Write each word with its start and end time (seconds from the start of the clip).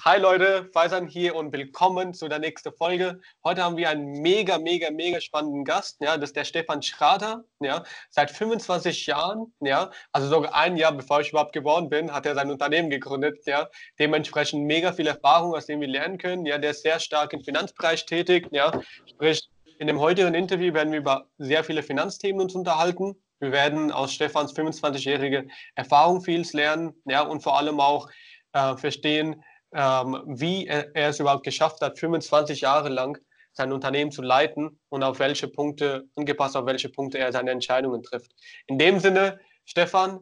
Hi 0.00 0.18
Leute, 0.18 0.68
Faisan 0.72 1.06
hier 1.06 1.36
und 1.36 1.52
willkommen 1.52 2.14
zu 2.14 2.28
der 2.28 2.38
nächsten 2.38 2.72
Folge. 2.72 3.20
Heute 3.44 3.62
haben 3.62 3.76
wir 3.76 3.88
einen 3.88 4.20
mega, 4.20 4.58
mega, 4.58 4.90
mega 4.90 5.20
spannenden 5.20 5.64
Gast. 5.64 5.98
Ja, 6.00 6.16
das 6.16 6.30
ist 6.30 6.36
der 6.36 6.44
Stefan 6.44 6.82
Schrader. 6.82 7.44
Ja, 7.60 7.84
seit 8.10 8.30
25 8.30 9.06
Jahren, 9.06 9.52
ja, 9.60 9.90
also 10.12 10.28
sogar 10.28 10.54
ein 10.54 10.76
Jahr 10.76 10.92
bevor 10.92 11.20
ich 11.20 11.30
überhaupt 11.30 11.52
geboren 11.52 11.88
bin, 11.88 12.12
hat 12.12 12.26
er 12.26 12.34
sein 12.34 12.50
Unternehmen 12.50 12.90
gegründet. 12.90 13.46
Ja, 13.46 13.68
dementsprechend 13.98 14.64
mega 14.64 14.92
viel 14.92 15.06
Erfahrung, 15.06 15.54
aus 15.54 15.66
dem 15.66 15.80
wir 15.80 15.88
lernen 15.88 16.18
können. 16.18 16.46
Ja, 16.46 16.58
der 16.58 16.70
ist 16.70 16.82
sehr 16.82 16.98
stark 16.98 17.32
im 17.32 17.42
Finanzbereich 17.42 18.06
tätig. 18.06 18.48
Ja, 18.50 18.72
sprich, 19.06 19.48
in 19.78 19.86
dem 19.86 20.00
heutigen 20.00 20.34
Interview 20.34 20.74
werden 20.74 20.92
wir 20.92 21.00
über 21.00 21.26
sehr 21.38 21.64
viele 21.64 21.82
Finanzthemen 21.82 22.40
uns 22.40 22.54
unterhalten. 22.54 23.14
Wir 23.40 23.52
werden 23.52 23.90
aus 23.90 24.12
Stefans 24.12 24.54
25-jährige 24.54 25.48
Erfahrung 25.74 26.22
vieles 26.22 26.52
lernen. 26.52 26.94
Ja, 27.04 27.22
und 27.22 27.42
vor 27.42 27.58
allem 27.58 27.80
auch 27.80 28.08
äh, 28.52 28.76
verstehen, 28.76 29.42
ähm, 29.72 30.22
wie 30.26 30.66
er, 30.66 30.94
er, 30.94 31.08
es 31.08 31.20
überhaupt 31.20 31.44
geschafft 31.44 31.80
hat, 31.80 31.98
25 31.98 32.60
Jahre 32.60 32.88
lang 32.88 33.18
sein 33.52 33.72
Unternehmen 33.72 34.10
zu 34.10 34.22
leiten 34.22 34.78
und 34.88 35.02
auf 35.02 35.18
welche 35.18 35.48
Punkte, 35.48 36.04
angepasst 36.16 36.56
auf 36.56 36.66
welche 36.66 36.88
Punkte 36.88 37.18
er 37.18 37.32
seine 37.32 37.50
Entscheidungen 37.50 38.02
trifft. 38.02 38.32
In 38.66 38.78
dem 38.78 38.98
Sinne, 38.98 39.40
Stefan, 39.64 40.20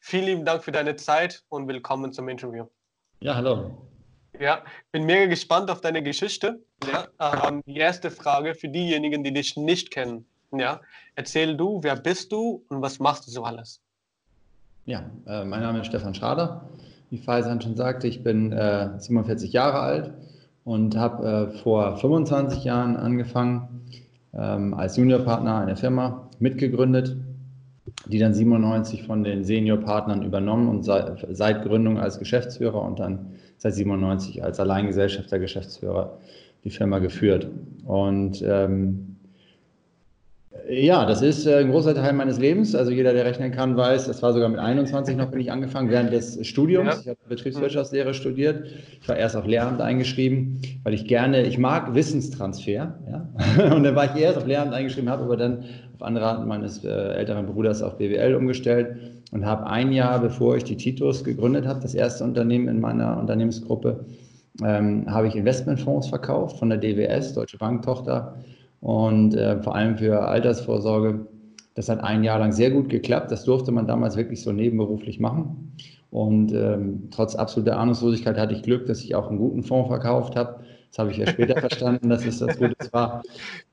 vielen 0.00 0.24
lieben 0.24 0.44
Dank 0.44 0.64
für 0.64 0.72
deine 0.72 0.96
Zeit 0.96 1.44
und 1.48 1.68
willkommen 1.68 2.12
zum 2.12 2.28
Interview. 2.28 2.66
Ja, 3.20 3.36
hallo. 3.36 3.88
Ja, 4.40 4.64
bin 4.90 5.04
mega 5.04 5.26
gespannt 5.26 5.70
auf 5.70 5.80
deine 5.80 6.02
Geschichte. 6.02 6.60
Ja, 6.90 7.48
ähm, 7.48 7.62
die 7.66 7.76
erste 7.76 8.10
Frage 8.10 8.54
für 8.54 8.68
diejenigen, 8.68 9.22
die 9.22 9.32
dich 9.32 9.56
nicht 9.56 9.90
kennen. 9.92 10.26
Ja, 10.50 10.80
erzähl 11.14 11.56
du, 11.56 11.80
wer 11.82 11.96
bist 11.96 12.32
du 12.32 12.64
und 12.68 12.82
was 12.82 12.98
machst 12.98 13.26
du 13.26 13.30
so 13.30 13.44
alles? 13.44 13.80
Ja, 14.84 15.08
äh, 15.26 15.44
mein 15.44 15.60
Name 15.60 15.80
ist 15.80 15.86
Stefan 15.86 16.14
Schrader 16.14 16.68
wie 17.12 17.18
Faisan 17.18 17.60
schon 17.60 17.76
sagte, 17.76 18.08
ich 18.08 18.22
bin 18.22 18.52
äh, 18.52 18.88
47 18.98 19.52
Jahre 19.52 19.80
alt 19.80 20.14
und 20.64 20.96
habe 20.96 21.52
äh, 21.52 21.58
vor 21.58 21.98
25 21.98 22.64
Jahren 22.64 22.96
angefangen, 22.96 23.82
ähm, 24.32 24.72
als 24.72 24.96
Juniorpartner 24.96 25.58
einer 25.58 25.76
Firma 25.76 26.30
mitgegründet, 26.38 27.18
die 28.06 28.18
dann 28.18 28.32
97 28.32 29.02
von 29.02 29.24
den 29.24 29.44
Seniorpartnern 29.44 30.22
übernommen 30.22 30.68
und 30.68 30.84
seit, 30.84 31.26
seit 31.32 31.64
Gründung 31.64 31.98
als 31.98 32.18
Geschäftsführer 32.18 32.80
und 32.80 32.98
dann 32.98 33.32
seit 33.58 33.74
97 33.74 34.42
als 34.42 34.58
Alleingesellschafter 34.58 35.38
Geschäftsführer 35.38 36.16
die 36.64 36.70
Firma 36.70 36.98
geführt. 36.98 37.46
Und 37.84 38.42
ähm, 38.42 39.11
ja, 40.72 41.04
das 41.04 41.20
ist 41.20 41.46
äh, 41.46 41.58
ein 41.58 41.70
großer 41.70 41.94
Teil 41.94 42.14
meines 42.14 42.38
Lebens. 42.38 42.74
Also 42.74 42.90
jeder, 42.92 43.12
der 43.12 43.24
rechnen 43.26 43.52
kann, 43.52 43.76
weiß, 43.76 44.06
das 44.06 44.22
war 44.22 44.32
sogar 44.32 44.48
mit 44.48 44.58
21 44.58 45.16
noch, 45.16 45.30
bin 45.30 45.40
ich 45.40 45.52
angefangen, 45.52 45.90
während 45.90 46.12
des 46.12 46.46
Studiums. 46.46 46.94
Ja. 46.94 47.00
Ich 47.00 47.08
habe 47.08 47.18
Betriebswirtschaftslehre 47.28 48.14
studiert. 48.14 48.66
Ich 49.00 49.08
war 49.08 49.16
erst 49.16 49.36
auf 49.36 49.46
Lehramt 49.46 49.80
eingeschrieben, 49.82 50.60
weil 50.82 50.94
ich 50.94 51.06
gerne, 51.06 51.42
ich 51.42 51.58
mag 51.58 51.94
Wissenstransfer. 51.94 52.98
Ja? 53.10 53.28
Und 53.74 53.84
dann 53.84 53.94
war 53.94 54.16
ich 54.16 54.22
erst 54.22 54.38
auf 54.38 54.46
Lehramt 54.46 54.72
eingeschrieben, 54.72 55.10
habe 55.10 55.24
aber 55.24 55.36
dann 55.36 55.64
auf 55.94 56.02
Anraten 56.02 56.48
meines 56.48 56.82
äh, 56.84 56.88
älteren 56.88 57.46
Bruders 57.46 57.82
auf 57.82 57.98
BWL 57.98 58.34
umgestellt 58.34 58.96
und 59.32 59.46
habe 59.46 59.66
ein 59.66 59.92
Jahr, 59.92 60.20
bevor 60.20 60.56
ich 60.56 60.64
die 60.64 60.76
Titus 60.76 61.24
gegründet 61.24 61.66
habe, 61.66 61.80
das 61.80 61.94
erste 61.94 62.24
Unternehmen 62.24 62.68
in 62.68 62.80
meiner 62.80 63.18
Unternehmensgruppe, 63.18 64.04
ähm, 64.62 65.06
habe 65.06 65.28
ich 65.28 65.34
Investmentfonds 65.34 66.08
verkauft 66.08 66.58
von 66.58 66.68
der 66.68 66.78
DWS, 66.78 67.34
Deutsche 67.34 67.56
Bank 67.56 67.82
Tochter 67.82 68.36
und 68.82 69.34
äh, 69.34 69.62
vor 69.62 69.76
allem 69.76 69.96
für 69.96 70.26
Altersvorsorge. 70.26 71.26
Das 71.74 71.88
hat 71.88 72.04
ein 72.04 72.22
Jahr 72.22 72.38
lang 72.38 72.52
sehr 72.52 72.70
gut 72.70 72.90
geklappt. 72.90 73.30
Das 73.30 73.44
durfte 73.44 73.72
man 73.72 73.86
damals 73.86 74.16
wirklich 74.16 74.42
so 74.42 74.52
nebenberuflich 74.52 75.20
machen. 75.20 75.72
Und 76.10 76.52
ähm, 76.52 77.08
trotz 77.10 77.34
absoluter 77.34 77.78
Ahnungslosigkeit 77.78 78.36
hatte 78.36 78.52
ich 78.52 78.62
Glück, 78.62 78.84
dass 78.86 79.02
ich 79.02 79.14
auch 79.14 79.30
einen 79.30 79.38
guten 79.38 79.62
Fonds 79.62 79.88
verkauft 79.88 80.36
habe. 80.36 80.60
Das 80.90 80.98
habe 80.98 81.10
ich 81.10 81.16
ja 81.16 81.26
später 81.26 81.58
verstanden, 81.60 82.10
dass 82.10 82.26
es 82.26 82.40
das 82.40 82.58
Gute 82.58 82.74
war. 82.90 83.22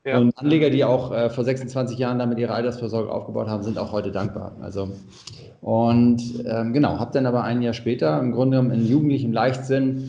Ja. 0.06 0.18
Und 0.18 0.38
Anleger, 0.38 0.70
die 0.70 0.84
auch 0.84 1.12
äh, 1.12 1.28
vor 1.28 1.44
26 1.44 1.98
Jahren 1.98 2.18
damit 2.18 2.38
ihre 2.38 2.54
Altersvorsorge 2.54 3.12
aufgebaut 3.12 3.48
haben, 3.48 3.62
sind 3.62 3.76
auch 3.76 3.92
heute 3.92 4.12
dankbar. 4.12 4.52
Also, 4.62 4.90
und 5.60 6.22
ähm, 6.46 6.72
genau, 6.72 6.98
habe 6.98 7.10
dann 7.12 7.26
aber 7.26 7.42
ein 7.42 7.60
Jahr 7.60 7.74
später 7.74 8.18
im 8.20 8.32
Grunde 8.32 8.56
genommen 8.56 8.74
in 8.74 8.86
jugendlichem 8.86 9.32
Leichtsinn 9.32 10.08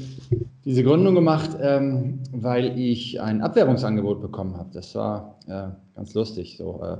diese 0.65 0.83
Gründung 0.83 1.15
gemacht, 1.15 1.51
ähm, 1.61 2.19
weil 2.31 2.77
ich 2.77 3.19
ein 3.19 3.41
Abwerbungsangebot 3.41 4.21
bekommen 4.21 4.57
habe. 4.57 4.69
Das 4.73 4.93
war 4.95 5.39
äh, 5.47 5.69
ganz 5.95 6.13
lustig, 6.13 6.57
so 6.57 6.81
äh, 6.83 6.97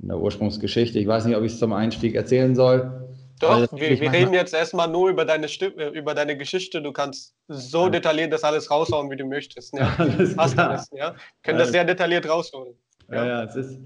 in 0.00 0.08
der 0.08 0.18
Ursprungsgeschichte. 0.18 0.98
Ich 0.98 1.06
weiß 1.06 1.26
nicht, 1.26 1.36
ob 1.36 1.44
ich 1.44 1.52
es 1.52 1.58
zum 1.58 1.72
Einstieg 1.72 2.14
erzählen 2.14 2.54
soll. 2.54 3.06
Doch, 3.38 3.70
wir, 3.72 4.00
wir 4.00 4.12
reden 4.12 4.32
jetzt 4.32 4.54
erstmal 4.54 4.88
nur 4.88 5.10
über 5.10 5.24
deine, 5.24 5.48
Stimme, 5.48 5.88
über 5.88 6.14
deine 6.14 6.36
Geschichte. 6.36 6.80
Du 6.80 6.92
kannst 6.92 7.34
so 7.48 7.84
ja. 7.84 7.90
detailliert 7.90 8.32
das 8.32 8.44
alles 8.44 8.70
raushauen, 8.70 9.10
wie 9.10 9.16
du 9.16 9.26
möchtest. 9.26 9.74
Ja. 9.78 9.94
Alles 9.98 10.36
alles, 10.58 10.90
ja. 10.92 11.12
Wir 11.12 11.14
können 11.42 11.58
das 11.58 11.70
sehr 11.70 11.84
detailliert 11.84 12.28
rausholen. 12.28 12.74
Ja, 13.10 13.26
ja, 13.26 13.44
es, 13.44 13.56
ist, 13.56 13.78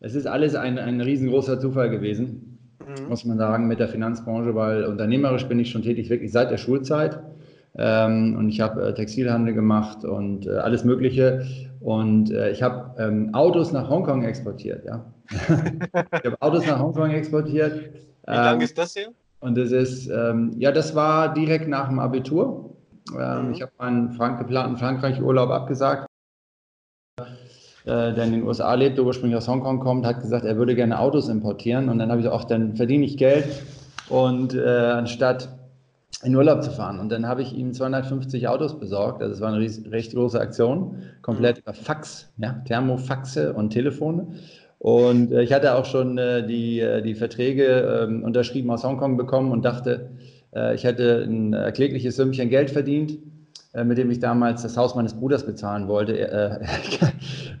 es 0.00 0.14
ist 0.14 0.26
alles 0.26 0.54
ein, 0.54 0.78
ein 0.78 1.00
riesengroßer 1.00 1.60
Zufall 1.60 1.88
gewesen, 1.88 2.58
mhm. 2.84 3.08
muss 3.08 3.24
man 3.24 3.38
sagen, 3.38 3.68
mit 3.68 3.78
der 3.78 3.88
Finanzbranche, 3.88 4.54
weil 4.54 4.84
unternehmerisch 4.84 5.46
bin 5.46 5.60
ich 5.60 5.70
schon 5.70 5.82
tätig, 5.82 6.10
wirklich 6.10 6.32
seit 6.32 6.50
der 6.50 6.58
Schulzeit. 6.58 7.20
Ähm, 7.78 8.36
und 8.38 8.48
ich 8.48 8.60
habe 8.60 8.88
äh, 8.88 8.94
Textilhandel 8.94 9.54
gemacht 9.54 10.04
und 10.04 10.46
äh, 10.46 10.50
alles 10.50 10.84
Mögliche. 10.84 11.46
Und 11.80 12.30
äh, 12.30 12.50
ich 12.50 12.62
habe 12.62 12.94
ähm, 12.98 13.34
Autos 13.34 13.72
nach 13.72 13.88
Hongkong 13.90 14.24
exportiert. 14.24 14.84
Ja. 14.86 15.04
ich 15.30 16.24
habe 16.24 16.36
Autos 16.40 16.66
nach 16.66 16.78
Hongkong 16.78 17.10
exportiert. 17.10 17.74
Wie 17.74 18.32
ähm, 18.32 18.34
lange 18.34 18.64
ist 18.64 18.78
das 18.78 18.94
hier? 18.94 19.08
Und 19.40 19.58
das 19.58 19.70
ist, 19.70 20.08
ähm, 20.08 20.52
ja, 20.56 20.72
das 20.72 20.94
war 20.94 21.34
direkt 21.34 21.68
nach 21.68 21.88
dem 21.88 21.98
Abitur. 21.98 22.76
Ähm, 23.16 23.46
mhm. 23.46 23.52
Ich 23.52 23.62
habe 23.62 23.72
meinen 23.78 24.12
Frank 24.12 24.38
geplanten 24.38 24.76
Frankreich-Urlaub 24.78 25.50
abgesagt. 25.50 26.06
Äh, 27.86 28.14
der 28.14 28.24
in 28.24 28.32
den 28.32 28.42
USA 28.42 28.74
lebt, 28.74 28.98
ursprünglich 28.98 29.36
aus 29.36 29.46
Hongkong 29.46 29.78
kommt, 29.78 30.06
hat 30.06 30.20
gesagt, 30.20 30.44
er 30.44 30.56
würde 30.56 30.74
gerne 30.74 30.98
Autos 30.98 31.28
importieren. 31.28 31.88
Und 31.88 31.98
dann 31.98 32.10
habe 32.10 32.20
ich 32.20 32.24
gesagt, 32.24 32.42
ach, 32.42 32.48
dann 32.48 32.74
verdiene 32.74 33.04
ich 33.04 33.16
Geld. 33.16 33.46
Und 34.08 34.54
äh, 34.54 34.66
anstatt 34.66 35.55
in 36.26 36.34
Urlaub 36.34 36.62
zu 36.62 36.70
fahren. 36.70 36.98
Und 36.98 37.10
dann 37.10 37.26
habe 37.26 37.42
ich 37.42 37.54
ihm 37.54 37.72
250 37.72 38.48
Autos 38.48 38.78
besorgt. 38.78 39.22
Also 39.22 39.34
es 39.34 39.40
war 39.40 39.52
eine 39.52 39.64
recht 39.92 40.12
große 40.12 40.40
Aktion, 40.40 41.02
komplett 41.22 41.58
über 41.58 41.72
Fax, 41.72 42.28
ja, 42.36 42.60
Thermofaxe 42.66 43.52
und 43.52 43.70
Telefone. 43.70 44.26
Und 44.78 45.32
äh, 45.32 45.42
ich 45.42 45.52
hatte 45.52 45.74
auch 45.74 45.84
schon 45.84 46.18
äh, 46.18 46.46
die, 46.46 46.80
äh, 46.80 47.00
die 47.00 47.14
Verträge 47.14 48.04
ähm, 48.06 48.24
unterschrieben 48.24 48.70
aus 48.70 48.84
Hongkong 48.84 49.16
bekommen 49.16 49.52
und 49.52 49.64
dachte, 49.64 50.10
ich 50.74 50.84
hätte 50.84 51.22
ein 51.28 51.52
erklägliches 51.52 52.16
Sümmchen 52.16 52.48
Geld 52.48 52.70
verdient, 52.70 53.18
mit 53.74 53.98
dem 53.98 54.10
ich 54.10 54.20
damals 54.20 54.62
das 54.62 54.78
Haus 54.78 54.94
meines 54.94 55.12
Bruders 55.12 55.44
bezahlen 55.44 55.86
wollte. 55.86 56.18
Äh, 56.18 56.64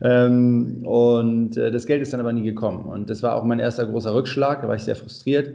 ähm, 0.00 0.86
und 0.86 1.56
das 1.56 1.84
Geld 1.84 2.00
ist 2.00 2.14
dann 2.14 2.20
aber 2.20 2.32
nie 2.32 2.44
gekommen. 2.44 2.86
Und 2.86 3.10
das 3.10 3.22
war 3.22 3.34
auch 3.34 3.44
mein 3.44 3.58
erster 3.58 3.84
großer 3.84 4.14
Rückschlag. 4.14 4.62
Da 4.62 4.68
war 4.68 4.76
ich 4.76 4.84
sehr 4.84 4.96
frustriert 4.96 5.52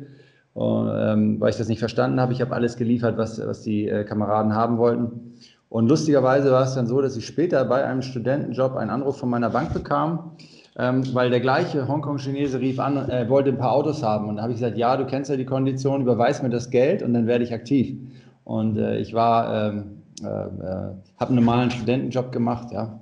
und, 0.54 0.92
ähm, 0.94 1.40
weil 1.40 1.50
ich 1.50 1.58
das 1.58 1.68
nicht 1.68 1.80
verstanden 1.80 2.20
habe. 2.20 2.34
Ich 2.34 2.42
habe 2.42 2.54
alles 2.54 2.76
geliefert, 2.76 3.18
was, 3.18 3.40
was 3.46 3.62
die 3.62 3.88
äh, 3.88 4.04
Kameraden 4.04 4.54
haben 4.54 4.78
wollten. 4.78 5.34
Und 5.70 5.88
lustigerweise 5.88 6.52
war 6.52 6.64
es 6.64 6.76
dann 6.76 6.88
so, 6.88 7.02
dass 7.02 7.16
ich 7.16 7.26
später 7.26 7.64
bei 7.64 7.86
einem 7.86 8.02
Studentenjob 8.02 8.76
einen 8.76 8.90
Anruf 8.90 9.18
von 9.18 9.30
meiner 9.30 9.50
Bank 9.50 9.74
bekam, 9.74 10.32
ähm, 10.78 11.04
weil 11.14 11.30
der 11.30 11.40
gleiche 11.40 11.88
Hongkong-Chinese 11.88 12.60
rief 12.60 12.80
an, 12.80 12.98
er 12.98 13.22
äh, 13.22 13.30
wollte 13.30 13.52
ein 13.52 13.58
paar 13.58 13.72
Autos 13.72 14.04
haben. 14.04 14.28
Und 14.28 14.36
da 14.36 14.44
habe 14.44 14.52
ich 14.52 14.60
gesagt, 14.60 14.78
ja, 14.78 14.98
du 14.98 15.06
kennst 15.06 15.30
ja 15.30 15.38
die 15.38 15.46
Kondition, 15.46 16.02
überweis 16.02 16.44
mir 16.44 16.50
das 16.50 16.70
Geld 16.70 17.02
und 17.04 17.14
dann 17.14 17.26
werde 17.28 17.46
ich 17.46 17.54
aktiv. 17.54 17.98
Und 18.44 18.78
äh, 18.78 18.98
ich 18.98 19.14
war, 19.14 19.70
ähm, 19.70 19.84
äh, 20.22 20.26
äh, 20.26 20.28
habe 20.28 21.30
einen 21.30 21.36
normalen 21.36 21.72
Studentenjob 21.72 22.34
gemacht, 22.34 22.72
ja. 22.72 23.00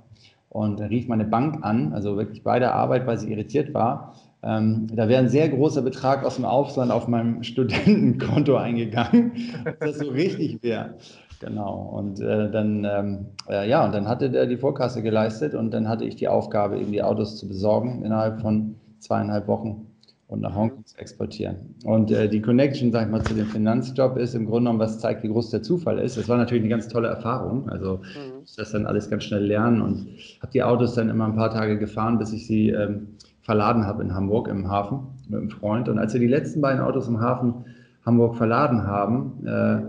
Und 0.48 0.80
dann 0.80 0.88
rief 0.88 1.08
meine 1.08 1.24
Bank 1.24 1.64
an, 1.64 1.92
also 1.92 2.16
wirklich 2.16 2.42
bei 2.42 2.58
der 2.58 2.74
Arbeit, 2.74 3.06
weil 3.06 3.18
sie 3.18 3.32
irritiert 3.32 3.72
war, 3.72 4.14
ähm, 4.42 4.86
da 4.94 5.08
wäre 5.08 5.22
ein 5.22 5.28
sehr 5.28 5.48
großer 5.48 5.82
Betrag 5.82 6.24
aus 6.24 6.36
dem 6.36 6.44
Aufstand 6.44 6.90
auf 6.90 7.08
meinem 7.08 7.42
Studentenkonto 7.42 8.56
eingegangen, 8.56 9.32
dass 9.64 9.78
das 9.78 9.98
so 9.98 10.10
richtig 10.10 10.62
wäre. 10.62 10.94
Genau. 11.40 11.94
Und 11.96 12.20
äh, 12.20 12.50
dann, 12.50 12.84
ähm, 12.84 13.26
äh, 13.48 13.68
ja, 13.68 13.84
und 13.84 13.94
dann 13.94 14.06
hatte 14.06 14.30
der 14.30 14.46
die 14.46 14.58
Vorkasse 14.58 15.02
geleistet 15.02 15.54
und 15.54 15.72
dann 15.72 15.88
hatte 15.88 16.04
ich 16.04 16.16
die 16.16 16.28
Aufgabe, 16.28 16.78
eben 16.78 16.92
die 16.92 17.02
Autos 17.02 17.38
zu 17.38 17.48
besorgen 17.48 18.04
innerhalb 18.04 18.40
von 18.40 18.76
zweieinhalb 18.98 19.48
Wochen 19.48 19.86
und 20.28 20.42
nach 20.42 20.54
Hongkong 20.54 20.84
zu 20.84 20.96
exportieren. 20.98 21.74
Und 21.84 22.10
äh, 22.10 22.28
die 22.28 22.40
Connection, 22.40 22.92
sag 22.92 23.06
ich 23.06 23.10
mal, 23.10 23.22
zu 23.22 23.34
dem 23.34 23.46
Finanzjob 23.46 24.16
ist 24.16 24.34
im 24.34 24.44
Grunde 24.44 24.60
genommen, 24.60 24.78
was 24.78 25.00
zeigt, 25.00 25.22
wie 25.24 25.28
groß 25.28 25.50
der 25.50 25.62
Zufall 25.62 25.98
ist. 25.98 26.18
Das 26.18 26.28
war 26.28 26.36
natürlich 26.36 26.62
eine 26.62 26.70
ganz 26.70 26.88
tolle 26.88 27.08
Erfahrung. 27.08 27.68
Also 27.68 27.96
mhm. 27.96 28.42
ich 28.44 28.54
das 28.54 28.70
dann 28.72 28.86
alles 28.86 29.10
ganz 29.10 29.24
schnell 29.24 29.44
lernen 29.44 29.80
und 29.80 30.06
habe 30.40 30.52
die 30.52 30.62
Autos 30.62 30.94
dann 30.94 31.08
immer 31.08 31.24
ein 31.24 31.34
paar 31.34 31.50
Tage 31.50 31.78
gefahren, 31.78 32.18
bis 32.18 32.32
ich 32.32 32.46
sie 32.46 32.68
ähm, 32.70 33.16
verladen 33.42 33.86
habe 33.86 34.02
in 34.02 34.14
Hamburg 34.14 34.48
im 34.48 34.70
Hafen 34.70 35.00
mit 35.28 35.40
einem 35.40 35.50
Freund. 35.50 35.88
Und 35.88 35.98
als 35.98 36.12
wir 36.12 36.20
die 36.20 36.26
letzten 36.26 36.60
beiden 36.60 36.80
Autos 36.80 37.08
im 37.08 37.20
Hafen 37.20 37.64
Hamburg 38.04 38.36
verladen 38.36 38.86
haben 38.86 39.46
äh, 39.46 39.80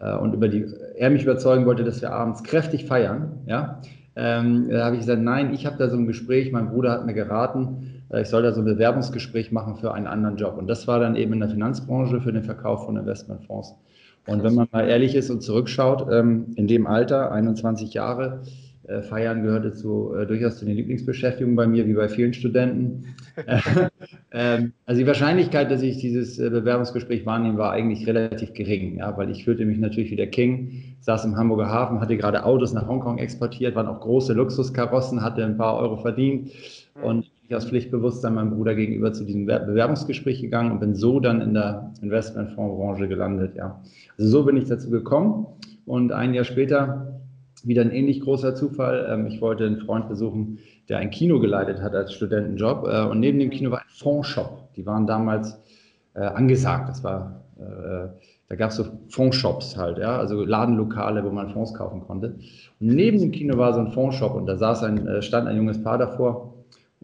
äh, 0.00 0.16
und 0.16 0.34
über 0.34 0.48
die, 0.48 0.66
er 0.96 1.10
mich 1.10 1.22
überzeugen 1.22 1.66
wollte, 1.66 1.84
dass 1.84 2.02
wir 2.02 2.12
abends 2.12 2.42
kräftig 2.42 2.86
feiern, 2.86 3.40
ja, 3.46 3.80
ähm, 4.16 4.68
da 4.70 4.84
habe 4.84 4.94
ich 4.94 5.00
gesagt, 5.00 5.22
nein, 5.22 5.52
ich 5.52 5.66
habe 5.66 5.76
da 5.76 5.88
so 5.88 5.96
ein 5.96 6.06
Gespräch, 6.06 6.52
mein 6.52 6.68
Bruder 6.68 6.92
hat 6.92 7.04
mir 7.06 7.14
geraten, 7.14 8.02
äh, 8.10 8.22
ich 8.22 8.28
soll 8.28 8.42
da 8.42 8.52
so 8.52 8.60
ein 8.60 8.64
Bewerbungsgespräch 8.64 9.50
machen 9.50 9.76
für 9.76 9.92
einen 9.92 10.06
anderen 10.06 10.36
Job. 10.36 10.56
Und 10.56 10.68
das 10.68 10.86
war 10.86 11.00
dann 11.00 11.16
eben 11.16 11.32
in 11.32 11.40
der 11.40 11.48
Finanzbranche 11.48 12.20
für 12.20 12.32
den 12.32 12.44
Verkauf 12.44 12.84
von 12.84 12.96
Investmentfonds. 12.96 13.74
Und 14.26 14.42
wenn 14.42 14.54
man 14.54 14.68
mal 14.72 14.88
ehrlich 14.88 15.14
ist 15.14 15.30
und 15.30 15.42
zurückschaut, 15.42 16.06
ähm, 16.10 16.46
in 16.56 16.66
dem 16.66 16.86
Alter, 16.86 17.32
21 17.32 17.92
Jahre, 17.92 18.42
äh, 18.88 19.02
Feiern 19.02 19.42
gehörte 19.42 19.72
zu, 19.72 20.14
äh, 20.14 20.26
durchaus 20.26 20.58
zu 20.58 20.64
den 20.64 20.76
Lieblingsbeschäftigungen 20.76 21.56
bei 21.56 21.66
mir, 21.66 21.86
wie 21.86 21.94
bei 21.94 22.08
vielen 22.08 22.34
Studenten. 22.34 23.14
ähm, 24.32 24.72
also 24.84 25.00
die 25.00 25.06
Wahrscheinlichkeit, 25.06 25.70
dass 25.70 25.82
ich 25.82 25.98
dieses 25.98 26.38
äh, 26.38 26.50
Bewerbungsgespräch 26.50 27.24
wahrnehme, 27.24 27.56
war 27.56 27.72
eigentlich 27.72 28.06
relativ 28.06 28.52
gering, 28.52 28.98
ja, 28.98 29.16
weil 29.16 29.30
ich 29.30 29.44
fühlte 29.44 29.64
mich 29.64 29.78
natürlich 29.78 30.10
wie 30.10 30.16
der 30.16 30.28
King, 30.28 30.96
saß 31.00 31.24
im 31.24 31.36
Hamburger 31.36 31.68
Hafen, 31.68 32.00
hatte 32.00 32.16
gerade 32.16 32.44
Autos 32.44 32.72
nach 32.74 32.86
Hongkong 32.86 33.18
exportiert, 33.18 33.74
waren 33.74 33.86
auch 33.86 34.00
große 34.00 34.34
Luxuskarossen, 34.34 35.22
hatte 35.22 35.44
ein 35.44 35.56
paar 35.56 35.78
Euro 35.78 35.96
verdient 35.96 36.50
mhm. 36.96 37.04
und 37.04 37.30
ich 37.48 37.54
aus 37.54 37.66
Pflichtbewusstsein 37.66 38.34
meinem 38.34 38.50
Bruder 38.50 38.74
gegenüber 38.74 39.12
zu 39.12 39.24
diesem 39.24 39.46
Bewerbungsgespräch 39.46 40.40
gegangen 40.40 40.72
und 40.72 40.80
bin 40.80 40.94
so 40.94 41.20
dann 41.20 41.40
in 41.40 41.54
der 41.54 41.92
Investmentfondsbranche 42.00 43.08
gelandet. 43.08 43.54
Ja. 43.56 43.82
Also 44.18 44.30
so 44.30 44.44
bin 44.44 44.56
ich 44.56 44.64
dazu 44.64 44.90
gekommen 44.90 45.46
und 45.86 46.12
ein 46.12 46.32
Jahr 46.32 46.44
später 46.44 47.20
wieder 47.66 47.82
ein 47.82 47.90
ähnlich 47.90 48.20
großer 48.20 48.54
Zufall. 48.54 49.06
Ähm, 49.10 49.26
ich 49.26 49.40
wollte 49.40 49.66
einen 49.66 49.78
Freund 49.78 50.08
besuchen, 50.08 50.58
der 50.88 50.98
ein 50.98 51.10
Kino 51.10 51.40
geleitet 51.40 51.80
hat 51.80 51.94
als 51.94 52.12
Studentenjob. 52.12 52.86
Äh, 52.86 53.04
und 53.04 53.20
neben 53.20 53.38
dem 53.38 53.50
Kino 53.50 53.70
war 53.70 53.80
ein 53.80 53.88
Fondshop. 53.88 54.72
Die 54.74 54.86
waren 54.86 55.06
damals 55.06 55.58
äh, 56.14 56.20
angesagt. 56.20 56.88
Das 56.88 57.04
war, 57.04 57.44
äh, 57.58 58.08
da 58.48 58.56
gab 58.56 58.70
es 58.70 58.76
so 58.76 58.84
Fondshops 59.08 59.76
halt, 59.76 59.98
ja, 59.98 60.18
also 60.18 60.44
Ladenlokale, 60.44 61.24
wo 61.24 61.30
man 61.30 61.50
Fonds 61.50 61.74
kaufen 61.74 62.02
konnte. 62.02 62.36
Und 62.80 62.86
neben 62.88 63.18
dem 63.18 63.32
Kino 63.32 63.56
war 63.56 63.72
so 63.72 63.80
ein 63.80 63.92
Fondshop 63.92 64.34
und 64.34 64.46
da 64.46 64.56
saß 64.56 64.82
ein, 64.84 65.22
stand 65.22 65.48
ein 65.48 65.56
junges 65.56 65.82
Paar 65.82 65.98
davor 65.98 66.54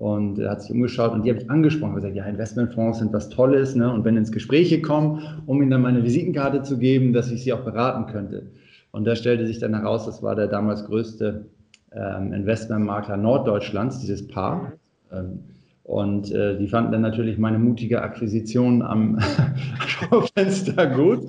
und 0.01 0.39
er 0.39 0.53
hat 0.53 0.63
sich 0.63 0.71
umgeschaut 0.71 1.13
und 1.13 1.27
die 1.27 1.31
habe 1.31 1.43
ich 1.43 1.51
angesprochen 1.51 1.91
und 1.91 1.97
gesagt, 1.97 2.17
ja, 2.17 2.25
Investmentfonds 2.25 3.01
sind 3.01 3.13
was 3.13 3.29
Tolles, 3.29 3.75
ne? 3.75 3.93
Und 3.93 4.03
wenn 4.07 4.17
ins 4.17 4.33
Gespräche 4.33 4.81
kommen, 4.81 5.43
um 5.45 5.61
ihnen 5.61 5.71
dann 5.71 5.83
meine 5.83 6.03
Visitenkarte 6.03 6.63
zu 6.63 6.79
geben, 6.79 7.13
dass 7.13 7.31
ich 7.31 7.45
sie 7.45 7.53
auch 7.53 7.61
beraten 7.61 8.11
könnte. 8.11 8.47
Und 8.93 9.05
da 9.05 9.15
stellte 9.15 9.47
sich 9.47 9.59
dann 9.59 9.75
heraus, 9.75 10.07
das 10.07 10.23
war 10.23 10.35
der 10.35 10.49
damals 10.49 10.85
größte 10.85 11.47
ähm, 11.93 12.33
Investmentmakler 12.33 13.17
Norddeutschlands, 13.17 14.01
dieses 14.01 14.27
Paar. 14.27 14.57
Mhm. 14.57 14.73
Ähm, 15.13 15.39
und 15.83 16.31
äh, 16.31 16.57
die 16.57 16.69
fanden 16.69 16.93
dann 16.93 17.01
natürlich 17.01 17.37
meine 17.39 17.59
mutige 17.59 18.03
Akquisition 18.03 18.83
am 18.83 19.19
Schaufenster 19.87 20.87
gut 20.87 21.23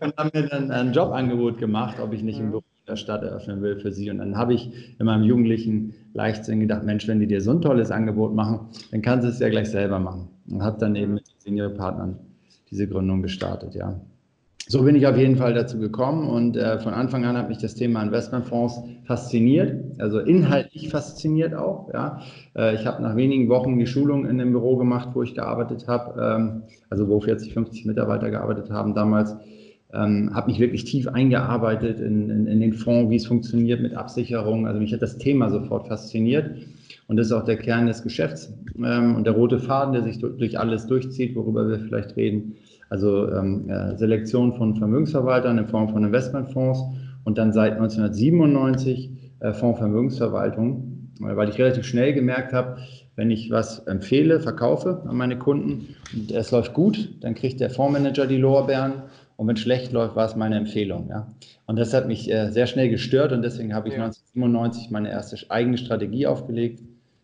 und 0.00 0.16
haben 0.16 0.30
mir 0.32 0.48
dann 0.48 0.70
ein 0.70 0.92
Jobangebot 0.92 1.58
gemacht, 1.58 1.96
ob 2.00 2.14
ich 2.14 2.22
nicht 2.22 2.38
im 2.38 2.46
mhm. 2.46 2.50
Büro 2.50 2.64
der 2.88 2.96
Stadt 2.96 3.22
eröffnen 3.22 3.60
will 3.60 3.76
für 3.76 3.92
sie. 3.92 4.10
Und 4.10 4.18
dann 4.18 4.38
habe 4.38 4.54
ich 4.54 4.70
in 4.98 5.04
meinem 5.04 5.24
jugendlichen 5.24 5.92
Leichtsinn 6.14 6.60
gedacht, 6.60 6.82
Mensch, 6.82 7.06
wenn 7.08 7.20
die 7.20 7.26
dir 7.26 7.42
so 7.42 7.50
ein 7.50 7.60
tolles 7.60 7.90
Angebot 7.90 8.34
machen, 8.34 8.68
dann 8.90 9.02
kannst 9.02 9.26
du 9.26 9.30
es 9.30 9.38
ja 9.38 9.50
gleich 9.50 9.70
selber 9.70 9.98
machen. 9.98 10.28
Und 10.50 10.62
habe 10.62 10.78
dann 10.78 10.96
eben 10.96 11.14
mit 11.14 11.28
den 11.28 11.38
Senior-Partnern 11.38 12.16
diese 12.70 12.88
Gründung 12.88 13.20
gestartet, 13.22 13.74
ja 13.74 14.00
so 14.70 14.84
bin 14.84 14.94
ich 14.94 15.04
auf 15.08 15.16
jeden 15.16 15.34
Fall 15.34 15.52
dazu 15.52 15.80
gekommen 15.80 16.28
und 16.28 16.56
äh, 16.56 16.78
von 16.78 16.94
Anfang 16.94 17.24
an 17.24 17.36
hat 17.36 17.48
mich 17.48 17.58
das 17.58 17.74
Thema 17.74 18.04
Investmentfonds 18.04 18.80
fasziniert, 19.04 19.82
also 19.98 20.20
inhaltlich 20.20 20.90
fasziniert 20.90 21.54
auch. 21.54 21.92
Ja. 21.92 22.20
Äh, 22.56 22.76
ich 22.76 22.86
habe 22.86 23.02
nach 23.02 23.16
wenigen 23.16 23.48
Wochen 23.48 23.80
die 23.80 23.88
Schulung 23.88 24.26
in 24.26 24.38
dem 24.38 24.52
Büro 24.52 24.76
gemacht, 24.76 25.08
wo 25.14 25.24
ich 25.24 25.34
gearbeitet 25.34 25.88
habe, 25.88 26.22
ähm, 26.22 26.62
also 26.88 27.08
wo 27.08 27.18
40, 27.18 27.52
50 27.52 27.84
Mitarbeiter 27.84 28.30
gearbeitet 28.30 28.70
haben 28.70 28.94
damals. 28.94 29.34
Ähm, 29.92 30.30
habe 30.34 30.52
mich 30.52 30.60
wirklich 30.60 30.84
tief 30.84 31.08
eingearbeitet 31.08 31.98
in, 31.98 32.30
in, 32.30 32.46
in 32.46 32.60
den 32.60 32.72
Fonds, 32.72 33.10
wie 33.10 33.16
es 33.16 33.26
funktioniert 33.26 33.80
mit 33.80 33.96
Absicherung. 33.96 34.68
Also 34.68 34.78
mich 34.78 34.92
hat 34.92 35.02
das 35.02 35.18
Thema 35.18 35.50
sofort 35.50 35.88
fasziniert. 35.88 36.48
Und 37.08 37.16
das 37.16 37.26
ist 37.26 37.32
auch 37.32 37.44
der 37.44 37.56
Kern 37.56 37.88
des 37.88 38.04
Geschäfts 38.04 38.54
ähm, 38.78 39.16
und 39.16 39.24
der 39.24 39.32
rote 39.32 39.58
Faden, 39.58 39.94
der 39.94 40.04
sich 40.04 40.20
durch, 40.20 40.36
durch 40.36 40.60
alles 40.60 40.86
durchzieht, 40.86 41.34
worüber 41.34 41.68
wir 41.68 41.80
vielleicht 41.80 42.14
reden. 42.14 42.54
Also 42.90 43.30
ähm, 43.32 43.70
Selektion 43.96 44.52
von 44.52 44.76
Vermögensverwaltern 44.76 45.56
in 45.58 45.68
Form 45.68 45.88
von 45.88 46.04
Investmentfonds 46.04 46.80
und 47.24 47.38
dann 47.38 47.52
seit 47.52 47.72
1997 47.74 49.10
äh, 49.40 49.52
Fondsvermögensverwaltung, 49.52 51.10
weil 51.20 51.48
ich 51.48 51.58
relativ 51.58 51.84
schnell 51.84 52.12
gemerkt 52.12 52.52
habe, 52.52 52.78
wenn 53.16 53.30
ich 53.30 53.50
was 53.50 53.80
empfehle, 53.80 54.40
verkaufe 54.40 55.02
an 55.06 55.16
meine 55.16 55.38
Kunden 55.38 55.94
und 56.14 56.32
es 56.32 56.50
läuft 56.50 56.72
gut, 56.72 57.16
dann 57.20 57.34
kriegt 57.34 57.60
der 57.60 57.70
Fondsmanager 57.70 58.26
die 58.26 58.38
Lorbeeren 58.38 59.02
und 59.36 59.46
wenn 59.48 59.56
es 59.56 59.62
schlecht 59.62 59.92
läuft, 59.92 60.16
war 60.16 60.26
es 60.26 60.36
meine 60.36 60.56
Empfehlung. 60.56 61.08
Ja. 61.08 61.26
Und 61.66 61.78
das 61.78 61.94
hat 61.94 62.06
mich 62.06 62.30
äh, 62.30 62.50
sehr 62.50 62.66
schnell 62.66 62.90
gestört 62.90 63.32
und 63.32 63.42
deswegen 63.42 63.74
habe 63.74 63.88
ich 63.88 63.94
ja. 63.94 64.04
1997 64.04 64.90
meine 64.90 65.10
erste 65.10 65.38
eigene 65.50 65.78
Strategie 65.78 66.26
aufgelegt 66.26 66.82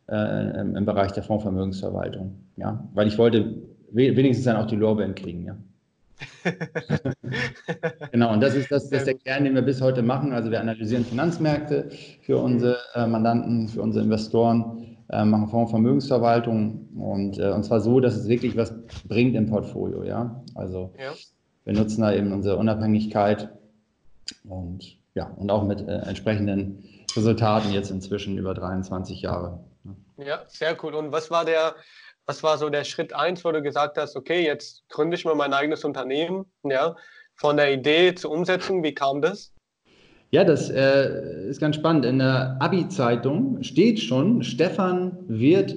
äh, 0.08 0.60
im, 0.60 0.76
im, 0.76 0.84
Bereich 0.86 1.12
der 1.12 1.22
Fondsvermögensverwaltung. 1.22 2.36
Ja. 2.56 2.88
Weil 2.94 3.06
ich 3.06 3.18
wollte 3.18 3.54
wenigstens 3.96 4.44
dann 4.44 4.56
auch 4.56 4.66
die 4.66 4.76
Lorbeeren 4.76 5.14
kriegen, 5.14 5.44
ja. 5.44 5.56
genau, 8.12 8.32
und 8.32 8.40
das 8.40 8.54
ist, 8.54 8.70
das, 8.70 8.88
das 8.88 9.00
ist 9.00 9.06
der 9.06 9.14
Kern, 9.14 9.44
den 9.44 9.54
wir 9.54 9.62
bis 9.62 9.82
heute 9.82 10.02
machen. 10.02 10.32
Also 10.32 10.50
wir 10.50 10.60
analysieren 10.60 11.04
Finanzmärkte 11.04 11.90
für 12.22 12.38
unsere 12.38 12.78
äh, 12.94 13.06
Mandanten, 13.06 13.68
für 13.68 13.82
unsere 13.82 14.04
Investoren, 14.04 14.96
äh, 15.10 15.24
machen 15.24 15.48
Fondsvermögensverwaltung 15.48 16.88
und, 16.96 17.38
äh, 17.38 17.50
und 17.50 17.64
zwar 17.64 17.80
so, 17.80 18.00
dass 18.00 18.16
es 18.16 18.28
wirklich 18.28 18.56
was 18.56 18.74
bringt 19.08 19.36
im 19.36 19.46
Portfolio. 19.46 20.04
Ja? 20.04 20.42
Also 20.54 20.94
ja. 20.98 21.12
wir 21.64 21.74
nutzen 21.74 22.00
da 22.00 22.14
eben 22.14 22.32
unsere 22.32 22.56
Unabhängigkeit 22.56 23.50
und 24.48 24.96
ja, 25.14 25.26
und 25.36 25.50
auch 25.50 25.64
mit 25.64 25.80
äh, 25.80 25.98
entsprechenden 26.00 26.84
Resultaten 27.14 27.72
jetzt 27.72 27.90
inzwischen 27.90 28.36
über 28.36 28.54
23 28.54 29.22
Jahre. 29.22 29.60
Ja, 30.18 30.42
sehr 30.48 30.76
cool. 30.82 30.94
Und 30.94 31.12
was 31.12 31.30
war 31.30 31.44
der, 31.44 31.74
was 32.26 32.42
war 32.42 32.58
so 32.58 32.68
der 32.68 32.84
Schritt 32.84 33.14
eins, 33.14 33.44
wo 33.44 33.52
du 33.52 33.62
gesagt 33.62 33.96
hast, 33.98 34.16
okay, 34.16 34.44
jetzt 34.44 34.82
gründe 34.88 35.16
ich 35.16 35.24
mal 35.24 35.34
mein 35.34 35.52
eigenes 35.52 35.84
Unternehmen, 35.84 36.44
ja, 36.64 36.96
von 37.34 37.56
der 37.56 37.72
Idee 37.72 38.14
zur 38.14 38.32
Umsetzung, 38.32 38.82
wie 38.82 38.94
kam 38.94 39.22
das? 39.22 39.52
Ja, 40.30 40.42
das 40.42 40.68
äh, 40.70 41.48
ist 41.48 41.60
ganz 41.60 41.76
spannend. 41.76 42.04
In 42.04 42.18
der 42.18 42.56
Abi-Zeitung 42.60 43.62
steht 43.62 44.00
schon, 44.00 44.42
Stefan 44.42 45.16
wird 45.28 45.76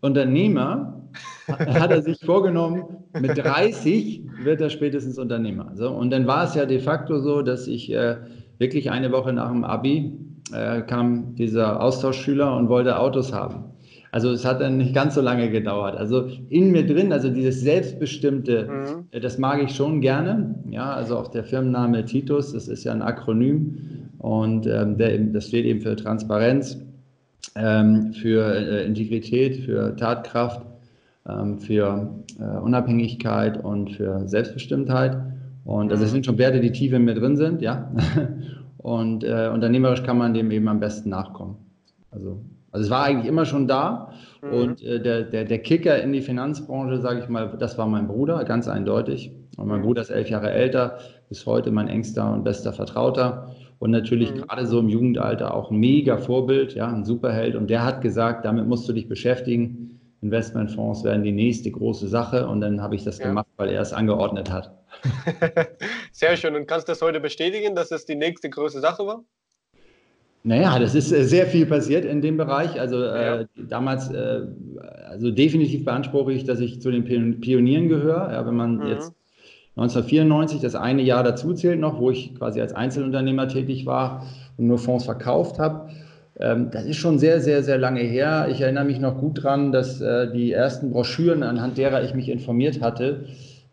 Unternehmer, 0.00 1.08
hat 1.48 1.92
er 1.92 2.02
sich 2.02 2.18
vorgenommen, 2.24 3.04
mit 3.20 3.38
30 3.38 4.22
wird 4.42 4.60
er 4.60 4.70
spätestens 4.70 5.16
Unternehmer. 5.16 5.70
So, 5.74 5.90
und 5.90 6.10
dann 6.10 6.26
war 6.26 6.44
es 6.44 6.54
ja 6.56 6.66
de 6.66 6.80
facto 6.80 7.20
so, 7.20 7.42
dass 7.42 7.68
ich 7.68 7.92
äh, 7.92 8.16
wirklich 8.58 8.90
eine 8.90 9.12
Woche 9.12 9.32
nach 9.32 9.50
dem 9.50 9.62
Abi 9.62 10.18
äh, 10.52 10.82
kam 10.82 11.36
dieser 11.36 11.80
Austauschschüler 11.80 12.56
und 12.56 12.68
wollte 12.68 12.98
Autos 12.98 13.32
haben. 13.32 13.73
Also 14.14 14.30
es 14.30 14.44
hat 14.44 14.60
dann 14.60 14.76
nicht 14.76 14.94
ganz 14.94 15.16
so 15.16 15.20
lange 15.20 15.50
gedauert. 15.50 15.96
Also 15.96 16.28
in 16.48 16.70
mir 16.70 16.86
drin, 16.86 17.12
also 17.12 17.30
dieses 17.30 17.62
Selbstbestimmte, 17.62 18.68
mhm. 18.70 19.04
Äh, 19.10 19.18
das 19.18 19.38
mag 19.38 19.60
ich 19.60 19.74
schon 19.74 20.00
gerne. 20.00 20.54
Ja, 20.70 20.92
also 20.92 21.18
auch 21.18 21.26
der 21.26 21.42
Firmenname 21.42 22.04
Titus, 22.04 22.52
das 22.52 22.68
ist 22.68 22.84
ja 22.84 22.92
ein 22.92 23.02
Akronym 23.02 23.76
und 24.18 24.68
ähm, 24.68 24.98
der, 24.98 25.18
das 25.18 25.48
steht 25.48 25.64
eben 25.64 25.80
für 25.80 25.96
Transparenz, 25.96 26.78
ähm, 27.56 28.12
für 28.12 28.54
äh, 28.54 28.86
Integrität, 28.86 29.56
für 29.56 29.96
Tatkraft, 29.96 30.64
ähm, 31.28 31.58
für 31.58 32.08
äh, 32.38 32.58
Unabhängigkeit 32.60 33.64
und 33.64 33.90
für 33.96 34.28
Selbstbestimmtheit. 34.28 35.16
Und 35.64 35.90
also 35.90 36.04
es 36.04 36.10
mhm. 36.10 36.14
sind 36.14 36.26
schon 36.26 36.38
Werte, 36.38 36.60
die 36.60 36.70
tief 36.70 36.92
in 36.92 37.04
mir 37.04 37.14
drin 37.14 37.36
sind, 37.36 37.62
ja. 37.62 37.90
Und 38.78 39.24
äh, 39.24 39.50
unternehmerisch 39.52 40.02
kann 40.02 40.18
man 40.18 40.34
dem 40.34 40.50
eben 40.50 40.68
am 40.68 40.78
besten 40.78 41.08
nachkommen. 41.08 41.56
Also 42.10 42.38
also 42.74 42.86
es 42.86 42.90
war 42.90 43.04
eigentlich 43.04 43.28
immer 43.28 43.46
schon 43.46 43.68
da. 43.68 44.12
Mhm. 44.42 44.52
Und 44.52 44.82
äh, 44.82 45.00
der, 45.00 45.22
der, 45.22 45.44
der 45.44 45.58
Kicker 45.60 46.02
in 46.02 46.12
die 46.12 46.22
Finanzbranche, 46.22 47.00
sage 47.00 47.20
ich 47.20 47.28
mal, 47.28 47.56
das 47.56 47.78
war 47.78 47.86
mein 47.86 48.08
Bruder, 48.08 48.44
ganz 48.44 48.66
eindeutig. 48.66 49.30
Und 49.56 49.68
mein 49.68 49.78
mhm. 49.78 49.84
Bruder 49.84 50.02
ist 50.02 50.10
elf 50.10 50.28
Jahre 50.28 50.50
älter, 50.50 50.98
bis 51.28 51.46
heute 51.46 51.70
mein 51.70 51.86
engster 51.86 52.32
und 52.32 52.42
bester 52.42 52.72
Vertrauter. 52.72 53.54
Und 53.78 53.92
natürlich 53.92 54.34
mhm. 54.34 54.38
gerade 54.38 54.66
so 54.66 54.80
im 54.80 54.88
Jugendalter 54.88 55.54
auch 55.54 55.70
ein 55.70 55.76
mega 55.76 56.16
Vorbild, 56.16 56.74
ja, 56.74 56.88
ein 56.88 57.04
Superheld. 57.04 57.54
Und 57.54 57.70
der 57.70 57.84
hat 57.84 58.00
gesagt, 58.00 58.44
damit 58.44 58.66
musst 58.66 58.88
du 58.88 58.92
dich 58.92 59.08
beschäftigen. 59.08 60.00
Investmentfonds 60.20 61.04
werden 61.04 61.22
die 61.22 61.30
nächste 61.30 61.70
große 61.70 62.08
Sache. 62.08 62.48
Und 62.48 62.60
dann 62.60 62.82
habe 62.82 62.96
ich 62.96 63.04
das 63.04 63.20
ja. 63.20 63.28
gemacht, 63.28 63.46
weil 63.56 63.68
er 63.68 63.82
es 63.82 63.92
angeordnet 63.92 64.50
hat. 64.50 64.76
Sehr 66.10 66.36
schön. 66.36 66.56
Und 66.56 66.66
kannst 66.66 66.88
du 66.88 66.90
das 66.90 67.02
heute 67.02 67.20
bestätigen, 67.20 67.76
dass 67.76 67.92
es 67.92 68.04
die 68.04 68.16
nächste 68.16 68.50
große 68.50 68.80
Sache 68.80 69.06
war? 69.06 69.22
Naja, 70.46 70.78
das 70.78 70.94
ist 70.94 71.10
äh, 71.10 71.24
sehr 71.24 71.46
viel 71.46 71.64
passiert 71.64 72.04
in 72.04 72.20
dem 72.20 72.36
Bereich. 72.36 72.78
Also 72.78 73.02
äh, 73.02 73.40
ja. 73.40 73.44
damals, 73.68 74.10
äh, 74.10 74.42
also 75.08 75.30
definitiv 75.30 75.86
beanspruche 75.86 76.32
ich, 76.32 76.44
dass 76.44 76.60
ich 76.60 76.82
zu 76.82 76.90
den 76.90 77.04
Pionieren 77.40 77.88
gehöre. 77.88 78.30
Ja, 78.30 78.46
wenn 78.46 78.54
man 78.54 78.76
mhm. 78.76 78.86
jetzt 78.86 79.14
1994 79.76 80.60
das 80.60 80.74
eine 80.74 81.00
Jahr 81.00 81.24
dazu 81.24 81.54
zählt 81.54 81.80
noch, 81.80 81.98
wo 81.98 82.10
ich 82.10 82.34
quasi 82.34 82.60
als 82.60 82.74
Einzelunternehmer 82.74 83.48
tätig 83.48 83.86
war 83.86 84.26
und 84.58 84.66
nur 84.66 84.78
Fonds 84.78 85.06
verkauft 85.06 85.58
habe. 85.58 85.88
Ähm, 86.38 86.70
das 86.70 86.84
ist 86.84 86.96
schon 86.96 87.18
sehr, 87.18 87.40
sehr, 87.40 87.62
sehr 87.62 87.78
lange 87.78 88.00
her. 88.00 88.48
Ich 88.50 88.60
erinnere 88.60 88.84
mich 88.84 89.00
noch 89.00 89.18
gut 89.18 89.42
dran, 89.42 89.72
dass 89.72 90.02
äh, 90.02 90.30
die 90.30 90.52
ersten 90.52 90.90
Broschüren, 90.90 91.42
anhand 91.42 91.78
derer 91.78 92.04
ich 92.04 92.12
mich 92.12 92.28
informiert 92.28 92.82
hatte, 92.82 93.24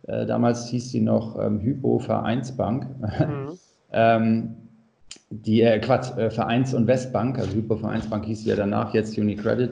äh, 0.08 0.26
damals 0.26 0.70
hieß 0.70 0.90
sie 0.90 1.02
noch 1.02 1.38
ähm, 1.38 1.60
Hypo 1.60 2.00
Vereinsbank. 2.00 2.88
Mhm. 2.98 3.60
ähm, 3.92 4.56
die 5.32 5.62
äh, 5.62 5.80
Quatsch, 5.80 6.16
äh, 6.18 6.30
Vereins- 6.30 6.74
und 6.74 6.88
Westbank, 6.88 7.40
also 7.40 7.54
Hypo 7.54 7.78
Vereinsbank 7.78 8.26
hieß 8.26 8.44
sie 8.44 8.50
ja 8.50 8.56
danach, 8.56 8.94
jetzt 8.94 9.18
UniCredit, 9.18 9.72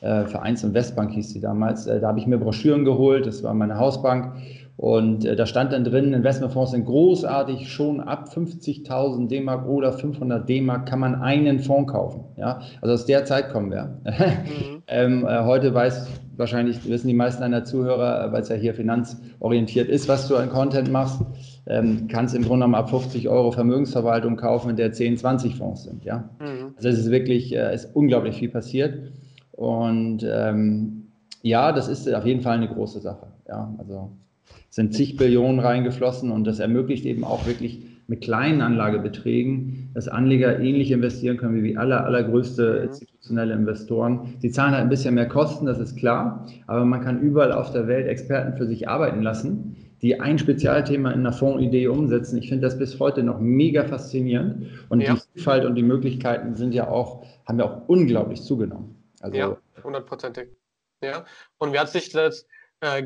äh, 0.00 0.24
Vereins- 0.24 0.64
und 0.64 0.72
Westbank 0.74 1.12
hieß 1.12 1.30
sie 1.30 1.40
damals. 1.40 1.86
Äh, 1.86 2.00
da 2.00 2.08
habe 2.08 2.18
ich 2.18 2.26
mir 2.26 2.38
Broschüren 2.38 2.84
geholt, 2.84 3.26
das 3.26 3.42
war 3.42 3.52
meine 3.54 3.78
Hausbank. 3.78 4.34
Und 4.76 5.24
äh, 5.24 5.36
da 5.36 5.46
stand 5.46 5.72
dann 5.72 5.84
drin, 5.84 6.12
Investmentfonds 6.12 6.72
sind 6.72 6.84
großartig, 6.86 7.70
schon 7.70 8.00
ab 8.00 8.28
50.000 8.34 9.28
D-Mark 9.28 9.68
oder 9.68 9.92
500 9.92 10.48
D-Mark 10.48 10.88
kann 10.88 10.98
man 10.98 11.22
einen 11.22 11.60
Fonds 11.60 11.92
kaufen. 11.92 12.24
Ja? 12.36 12.60
Also 12.80 12.94
aus 12.94 13.06
der 13.06 13.24
Zeit 13.24 13.50
kommen 13.50 13.70
wir. 13.70 14.00
Mhm. 14.04 14.82
ähm, 14.88 15.26
äh, 15.26 15.44
heute 15.44 15.72
weiß 15.72 16.08
wahrscheinlich, 16.36 16.88
wissen 16.88 17.06
die 17.06 17.14
meisten 17.14 17.42
deiner 17.42 17.62
Zuhörer, 17.62 18.32
weil 18.32 18.42
es 18.42 18.48
ja 18.48 18.56
hier 18.56 18.74
finanzorientiert 18.74 19.88
ist, 19.88 20.08
was 20.08 20.26
du 20.26 20.36
an 20.36 20.50
Content 20.50 20.90
machst, 20.90 21.22
ähm, 21.66 22.08
kannst 22.08 22.34
im 22.34 22.42
Grunde 22.42 22.66
genommen 22.66 22.74
ab 22.74 22.90
50 22.90 23.28
Euro 23.28 23.52
Vermögensverwaltung 23.52 24.36
kaufen, 24.36 24.70
in 24.70 24.76
der 24.76 24.92
10, 24.92 25.18
20 25.18 25.54
Fonds 25.54 25.84
sind. 25.84 26.04
Ja? 26.04 26.28
Mhm. 26.40 26.74
Also 26.76 26.88
es 26.88 26.98
ist 26.98 27.10
wirklich, 27.12 27.54
äh, 27.54 27.72
ist 27.72 27.94
unglaublich 27.94 28.38
viel 28.38 28.48
passiert. 28.48 28.98
Und 29.52 30.26
ähm, 30.28 31.12
ja, 31.42 31.70
das 31.70 31.86
ist 31.86 32.12
auf 32.12 32.26
jeden 32.26 32.40
Fall 32.40 32.56
eine 32.56 32.68
große 32.68 33.00
Sache. 33.00 33.28
Ja, 33.46 33.72
also 33.78 34.10
sind 34.74 34.92
zig 34.92 35.16
Billionen 35.16 35.60
reingeflossen 35.60 36.32
und 36.32 36.44
das 36.44 36.58
ermöglicht 36.58 37.04
eben 37.04 37.22
auch 37.22 37.46
wirklich 37.46 37.86
mit 38.08 38.22
kleinen 38.22 38.60
Anlagebeträgen, 38.60 39.90
dass 39.94 40.08
Anleger 40.08 40.58
ähnlich 40.58 40.90
investieren 40.90 41.36
können 41.36 41.62
wie 41.62 41.68
die 41.68 41.76
aller, 41.76 42.04
allergrößte 42.04 42.88
institutionelle 42.90 43.54
Investoren. 43.54 44.34
Sie 44.40 44.50
zahlen 44.50 44.72
halt 44.72 44.82
ein 44.82 44.88
bisschen 44.88 45.14
mehr 45.14 45.28
Kosten, 45.28 45.66
das 45.66 45.78
ist 45.78 45.96
klar, 45.96 46.48
aber 46.66 46.84
man 46.84 47.02
kann 47.02 47.20
überall 47.20 47.52
auf 47.52 47.70
der 47.70 47.86
Welt 47.86 48.08
Experten 48.08 48.56
für 48.58 48.66
sich 48.66 48.88
arbeiten 48.88 49.22
lassen, 49.22 49.76
die 50.02 50.20
ein 50.20 50.40
Spezialthema 50.40 51.12
in 51.12 51.20
einer 51.20 51.32
Fondsidee 51.32 51.86
umsetzen. 51.86 52.36
Ich 52.38 52.48
finde 52.48 52.66
das 52.66 52.76
bis 52.76 52.98
heute 52.98 53.22
noch 53.22 53.38
mega 53.38 53.84
faszinierend 53.84 54.66
und 54.88 55.02
ja. 55.02 55.14
die 55.14 55.20
Vielfalt 55.34 55.64
und 55.66 55.76
die 55.76 55.84
Möglichkeiten 55.84 56.56
sind 56.56 56.74
ja 56.74 56.88
auch, 56.88 57.24
haben 57.46 57.60
ja 57.60 57.66
auch 57.66 57.88
unglaublich 57.88 58.42
zugenommen. 58.42 58.96
Also, 59.20 59.36
ja, 59.36 59.56
hundertprozentig. 59.84 60.48
Ja. 61.00 61.24
Und 61.58 61.72
wie 61.72 61.78
hat 61.78 61.90
sich 61.90 62.10
das 62.10 62.48
äh, 62.80 63.04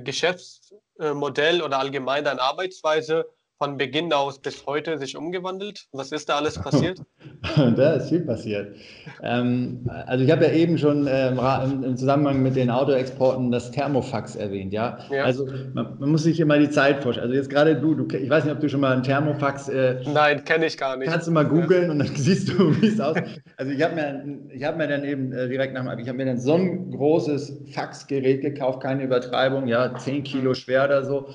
Geschäftsmodell 0.99 1.63
oder 1.63 1.79
allgemein 1.79 2.25
deine 2.25 2.43
Arbeitsweise 2.43 3.27
von 3.59 3.77
Beginn 3.77 4.13
aus 4.13 4.41
bis 4.41 4.67
heute 4.67 4.99
sich 4.99 5.17
umgewandelt? 5.17 5.87
Was 5.93 6.13
ist 6.13 6.29
da 6.29 6.37
alles 6.37 6.55
passiert? 6.63 7.01
da 7.77 7.93
ist 7.93 8.09
viel 8.09 8.21
passiert. 8.21 8.75
Ähm, 9.23 9.89
also 10.07 10.25
ich 10.25 10.31
habe 10.31 10.45
ja 10.45 10.53
eben 10.53 10.77
schon 10.77 11.07
äh, 11.07 11.29
im, 11.29 11.97
Zusammenhang 11.97 12.43
mit 12.43 12.57
den 12.57 12.71
Autoexporten 12.71 13.53
das 13.53 13.71
Thermofax 13.71 14.35
erwähnt, 14.35 14.73
ja. 14.73 14.99
ja. 15.11 15.25
Also 15.25 15.47
man, 15.73 15.99
man, 15.99 16.11
muss 16.11 16.25
sich 16.25 16.41
immer 16.41 16.59
die 16.59 16.71
Zeit 16.71 17.03
vorstellen. 17.03 17.29
Also 17.29 17.37
jetzt 17.37 17.51
gerade 17.51 17.77
du, 17.77 17.95
du, 17.95 18.17
ich 18.17 18.29
weiß 18.29 18.45
nicht, 18.45 18.53
ob 18.53 18.61
du 18.61 18.69
schon 18.69 18.81
mal 18.81 18.97
ein 18.97 19.03
Thermofax. 19.03 19.69
Äh, 19.69 20.01
Nein, 20.13 20.45
kenne 20.45 20.67
ich 20.67 20.77
gar 20.77 20.97
nicht. 20.97 21.09
Kannst 21.09 21.29
du 21.29 21.31
mal 21.31 21.45
googeln 21.45 21.85
ja. 21.85 21.91
und 21.93 21.99
dann 22.01 22.09
siehst 22.15 22.49
du, 22.49 22.81
wie 22.81 22.87
es 22.87 23.01
aussieht. 23.01 23.43
Also 23.57 23.73
ich 23.73 23.83
habe 23.83 23.95
mir, 23.95 24.25
ich 24.53 24.65
habe 24.65 24.77
mir 24.77 24.89
dann 24.89 25.05
eben 25.05 25.33
äh, 25.33 25.49
direkt 25.49 25.75
nach 25.75 25.89
dem, 25.89 25.99
ich 25.99 26.09
habe 26.09 26.19
mir 26.19 26.27
dann 26.27 26.41
so 26.41 26.55
ein 26.55 26.91
großes 26.91 27.63
Faxgerät 27.73 28.41
gekauft, 28.41 28.83
keine 28.83 29.05
Übertreibung, 29.05 29.69
ja, 29.69 29.95
10 29.95 30.25
Kilo 30.25 30.55
schwer 30.55 30.85
oder 30.85 31.05
so. 31.05 31.29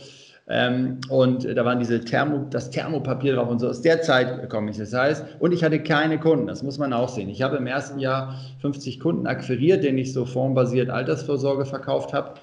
Ähm, 0.50 1.00
und 1.09 1.45
da 1.45 1.63
waren 1.63 1.79
diese 1.79 2.01
Thermo, 2.01 2.45
das 2.50 2.69
Thermopapier 2.69 3.35
drauf 3.35 3.50
und 3.50 3.59
so. 3.59 3.69
Aus 3.69 3.81
der 3.81 4.01
Zeit 4.01 4.50
komme 4.50 4.71
ich. 4.71 4.77
Das 4.77 4.93
heißt, 4.93 5.23
und 5.39 5.53
ich 5.53 5.63
hatte 5.63 5.81
keine 5.81 6.19
Kunden, 6.19 6.47
das 6.47 6.63
muss 6.63 6.77
man 6.77 6.91
auch 6.91 7.09
sehen. 7.09 7.29
Ich 7.29 7.41
habe 7.41 7.57
im 7.57 7.67
ersten 7.67 8.00
Jahr 8.00 8.35
50 8.59 9.00
Kunden 9.00 9.25
akquiriert, 9.25 9.83
denen 9.83 9.97
ich 9.97 10.12
so 10.12 10.25
formbasiert 10.25 10.89
Altersvorsorge 10.89 11.65
verkauft 11.65 12.13
habe. 12.13 12.33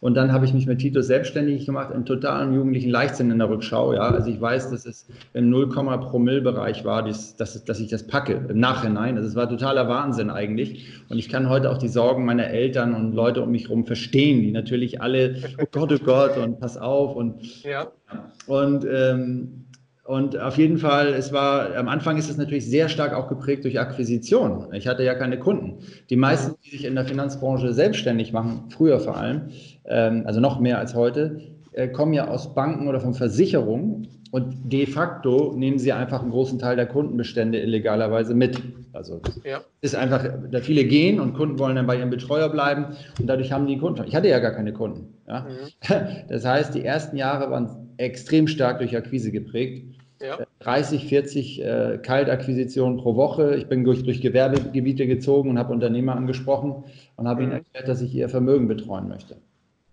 Und 0.00 0.14
dann 0.14 0.32
habe 0.32 0.44
ich 0.44 0.52
mich 0.52 0.66
mit 0.66 0.80
Titus 0.80 1.06
selbstständig 1.06 1.64
gemacht, 1.64 1.90
im 1.94 2.04
totalen 2.04 2.52
jugendlichen 2.52 2.90
Leichtsinn 2.90 3.30
in 3.30 3.38
der 3.38 3.48
Rückschau. 3.48 3.94
Ja, 3.94 4.02
also 4.02 4.30
ich 4.30 4.40
weiß, 4.40 4.70
dass 4.70 4.84
es 4.84 5.08
im 5.32 5.48
0, 5.48 5.68
Promille-Bereich 5.70 6.84
war, 6.84 7.02
dass, 7.02 7.36
dass, 7.36 7.64
dass 7.64 7.80
ich 7.80 7.88
das 7.88 8.06
packe 8.06 8.46
im 8.48 8.60
Nachhinein. 8.60 9.16
Also 9.16 9.28
es 9.28 9.34
war 9.34 9.48
totaler 9.48 9.88
Wahnsinn 9.88 10.30
eigentlich. 10.30 10.92
Und 11.08 11.18
ich 11.18 11.28
kann 11.28 11.48
heute 11.48 11.70
auch 11.70 11.78
die 11.78 11.88
Sorgen 11.88 12.24
meiner 12.24 12.48
Eltern 12.48 12.94
und 12.94 13.12
Leute 13.12 13.42
um 13.42 13.50
mich 13.50 13.64
herum 13.64 13.86
verstehen, 13.86 14.42
die 14.42 14.52
natürlich 14.52 15.00
alle, 15.00 15.36
oh 15.58 15.64
Gott, 15.70 15.92
oh 15.92 16.04
Gott, 16.04 16.36
und 16.36 16.60
pass 16.60 16.76
auf. 16.76 17.16
Und, 17.16 17.62
ja. 17.64 17.90
und 18.46 18.86
ähm, 18.90 19.66
und 20.06 20.38
auf 20.38 20.56
jeden 20.56 20.78
Fall, 20.78 21.08
es 21.08 21.32
war, 21.32 21.74
am 21.76 21.88
Anfang 21.88 22.16
ist 22.16 22.30
es 22.30 22.36
natürlich 22.36 22.66
sehr 22.66 22.88
stark 22.88 23.12
auch 23.12 23.28
geprägt 23.28 23.64
durch 23.64 23.80
Akquisition. 23.80 24.68
Ich 24.72 24.86
hatte 24.86 25.02
ja 25.02 25.14
keine 25.14 25.38
Kunden. 25.38 25.78
Die 26.10 26.16
meisten, 26.16 26.54
die 26.64 26.70
sich 26.70 26.84
in 26.84 26.94
der 26.94 27.04
Finanzbranche 27.04 27.72
selbstständig 27.72 28.32
machen, 28.32 28.64
früher 28.68 29.00
vor 29.00 29.16
allem, 29.16 29.48
ähm, 29.84 30.22
also 30.24 30.40
noch 30.40 30.60
mehr 30.60 30.78
als 30.78 30.94
heute, 30.94 31.40
äh, 31.72 31.88
kommen 31.88 32.12
ja 32.12 32.28
aus 32.28 32.54
Banken 32.54 32.88
oder 32.88 33.00
von 33.00 33.14
Versicherungen 33.14 34.08
und 34.30 34.72
de 34.72 34.86
facto 34.86 35.54
nehmen 35.56 35.78
sie 35.78 35.92
einfach 35.92 36.22
einen 36.22 36.30
großen 36.30 36.58
Teil 36.58 36.76
der 36.76 36.86
Kundenbestände 36.86 37.58
illegalerweise 37.58 38.34
mit. 38.34 38.60
Also 38.92 39.20
ja. 39.44 39.60
ist 39.80 39.94
einfach, 39.94 40.24
da 40.50 40.60
viele 40.60 40.84
gehen 40.84 41.20
und 41.20 41.34
Kunden 41.34 41.58
wollen 41.58 41.76
dann 41.76 41.86
bei 41.86 41.96
ihrem 41.96 42.10
Betreuer 42.10 42.48
bleiben 42.48 42.96
und 43.18 43.26
dadurch 43.26 43.52
haben 43.52 43.66
die 43.66 43.78
Kunden. 43.78 44.04
Ich 44.06 44.14
hatte 44.14 44.28
ja 44.28 44.38
gar 44.38 44.52
keine 44.52 44.72
Kunden. 44.72 45.14
Ja? 45.26 45.46
Mhm. 45.48 46.06
Das 46.28 46.44
heißt, 46.44 46.74
die 46.74 46.84
ersten 46.84 47.16
Jahre 47.16 47.50
waren 47.50 47.90
extrem 47.98 48.46
stark 48.46 48.78
durch 48.78 48.96
Akquise 48.96 49.30
geprägt. 49.32 49.95
Ja. 50.20 50.38
30, 50.60 51.06
40 51.06 51.62
äh, 51.62 51.98
Kaltakquisitionen 52.02 52.98
pro 52.98 53.16
Woche. 53.16 53.56
Ich 53.56 53.66
bin 53.66 53.84
durch, 53.84 54.02
durch 54.02 54.20
Gewerbegebiete 54.20 55.06
gezogen 55.06 55.50
und 55.50 55.58
habe 55.58 55.72
Unternehmer 55.72 56.16
angesprochen 56.16 56.84
und 57.16 57.28
habe 57.28 57.42
mhm. 57.42 57.48
ihnen 57.48 57.52
erklärt, 57.58 57.88
dass 57.88 58.00
ich 58.00 58.14
ihr 58.14 58.28
Vermögen 58.28 58.66
betreuen 58.68 59.08
möchte. 59.08 59.36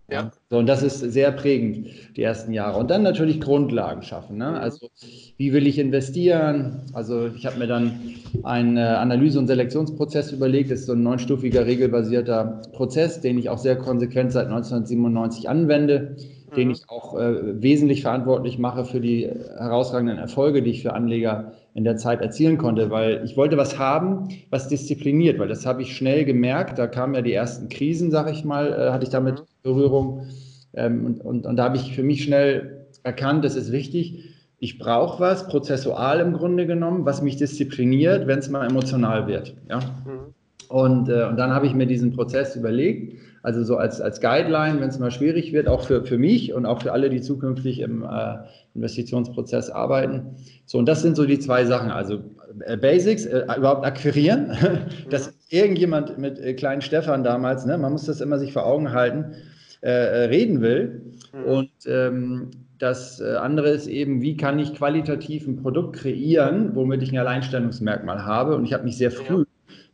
Ja. 0.10 0.32
So, 0.50 0.58
und 0.58 0.68
das 0.68 0.84
ist 0.84 1.00
sehr 1.00 1.32
prägend, 1.32 1.88
die 2.18 2.24
ersten 2.24 2.53
Jahre. 2.53 2.77
Und 2.77 2.92
dann 2.92 3.03
natürlich 3.03 3.39
Grundlagen 3.39 4.03
schaffen. 4.03 4.38
Ne? 4.38 4.50
Mhm. 4.50 4.56
Also, 4.56 4.89
wie 5.38 5.53
will 5.53 5.65
ich 5.65 5.80
investieren? 5.80 6.82
Also, 6.94 7.27
ich 7.27 7.46
habe 7.46 7.58
mir 7.58 7.68
dann 7.68 8.00
einen 8.44 8.77
äh, 8.77 8.82
Analyse- 8.82 9.39
und 9.39 9.48
Selektionsprozess 9.48 10.32
überlegt. 10.32 10.72
Das 10.72 10.82
ist 10.82 10.86
so 10.88 10.94
ein 10.94 11.03
neunstufiger, 11.03 11.65
regelbasierter 11.65 12.62
Prozess, 12.74 13.22
den 13.22 13.38
ich 13.38 13.50
auch 13.50 13.58
sehr 13.58 13.77
konsequent 13.77 14.32
seit 14.32 14.48
1997 14.48 15.50
anwende 15.50 16.15
den 16.56 16.68
mhm. 16.68 16.74
ich 16.74 16.90
auch 16.90 17.18
äh, 17.20 17.62
wesentlich 17.62 18.02
verantwortlich 18.02 18.58
mache 18.58 18.86
für 18.86 19.00
die 19.00 19.28
herausragenden 19.58 20.18
Erfolge, 20.18 20.62
die 20.62 20.72
ich 20.72 20.82
für 20.82 20.94
Anleger 20.94 21.54
in 21.74 21.84
der 21.84 21.98
Zeit 21.98 22.22
erzielen 22.22 22.58
konnte, 22.58 22.90
weil 22.92 23.22
ich 23.26 23.36
wollte 23.36 23.58
was 23.58 23.80
haben, 23.80 24.30
was 24.50 24.68
diszipliniert, 24.68 25.40
weil 25.40 25.48
das 25.48 25.66
habe 25.66 25.82
ich 25.82 25.96
schnell 25.96 26.26
gemerkt. 26.26 26.78
Da 26.78 26.88
kamen 26.88 27.16
ja 27.16 27.22
die 27.22 27.34
ersten 27.34 27.70
Krisen, 27.70 28.12
sage 28.12 28.32
ich 28.32 28.44
mal, 28.44 28.72
äh, 28.72 28.92
hatte 28.92 29.04
ich 29.04 29.10
damit 29.10 29.40
mhm. 29.40 29.46
Berührung. 29.64 30.28
Ähm, 30.74 31.06
und, 31.06 31.22
und, 31.22 31.46
und 31.46 31.56
da 31.56 31.66
habe 31.66 31.78
ich 31.78 31.96
für 31.96 32.04
mich 32.04 32.24
schnell 32.24 32.88
erkannt, 33.04 33.44
das 33.44 33.56
ist 33.56 33.72
wichtig. 33.72 34.30
Ich 34.60 34.80
brauche 34.80 35.20
was, 35.20 35.48
prozessual 35.48 36.20
im 36.20 36.34
Grunde 36.34 36.66
genommen, 36.66 37.06
was 37.06 37.22
mich 37.22 37.36
diszipliniert, 37.36 38.28
wenn 38.28 38.40
es 38.40 38.50
mal 38.50 38.66
emotional 38.66 39.28
wird. 39.28 39.56
Ja? 39.70 39.80
Mhm. 39.80 40.34
Und, 40.70 41.10
äh, 41.10 41.26
und 41.26 41.38
dann 41.38 41.52
habe 41.52 41.66
ich 41.66 41.74
mir 41.74 41.86
diesen 41.86 42.14
Prozess 42.14 42.56
überlegt 42.56 43.20
also 43.44 43.64
so 43.64 43.76
als, 43.76 44.00
als 44.00 44.22
Guideline, 44.22 44.80
wenn 44.80 44.88
es 44.88 44.98
mal 45.00 45.12
schwierig 45.12 45.52
wird, 45.52 45.68
auch 45.68 45.84
für, 45.84 46.06
für 46.06 46.18
mich 46.18 46.54
und 46.54 46.66
auch 46.66 46.82
für 46.82 46.94
alle, 46.94 47.10
die 47.10 47.22
zukünftig 47.22 47.82
im 47.82 48.04
äh, 48.04 48.38
Investitionsprozess 48.74 49.70
arbeiten. 49.70 50.38
So, 50.66 50.78
und 50.78 50.88
das 50.88 51.02
sind 51.02 51.18
so 51.18 51.26
die 51.26 51.40
zwei 51.40 51.66
Sachen. 51.66 51.92
Also 51.92 52.22
äh, 52.66 52.78
Basics, 52.78 53.26
äh, 53.26 53.44
überhaupt 53.58 53.86
akquirieren, 53.86 54.58
dass 55.10 55.34
irgendjemand 55.50 56.18
mit 56.18 56.40
äh, 56.40 56.54
kleinen 56.54 56.82
Stefan 56.82 57.26
damals, 57.26 57.66
ne, 57.66 57.78
man 57.78 57.92
muss 57.92 58.06
das 58.06 58.22
immer 58.22 58.40
sich 58.40 58.54
vor 58.54 58.66
Augen 58.66 58.94
halten, 58.94 59.34
äh, 59.82 59.90
äh, 59.90 60.24
reden 60.28 60.62
will. 60.62 61.14
Mhm. 61.34 61.44
Und 61.44 61.72
ähm, 61.86 62.52
das 62.80 63.22
andere 63.22 63.70
ist 63.70 63.88
eben, 63.88 64.22
wie 64.22 64.36
kann 64.36 64.60
ich 64.60 64.74
qualitativ 64.74 65.48
ein 65.48 65.58
Produkt 65.58 65.98
kreieren, 65.98 66.76
womit 66.76 67.02
ich 67.02 67.12
ein 67.12 67.18
Alleinstellungsmerkmal 67.18 68.26
habe. 68.26 68.56
Und 68.56 68.66
ich 68.66 68.74
habe 68.74 68.84
mich 68.84 68.98
sehr 68.98 69.12
früh 69.12 69.46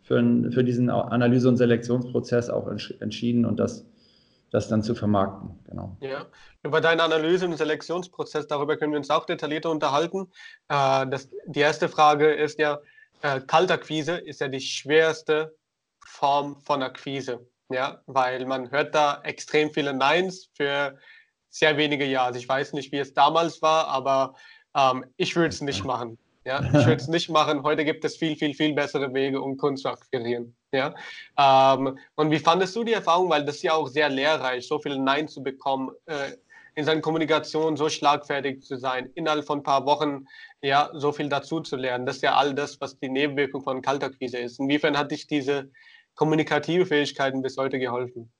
für, 0.10 0.52
für 0.52 0.64
diesen 0.64 0.90
Analyse- 0.90 1.48
und 1.48 1.58
Selektionsprozess 1.58 2.50
auch 2.50 2.68
entschieden 2.68 3.46
und 3.46 3.58
das, 3.58 3.86
das 4.50 4.68
dann 4.68 4.82
zu 4.82 4.96
vermarkten. 4.96 5.52
Genau. 5.68 5.96
Ja, 6.02 6.26
über 6.64 6.82
deinen 6.82 7.00
Analyse- 7.00 7.46
und 7.46 7.56
Selektionsprozess, 7.56 8.48
darüber 8.48 8.76
können 8.76 8.92
wir 8.92 8.98
uns 8.98 9.12
auch 9.12 9.28
detaillierter 9.28 9.70
unterhalten. 9.70 10.32
Äh, 10.68 11.06
das, 11.08 11.30
die 11.46 11.60
erste 11.60 11.88
Frage 11.90 12.34
ist 12.34 12.58
ja, 12.58 12.80
äh, 13.22 13.40
Kaltakquise 13.42 14.14
ist 14.18 14.42
ja 14.42 14.48
die 14.48 14.62
schwerste 14.62 15.56
Form 16.04 16.60
von 16.62 16.82
Akquise, 16.82 17.48
ja, 17.70 18.02
weil 18.08 18.48
man 18.48 18.72
hört 18.72 18.96
da 18.96 19.22
extrem 19.24 19.70
viele 19.70 19.94
Neins 19.94 20.50
für 20.56 20.98
sehr 21.50 21.78
wenige 21.78 22.06
Jahre. 22.06 22.30
Also 22.30 22.40
ich 22.40 22.50
weiß 22.50 22.74
nicht, 22.74 22.92
wie 22.92 22.98
es 22.98 23.14
damals 23.14 23.62
war, 23.62 23.88
aber 23.90 24.34
ähm, 24.76 25.06
ich 25.18 25.36
würde 25.36 25.50
es 25.50 25.62
nicht 25.62 25.86
machen. 25.86 26.18
Ja, 26.46 26.62
ich 26.66 26.74
würde 26.74 26.96
es 26.96 27.08
nicht 27.08 27.30
machen. 27.30 27.64
Heute 27.64 27.86
gibt 27.86 28.04
es 28.06 28.18
viel, 28.18 28.36
viel, 28.36 28.54
viel 28.54 28.74
bessere 28.74 29.14
Wege, 29.14 29.42
um 29.42 29.58
Kunden 29.58 29.78
zu 29.78 29.90
akquirieren. 29.90 30.56
Ja, 30.72 30.94
ähm, 31.38 31.98
und 32.16 32.32
wie 32.32 32.40
fandest 32.40 32.76
du 32.76 32.84
die 32.84 32.94
Erfahrung? 32.94 33.30
Weil 33.30 33.46
das 33.46 33.58
ist 33.58 33.64
ja 33.64 33.74
auch 33.74 33.88
sehr 33.88 34.10
lehrreich, 34.10 34.68
so 34.68 34.80
viel 34.80 34.98
Nein 35.00 35.28
zu 35.28 35.42
bekommen, 35.42 35.92
äh, 36.06 36.32
in 36.76 36.86
seiner 36.86 37.02
Kommunikation 37.02 37.76
so 37.76 37.90
schlagfertig 37.90 38.62
zu 38.62 38.78
sein, 38.78 39.10
innerhalb 39.16 39.46
von 39.46 39.60
ein 39.60 39.64
paar 39.64 39.86
Wochen 39.86 40.28
ja 40.62 40.90
so 40.94 41.12
viel 41.12 41.28
dazu 41.28 41.60
zu 41.60 41.76
lernen. 41.76 42.06
Das 42.06 42.18
ist 42.18 42.22
ja 42.22 42.36
all 42.36 42.54
das, 42.54 42.80
was 42.80 42.98
die 43.00 43.10
Nebenwirkung 43.10 43.62
von 43.62 43.82
Kaltakquise 43.82 44.38
ist. 44.38 44.60
Inwiefern 44.60 44.98
hat 44.98 45.12
dich 45.12 45.28
diese 45.28 45.72
kommunikative 46.16 46.86
Fähigkeiten 46.86 47.42
bis 47.42 47.58
heute 47.58 47.80
geholfen? 47.80 48.32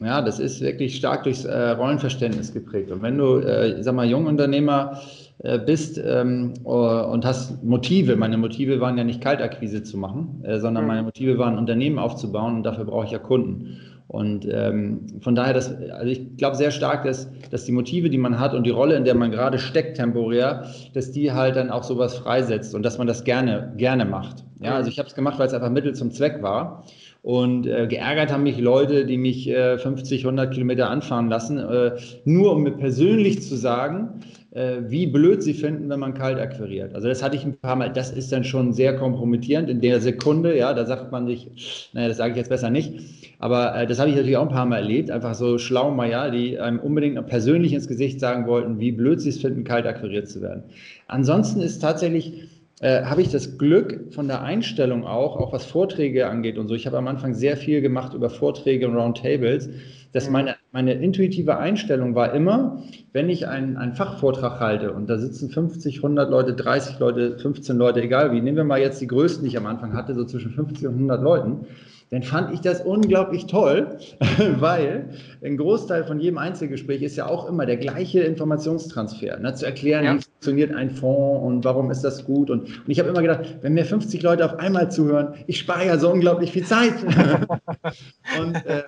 Ja, 0.00 0.20
das 0.20 0.38
ist 0.38 0.60
wirklich 0.60 0.96
stark 0.96 1.22
durchs 1.22 1.44
äh, 1.44 1.70
Rollenverständnis 1.70 2.52
geprägt. 2.52 2.90
Und 2.90 3.02
wenn 3.02 3.16
du, 3.16 3.38
äh, 3.38 3.82
sag 3.82 3.94
mal, 3.94 4.06
Jungunternehmer 4.06 5.00
äh, 5.38 5.58
bist 5.58 5.98
ähm, 6.04 6.52
und 6.64 7.24
hast 7.24 7.64
Motive, 7.64 8.16
meine 8.16 8.36
Motive 8.36 8.80
waren 8.80 8.98
ja 8.98 9.04
nicht 9.04 9.22
Kaltakquise 9.22 9.82
zu 9.82 9.96
machen, 9.96 10.42
äh, 10.44 10.58
sondern 10.58 10.84
mhm. 10.84 10.88
meine 10.88 11.02
Motive 11.02 11.38
waren, 11.38 11.56
Unternehmen 11.56 11.98
aufzubauen 11.98 12.56
und 12.56 12.62
dafür 12.62 12.84
brauche 12.84 13.06
ich 13.06 13.12
ja 13.12 13.18
Kunden. 13.18 13.78
Und 14.08 14.46
ähm, 14.50 15.06
von 15.20 15.34
daher, 15.34 15.52
das, 15.52 15.74
also 15.90 16.06
ich 16.06 16.36
glaube 16.36 16.56
sehr 16.56 16.70
stark, 16.70 17.04
dass, 17.04 17.28
dass 17.50 17.64
die 17.64 17.72
Motive, 17.72 18.08
die 18.08 18.18
man 18.18 18.38
hat 18.38 18.54
und 18.54 18.64
die 18.64 18.70
Rolle, 18.70 18.96
in 18.96 19.04
der 19.04 19.14
man 19.14 19.30
gerade 19.30 19.58
steckt 19.58 19.96
temporär, 19.96 20.66
dass 20.94 21.10
die 21.10 21.32
halt 21.32 21.56
dann 21.56 21.70
auch 21.70 21.82
sowas 21.82 22.16
freisetzt 22.18 22.74
und 22.74 22.84
dass 22.84 22.98
man 22.98 23.06
das 23.06 23.24
gerne, 23.24 23.72
gerne 23.76 24.04
macht. 24.04 24.44
Ja, 24.60 24.76
also 24.76 24.88
ich 24.88 24.98
habe 24.98 25.08
es 25.08 25.14
gemacht, 25.14 25.38
weil 25.38 25.48
es 25.48 25.54
einfach 25.54 25.70
Mittel 25.70 25.94
zum 25.94 26.12
Zweck 26.12 26.40
war. 26.40 26.84
Und 27.26 27.66
äh, 27.66 27.88
geärgert 27.88 28.32
haben 28.32 28.44
mich 28.44 28.60
Leute, 28.60 29.04
die 29.04 29.18
mich 29.18 29.48
äh, 29.48 29.78
50, 29.78 30.24
100 30.24 30.54
Kilometer 30.54 30.88
anfahren 30.88 31.28
lassen, 31.28 31.58
äh, 31.58 31.96
nur 32.24 32.52
um 32.52 32.62
mir 32.62 32.70
persönlich 32.70 33.42
zu 33.42 33.56
sagen, 33.56 34.20
äh, 34.52 34.76
wie 34.86 35.08
blöd 35.08 35.42
sie 35.42 35.52
finden, 35.52 35.88
wenn 35.88 35.98
man 35.98 36.14
kalt 36.14 36.38
akquiriert. 36.38 36.94
Also 36.94 37.08
das 37.08 37.24
hatte 37.24 37.34
ich 37.34 37.44
ein 37.44 37.58
paar 37.58 37.74
Mal, 37.74 37.92
das 37.92 38.12
ist 38.12 38.30
dann 38.30 38.44
schon 38.44 38.72
sehr 38.72 38.94
kompromittierend 38.94 39.68
in 39.68 39.80
der 39.80 40.00
Sekunde, 40.00 40.56
ja, 40.56 40.72
da 40.72 40.86
sagt 40.86 41.10
man 41.10 41.26
sich, 41.26 41.90
naja, 41.92 42.06
das 42.06 42.18
sage 42.18 42.30
ich 42.30 42.36
jetzt 42.36 42.48
besser 42.48 42.70
nicht, 42.70 42.92
aber 43.40 43.74
äh, 43.74 43.88
das 43.88 43.98
habe 43.98 44.08
ich 44.08 44.14
natürlich 44.14 44.36
auch 44.36 44.46
ein 44.46 44.54
paar 44.54 44.64
Mal 44.64 44.82
erlebt, 44.82 45.10
einfach 45.10 45.34
so 45.34 45.58
Schlaumeier, 45.58 46.30
die 46.30 46.60
einem 46.60 46.78
unbedingt 46.78 47.26
persönlich 47.26 47.72
ins 47.72 47.88
Gesicht 47.88 48.20
sagen 48.20 48.46
wollten, 48.46 48.78
wie 48.78 48.92
blöd 48.92 49.20
sie 49.20 49.30
es 49.30 49.40
finden, 49.40 49.64
kalt 49.64 49.84
akquiriert 49.84 50.28
zu 50.28 50.42
werden. 50.42 50.62
Ansonsten 51.08 51.60
ist 51.60 51.80
tatsächlich 51.80 52.44
äh, 52.80 53.04
habe 53.04 53.22
ich 53.22 53.30
das 53.30 53.56
Glück 53.56 54.12
von 54.12 54.28
der 54.28 54.42
Einstellung 54.42 55.06
auch, 55.06 55.36
auch 55.36 55.52
was 55.52 55.64
Vorträge 55.64 56.26
angeht 56.26 56.58
und 56.58 56.68
so. 56.68 56.74
Ich 56.74 56.86
habe 56.86 56.98
am 56.98 57.08
Anfang 57.08 57.34
sehr 57.34 57.56
viel 57.56 57.80
gemacht 57.80 58.12
über 58.12 58.28
Vorträge 58.28 58.86
und 58.86 58.96
Roundtables, 58.96 59.70
dass 60.12 60.28
meine, 60.28 60.56
meine 60.72 60.92
intuitive 60.94 61.56
Einstellung 61.56 62.14
war 62.14 62.34
immer, 62.34 62.82
wenn 63.12 63.30
ich 63.30 63.48
einen, 63.48 63.76
einen 63.76 63.94
Fachvortrag 63.94 64.60
halte 64.60 64.92
und 64.92 65.08
da 65.08 65.18
sitzen 65.18 65.50
50, 65.50 65.96
100 65.96 66.30
Leute, 66.30 66.54
30 66.54 66.98
Leute, 66.98 67.38
15 67.38 67.76
Leute, 67.76 68.02
egal 68.02 68.32
wie, 68.32 68.40
nehmen 68.40 68.56
wir 68.56 68.64
mal 68.64 68.80
jetzt 68.80 69.00
die 69.00 69.06
größten, 69.06 69.44
die 69.44 69.50
ich 69.50 69.56
am 69.56 69.66
Anfang 69.66 69.94
hatte, 69.94 70.14
so 70.14 70.24
zwischen 70.24 70.50
50 70.52 70.86
und 70.86 70.94
100 70.94 71.22
Leuten, 71.22 71.66
dann 72.10 72.22
fand 72.22 72.54
ich 72.54 72.60
das 72.60 72.80
unglaublich 72.82 73.46
toll, 73.46 73.98
weil 74.58 75.10
ein 75.42 75.56
Großteil 75.56 76.04
von 76.04 76.20
jedem 76.20 76.38
Einzelgespräch 76.38 77.02
ist 77.02 77.16
ja 77.16 77.26
auch 77.26 77.48
immer 77.48 77.66
der 77.66 77.76
gleiche 77.76 78.20
Informationstransfer. 78.20 79.38
Ne, 79.38 79.54
zu 79.54 79.66
erklären, 79.66 80.04
ja. 80.04 80.14
wie 80.14 80.22
funktioniert 80.22 80.74
ein 80.74 80.90
Fonds 80.90 81.44
und 81.44 81.64
warum 81.64 81.90
ist 81.90 82.02
das 82.02 82.24
gut. 82.24 82.50
Und, 82.50 82.62
und 82.62 82.88
ich 82.88 82.98
habe 83.00 83.08
immer 83.08 83.22
gedacht, 83.22 83.58
wenn 83.62 83.74
mir 83.74 83.84
50 83.84 84.22
Leute 84.22 84.44
auf 84.44 84.58
einmal 84.58 84.90
zuhören, 84.90 85.34
ich 85.46 85.58
spare 85.58 85.86
ja 85.86 85.98
so 85.98 86.10
unglaublich 86.12 86.52
viel 86.52 86.64
Zeit. 86.64 86.94
und, 88.40 88.54
äh, 88.66 88.84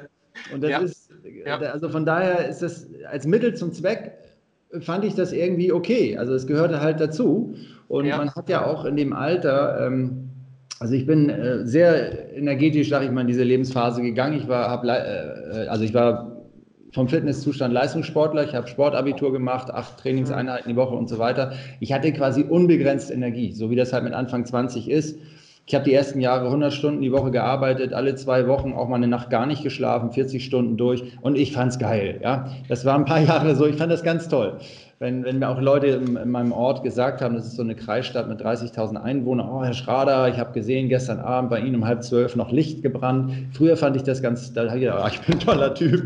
und 0.55 0.63
das 0.63 0.71
ja. 0.71 0.79
ist, 0.79 1.11
ja. 1.45 1.59
also 1.59 1.89
von 1.89 2.07
daher 2.07 2.49
ist 2.49 2.63
das 2.63 2.89
als 3.11 3.27
Mittel 3.27 3.55
zum 3.55 3.73
Zweck 3.73 4.19
fand 4.81 5.05
ich 5.05 5.15
das 5.15 5.33
irgendwie 5.33 5.73
okay. 5.73 6.17
Also 6.19 6.35
es 6.35 6.47
gehörte 6.47 6.81
halt 6.81 7.01
dazu. 7.01 7.55
Und 7.89 8.07
man 8.07 8.35
hat 8.35 8.49
ja 8.51 8.67
auch 8.67 8.85
in 8.85 8.97
dem 8.97 9.13
Alter, 9.13 9.87
ähm, 9.87 10.29
also 10.81 10.95
ich 10.95 11.07
bin 11.07 11.29
äh, 11.29 11.67
sehr 11.67 12.37
energetisch, 12.37 12.89
sage 12.89 13.07
ich 13.07 13.11
mal, 13.11 13.23
in 13.23 13.27
diese 13.27 13.43
Lebensphase 13.43 14.03
gegangen. 14.03 14.39
Ich 14.39 14.49
war, 14.49 14.71
hab, 14.71 14.85
äh, 14.85 15.67
also 15.69 15.85
ich 15.85 15.93
war 15.93 16.37
vom 16.93 17.09
Fitnesszustand 17.09 17.75
Leistungssportler. 17.75 18.45
Ich 18.45 18.55
habe 18.55 18.69
Sportabitur 18.69 19.33
gemacht, 19.33 19.71
acht 19.71 19.99
Trainingseinheiten 19.99 20.71
die 20.71 20.77
Woche 20.77 20.95
und 20.95 21.09
so 21.09 21.19
weiter. 21.19 21.53
Ich 21.81 21.93
hatte 21.93 22.13
quasi 22.13 22.43
unbegrenzt 22.43 23.11
Energie, 23.11 23.53
so 23.53 23.71
wie 23.71 23.77
das 23.77 23.93
halt 23.93 24.05
mit 24.05 24.13
Anfang 24.13 24.45
20 24.45 24.89
ist. 24.89 25.19
Ich 25.67 25.75
habe 25.75 25.85
die 25.85 25.93
ersten 25.93 26.21
Jahre 26.21 26.47
100 26.47 26.73
Stunden 26.73 27.03
die 27.03 27.13
Woche 27.13 27.31
gearbeitet, 27.31 27.93
alle 27.93 28.15
zwei 28.15 28.49
Wochen 28.49 28.73
auch 28.73 28.89
mal 28.89 28.97
eine 28.97 29.09
Nacht 29.09 29.29
gar 29.29 29.45
nicht 29.45 29.63
geschlafen, 29.63 30.13
40 30.13 30.43
Stunden 30.43 30.79
durch 30.79 31.03
und 31.21 31.37
ich 31.37 31.53
fand 31.53 31.73
es 31.73 31.79
geil. 31.79 32.21
Ja, 32.23 32.51
das 32.69 32.87
war 32.87 32.95
ein 32.95 33.05
paar 33.05 33.21
Jahre 33.27 33.55
so. 33.55 33.67
Ich 33.67 33.77
fand 33.77 33.93
das 33.93 34.03
ganz 34.03 34.29
toll 34.29 34.59
wenn, 35.01 35.25
wenn 35.25 35.39
mir 35.39 35.49
auch 35.49 35.61
Leute 35.61 35.87
in, 35.89 36.17
in, 36.17 36.31
meinem 36.31 36.51
Ort 36.51 36.83
gesagt 36.83 37.23
haben, 37.23 37.37
das 37.37 37.47
ist 37.47 37.57
so 37.57 37.63
eine 37.63 37.77
Kreisstadt 37.77 38.29
mit 38.29 38.41
30.000 38.41 38.97
Einwohnern, 38.97 39.49
oh 39.49 39.63
Herr 39.63 39.73
Schrader, 39.73 40.29
ich 40.29 40.39
habe 40.39 40.53
gesehen, 40.53 40.89
gestern 40.89 41.21
Abend 41.21 41.51
bei 41.51 41.61
Ihnen 41.61 41.77
um 41.77 41.87
halb 41.87 42.03
zwölf 42.03 42.35
noch 42.35 42.51
Licht 42.51 42.83
gebrannt. 42.83 43.33
Früher 43.53 43.77
fand 43.77 43.95
ich 43.95 44.03
das 44.03 44.23
ganz, 44.23 44.53
da 44.53 44.67
habe 44.67 44.79
ich 44.79 44.85
gedacht, 44.85 45.03
oh, 45.05 45.09
ich 45.13 45.21
bin 45.21 45.37
ein 45.37 45.41
toller 45.41 45.75
Typ. 45.75 46.03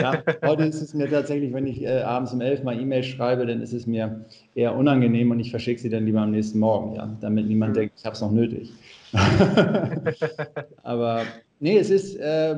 Ja, 0.00 0.22
heute 0.44 0.64
ist 0.64 0.80
es 0.80 0.94
mir 0.94 1.10
tatsächlich, 1.10 1.52
wenn 1.52 1.66
ich 1.66 1.82
äh, 1.82 2.00
abends 2.00 2.32
um 2.32 2.40
elf 2.40 2.62
mal 2.62 2.78
E-Mail 2.80 3.02
schreibe, 3.02 3.44
dann 3.44 3.60
ist 3.60 3.74
es 3.74 3.86
mir 3.86 4.24
eher 4.54 4.74
unangenehm 4.74 5.30
und 5.30 5.40
ich 5.40 5.50
verschicke 5.50 5.80
sie 5.80 5.90
dann 5.90 6.06
lieber 6.06 6.22
am 6.22 6.30
nächsten 6.30 6.58
Morgen, 6.58 6.94
ja, 6.94 7.10
damit 7.20 7.46
niemand 7.46 7.72
mhm. 7.72 7.78
denkt, 7.78 7.94
ich 7.98 8.04
habe 8.06 8.14
es 8.14 8.22
noch 8.22 8.32
nötig. 8.32 8.72
Aber 10.82 11.22
nee, 11.58 11.78
es 11.78 11.90
ist, 11.90 12.16
äh, 12.16 12.56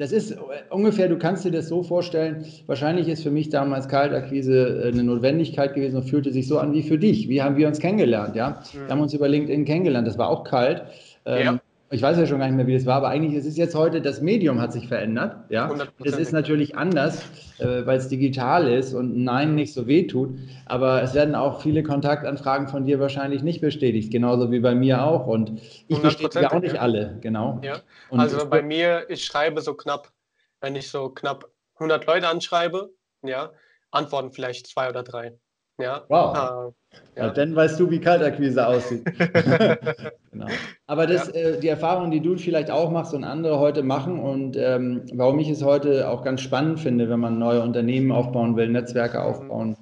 das 0.00 0.12
ist 0.12 0.34
ungefähr, 0.70 1.08
du 1.08 1.18
kannst 1.18 1.44
dir 1.44 1.50
das 1.50 1.68
so 1.68 1.82
vorstellen, 1.82 2.46
wahrscheinlich 2.66 3.06
ist 3.08 3.22
für 3.22 3.30
mich 3.30 3.50
damals 3.50 3.86
Kaltakquise 3.86 4.84
äh, 4.84 4.88
eine 4.88 5.04
Notwendigkeit 5.04 5.74
gewesen 5.74 5.96
und 5.96 6.04
fühlte 6.04 6.32
sich 6.32 6.48
so 6.48 6.58
an 6.58 6.72
wie 6.72 6.82
für 6.82 6.98
dich. 6.98 7.28
Wie 7.28 7.42
haben 7.42 7.56
wir 7.56 7.68
uns 7.68 7.78
kennengelernt? 7.78 8.34
Ja? 8.34 8.62
Mhm. 8.72 8.78
Wir 8.86 8.88
haben 8.88 9.00
uns 9.02 9.12
über 9.12 9.28
LinkedIn 9.28 9.66
kennengelernt, 9.66 10.08
das 10.08 10.16
war 10.16 10.30
auch 10.30 10.44
kalt. 10.44 10.84
Ähm, 11.26 11.44
ja 11.44 11.60
ich 11.92 12.02
weiß 12.02 12.18
ja 12.18 12.26
schon 12.26 12.38
gar 12.38 12.46
nicht 12.46 12.56
mehr, 12.56 12.68
wie 12.68 12.74
das 12.74 12.86
war, 12.86 12.96
aber 12.96 13.08
eigentlich 13.08 13.34
ist 13.34 13.46
es 13.46 13.56
jetzt 13.56 13.74
heute, 13.74 14.00
das 14.00 14.20
Medium 14.20 14.60
hat 14.60 14.72
sich 14.72 14.86
verändert. 14.86 15.44
Ja, 15.48 15.68
das 15.98 16.18
ist 16.18 16.32
natürlich 16.32 16.76
anders, 16.76 17.24
äh, 17.58 17.84
weil 17.84 17.98
es 17.98 18.06
digital 18.06 18.68
ist 18.68 18.94
und 18.94 19.16
Nein 19.24 19.56
nicht 19.56 19.74
so 19.74 19.88
weh 19.88 20.06
tut. 20.06 20.38
Aber 20.66 21.02
es 21.02 21.14
werden 21.14 21.34
auch 21.34 21.62
viele 21.62 21.82
Kontaktanfragen 21.82 22.68
von 22.68 22.84
dir 22.84 23.00
wahrscheinlich 23.00 23.42
nicht 23.42 23.60
bestätigt, 23.60 24.12
genauso 24.12 24.52
wie 24.52 24.60
bei 24.60 24.72
mir 24.76 25.02
auch. 25.04 25.26
Und 25.26 25.60
ich 25.88 26.00
bestätige 26.00 26.52
auch 26.52 26.60
nicht 26.60 26.76
ja. 26.76 26.80
alle, 26.80 27.18
genau. 27.22 27.60
Ja. 27.64 27.80
also 28.10 28.48
bei 28.48 28.62
mir, 28.62 29.06
ich 29.08 29.24
schreibe 29.24 29.60
so 29.60 29.74
knapp, 29.74 30.12
wenn 30.60 30.76
ich 30.76 30.88
so 30.88 31.08
knapp 31.08 31.50
100 31.74 32.06
Leute 32.06 32.28
anschreibe, 32.28 32.90
ja, 33.22 33.50
antworten 33.90 34.30
vielleicht 34.30 34.68
zwei 34.68 34.88
oder 34.88 35.02
drei. 35.02 35.32
Ja. 35.80 36.02
Wow. 36.08 36.34
Äh, 36.34 36.90
ja. 37.16 37.26
ja. 37.26 37.30
dann 37.30 37.54
weißt 37.54 37.78
du, 37.78 37.90
wie 37.90 38.00
Kaltakquise 38.00 38.66
aussieht. 38.66 39.04
genau. 40.32 40.46
Aber 40.86 41.06
das, 41.06 41.28
ja. 41.28 41.34
äh, 41.34 41.60
die 41.60 41.68
Erfahrung, 41.68 42.10
die 42.10 42.20
du 42.20 42.36
vielleicht 42.36 42.70
auch 42.70 42.90
machst 42.90 43.14
und 43.14 43.24
andere 43.24 43.58
heute 43.58 43.82
machen 43.82 44.18
und 44.18 44.56
ähm, 44.56 45.02
warum 45.14 45.38
ich 45.38 45.48
es 45.48 45.62
heute 45.62 46.08
auch 46.08 46.22
ganz 46.22 46.40
spannend 46.40 46.80
finde, 46.80 47.08
wenn 47.08 47.20
man 47.20 47.38
neue 47.38 47.62
Unternehmen 47.62 48.12
aufbauen 48.12 48.56
will, 48.56 48.68
Netzwerke 48.68 49.18
mhm. 49.18 49.24
aufbauen 49.24 49.76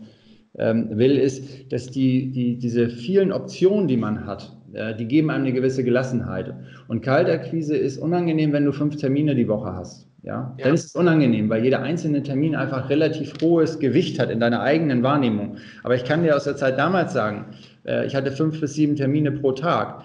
ähm, 0.58 0.88
will, 0.90 1.16
ist, 1.16 1.72
dass 1.72 1.86
die, 1.86 2.30
die, 2.30 2.58
diese 2.58 2.90
vielen 2.90 3.32
Optionen, 3.32 3.88
die 3.88 3.96
man 3.96 4.26
hat, 4.26 4.57
die 4.98 5.06
geben 5.06 5.30
einem 5.30 5.44
eine 5.44 5.52
gewisse 5.52 5.84
Gelassenheit. 5.84 6.54
Und 6.88 7.02
Kaltakquise 7.02 7.76
ist 7.76 7.98
unangenehm, 7.98 8.52
wenn 8.52 8.64
du 8.64 8.72
fünf 8.72 8.96
Termine 8.96 9.34
die 9.34 9.48
Woche 9.48 9.72
hast. 9.72 10.08
Ja, 10.22 10.54
ja, 10.58 10.64
dann 10.64 10.74
ist 10.74 10.86
es 10.86 10.94
unangenehm, 10.94 11.48
weil 11.48 11.62
jeder 11.62 11.80
einzelne 11.80 12.22
Termin 12.22 12.56
einfach 12.56 12.90
relativ 12.90 13.34
hohes 13.40 13.78
Gewicht 13.78 14.18
hat 14.18 14.30
in 14.30 14.40
deiner 14.40 14.60
eigenen 14.60 15.02
Wahrnehmung. 15.02 15.56
Aber 15.84 15.94
ich 15.94 16.04
kann 16.04 16.24
dir 16.24 16.34
aus 16.34 16.44
der 16.44 16.56
Zeit 16.56 16.76
damals 16.76 17.12
sagen, 17.12 17.46
äh, 17.86 18.04
ich 18.04 18.16
hatte 18.16 18.32
fünf 18.32 18.60
bis 18.60 18.74
sieben 18.74 18.96
Termine 18.96 19.30
pro 19.30 19.52
Tag. 19.52 20.02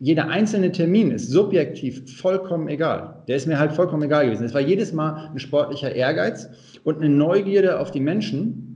Jeder 0.00 0.28
einzelne 0.28 0.72
Termin 0.72 1.12
ist 1.12 1.30
subjektiv 1.30 2.18
vollkommen 2.20 2.66
egal. 2.66 3.22
Der 3.28 3.36
ist 3.36 3.46
mir 3.46 3.60
halt 3.60 3.72
vollkommen 3.72 4.02
egal 4.02 4.26
gewesen. 4.26 4.44
Es 4.44 4.52
war 4.52 4.60
jedes 4.60 4.92
Mal 4.92 5.30
ein 5.32 5.38
sportlicher 5.38 5.94
Ehrgeiz 5.94 6.50
und 6.82 6.96
eine 6.96 7.08
Neugierde 7.08 7.78
auf 7.78 7.92
die 7.92 8.00
Menschen, 8.00 8.71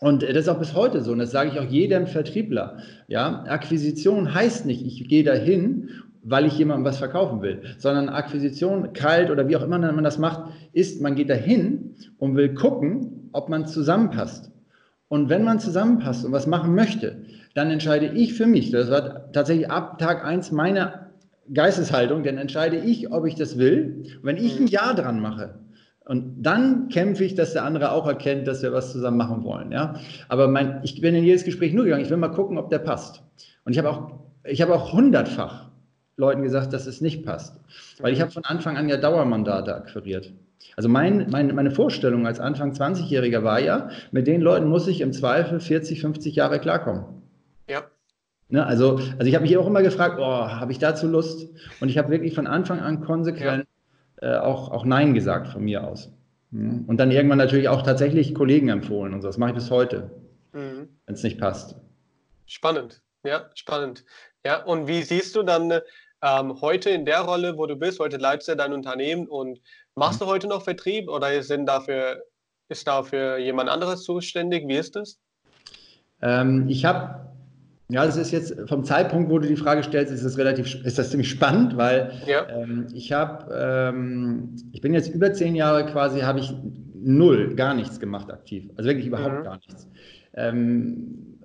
und 0.00 0.22
das 0.22 0.30
ist 0.30 0.48
auch 0.48 0.58
bis 0.58 0.74
heute 0.74 1.00
so, 1.00 1.12
und 1.12 1.18
das 1.18 1.30
sage 1.30 1.50
ich 1.52 1.58
auch 1.58 1.64
jedem 1.64 2.06
Vertriebler. 2.06 2.78
Ja, 3.08 3.44
Akquisition 3.44 4.34
heißt 4.34 4.66
nicht, 4.66 4.84
ich 4.84 5.08
gehe 5.08 5.24
dahin 5.24 5.88
weil 6.28 6.44
ich 6.46 6.58
jemandem 6.58 6.84
was 6.84 6.98
verkaufen 6.98 7.40
will, 7.40 7.62
sondern 7.78 8.08
Akquisition, 8.08 8.92
kalt 8.92 9.30
oder 9.30 9.48
wie 9.48 9.56
auch 9.56 9.62
immer 9.62 9.78
man 9.78 10.02
das 10.02 10.18
macht, 10.18 10.50
ist, 10.72 11.00
man 11.00 11.14
geht 11.14 11.30
dahin 11.30 11.94
und 12.18 12.34
will 12.34 12.52
gucken, 12.52 13.30
ob 13.32 13.48
man 13.48 13.66
zusammenpasst. 13.66 14.50
Und 15.08 15.28
wenn 15.28 15.44
man 15.44 15.60
zusammenpasst 15.60 16.24
und 16.24 16.32
was 16.32 16.48
machen 16.48 16.74
möchte, 16.74 17.22
dann 17.54 17.70
entscheide 17.70 18.06
ich 18.06 18.34
für 18.34 18.46
mich, 18.46 18.72
das 18.72 18.90
war 18.90 19.30
tatsächlich 19.30 19.70
ab 19.70 19.98
Tag 19.98 20.24
1 20.24 20.50
meine 20.50 21.10
Geisteshaltung, 21.54 22.24
dann 22.24 22.38
entscheide 22.38 22.76
ich, 22.76 23.12
ob 23.12 23.24
ich 23.24 23.36
das 23.36 23.56
will. 23.56 24.02
Und 24.16 24.24
wenn 24.24 24.36
ich 24.36 24.58
ein 24.58 24.66
Ja 24.66 24.94
dran 24.94 25.20
mache, 25.20 25.60
und 26.06 26.42
dann 26.42 26.88
kämpfe 26.88 27.24
ich, 27.24 27.34
dass 27.34 27.52
der 27.52 27.64
andere 27.64 27.90
auch 27.90 28.06
erkennt, 28.06 28.46
dass 28.46 28.62
wir 28.62 28.72
was 28.72 28.92
zusammen 28.92 29.16
machen 29.16 29.42
wollen. 29.42 29.72
Ja? 29.72 29.96
Aber 30.28 30.46
mein, 30.46 30.80
ich 30.84 31.00
bin 31.00 31.16
in 31.16 31.24
jedes 31.24 31.44
Gespräch 31.44 31.72
nur 31.74 31.84
gegangen, 31.84 32.04
ich 32.04 32.10
will 32.10 32.16
mal 32.16 32.28
gucken, 32.28 32.58
ob 32.58 32.70
der 32.70 32.78
passt. 32.78 33.24
Und 33.64 33.72
ich 33.72 33.78
habe 33.78 33.90
auch, 33.90 34.12
ich 34.44 34.62
habe 34.62 34.72
auch 34.72 34.92
hundertfach 34.92 35.68
Leuten 36.16 36.42
gesagt, 36.42 36.72
dass 36.72 36.86
es 36.86 37.00
nicht 37.00 37.24
passt. 37.24 37.60
Weil 37.98 38.12
ich 38.12 38.20
habe 38.20 38.30
von 38.30 38.44
Anfang 38.44 38.76
an 38.76 38.88
ja 38.88 38.98
Dauermandate 38.98 39.74
akquiriert. 39.74 40.32
Also 40.76 40.88
mein, 40.88 41.26
mein, 41.30 41.52
meine 41.54 41.72
Vorstellung 41.72 42.24
als 42.24 42.38
Anfang 42.38 42.72
20-Jähriger 42.72 43.42
war 43.42 43.58
ja, 43.58 43.90
mit 44.12 44.28
den 44.28 44.40
Leuten 44.40 44.68
muss 44.68 44.86
ich 44.86 45.00
im 45.00 45.12
Zweifel 45.12 45.58
40, 45.58 46.00
50 46.00 46.36
Jahre 46.36 46.60
klarkommen. 46.60 47.04
Ja. 47.68 47.82
Ne, 48.48 48.64
also, 48.64 49.00
also 49.18 49.24
ich 49.24 49.34
habe 49.34 49.42
mich 49.42 49.56
auch 49.56 49.66
immer 49.66 49.82
gefragt, 49.82 50.18
oh, 50.20 50.24
habe 50.24 50.70
ich 50.70 50.78
dazu 50.78 51.08
Lust? 51.08 51.48
Und 51.80 51.88
ich 51.88 51.98
habe 51.98 52.10
wirklich 52.10 52.32
von 52.32 52.46
Anfang 52.46 52.78
an 52.78 53.00
konsequent 53.00 53.64
ja. 53.64 53.75
Äh, 54.20 54.36
auch, 54.36 54.70
auch 54.70 54.84
Nein 54.84 55.14
gesagt 55.14 55.48
von 55.48 55.62
mir 55.64 55.84
aus. 55.86 56.10
Mhm. 56.50 56.84
Und 56.86 56.98
dann 56.98 57.10
irgendwann 57.10 57.38
natürlich 57.38 57.68
auch 57.68 57.82
tatsächlich 57.82 58.34
Kollegen 58.34 58.68
empfohlen 58.68 59.14
und 59.14 59.22
so. 59.22 59.28
Das 59.28 59.38
mache 59.38 59.50
ich 59.50 59.56
bis 59.56 59.70
heute, 59.70 60.10
mhm. 60.52 60.88
wenn 61.06 61.14
es 61.14 61.22
nicht 61.22 61.38
passt. 61.38 61.76
Spannend, 62.46 63.02
ja, 63.24 63.50
spannend. 63.54 64.04
Ja, 64.44 64.62
und 64.62 64.86
wie 64.86 65.02
siehst 65.02 65.34
du 65.34 65.42
dann 65.42 65.80
ähm, 66.22 66.60
heute 66.60 66.90
in 66.90 67.04
der 67.04 67.20
Rolle, 67.20 67.58
wo 67.58 67.66
du 67.66 67.76
bist, 67.76 67.98
heute 67.98 68.16
leitest 68.16 68.48
du 68.48 68.56
dein 68.56 68.72
Unternehmen 68.72 69.26
und 69.26 69.60
machst 69.94 70.20
du 70.20 70.26
heute 70.26 70.46
noch 70.46 70.62
Vertrieb 70.62 71.08
oder 71.08 71.42
sind 71.42 71.66
dafür, 71.66 72.22
ist 72.68 72.86
dafür 72.86 73.38
jemand 73.38 73.68
anderes 73.68 74.04
zuständig? 74.04 74.66
Wie 74.68 74.76
ist 74.76 74.96
das? 74.96 75.18
Ähm, 76.22 76.68
ich 76.68 76.84
habe 76.84 77.26
Ja, 77.88 78.04
das 78.04 78.16
ist 78.16 78.32
jetzt 78.32 78.56
vom 78.68 78.84
Zeitpunkt, 78.84 79.30
wo 79.30 79.38
du 79.38 79.46
die 79.46 79.56
Frage 79.56 79.82
stellst, 79.84 80.12
ist 80.12 80.24
das 80.24 80.36
relativ, 80.38 80.84
ist 80.84 80.98
das 80.98 81.10
ziemlich 81.10 81.30
spannend, 81.30 81.76
weil 81.76 82.10
ja. 82.26 82.48
ähm, 82.48 82.88
ich 82.92 83.12
habe, 83.12 83.54
ähm, 83.54 84.56
ich 84.72 84.80
bin 84.80 84.92
jetzt 84.92 85.14
über 85.14 85.32
zehn 85.32 85.54
Jahre 85.54 85.86
quasi, 85.86 86.20
habe 86.20 86.40
ich 86.40 86.52
null, 86.94 87.54
gar 87.54 87.74
nichts 87.74 88.00
gemacht 88.00 88.32
aktiv, 88.32 88.64
also 88.76 88.88
wirklich 88.88 89.06
überhaupt 89.06 89.38
mhm. 89.38 89.44
gar 89.44 89.56
nichts. 89.58 89.88
Ähm, 90.34 91.36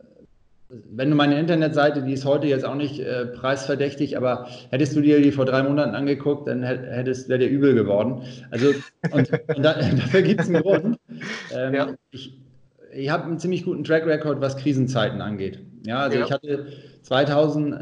wenn 0.89 1.10
du 1.10 1.15
meine 1.15 1.39
Internetseite, 1.39 2.01
die 2.01 2.13
ist 2.13 2.25
heute 2.25 2.47
jetzt 2.47 2.65
auch 2.65 2.75
nicht 2.75 2.99
äh, 2.99 3.25
preisverdächtig, 3.27 4.17
aber 4.17 4.47
hättest 4.69 4.95
du 4.95 5.01
dir 5.01 5.21
die 5.21 5.32
vor 5.32 5.45
drei 5.45 5.63
Monaten 5.63 5.95
angeguckt, 5.95 6.47
dann 6.47 6.63
hättest 6.63 7.30
wäre 7.30 7.39
dir 7.39 7.49
übel 7.49 7.73
geworden. 7.75 8.23
Also 8.51 8.69
und, 9.12 9.30
und 9.56 9.63
da, 9.63 9.73
dafür 9.73 10.21
gibt 10.21 10.41
es 10.41 10.47
einen 10.47 10.63
Grund. 10.63 10.97
Ähm, 11.54 11.73
ja. 11.73 11.93
Ich, 12.12 12.39
ich 12.93 13.10
habe 13.10 13.25
einen 13.25 13.39
ziemlich 13.39 13.63
guten 13.63 13.84
Track 13.84 14.06
Record, 14.06 14.41
was 14.41 14.58
Krisenzeiten 14.58 15.21
angeht. 15.21 15.60
Ja, 15.86 15.99
also 15.99 16.19
ja. 16.19 16.25
ich 16.25 16.32
hatte 16.32 16.67
2000 17.04 17.73
äh, 17.73 17.77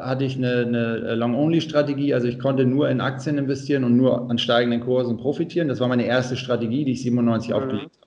hatte 0.00 0.24
ich 0.24 0.36
eine, 0.36 0.64
eine 0.66 1.14
Long-Only-Strategie, 1.14 2.14
also 2.14 2.26
ich 2.26 2.38
konnte 2.38 2.64
nur 2.64 2.88
in 2.88 3.00
Aktien 3.00 3.36
investieren 3.38 3.84
und 3.84 3.96
nur 3.96 4.30
an 4.30 4.38
steigenden 4.38 4.80
Kursen 4.80 5.18
profitieren. 5.18 5.68
Das 5.68 5.80
war 5.80 5.88
meine 5.88 6.06
erste 6.06 6.36
Strategie, 6.36 6.84
die 6.84 6.92
ich 6.92 7.02
97 7.02 7.50
mhm. 7.50 7.56
aufgelegt 7.56 7.84
habe. 7.84 8.02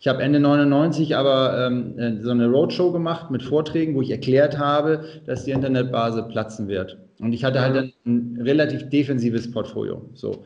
Ich 0.00 0.08
habe 0.08 0.22
Ende 0.22 0.38
99 0.38 1.16
aber 1.16 1.66
ähm, 1.66 1.98
äh, 1.98 2.20
so 2.20 2.30
eine 2.30 2.46
Roadshow 2.48 2.92
gemacht 2.92 3.30
mit 3.30 3.42
Vorträgen, 3.42 3.94
wo 3.94 4.02
ich 4.02 4.10
erklärt 4.10 4.58
habe, 4.58 5.04
dass 5.24 5.44
die 5.44 5.52
Internetbase 5.52 6.24
platzen 6.24 6.68
wird. 6.68 6.98
Und 7.20 7.32
ich 7.32 7.42
hatte 7.42 7.62
halt 7.62 7.76
ein, 7.76 7.92
ein 8.04 8.42
relativ 8.42 8.90
defensives 8.90 9.50
Portfolio. 9.50 10.02
So. 10.12 10.44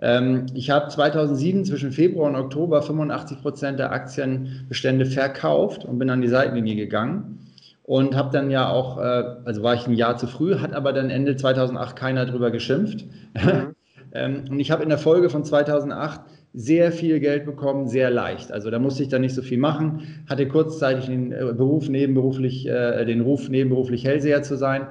Ähm, 0.00 0.46
ich 0.54 0.70
habe 0.70 0.88
2007 0.88 1.64
zwischen 1.64 1.92
Februar 1.92 2.28
und 2.28 2.36
Oktober 2.36 2.82
85 2.82 3.40
Prozent 3.40 3.78
der 3.78 3.92
Aktienbestände 3.92 5.06
verkauft 5.06 5.84
und 5.84 5.98
bin 5.98 6.10
an 6.10 6.20
die 6.20 6.28
Seitenlinie 6.28 6.76
gegangen 6.76 7.40
und 7.82 8.16
habe 8.16 8.30
dann 8.32 8.50
ja 8.50 8.68
auch, 8.68 8.98
äh, 8.98 9.24
also 9.44 9.62
war 9.62 9.74
ich 9.74 9.86
ein 9.86 9.94
Jahr 9.94 10.16
zu 10.16 10.26
früh, 10.26 10.56
hat 10.56 10.74
aber 10.74 10.92
dann 10.92 11.08
Ende 11.08 11.36
2008 11.36 11.96
keiner 11.96 12.26
drüber 12.26 12.50
geschimpft. 12.50 13.06
Mhm. 13.34 13.74
ähm, 14.12 14.44
und 14.50 14.60
ich 14.60 14.70
habe 14.70 14.82
in 14.82 14.88
der 14.88 14.98
Folge 14.98 15.30
von 15.30 15.44
2008 15.44 16.20
sehr 16.52 16.90
viel 16.90 17.20
Geld 17.20 17.44
bekommen, 17.44 17.86
sehr 17.86 18.10
leicht. 18.10 18.50
Also 18.50 18.70
da 18.70 18.78
musste 18.78 19.02
ich 19.02 19.08
dann 19.08 19.20
nicht 19.20 19.34
so 19.34 19.42
viel 19.42 19.58
machen, 19.58 20.24
hatte 20.28 20.48
kurzzeitig 20.48 21.06
den 21.06 21.30
äh, 21.30 21.52
Beruf 21.56 21.88
nebenberuflich, 21.88 22.66
äh, 22.66 23.04
den 23.04 23.20
Ruf 23.20 23.48
nebenberuflich 23.48 24.04
Hellseher 24.04 24.42
zu 24.42 24.56
sein. 24.56 24.88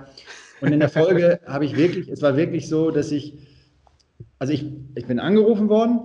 Und 0.62 0.72
in 0.72 0.80
der 0.80 0.90
Folge 0.90 1.40
habe 1.48 1.66
ich 1.66 1.76
wirklich, 1.76 2.08
es 2.08 2.22
war 2.22 2.38
wirklich 2.38 2.70
so, 2.70 2.92
dass 2.92 3.12
ich, 3.12 3.34
also 4.46 4.54
ich, 4.54 4.72
ich 4.94 5.08
bin 5.08 5.20
angerufen 5.20 5.70
worden 5.70 6.00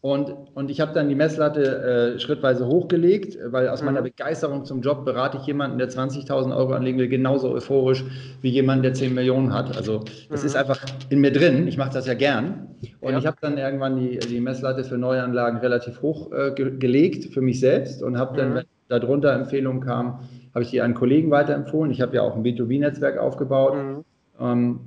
und, 0.00 0.32
und 0.54 0.70
ich 0.70 0.80
habe 0.80 0.92
dann 0.92 1.08
die 1.08 1.16
Messlatte 1.16 2.14
äh, 2.14 2.18
schrittweise 2.20 2.68
hochgelegt, 2.68 3.36
weil 3.46 3.68
aus 3.68 3.80
mhm. 3.80 3.86
meiner 3.86 4.02
Begeisterung 4.02 4.64
zum 4.64 4.82
Job 4.82 5.04
berate 5.04 5.38
ich 5.38 5.46
jemanden, 5.48 5.78
der 5.78 5.90
20.000 5.90 6.56
Euro 6.56 6.74
anlegen 6.74 6.96
will, 6.96 7.08
genauso 7.08 7.50
euphorisch 7.50 8.04
wie 8.40 8.50
jemand, 8.50 8.84
der 8.84 8.94
10 8.94 9.12
Millionen 9.12 9.52
hat. 9.52 9.76
Also 9.76 10.04
das 10.30 10.42
mhm. 10.42 10.46
ist 10.46 10.54
einfach 10.54 10.78
in 11.10 11.20
mir 11.20 11.32
drin. 11.32 11.66
Ich 11.66 11.76
mache 11.76 11.92
das 11.92 12.06
ja 12.06 12.14
gern. 12.14 12.68
Und 13.00 13.14
ja. 13.14 13.18
ich 13.18 13.26
habe 13.26 13.38
dann 13.40 13.58
irgendwann 13.58 13.96
die, 13.96 14.20
die 14.20 14.40
Messlatte 14.40 14.84
für 14.84 14.96
Neuanlagen 14.96 15.58
relativ 15.58 16.02
hoch 16.02 16.30
äh, 16.30 16.52
ge 16.52 16.78
gelegt 16.78 17.34
für 17.34 17.40
mich 17.40 17.58
selbst 17.58 18.00
und 18.00 18.16
habe 18.16 18.36
dann, 18.36 18.50
mhm. 18.50 18.54
wenn 18.54 18.64
darunter 18.86 19.32
Empfehlungen 19.32 19.80
kamen, 19.80 20.20
habe 20.54 20.62
ich 20.62 20.70
die 20.70 20.82
an 20.82 20.94
Kollegen 20.94 21.32
weiterempfohlen. 21.32 21.90
Ich 21.90 22.00
habe 22.00 22.14
ja 22.14 22.22
auch 22.22 22.36
ein 22.36 22.44
B2B-Netzwerk 22.44 23.18
aufgebaut. 23.18 23.74
Mhm. 23.74 24.04
Ähm, 24.38 24.80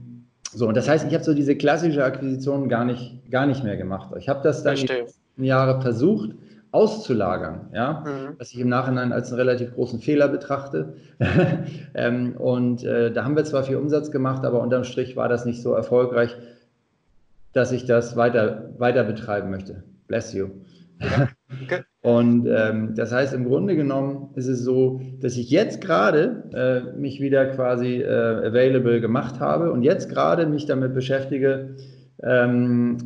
so, 0.54 0.68
und 0.68 0.76
das 0.76 0.90
heißt, 0.90 1.06
ich 1.08 1.14
habe 1.14 1.24
so 1.24 1.34
diese 1.34 1.56
klassische 1.56 2.04
Akquisition 2.04 2.70
gar 2.70 2.86
nicht, 2.86 3.30
gar 3.30 3.46
nicht 3.46 3.64
mehr 3.64 3.78
gemacht. 3.78 4.12
Ich 4.18 4.30
habe 4.30 4.42
das 4.44 4.64
dann 4.64 4.76
die 4.76 4.88
letzten 4.88 5.44
Jahre 5.44 5.82
versucht 5.82 6.32
auszulagern, 6.72 7.70
ja, 7.74 8.04
mhm. 8.06 8.36
was 8.38 8.52
ich 8.52 8.60
im 8.60 8.70
Nachhinein 8.70 9.12
als 9.12 9.30
einen 9.30 9.40
relativ 9.40 9.74
großen 9.74 10.00
Fehler 10.00 10.28
betrachte. 10.28 10.94
ähm, 11.96 12.36
und 12.38 12.84
äh, 12.84 13.12
da 13.12 13.24
haben 13.24 13.36
wir 13.36 13.44
zwar 13.44 13.64
viel 13.64 13.78
Umsatz 13.78 14.12
gemacht, 14.12 14.46
aber 14.46 14.62
unterm 14.62 14.84
Strich 14.84 15.16
war 15.16 15.30
das 15.30 15.46
nicht 15.46 15.62
so 15.62 15.74
erfolgreich, 15.74 16.36
dass 17.54 17.72
ich 17.72 17.86
das 17.86 18.16
weiter, 18.16 18.70
weiter 18.78 19.04
betreiben 19.04 19.50
möchte. 19.50 19.84
Bless 20.08 20.34
you. 20.34 20.50
Ja. 21.00 21.30
Okay. 21.64 21.82
Und 22.02 22.48
ähm, 22.48 22.94
das 22.96 23.12
heißt, 23.12 23.34
im 23.34 23.46
Grunde 23.46 23.76
genommen 23.76 24.30
ist 24.36 24.48
es 24.48 24.62
so, 24.62 25.02
dass 25.20 25.36
ich 25.36 25.50
jetzt 25.50 25.82
gerade 25.82 26.44
äh, 26.54 26.98
mich 26.98 27.20
wieder 27.20 27.48
quasi 27.48 28.02
äh, 28.02 28.48
available 28.48 29.02
gemacht 29.02 29.40
habe 29.40 29.72
und 29.72 29.84
jetzt 29.84 30.10
gerade 30.10 30.46
mich 30.46 30.66
damit 30.66 30.94
beschäftige, 30.94 31.76
ähm, 32.24 32.98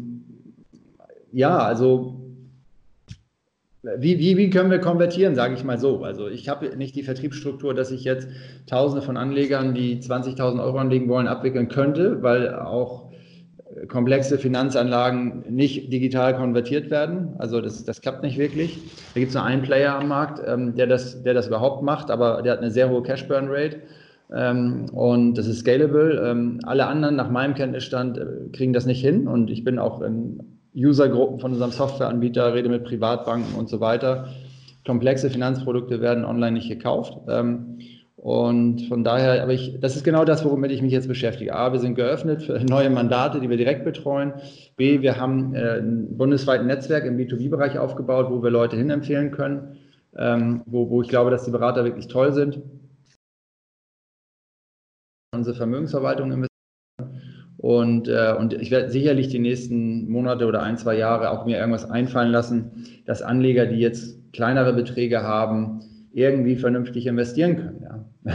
ja, 1.32 1.58
also 1.58 2.20
wie, 3.82 4.20
wie, 4.20 4.38
wie 4.38 4.50
können 4.50 4.72
wir 4.72 4.80
konvertieren, 4.80 5.36
sage 5.36 5.56
ich 5.56 5.64
mal 5.64 5.78
so. 5.78 6.04
Also 6.04 6.30
ich 6.30 6.48
habe 6.48 6.76
nicht 6.78 6.96
die 6.96 7.04
Vertriebsstruktur, 7.04 7.74
dass 7.74 7.92
ich 7.92 8.04
jetzt 8.04 8.30
Tausende 8.66 9.02
von 9.02 9.18
Anlegern, 9.18 9.74
die 9.74 10.00
20.000 10.00 10.64
Euro 10.64 10.78
anlegen 10.78 11.10
wollen, 11.10 11.28
abwickeln 11.28 11.68
könnte, 11.68 12.24
weil 12.24 12.54
auch 12.54 13.12
komplexe 13.88 14.38
Finanzanlagen 14.38 15.44
nicht 15.50 15.92
digital 15.92 16.36
konvertiert 16.36 16.90
werden. 16.90 17.30
Also 17.38 17.62
das, 17.62 17.84
das 17.84 18.02
klappt 18.02 18.24
nicht 18.24 18.38
wirklich. 18.38 18.80
Da 19.14 19.20
gibt 19.20 19.30
es 19.30 19.36
nur 19.36 19.44
einen 19.44 19.62
Player 19.62 19.96
am 19.96 20.08
Markt, 20.08 20.42
ähm, 20.46 20.76
der, 20.76 20.88
das, 20.88 21.24
der 21.24 21.34
das 21.34 21.48
überhaupt 21.48 21.84
macht, 21.84 22.12
aber 22.12 22.42
der 22.42 22.54
hat 22.54 22.60
eine 22.60 22.72
sehr 22.72 22.90
hohe 22.90 23.04
Cash-Burn-Rate. 23.04 23.78
Ähm, 24.34 24.86
und 24.92 25.36
das 25.36 25.48
ist 25.48 25.60
scalable. 25.60 26.24
Ähm, 26.26 26.60
alle 26.64 26.88
anderen, 26.88 27.16
nach 27.16 27.30
meinem 27.30 27.54
Kenntnisstand, 27.54 28.18
äh, 28.18 28.26
kriegen 28.52 28.74
das 28.74 28.86
nicht 28.86 29.02
hin. 29.02 29.28
Und 29.28 29.50
ich 29.50 29.64
bin 29.64 29.80
auch 29.80 30.02
in 30.02 30.40
Usergruppen 30.76 31.40
von 31.40 31.52
unserem 31.54 31.72
Softwareanbieter, 31.72 32.54
rede 32.54 32.70
mit 32.70 32.84
Privatbanken 32.84 33.56
und 33.56 33.70
so 33.70 33.80
weiter. 33.80 34.28
Komplexe 34.86 35.30
Finanzprodukte 35.30 36.02
werden 36.02 36.26
online 36.26 36.54
nicht 36.54 36.70
gekauft. 36.70 37.18
Ähm, 37.30 37.78
und 38.24 38.88
von 38.88 39.04
daher, 39.04 39.44
aber 39.44 39.52
ich, 39.52 39.82
das 39.82 39.98
ist 39.98 40.06
genau 40.06 40.24
das, 40.24 40.46
womit 40.46 40.72
ich 40.72 40.82
mich 40.82 40.94
jetzt 40.94 41.10
beschäftige. 41.10 41.54
A, 41.54 41.74
wir 41.74 41.80
sind 41.82 41.96
geöffnet 41.96 42.42
für 42.42 42.58
neue 42.64 42.90
Mandate, 42.90 43.42
die 43.42 43.50
wir 43.50 43.58
direkt 43.58 43.84
betreuen. 43.84 44.32
B, 44.78 45.02
wir 45.02 45.20
haben 45.20 45.54
äh, 45.54 45.80
ein 45.80 46.16
bundesweites 46.16 46.66
Netzwerk 46.66 47.04
im 47.04 47.18
B2B-Bereich 47.18 47.78
aufgebaut, 47.78 48.28
wo 48.30 48.42
wir 48.42 48.50
Leute 48.50 48.78
hinempfehlen 48.78 49.32
können, 49.32 49.76
ähm, 50.16 50.62
wo, 50.66 50.90
wo 50.90 51.02
ich 51.02 51.10
glaube, 51.10 51.32
dass 51.32 51.44
die 51.44 51.52
Berater 51.52 51.84
wirklich 51.84 52.08
toll 52.08 52.32
sind. 52.32 52.62
Unsere 55.36 55.58
Vermögensverwaltung 55.58 56.32
investieren. 56.32 56.48
Und, 57.58 58.08
äh, 58.08 58.36
und 58.40 58.54
ich 58.54 58.72
werde 58.72 58.90
sicherlich 58.90 59.28
die 59.28 59.40
nächsten 59.40 60.10
Monate 60.10 60.46
oder 60.46 60.64
ein, 60.64 60.78
zwei 60.78 60.98
Jahre 60.98 61.30
auch 61.30 61.46
mir 61.46 61.58
irgendwas 61.58 61.92
einfallen 61.92 62.32
lassen, 62.32 62.86
dass 63.06 63.22
Anleger, 63.22 63.66
die 63.66 63.82
jetzt 63.82 64.32
kleinere 64.32 64.72
Beträge 64.72 65.24
haben, 65.24 65.82
irgendwie 66.14 66.56
vernünftig 66.56 67.06
investieren 67.06 67.58
können. 67.58 67.82
Ja. 67.84 68.13
Mhm. 68.24 68.32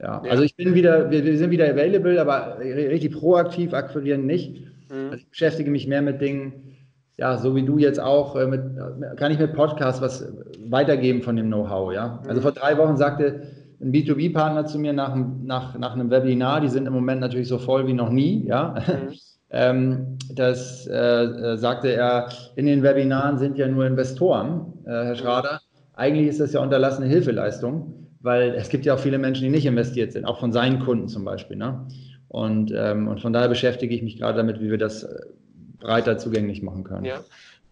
Ja, 0.00 0.20
also 0.28 0.42
ich 0.42 0.56
bin 0.56 0.74
wieder, 0.74 1.10
wir, 1.10 1.24
wir, 1.24 1.38
sind 1.38 1.50
wieder 1.50 1.68
available, 1.68 2.20
aber 2.20 2.58
richtig 2.58 3.12
proaktiv 3.12 3.72
akquirieren 3.72 4.26
nicht. 4.26 4.62
Mhm. 4.90 5.10
Also 5.10 5.16
ich 5.16 5.30
beschäftige 5.30 5.70
mich 5.70 5.86
mehr 5.86 6.02
mit 6.02 6.20
Dingen, 6.20 6.74
ja, 7.16 7.38
so 7.38 7.54
wie 7.54 7.62
du 7.62 7.78
jetzt 7.78 8.00
auch, 8.00 8.36
äh, 8.36 8.46
mit, 8.46 8.60
kann 9.16 9.30
ich 9.30 9.38
mit 9.38 9.54
Podcasts 9.54 10.02
was 10.02 10.26
weitergeben 10.68 11.22
von 11.22 11.36
dem 11.36 11.46
Know-how, 11.46 11.92
ja. 11.92 12.20
Mhm. 12.22 12.28
Also 12.28 12.40
vor 12.40 12.52
drei 12.52 12.76
Wochen 12.76 12.96
sagte 12.96 13.42
ein 13.80 13.92
B2B-Partner 13.92 14.66
zu 14.66 14.78
mir 14.78 14.92
nach, 14.92 15.14
nach, 15.42 15.78
nach 15.78 15.94
einem 15.94 16.10
Webinar, 16.10 16.60
die 16.60 16.68
sind 16.68 16.86
im 16.86 16.92
Moment 16.92 17.20
natürlich 17.20 17.48
so 17.48 17.58
voll 17.58 17.86
wie 17.86 17.92
noch 17.92 18.10
nie, 18.10 18.44
ja. 18.46 18.74
Mhm. 18.86 19.14
ähm, 19.50 20.18
das 20.34 20.86
äh, 20.86 20.94
äh 20.94 21.56
sagte 21.56 21.92
er, 21.92 22.28
in 22.56 22.66
den 22.66 22.82
Webinaren 22.82 23.38
sind 23.38 23.58
ja 23.58 23.68
nur 23.68 23.86
Investoren, 23.86 24.72
äh, 24.84 24.90
Herr 24.90 25.10
mhm. 25.10 25.16
Schrader. 25.16 25.60
Eigentlich 25.96 26.26
ist 26.26 26.40
das 26.40 26.52
ja 26.52 26.60
unterlassene 26.60 27.06
Hilfeleistung, 27.06 28.03
weil 28.24 28.54
es 28.54 28.70
gibt 28.70 28.86
ja 28.86 28.94
auch 28.94 28.98
viele 28.98 29.18
Menschen, 29.18 29.44
die 29.44 29.50
nicht 29.50 29.66
investiert 29.66 30.12
sind, 30.12 30.24
auch 30.24 30.40
von 30.40 30.50
seinen 30.50 30.80
Kunden 30.80 31.08
zum 31.08 31.26
Beispiel. 31.26 31.56
Ne? 31.56 31.86
Und, 32.28 32.72
ähm, 32.74 33.06
und 33.06 33.20
von 33.20 33.34
daher 33.34 33.48
beschäftige 33.48 33.94
ich 33.94 34.02
mich 34.02 34.16
gerade 34.16 34.38
damit, 34.38 34.60
wie 34.60 34.70
wir 34.70 34.78
das 34.78 35.02
äh, 35.04 35.26
breiter 35.78 36.16
zugänglich 36.16 36.62
machen 36.62 36.84
können. 36.84 37.04
Ja, 37.04 37.22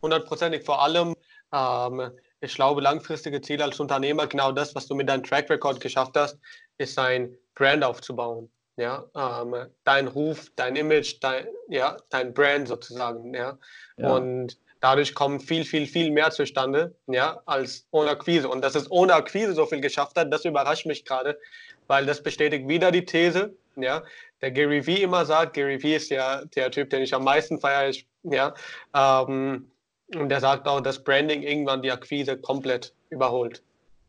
hundertprozentig. 0.02 0.62
Vor 0.62 0.82
allem, 0.82 1.16
ähm, 1.54 2.10
ich 2.42 2.54
glaube, 2.54 2.82
langfristige 2.82 3.40
Ziele 3.40 3.64
als 3.64 3.80
Unternehmer, 3.80 4.26
genau 4.26 4.52
das, 4.52 4.74
was 4.74 4.86
du 4.86 4.94
mit 4.94 5.08
deinem 5.08 5.22
Track 5.22 5.48
Record 5.48 5.80
geschafft 5.80 6.12
hast, 6.16 6.38
ist 6.76 6.98
ein 6.98 7.34
Brand 7.54 7.82
aufzubauen. 7.82 8.50
Ja, 8.76 9.04
ähm, 9.14 9.54
dein 9.84 10.06
Ruf, 10.06 10.50
dein 10.56 10.76
Image, 10.76 11.16
dein, 11.22 11.46
ja, 11.68 11.96
dein 12.10 12.34
Brand 12.34 12.68
sozusagen. 12.68 13.32
Ja, 13.32 13.58
ja. 13.96 14.14
und 14.14 14.58
Dadurch 14.82 15.14
kommt 15.14 15.44
viel, 15.44 15.64
viel, 15.64 15.86
viel 15.86 16.10
mehr 16.10 16.32
zustande, 16.32 16.92
ja, 17.06 17.40
als 17.46 17.86
ohne 17.92 18.10
Akquise. 18.10 18.48
Und 18.48 18.64
dass 18.64 18.74
es 18.74 18.90
ohne 18.90 19.14
Akquise 19.14 19.54
so 19.54 19.64
viel 19.64 19.80
geschafft 19.80 20.16
hat, 20.16 20.32
das 20.32 20.44
überrascht 20.44 20.86
mich 20.86 21.04
gerade, 21.04 21.38
weil 21.86 22.04
das 22.04 22.20
bestätigt 22.20 22.66
wieder 22.66 22.90
die 22.90 23.04
These, 23.04 23.54
ja, 23.76 24.02
der 24.40 24.50
Gary 24.50 24.84
Vee 24.84 25.02
immer 25.02 25.24
sagt, 25.24 25.54
Gary 25.54 25.80
Vee 25.80 25.94
ist 25.94 26.10
ja 26.10 26.44
der 26.56 26.72
Typ, 26.72 26.90
den 26.90 27.02
ich 27.02 27.14
am 27.14 27.22
meisten 27.22 27.60
feiere, 27.60 27.94
ja, 28.24 28.54
ähm, 28.92 29.70
und 30.16 30.28
der 30.28 30.40
sagt 30.40 30.66
auch, 30.66 30.80
dass 30.80 31.02
Branding 31.02 31.44
irgendwann 31.44 31.80
die 31.80 31.92
Akquise 31.92 32.36
komplett 32.36 32.92
überholt. 33.10 33.62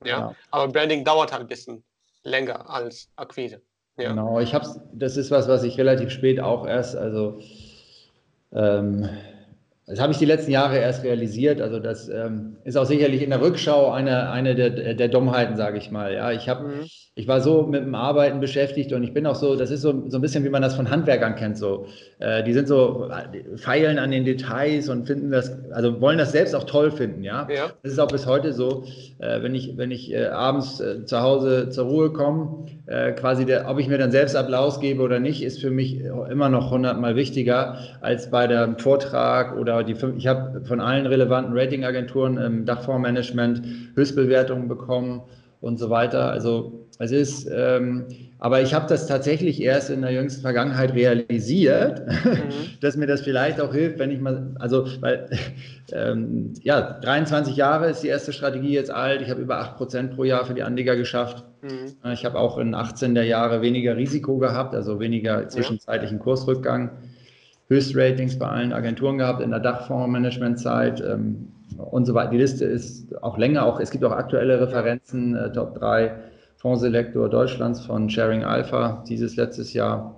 Ja, 0.03 0.09
ja. 0.09 0.35
aber 0.49 0.71
Branding 0.71 1.05
dauert 1.05 1.31
halt 1.31 1.43
ein 1.43 1.47
bisschen 1.47 1.83
länger 2.23 2.67
als 2.67 3.09
Akquise. 3.15 3.61
Ja. 3.97 4.09
Genau, 4.09 4.39
ich 4.39 4.55
hab's, 4.55 4.79
das 4.91 5.17
ist 5.17 5.29
was, 5.29 5.47
was 5.47 5.63
ich 5.63 5.77
relativ 5.77 6.09
spät 6.09 6.39
auch 6.39 6.65
erst, 6.65 6.95
also 6.95 7.39
ähm, 8.51 9.07
das 9.85 9.99
habe 9.99 10.13
ich 10.13 10.17
die 10.17 10.25
letzten 10.25 10.51
Jahre 10.51 10.77
erst 10.77 11.03
realisiert. 11.03 11.59
Also 11.59 11.79
das 11.79 12.07
ähm, 12.07 12.55
ist 12.63 12.77
auch 12.77 12.85
sicherlich 12.85 13.21
in 13.21 13.31
der 13.31 13.41
Rückschau 13.41 13.91
eine, 13.91 14.29
eine 14.29 14.55
der, 14.55 14.93
der 14.93 15.07
Dummheiten, 15.09 15.57
sage 15.57 15.77
ich 15.77 15.91
mal. 15.91 16.13
Ja, 16.13 16.31
ich, 16.31 16.47
hab, 16.47 16.63
mhm. 16.63 16.85
ich 17.15 17.27
war 17.27 17.41
so 17.41 17.63
mit 17.63 17.83
dem 17.83 17.93
Arbeiten 17.93 18.39
beschäftigt 18.39 18.93
und 18.93 19.03
ich 19.03 19.13
bin 19.13 19.25
auch 19.25 19.35
so, 19.35 19.57
das 19.57 19.71
ist 19.71 19.81
so, 19.81 20.07
so 20.07 20.17
ein 20.17 20.21
bisschen, 20.21 20.45
wie 20.45 20.49
man 20.49 20.61
das 20.61 20.75
von 20.75 20.89
Handwerkern 20.89 21.35
kennt. 21.35 21.57
So. 21.57 21.87
Äh, 22.19 22.43
die 22.43 22.53
sind 22.53 22.69
so, 22.69 23.09
feilen 23.57 23.99
an 23.99 24.11
den 24.11 24.23
Details 24.23 24.87
und 24.87 25.05
finden 25.05 25.31
das, 25.31 25.51
also 25.71 25.99
wollen 25.99 26.17
das 26.17 26.31
selbst 26.31 26.55
auch 26.55 26.63
toll 26.63 26.89
finden. 26.89 27.21
Ja, 27.21 27.45
ja. 27.53 27.71
das 27.83 27.91
ist 27.91 27.99
auch 27.99 28.07
bis 28.07 28.25
heute 28.25 28.53
so. 28.53 28.85
Äh, 29.19 29.43
wenn 29.43 29.53
ich, 29.53 29.75
wenn 29.75 29.91
ich 29.91 30.13
äh, 30.13 30.27
abends 30.27 30.79
äh, 30.79 31.03
zu 31.03 31.19
Hause 31.19 31.69
zur 31.69 31.87
Ruhe 31.87 32.13
komme, 32.13 32.67
äh, 32.85 33.13
quasi, 33.13 33.45
der, 33.45 33.69
ob 33.69 33.79
ich 33.79 33.87
mir 33.87 33.97
dann 33.97 34.11
selbst 34.11 34.35
Applaus 34.35 34.79
gebe 34.79 35.01
oder 35.01 35.19
nicht, 35.19 35.41
ist 35.41 35.61
für 35.61 35.71
mich 35.71 36.01
immer 36.01 36.49
noch 36.49 36.71
hundertmal 36.71 37.15
wichtiger 37.15 37.77
als 38.01 38.29
bei 38.29 38.45
dem 38.47 38.77
Vortrag 38.77 39.57
oder 39.57 39.83
die, 39.83 39.95
ich 40.17 40.27
habe 40.27 40.61
von 40.65 40.81
allen 40.81 41.05
relevanten 41.05 41.57
Ratingagenturen 41.57 42.37
im 42.37 42.65
Dachfondsmanagement 42.65 43.61
Höchstbewertungen 43.95 44.67
bekommen 44.67 45.21
und 45.61 45.79
so 45.79 45.89
weiter. 45.89 46.31
Also 46.31 46.82
es 46.99 47.11
ist, 47.11 47.49
ähm, 47.51 48.05
aber 48.39 48.61
ich 48.61 48.73
habe 48.73 48.87
das 48.87 49.07
tatsächlich 49.07 49.61
erst 49.61 49.89
in 49.89 50.01
der 50.01 50.11
jüngsten 50.11 50.41
Vergangenheit 50.41 50.93
realisiert, 50.93 52.05
mhm. 52.07 52.49
dass 52.81 52.97
mir 52.97 53.07
das 53.07 53.21
vielleicht 53.21 53.59
auch 53.59 53.73
hilft, 53.73 53.99
wenn 53.99 54.11
ich 54.11 54.19
mal, 54.19 54.55
also, 54.59 54.85
weil, 54.99 55.29
ähm, 55.91 56.53
ja, 56.61 56.99
23 56.99 57.55
Jahre 57.55 57.89
ist 57.89 58.03
die 58.03 58.09
erste 58.09 58.33
Strategie 58.33 58.73
jetzt 58.73 58.91
alt. 58.91 59.21
Ich 59.21 59.29
habe 59.29 59.41
über 59.41 59.59
8 59.59 59.77
Prozent 59.77 60.15
pro 60.15 60.23
Jahr 60.23 60.45
für 60.45 60.53
die 60.53 60.63
Anleger 60.63 60.95
geschafft. 60.95 61.43
Mhm. 61.61 62.11
Ich 62.11 62.25
habe 62.25 62.37
auch 62.37 62.57
in 62.57 62.75
18 62.75 63.15
der 63.15 63.25
Jahre 63.25 63.61
weniger 63.61 63.95
Risiko 63.95 64.37
gehabt, 64.37 64.75
also 64.75 64.99
weniger 64.99 65.47
zwischenzeitlichen 65.47 66.19
Kursrückgang. 66.19 66.91
Höchstratings 67.69 68.37
bei 68.37 68.47
allen 68.47 68.73
Agenturen 68.73 69.17
gehabt 69.17 69.41
in 69.41 69.51
der 69.51 69.61
Dachfondsmanagementzeit 69.61 71.01
ähm, 71.01 71.47
und 71.77 72.05
so 72.05 72.13
weiter. 72.13 72.31
Die 72.31 72.37
Liste 72.37 72.65
ist 72.65 73.15
auch 73.23 73.37
länger, 73.37 73.65
auch, 73.65 73.79
es 73.79 73.89
gibt 73.89 74.03
auch 74.03 74.11
aktuelle 74.11 74.59
Referenzen, 74.59 75.35
äh, 75.35 75.51
Top 75.51 75.79
3 75.79 76.11
Fondselektor 76.63 77.29
Deutschlands 77.29 77.85
von 77.85 78.09
Sharing 78.09 78.45
Alpha, 78.45 79.03
dieses 79.05 79.35
letztes 79.35 79.73
Jahr 79.73 80.17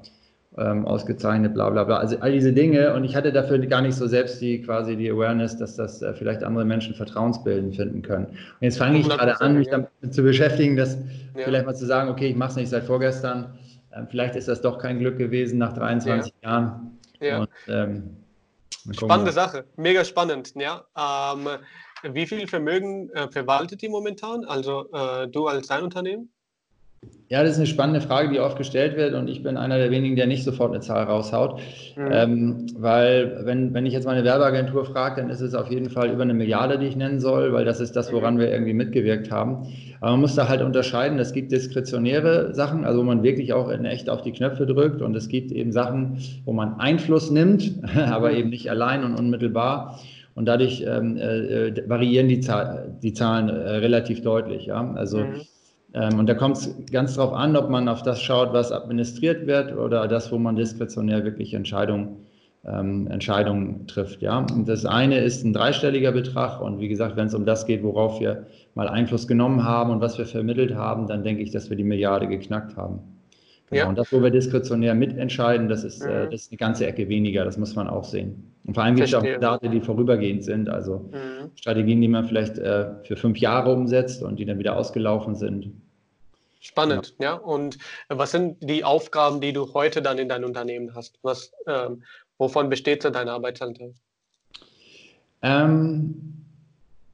ähm, 0.60 0.86
ausgezeichnet, 0.86 1.56
bla 1.56 1.72
bla 1.72 1.84
bla. 1.84 1.98
Also 1.98 2.18
all 2.20 2.32
diese 2.32 2.54
Dinge 2.54 2.94
und 2.94 3.04
ich 3.04 3.16
hatte 3.16 3.34
dafür 3.34 3.58
gar 3.66 3.82
nicht 3.82 3.96
so 3.96 4.06
selbst 4.06 4.40
die 4.42 4.62
quasi 4.62 4.96
die 4.96 5.10
Awareness, 5.10 5.58
dass 5.58 5.76
das 5.76 6.04
äh, 6.04 6.14
vielleicht 6.14 6.44
andere 6.44 6.64
Menschen 6.64 6.94
vertrauensbildend 6.94 7.76
finden 7.76 8.04
können. 8.04 8.28
Und 8.28 8.62
jetzt 8.62 8.78
fange 8.78 9.00
ich 9.00 9.10
gerade 9.10 9.42
an, 9.42 9.58
mich 9.58 9.70
damit 9.70 9.90
zu 10.12 10.22
beschäftigen, 10.22 10.76
das 10.76 11.00
ja. 11.36 11.46
vielleicht 11.46 11.66
mal 11.66 11.74
zu 11.74 11.88
sagen, 11.88 12.12
okay, 12.12 12.28
ich 12.28 12.36
mache 12.36 12.52
es 12.52 12.56
nicht 12.58 12.70
seit 12.70 12.84
vorgestern, 12.84 13.58
äh, 13.90 14.04
vielleicht 14.08 14.36
ist 14.36 14.48
das 14.48 14.62
doch 14.62 14.78
kein 14.78 15.00
Glück 15.00 15.18
gewesen 15.18 15.58
nach 15.58 15.74
23 15.74 16.32
ja. 16.44 16.50
Jahren. 16.50 17.00
Ja. 17.22 17.40
Und, 17.40 17.50
ähm, 17.68 18.18
Spannende 18.92 19.32
Sache, 19.32 19.66
mega 19.78 20.06
spannend. 20.06 20.54
Ja. 20.56 20.86
Ähm, 20.96 21.48
wie 22.14 22.28
viel 22.28 22.48
Vermögen 22.48 23.10
äh, 23.10 23.32
verwaltet 23.32 23.82
ihr 23.82 23.90
momentan? 23.90 24.46
Also 24.46 24.92
äh, 24.94 25.28
du 25.28 25.48
als 25.48 25.66
dein 25.66 25.84
Unternehmen? 25.84 26.30
Ja, 27.28 27.42
das 27.42 27.54
ist 27.54 27.58
eine 27.58 27.66
spannende 27.66 28.02
Frage, 28.02 28.30
die 28.30 28.40
oft 28.40 28.56
gestellt 28.56 28.96
wird 28.98 29.16
und 29.16 29.28
ich 29.28 29.42
bin 29.42 29.58
einer 29.58 29.80
der 29.80 29.90
wenigen, 29.90 30.16
der 30.16 30.28
nicht 30.28 30.44
sofort 30.44 30.72
eine 30.72 30.82
Zahl 30.82 31.06
raushaut. 31.06 31.60
Mhm. 31.96 32.10
Ähm, 32.12 32.66
weil, 32.78 33.42
wenn, 33.46 33.74
wenn 33.74 33.88
ich 33.88 33.94
jetzt 33.94 34.06
meine 34.06 34.24
Werbeagentur 34.24 34.86
frage, 34.86 35.22
dann 35.22 35.32
ist 35.32 35.42
es 35.42 35.56
auf 35.56 35.72
jeden 35.72 35.90
Fall 35.90 36.12
über 36.12 36.22
eine 36.22 36.36
Milliarde, 36.36 36.78
die 36.78 36.86
ich 36.86 36.96
nennen 36.96 37.20
soll, 37.20 37.52
weil 37.52 37.66
das 37.66 37.80
ist 37.80 37.96
das, 37.96 38.14
woran 38.14 38.36
mhm. 38.36 38.40
wir 38.42 38.52
irgendwie 38.52 38.74
mitgewirkt 38.74 39.32
haben. 39.32 39.66
Aber 40.02 40.12
man 40.12 40.22
muss 40.22 40.36
da 40.36 40.48
halt 40.48 40.62
unterscheiden, 40.62 41.18
es 41.18 41.34
gibt 41.34 41.52
diskretionäre 41.52 42.54
Sachen, 42.54 42.86
also 42.86 43.00
wo 43.00 43.04
man 43.04 43.24
wirklich 43.24 43.54
auch 43.54 43.70
in 43.70 43.86
echt 43.86 44.08
auf 44.08 44.22
die 44.22 44.32
Knöpfe 44.32 44.68
drückt 44.68 45.02
und 45.02 45.16
es 45.16 45.28
gibt 45.28 45.52
eben 45.52 45.72
Sachen, 45.72 46.20
wo 46.46 46.54
man 46.54 46.80
Einfluss 46.80 47.32
nimmt, 47.32 47.74
aber 47.96 48.30
mhm. 48.30 48.38
eben 48.38 48.50
nicht 48.50 48.70
allein 48.70 49.04
und 49.04 49.16
unmittelbar. 49.16 50.00
Und 50.36 50.46
dadurch 50.46 50.86
ähm, 50.86 51.18
äh, 51.18 51.90
variieren 51.90 52.28
die, 52.28 52.42
Zahl, 52.42 52.96
die 53.02 53.14
Zahlen 53.14 53.50
äh, 53.50 53.54
relativ 53.54 54.22
deutlich. 54.22 54.68
Ja? 54.68 54.94
Also 54.94 55.20
mhm 55.20 55.42
und 55.96 56.28
da 56.28 56.34
kommt 56.34 56.58
es 56.58 56.76
ganz 56.92 57.16
darauf 57.16 57.34
an, 57.34 57.56
ob 57.56 57.70
man 57.70 57.88
auf 57.88 58.04
das 58.04 58.22
schaut, 58.22 58.52
was 58.52 58.72
administriert 58.72 59.48
wird 59.48 59.76
oder 59.76 60.08
das, 60.08 60.32
wo 60.32 60.38
man 60.38 60.56
diskretionär 60.56 61.24
wirklich 61.24 61.54
Entscheidungen, 61.54 62.18
ähm, 62.66 63.08
Entscheidungen 63.08 63.88
trifft. 63.88 64.22
Ja? 64.22 64.40
Und 64.40 64.68
das 64.68 64.86
eine 64.86 65.20
ist 65.20 65.46
ein 65.46 65.54
dreistelliger 65.54 66.12
Betrag 66.12 66.62
und 66.62 66.80
wie 66.82 66.90
gesagt, 66.90 67.16
wenn 67.16 67.28
es 67.28 67.34
um 67.34 67.46
das 67.46 67.66
geht, 67.66 67.82
worauf 67.82 68.20
wir 68.20 68.46
mal 68.74 68.90
Einfluss 68.90 69.28
genommen 69.28 69.64
haben 69.64 69.92
und 69.92 70.02
was 70.02 70.18
wir 70.18 70.26
vermittelt 70.26 70.76
haben, 70.76 71.08
dann 71.08 71.24
denke 71.24 71.42
ich, 71.42 71.52
dass 71.52 71.70
wir 71.70 71.78
die 71.78 71.84
Milliarde 71.84 72.28
geknackt 72.28 72.76
haben. 72.76 73.00
Genau. 73.70 73.82
Ja. 73.82 73.90
Und 73.90 73.98
das, 73.98 74.12
wo 74.12 74.22
wir 74.22 74.30
diskretionär 74.30 74.94
mitentscheiden, 74.94 75.70
das 75.70 75.84
ist, 75.84 76.02
äh, 76.02 76.26
mhm. 76.26 76.32
das 76.32 76.42
ist 76.42 76.52
eine 76.52 76.58
ganze 76.58 76.86
Ecke 76.88 77.08
weniger, 77.08 77.46
das 77.46 77.58
muss 77.58 77.76
man 77.76 77.88
auch 77.88 78.04
sehen. 78.04 78.52
Und 78.66 78.74
vor 78.74 78.84
allem 78.84 78.96
gibt 78.96 79.08
es 79.08 79.14
auch 79.14 79.24
Daten, 79.24 79.72
die 79.72 79.80
vorübergehend 79.80 80.44
sind, 80.44 80.70
also 80.70 81.10
mhm. 81.12 81.52
Strategien, 81.56 82.02
die 82.02 82.08
man 82.08 82.26
vielleicht 82.26 82.58
äh, 82.58 82.88
für 83.04 83.16
fünf 83.16 83.38
Jahre 83.38 83.74
umsetzt 83.74 84.24
und 84.24 84.38
die 84.38 84.46
dann 84.46 84.60
wieder 84.60 84.76
ausgelaufen 84.76 85.36
sind. 85.36 85.72
Spannend, 86.66 87.14
ja. 87.20 87.26
ja. 87.26 87.34
Und 87.36 87.78
was 88.10 88.32
sind 88.32 88.58
die 88.68 88.84
Aufgaben, 88.84 89.40
die 89.40 89.54
du 89.54 89.72
heute 89.76 90.02
dann 90.02 90.18
in 90.18 90.28
deinem 90.28 90.46
Unternehmen 90.46 90.96
hast? 90.96 91.20
Was, 91.22 91.52
ähm, 91.68 92.04
wovon 92.40 92.70
besteht 92.70 93.04
so 93.04 93.12
deine 93.12 93.34
Arbeitsanteil? 93.34 93.94
Ähm, 95.44 96.44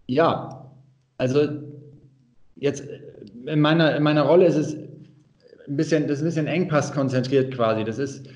ja, 0.07 0.71
also 1.17 1.49
jetzt 2.55 2.85
in 3.45 3.59
meiner, 3.59 3.93
in 3.97 4.03
meiner 4.03 4.21
Rolle 4.21 4.45
ist 4.45 4.55
es 4.55 4.73
ein 4.73 5.75
bisschen, 5.75 6.07
das 6.07 6.19
ist 6.19 6.21
ein 6.21 6.25
bisschen 6.27 6.47
Engpass 6.47 6.93
konzentriert 6.93 7.53
quasi. 7.53 7.83
Das 7.83 7.97
ist, 7.97 8.29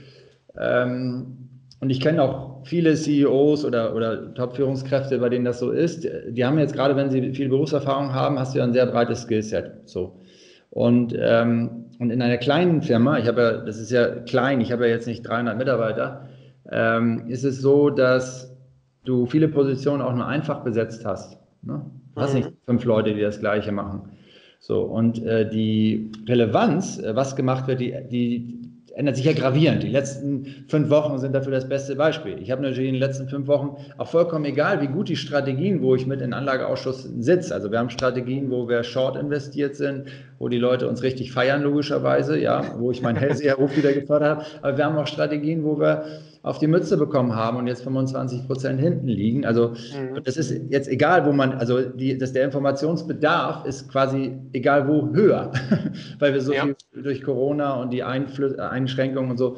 ähm, 0.60 1.38
und 1.80 1.91
ich 1.91 2.01
kenne 2.01 2.23
auch 2.23 2.65
viele 2.65 2.93
CEOs 2.93 3.63
oder, 3.63 3.95
oder 3.95 4.34
Top-Führungskräfte, 4.34 5.17
bei 5.19 5.30
denen 5.30 5.45
das 5.45 5.60
so 5.60 5.71
ist. 5.71 6.06
Die 6.28 6.43
haben 6.43 6.60
jetzt 6.60 6.73
gerade, 6.73 6.97
wenn 6.97 7.10
sie 7.10 7.34
viel 7.34 7.47
Berufserfahrung 7.47 8.13
haben, 8.13 8.38
hast 8.38 8.54
du 8.54 8.60
ja 8.60 8.65
ein 8.65 8.73
sehr 8.73 8.88
breites 8.88 9.21
Skillset. 9.21 9.88
So. 9.88 10.19
Und, 10.69 11.15
ähm, 11.17 11.86
und 11.99 12.10
in 12.10 12.21
einer 12.21 12.38
kleinen 12.38 12.82
Firma, 12.82 13.17
ich 13.17 13.28
habe 13.28 13.41
ja, 13.41 13.51
das 13.58 13.80
ist 13.80 13.91
ja 13.91 14.08
klein, 14.08 14.60
ich 14.62 14.71
habe 14.71 14.88
ja 14.88 14.93
jetzt 14.93 15.08
nicht 15.08 15.21
300 15.21 15.58
Mitarbeiter, 15.58 16.28
ähm, 16.71 17.28
ist 17.28 17.43
es 17.43 17.62
so, 17.62 17.89
dass 17.89 18.56
du 19.06 19.25
viele 19.25 19.47
Positionen 19.47 20.01
auch 20.01 20.13
nur 20.13 20.28
einfach 20.28 20.63
besetzt 20.63 21.06
hast. 21.06 21.38
Ne? 21.62 21.86
Du 22.15 22.21
hast 22.21 22.34
mhm. 22.34 22.39
nicht 22.39 22.54
fünf 22.65 22.84
Leute, 22.86 23.13
die 23.13 23.21
das 23.21 23.39
Gleiche 23.39 23.71
machen. 23.71 24.10
So, 24.60 24.82
und 24.82 25.23
äh, 25.23 25.47
die 25.47 26.12
Relevanz, 26.28 26.97
äh, 26.97 27.15
was 27.15 27.36
gemacht 27.36 27.67
wird, 27.67 27.82
die, 27.82 27.93
die, 28.10 28.64
ändert 28.95 29.17
sich 29.17 29.25
ja 29.25 29.34
gravierend. 29.34 29.84
Die 29.84 29.89
letzten 29.89 30.65
fünf 30.69 30.89
Wochen 30.89 31.19
sind 31.19 31.34
dafür 31.34 31.51
das 31.51 31.67
beste 31.67 31.95
Beispiel. 31.95 32.38
Ich 32.41 32.49
habe 32.49 32.62
natürlich 32.62 32.88
in 32.88 32.95
den 32.95 33.01
letzten 33.01 33.27
fünf 33.27 33.45
Wochen 33.47 33.75
auch 33.97 34.08
vollkommen 34.08 34.45
egal, 34.45 34.81
wie 34.81 34.88
gut 34.88 35.10
die 35.10 35.17
Strategien, 35.17 35.81
wo 35.81 35.95
ich 35.95 36.08
mit 36.08 36.21
in 36.21 36.34
Anlageausschuss 36.34 37.03
sitze. 37.03 37.53
Also 37.53 37.71
wir 37.71 37.79
haben 37.79 37.89
Strategien, 37.89 38.49
wo 38.49 38.69
wir 38.69 38.84
short 38.84 39.17
investiert 39.17 39.75
sind, 39.75 40.05
wo 40.39 40.47
die 40.47 40.58
Leute 40.58 40.88
uns 40.88 41.03
richtig 41.03 41.34
feiern, 41.34 41.62
logischerweise, 41.62 42.39
ja, 42.39 42.75
wo 42.79 42.89
ich 42.89 43.01
meinen 43.01 43.17
Hellseherruf 43.17 43.75
wieder 43.75 43.91
gefördert 43.91 44.38
habe. 44.38 44.45
Aber 44.62 44.77
wir 44.77 44.86
haben 44.86 44.97
auch 44.97 45.08
Strategien, 45.08 45.65
wo 45.65 45.77
wir 45.77 46.05
auf 46.45 46.60
die 46.60 46.67
Mütze 46.67 46.95
bekommen 46.95 47.36
haben 47.36 47.58
und 47.58 47.65
jetzt 47.65 47.81
25 47.84 48.45
Prozent 48.45 48.79
hinten 48.79 49.08
liegen. 49.08 49.45
Also 49.45 49.69
mhm. 49.69 50.23
das 50.23 50.38
ist 50.38 50.51
jetzt 50.69 50.88
egal, 50.88 51.25
wo 51.25 51.34
man, 51.34 51.53
also 51.53 51.81
die, 51.81 52.19
dass 52.19 52.34
der 52.34 52.45
Informationsbedarf 52.45 53.65
ist 53.65 53.89
quasi 53.89 54.38
egal 54.53 54.88
wo 54.88 55.12
höher, 55.12 55.51
weil 56.19 56.34
wir 56.34 56.41
so 56.41 56.53
ja. 56.53 56.63
viel 56.63 56.75
durch 57.01 57.23
Corona 57.23 57.73
und 57.81 57.91
die 57.91 58.03
Einflü 58.03 58.58
Einschränkungen 58.58 59.31
und 59.31 59.38
so 59.38 59.58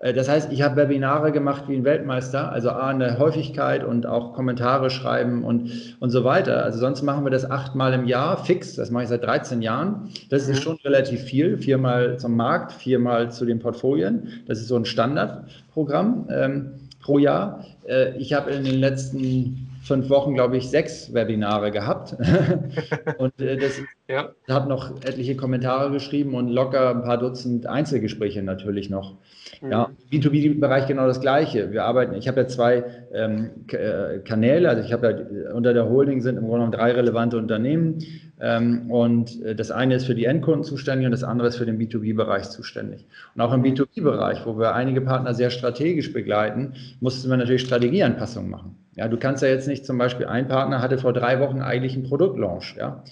das 0.00 0.30
heißt, 0.30 0.50
ich 0.50 0.62
habe 0.62 0.76
Webinare 0.76 1.30
gemacht 1.30 1.64
wie 1.68 1.76
ein 1.76 1.84
Weltmeister, 1.84 2.50
also 2.50 2.70
A, 2.70 2.88
eine 2.88 3.18
Häufigkeit 3.18 3.84
und 3.84 4.06
auch 4.06 4.32
Kommentare 4.32 4.88
schreiben 4.88 5.44
und, 5.44 5.96
und 6.00 6.08
so 6.08 6.24
weiter. 6.24 6.64
Also 6.64 6.78
sonst 6.78 7.02
machen 7.02 7.22
wir 7.24 7.30
das 7.30 7.50
achtmal 7.50 7.92
im 7.92 8.06
Jahr 8.06 8.42
fix, 8.42 8.76
das 8.76 8.90
mache 8.90 9.02
ich 9.02 9.08
seit 9.10 9.24
13 9.24 9.60
Jahren. 9.60 10.08
Das 10.30 10.48
ist 10.48 10.60
mhm. 10.60 10.62
schon 10.62 10.76
relativ 10.84 11.20
viel, 11.20 11.58
viermal 11.58 12.18
zum 12.18 12.34
Markt, 12.34 12.72
viermal 12.72 13.30
zu 13.30 13.44
den 13.44 13.58
Portfolien. 13.58 14.28
Das 14.46 14.58
ist 14.58 14.68
so 14.68 14.76
ein 14.76 14.86
Standardprogramm 14.86 16.28
ähm, 16.30 16.70
pro 17.02 17.18
Jahr. 17.18 17.66
Äh, 17.86 18.16
ich 18.16 18.32
habe 18.32 18.52
in 18.52 18.64
den 18.64 18.80
letzten 18.80 19.68
fünf 19.82 20.08
Wochen, 20.08 20.34
glaube 20.34 20.56
ich, 20.56 20.70
sechs 20.70 21.12
Webinare 21.12 21.70
gehabt. 21.70 22.16
und 23.18 23.38
äh, 23.40 23.56
das 23.58 23.80
ja. 24.08 24.30
hat 24.48 24.68
noch 24.68 24.92
etliche 25.02 25.36
Kommentare 25.36 25.90
geschrieben 25.90 26.34
und 26.34 26.48
locker 26.48 26.90
ein 26.90 27.02
paar 27.02 27.18
Dutzend 27.18 27.66
Einzelgespräche 27.66 28.42
natürlich 28.42 28.88
noch. 28.88 29.16
Ja, 29.62 29.88
mhm. 29.88 30.18
B2B-Bereich 30.18 30.86
genau 30.86 31.06
das 31.06 31.20
Gleiche. 31.20 31.70
Wir 31.70 31.84
arbeiten, 31.84 32.14
ich 32.14 32.28
habe 32.28 32.40
ja 32.40 32.46
zwei 32.46 32.84
ähm, 33.12 33.50
äh, 33.68 34.18
Kanäle, 34.20 34.68
also 34.68 34.82
ich 34.82 34.92
habe 34.92 35.26
ja 35.46 35.52
unter 35.52 35.74
der 35.74 35.88
Holding 35.88 36.22
sind 36.22 36.36
im 36.36 36.46
Grunde 36.46 36.66
genommen 36.66 36.72
drei 36.72 36.92
relevante 36.92 37.36
Unternehmen 37.36 37.98
ähm, 38.40 38.90
und 38.90 39.42
äh, 39.42 39.54
das 39.54 39.70
eine 39.70 39.96
ist 39.96 40.06
für 40.06 40.14
die 40.14 40.24
Endkunden 40.24 40.64
zuständig 40.64 41.04
und 41.06 41.12
das 41.12 41.24
andere 41.24 41.48
ist 41.48 41.56
für 41.56 41.66
den 41.66 41.78
B2B-Bereich 41.78 42.48
zuständig. 42.48 43.06
Und 43.34 43.42
auch 43.42 43.52
im 43.52 43.62
B2B-Bereich, 43.62 44.46
wo 44.46 44.58
wir 44.58 44.74
einige 44.74 45.02
Partner 45.02 45.34
sehr 45.34 45.50
strategisch 45.50 46.12
begleiten, 46.12 46.72
mussten 47.00 47.28
wir 47.28 47.36
natürlich 47.36 47.62
Strategieanpassungen 47.62 48.50
machen. 48.50 48.76
Ja, 48.96 49.08
du 49.08 49.18
kannst 49.18 49.42
ja 49.42 49.50
jetzt 49.50 49.68
nicht 49.68 49.84
zum 49.84 49.98
Beispiel, 49.98 50.26
ein 50.26 50.48
Partner 50.48 50.80
hatte 50.80 50.96
vor 50.96 51.12
drei 51.12 51.38
Wochen 51.38 51.60
eigentlich 51.60 51.94
einen 51.94 52.04
Produktlaunch, 52.04 52.76
ja 52.78 53.02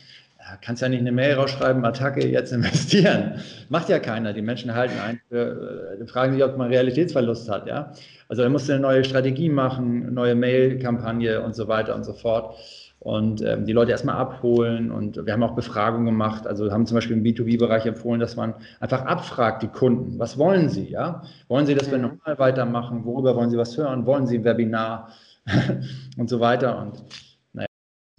kannst 0.61 0.83
ja 0.83 0.89
nicht 0.89 1.01
eine 1.01 1.13
Mail 1.13 1.35
rausschreiben, 1.35 1.85
Attacke, 1.85 2.27
jetzt 2.27 2.53
investieren. 2.53 3.35
Macht 3.69 3.89
ja 3.89 3.99
keiner. 3.99 4.33
Die 4.33 4.43
Menschen 4.43 4.75
halten 4.75 4.99
ein, 4.99 5.21
für, 5.29 5.99
äh, 6.01 6.07
fragen 6.07 6.35
sich, 6.35 6.45
ob 6.45 6.57
man 6.57 6.69
Realitätsverlust 6.69 7.51
hat. 7.51 7.67
Ja? 7.67 7.93
Also 8.29 8.43
da 8.43 8.49
musst 8.49 8.69
du 8.69 8.73
eine 8.73 8.83
neue 8.83 9.05
Strategie 9.05 9.49
machen, 9.49 10.13
neue 10.13 10.35
Mail-Kampagne 10.35 11.43
und 11.43 11.55
so 11.55 11.69
weiter 11.69 11.95
und 11.95 12.05
so 12.05 12.13
fort. 12.13 12.57
Und 13.01 13.43
ähm, 13.43 13.65
die 13.65 13.73
Leute 13.73 13.93
erstmal 13.93 14.17
abholen. 14.17 14.91
Und 14.91 15.25
wir 15.25 15.33
haben 15.33 15.43
auch 15.43 15.55
Befragungen 15.55 16.07
gemacht. 16.07 16.47
Also 16.47 16.71
haben 16.73 16.87
zum 16.87 16.97
Beispiel 16.97 17.17
im 17.17 17.23
B2B-Bereich 17.23 17.87
empfohlen, 17.87 18.21
dass 18.21 18.37
man 18.37 18.55
einfach 18.81 19.07
abfragt, 19.07 19.63
die 19.63 19.69
Kunden. 19.69 20.19
Was 20.19 20.37
wollen 20.37 20.69
sie? 20.69 20.89
Ja? 20.89 21.23
Wollen 21.47 21.67
sie, 21.67 21.75
dass 21.75 21.91
wir 21.91 21.99
normal 21.99 22.39
weitermachen? 22.39 23.05
Worüber 23.05 23.37
wollen 23.37 23.51
sie 23.51 23.59
was 23.59 23.77
hören? 23.77 24.05
Wollen 24.05 24.27
sie 24.27 24.39
ein 24.39 24.45
Webinar? 24.45 25.11
und 26.17 26.29
so 26.29 26.41
weiter. 26.41 26.81
Und 26.81 27.03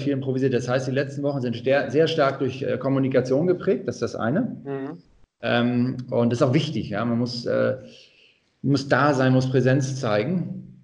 viel 0.01 0.13
improvisiert. 0.13 0.53
Das 0.53 0.67
heißt, 0.67 0.88
die 0.88 0.91
letzten 0.91 1.23
Wochen 1.23 1.41
sind 1.41 1.55
sehr 1.63 2.07
stark 2.07 2.39
durch 2.39 2.62
äh, 2.62 2.77
Kommunikation 2.77 3.47
geprägt, 3.47 3.88
das 3.88 3.95
ist 3.95 4.01
das 4.01 4.15
eine. 4.15 4.57
Mhm. 4.63 4.97
Ähm, 5.41 5.97
und 6.09 6.31
das 6.31 6.41
ist 6.41 6.47
auch 6.47 6.53
wichtig, 6.53 6.89
ja. 6.89 7.03
Man 7.05 7.19
muss, 7.19 7.45
äh, 7.45 7.77
muss 8.62 8.88
da 8.89 9.13
sein, 9.13 9.33
muss 9.33 9.49
Präsenz 9.49 9.99
zeigen. 9.99 10.83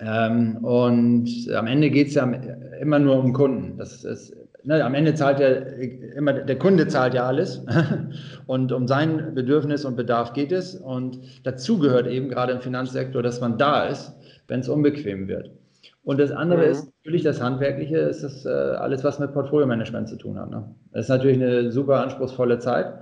Ähm, 0.00 0.56
und 0.64 1.28
am 1.54 1.66
Ende 1.66 1.90
geht 1.90 2.08
es 2.08 2.14
ja 2.14 2.24
immer 2.80 2.98
nur 2.98 3.22
um 3.22 3.32
Kunden. 3.32 3.78
Das 3.78 4.04
ist, 4.04 4.34
ne, 4.64 4.84
am 4.84 4.94
Ende 4.94 5.14
zahlt 5.14 5.38
ja 5.38 5.48
immer, 6.16 6.32
der 6.32 6.58
Kunde 6.58 6.88
zahlt 6.88 7.14
ja 7.14 7.24
alles. 7.24 7.64
und 8.46 8.72
um 8.72 8.88
sein 8.88 9.34
Bedürfnis 9.34 9.84
und 9.84 9.96
Bedarf 9.96 10.32
geht 10.32 10.50
es. 10.50 10.74
Und 10.74 11.20
dazu 11.44 11.78
gehört 11.78 12.08
eben 12.08 12.28
gerade 12.28 12.52
im 12.52 12.60
Finanzsektor, 12.60 13.22
dass 13.22 13.40
man 13.40 13.58
da 13.58 13.84
ist, 13.84 14.12
wenn 14.48 14.60
es 14.60 14.68
unbequem 14.68 15.28
wird. 15.28 15.50
Und 16.04 16.18
das 16.18 16.32
andere 16.32 16.64
mhm. 16.64 16.70
ist 16.70 16.92
natürlich 17.00 17.22
das 17.22 17.40
Handwerkliche, 17.40 17.98
ist 17.98 18.24
das 18.24 18.44
äh, 18.44 18.48
alles, 18.48 19.04
was 19.04 19.18
mit 19.18 19.32
Portfolio-Management 19.32 20.08
zu 20.08 20.16
tun 20.16 20.38
hat. 20.38 20.50
Ne? 20.50 20.64
Das 20.92 21.04
ist 21.04 21.08
natürlich 21.08 21.40
eine 21.40 21.70
super 21.70 22.02
anspruchsvolle 22.02 22.58
Zeit. 22.58 22.92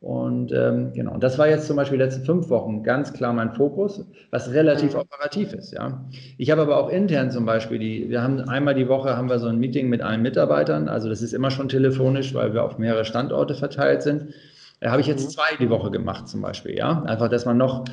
Und 0.00 0.52
ähm, 0.52 0.92
genau, 0.92 1.12
und 1.12 1.24
das 1.24 1.38
war 1.38 1.48
jetzt 1.48 1.66
zum 1.66 1.74
Beispiel 1.74 1.98
die 1.98 2.04
letzten 2.04 2.24
fünf 2.24 2.48
Wochen 2.50 2.84
ganz 2.84 3.12
klar 3.12 3.32
mein 3.32 3.52
Fokus, 3.52 4.06
was 4.30 4.52
relativ 4.52 4.94
mhm. 4.94 5.00
operativ 5.00 5.52
ist. 5.52 5.72
Ja, 5.72 6.04
ich 6.36 6.52
habe 6.52 6.62
aber 6.62 6.76
auch 6.76 6.88
intern 6.88 7.32
zum 7.32 7.44
Beispiel 7.44 7.80
die, 7.80 8.08
wir 8.08 8.22
haben 8.22 8.48
einmal 8.48 8.74
die 8.74 8.88
Woche 8.88 9.16
haben 9.16 9.28
wir 9.28 9.40
so 9.40 9.48
ein 9.48 9.58
Meeting 9.58 9.88
mit 9.88 10.00
allen 10.00 10.22
Mitarbeitern. 10.22 10.88
Also 10.88 11.08
das 11.08 11.20
ist 11.20 11.32
immer 11.32 11.50
schon 11.50 11.68
telefonisch, 11.68 12.32
weil 12.32 12.54
wir 12.54 12.62
auf 12.62 12.78
mehrere 12.78 13.04
Standorte 13.04 13.54
verteilt 13.54 14.02
sind. 14.02 14.32
Da 14.80 14.92
habe 14.92 15.00
ich 15.00 15.08
jetzt 15.08 15.24
mhm. 15.24 15.30
zwei 15.30 15.56
die 15.58 15.68
Woche 15.68 15.90
gemacht 15.90 16.28
zum 16.28 16.42
Beispiel. 16.42 16.76
Ja, 16.76 17.02
einfach, 17.02 17.28
dass 17.28 17.44
man 17.44 17.56
noch 17.56 17.84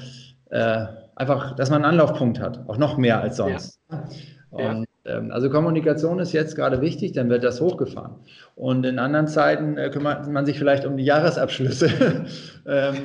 äh, 0.51 0.85
einfach, 1.15 1.55
dass 1.55 1.71
man 1.71 1.83
einen 1.83 1.93
Anlaufpunkt 1.93 2.39
hat, 2.39 2.69
auch 2.69 2.77
noch 2.77 2.97
mehr 2.97 3.19
als 3.19 3.37
sonst. 3.37 3.79
Ja. 3.91 4.03
Und, 4.55 4.87
ähm, 5.05 5.31
also 5.31 5.49
Kommunikation 5.49 6.19
ist 6.19 6.33
jetzt 6.33 6.55
gerade 6.55 6.81
wichtig, 6.81 7.13
dann 7.13 7.29
wird 7.29 7.43
das 7.43 7.61
hochgefahren. 7.61 8.15
Und 8.55 8.85
in 8.85 8.99
anderen 8.99 9.27
Zeiten 9.27 9.77
äh, 9.77 9.89
kümmert 9.89 10.27
man 10.27 10.45
sich 10.45 10.57
vielleicht 10.57 10.85
um 10.85 10.97
die 10.97 11.03
Jahresabschlüsse 11.03 12.25
ähm, 12.67 12.95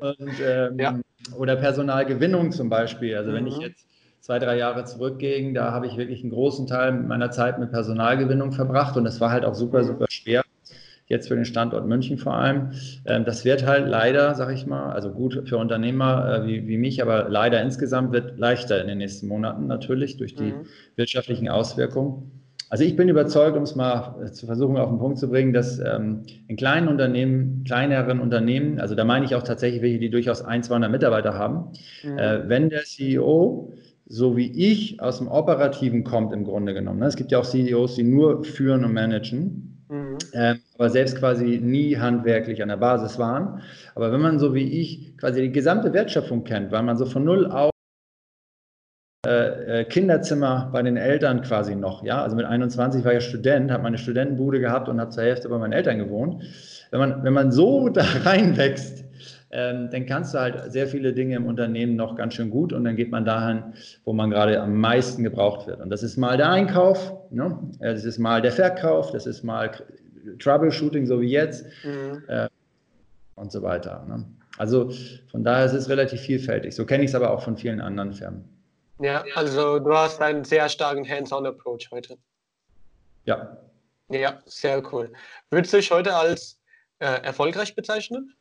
und, 0.00 0.30
ähm, 0.42 0.78
ja. 0.78 0.98
oder 1.36 1.56
Personalgewinnung 1.56 2.52
zum 2.52 2.68
Beispiel. 2.68 3.16
Also 3.16 3.30
mhm. 3.30 3.34
wenn 3.34 3.46
ich 3.46 3.56
mhm. 3.56 3.62
jetzt 3.62 3.86
zwei, 4.20 4.38
drei 4.38 4.56
Jahre 4.56 4.84
zurückgehe, 4.84 5.52
da 5.52 5.72
habe 5.72 5.86
ich 5.86 5.96
wirklich 5.96 6.22
einen 6.22 6.30
großen 6.30 6.66
Teil 6.66 6.92
meiner 6.92 7.30
Zeit 7.30 7.58
mit 7.58 7.70
Personalgewinnung 7.70 8.52
verbracht 8.52 8.96
und 8.96 9.04
das 9.04 9.20
war 9.20 9.30
halt 9.30 9.44
auch 9.44 9.54
super, 9.54 9.84
super 9.84 10.06
schwer 10.08 10.44
jetzt 11.06 11.28
für 11.28 11.34
den 11.34 11.44
Standort 11.44 11.86
München 11.86 12.18
vor 12.18 12.34
allem. 12.34 12.70
Ähm, 13.06 13.24
das 13.24 13.44
wird 13.44 13.66
halt 13.66 13.88
leider, 13.88 14.34
sag 14.34 14.52
ich 14.52 14.66
mal, 14.66 14.92
also 14.92 15.10
gut 15.10 15.42
für 15.46 15.58
Unternehmer 15.58 16.42
äh, 16.42 16.46
wie, 16.46 16.66
wie 16.66 16.78
mich, 16.78 17.02
aber 17.02 17.28
leider 17.28 17.60
insgesamt 17.62 18.12
wird 18.12 18.38
leichter 18.38 18.80
in 18.80 18.88
den 18.88 18.98
nächsten 18.98 19.28
Monaten 19.28 19.66
natürlich 19.66 20.16
durch 20.16 20.34
die 20.34 20.52
mhm. 20.52 20.66
wirtschaftlichen 20.96 21.48
Auswirkungen. 21.48 22.30
Also 22.70 22.82
ich 22.82 22.96
bin 22.96 23.08
überzeugt, 23.08 23.56
um 23.56 23.62
es 23.62 23.76
mal 23.76 24.32
zu 24.32 24.46
versuchen 24.46 24.78
auf 24.78 24.88
den 24.88 24.98
Punkt 24.98 25.18
zu 25.18 25.28
bringen, 25.28 25.52
dass 25.52 25.78
ähm, 25.78 26.22
in 26.48 26.56
kleinen 26.56 26.88
Unternehmen, 26.88 27.62
kleineren 27.64 28.18
Unternehmen, 28.20 28.80
also 28.80 28.94
da 28.94 29.04
meine 29.04 29.26
ich 29.26 29.34
auch 29.34 29.42
tatsächlich 29.42 29.82
welche, 29.82 29.98
die 29.98 30.10
durchaus 30.10 30.42
ein, 30.42 30.62
200 30.62 30.90
Mitarbeiter 30.90 31.34
haben, 31.34 31.72
mhm. 32.02 32.18
äh, 32.18 32.48
wenn 32.48 32.70
der 32.70 32.82
CEO 32.82 33.72
so 34.06 34.36
wie 34.36 34.50
ich 34.50 35.00
aus 35.00 35.18
dem 35.18 35.28
Operativen 35.28 36.04
kommt 36.04 36.32
im 36.32 36.44
Grunde 36.44 36.74
genommen. 36.74 37.00
Ne? 37.00 37.06
Es 37.06 37.16
gibt 37.16 37.32
ja 37.32 37.38
auch 37.38 37.46
CEOs, 37.46 37.94
die 37.94 38.02
nur 38.02 38.44
führen 38.44 38.84
und 38.84 38.92
managen. 38.92 39.73
Ähm, 40.34 40.60
aber 40.76 40.90
selbst 40.90 41.16
quasi 41.16 41.60
nie 41.62 41.96
handwerklich 41.96 42.60
an 42.60 42.68
der 42.68 42.76
Basis 42.76 43.18
waren. 43.20 43.62
Aber 43.94 44.10
wenn 44.10 44.20
man 44.20 44.40
so 44.40 44.52
wie 44.52 44.80
ich 44.80 45.16
quasi 45.16 45.42
die 45.42 45.52
gesamte 45.52 45.92
Wertschöpfung 45.92 46.42
kennt, 46.42 46.72
weil 46.72 46.82
man 46.82 46.96
so 46.96 47.06
von 47.06 47.24
null 47.24 47.46
auf 47.46 47.70
äh, 49.24 49.80
äh 49.80 49.84
Kinderzimmer 49.84 50.70
bei 50.72 50.82
den 50.82 50.96
Eltern 50.96 51.42
quasi 51.42 51.76
noch, 51.76 52.02
ja, 52.02 52.20
also 52.20 52.34
mit 52.34 52.46
21 52.46 53.04
war 53.04 53.14
ich 53.14 53.24
Student, 53.24 53.70
habe 53.70 53.84
meine 53.84 53.96
Studentenbude 53.96 54.58
gehabt 54.58 54.88
und 54.88 55.00
habe 55.00 55.10
zur 55.10 55.22
Hälfte 55.22 55.48
bei 55.48 55.56
meinen 55.56 55.72
Eltern 55.72 55.98
gewohnt. 55.98 56.42
Wenn 56.90 56.98
man, 56.98 57.22
wenn 57.22 57.32
man 57.32 57.52
so 57.52 57.88
da 57.90 58.04
reinwächst, 58.24 59.04
ähm, 59.52 59.88
dann 59.92 60.04
kannst 60.04 60.34
du 60.34 60.40
halt 60.40 60.72
sehr 60.72 60.88
viele 60.88 61.12
Dinge 61.12 61.36
im 61.36 61.46
Unternehmen 61.46 61.94
noch 61.94 62.16
ganz 62.16 62.34
schön 62.34 62.50
gut 62.50 62.72
und 62.72 62.82
dann 62.82 62.96
geht 62.96 63.12
man 63.12 63.24
dahin, 63.24 63.62
wo 64.04 64.12
man 64.12 64.30
gerade 64.30 64.60
am 64.60 64.80
meisten 64.80 65.22
gebraucht 65.22 65.68
wird. 65.68 65.80
Und 65.80 65.90
das 65.90 66.02
ist 66.02 66.16
mal 66.16 66.36
der 66.36 66.50
Einkauf, 66.50 67.12
ne? 67.30 67.56
das 67.78 68.04
ist 68.04 68.18
mal 68.18 68.42
der 68.42 68.50
Verkauf, 68.50 69.12
das 69.12 69.26
ist 69.28 69.44
mal 69.44 69.70
Troubleshooting, 70.38 71.06
so 71.06 71.20
wie 71.20 71.30
jetzt 71.30 71.66
mhm. 71.84 72.22
äh, 72.28 72.48
und 73.36 73.52
so 73.52 73.62
weiter. 73.62 74.04
Ne? 74.08 74.24
Also 74.58 74.90
von 75.30 75.42
daher 75.42 75.66
ist 75.66 75.72
es 75.72 75.88
relativ 75.88 76.20
vielfältig. 76.20 76.74
So 76.74 76.86
kenne 76.86 77.04
ich 77.04 77.10
es 77.10 77.14
aber 77.14 77.30
auch 77.30 77.42
von 77.42 77.56
vielen 77.56 77.80
anderen 77.80 78.12
Firmen. 78.12 78.48
Ja, 79.00 79.24
also 79.34 79.80
du 79.80 79.92
hast 79.92 80.20
einen 80.20 80.44
sehr 80.44 80.68
starken 80.68 81.08
Hands-on-Approach 81.08 81.90
heute. 81.90 82.16
Ja. 83.24 83.58
Ja, 84.08 84.38
sehr 84.46 84.82
cool. 84.92 85.12
Würdest 85.50 85.72
du 85.72 85.78
dich 85.78 85.90
heute 85.90 86.14
als 86.14 86.60
äh, 87.00 87.22
erfolgreich 87.22 87.74
bezeichnen? 87.74 88.34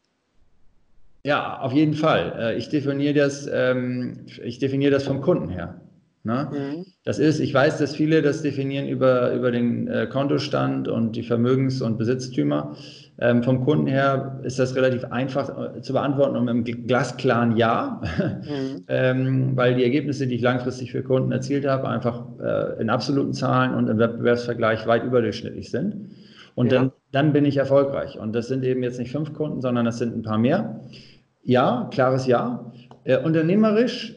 Ja, 1.23 1.59
auf 1.59 1.71
jeden 1.71 1.93
Fall. 1.93 2.35
Äh, 2.37 2.57
ich 2.57 2.69
definiere 2.69 3.13
das, 3.13 3.47
ähm, 3.51 4.25
ich 4.43 4.59
definiere 4.59 4.91
das 4.91 5.05
vom 5.05 5.21
Kunden 5.21 5.49
her. 5.49 5.81
Ne? 6.25 6.47
Mhm. 6.51 6.85
Das 7.03 7.19
ist, 7.19 7.41
ich 7.41 7.53
weiß, 7.53 7.79
dass 7.79 7.95
viele 7.95 8.21
das 8.21 8.41
definieren 8.41 8.87
über, 8.87 9.33
über 9.33 9.51
den 9.51 9.89
äh, 9.89 10.07
Kontostand 10.07 10.87
und 10.87 11.17
die 11.17 11.23
Vermögens- 11.23 11.81
und 11.81 11.97
Besitztümer. 11.97 12.77
Ähm, 13.19 13.43
vom 13.43 13.63
Kunden 13.65 13.87
her 13.87 14.39
ist 14.43 14.57
das 14.57 14.75
relativ 14.75 15.03
einfach 15.05 15.75
äh, 15.75 15.81
zu 15.81 15.91
beantworten 15.91 16.37
und 16.37 16.45
mit 16.45 16.67
einem 16.67 16.87
glasklaren 16.87 17.57
Ja, 17.57 18.01
mhm. 18.41 18.83
ähm, 18.87 19.51
weil 19.55 19.75
die 19.75 19.83
Ergebnisse, 19.83 20.25
die 20.25 20.35
ich 20.35 20.41
langfristig 20.41 20.93
für 20.93 21.03
Kunden 21.03 21.33
erzielt 21.33 21.67
habe, 21.67 21.89
einfach 21.89 22.23
äh, 22.41 22.81
in 22.81 22.89
absoluten 22.89 23.33
Zahlen 23.33 23.75
und 23.75 23.89
im 23.89 23.99
Wettbewerbsvergleich 23.99 24.87
weit 24.87 25.03
überdurchschnittlich 25.03 25.71
sind. 25.71 26.09
Und 26.55 26.71
ja. 26.71 26.79
dann, 26.79 26.91
dann 27.11 27.33
bin 27.33 27.43
ich 27.43 27.57
erfolgreich. 27.57 28.17
Und 28.17 28.33
das 28.33 28.47
sind 28.47 28.63
eben 28.63 28.81
jetzt 28.81 28.97
nicht 28.97 29.11
fünf 29.11 29.33
Kunden, 29.33 29.59
sondern 29.59 29.83
das 29.83 29.97
sind 29.97 30.15
ein 30.15 30.23
paar 30.23 30.37
mehr. 30.37 30.79
Ja, 31.43 31.89
klares 31.91 32.27
Ja. 32.27 32.71
Äh, 33.03 33.17
unternehmerisch, 33.17 34.15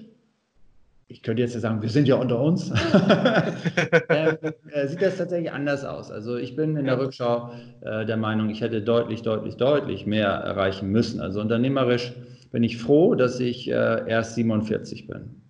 ich 1.08 1.22
könnte 1.22 1.42
jetzt 1.42 1.58
sagen, 1.60 1.82
wir 1.82 1.88
sind 1.88 2.08
ja 2.08 2.16
unter 2.16 2.40
uns, 2.40 2.70
ähm, 4.08 4.36
äh, 4.70 4.88
sieht 4.88 5.02
das 5.02 5.16
tatsächlich 5.16 5.52
anders 5.52 5.84
aus. 5.84 6.10
Also 6.10 6.36
ich 6.36 6.56
bin 6.56 6.76
in 6.76 6.86
der 6.86 6.98
Rückschau 6.98 7.50
äh, 7.82 8.04
der 8.04 8.16
Meinung, 8.16 8.50
ich 8.50 8.60
hätte 8.60 8.82
deutlich, 8.82 9.22
deutlich, 9.22 9.56
deutlich 9.56 10.06
mehr 10.06 10.28
erreichen 10.28 10.90
müssen. 10.90 11.20
Also 11.20 11.40
unternehmerisch 11.40 12.12
bin 12.50 12.64
ich 12.64 12.78
froh, 12.78 13.14
dass 13.14 13.38
ich 13.38 13.70
äh, 13.70 14.08
erst 14.08 14.34
47 14.34 15.06
bin. 15.06 15.42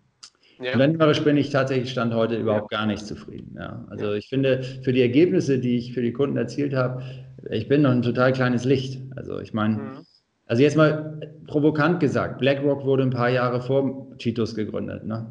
Ja. 0.58 0.72
Unternehmerisch 0.72 1.22
bin 1.22 1.36
ich 1.36 1.50
tatsächlich 1.50 1.90
Stand 1.90 2.14
heute 2.14 2.36
überhaupt 2.36 2.70
gar 2.70 2.86
nicht 2.86 3.06
zufrieden. 3.06 3.56
Ja. 3.58 3.84
Also 3.90 4.12
ich 4.12 4.28
finde, 4.28 4.62
für 4.62 4.92
die 4.92 5.02
Ergebnisse, 5.02 5.58
die 5.58 5.76
ich 5.76 5.92
für 5.92 6.02
die 6.02 6.12
Kunden 6.12 6.36
erzielt 6.36 6.74
habe, 6.74 7.02
ich 7.50 7.68
bin 7.68 7.82
noch 7.82 7.90
ein 7.90 8.02
total 8.02 8.32
kleines 8.32 8.64
Licht. 8.64 9.00
Also 9.14 9.38
ich 9.38 9.52
meine, 9.52 9.76
mhm. 9.76 10.06
Also 10.46 10.62
jetzt 10.62 10.76
mal 10.76 11.20
provokant 11.48 11.98
gesagt, 11.98 12.38
BlackRock 12.38 12.84
wurde 12.84 13.02
ein 13.02 13.10
paar 13.10 13.30
Jahre 13.30 13.60
vor 13.60 14.06
Cheetos 14.18 14.54
gegründet. 14.54 15.04
Ne? 15.04 15.26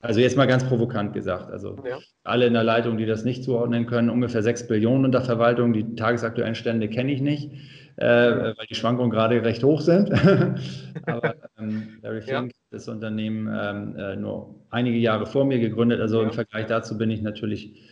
Also 0.00 0.20
jetzt 0.20 0.36
mal 0.36 0.46
ganz 0.46 0.64
provokant 0.64 1.12
gesagt. 1.12 1.50
Also 1.50 1.76
ja. 1.84 1.98
alle 2.22 2.46
in 2.46 2.52
der 2.52 2.62
Leitung, 2.62 2.98
die 2.98 3.06
das 3.06 3.24
nicht 3.24 3.42
zuordnen 3.42 3.86
können, 3.86 4.10
ungefähr 4.10 4.42
6 4.42 4.68
Billionen 4.68 5.04
unter 5.04 5.22
Verwaltung. 5.22 5.72
Die 5.72 5.96
tagesaktuellen 5.96 6.54
Stände 6.54 6.88
kenne 6.88 7.12
ich 7.12 7.20
nicht, 7.20 7.52
äh, 7.96 8.06
weil 8.06 8.66
die 8.70 8.76
Schwankungen 8.76 9.10
gerade 9.10 9.42
recht 9.42 9.64
hoch 9.64 9.80
sind. 9.80 10.12
Aber 11.06 11.34
ähm, 11.58 11.98
Larry 12.02 12.22
Fink, 12.22 12.52
ja. 12.52 12.58
das 12.70 12.88
Unternehmen, 12.88 13.48
ähm, 13.52 13.96
äh, 13.96 14.14
nur 14.14 14.54
einige 14.70 14.98
Jahre 14.98 15.26
vor 15.26 15.44
mir 15.44 15.58
gegründet. 15.58 16.00
Also 16.00 16.20
ja. 16.20 16.28
im 16.28 16.32
Vergleich 16.32 16.66
dazu 16.66 16.96
bin 16.96 17.10
ich 17.10 17.22
natürlich 17.22 17.82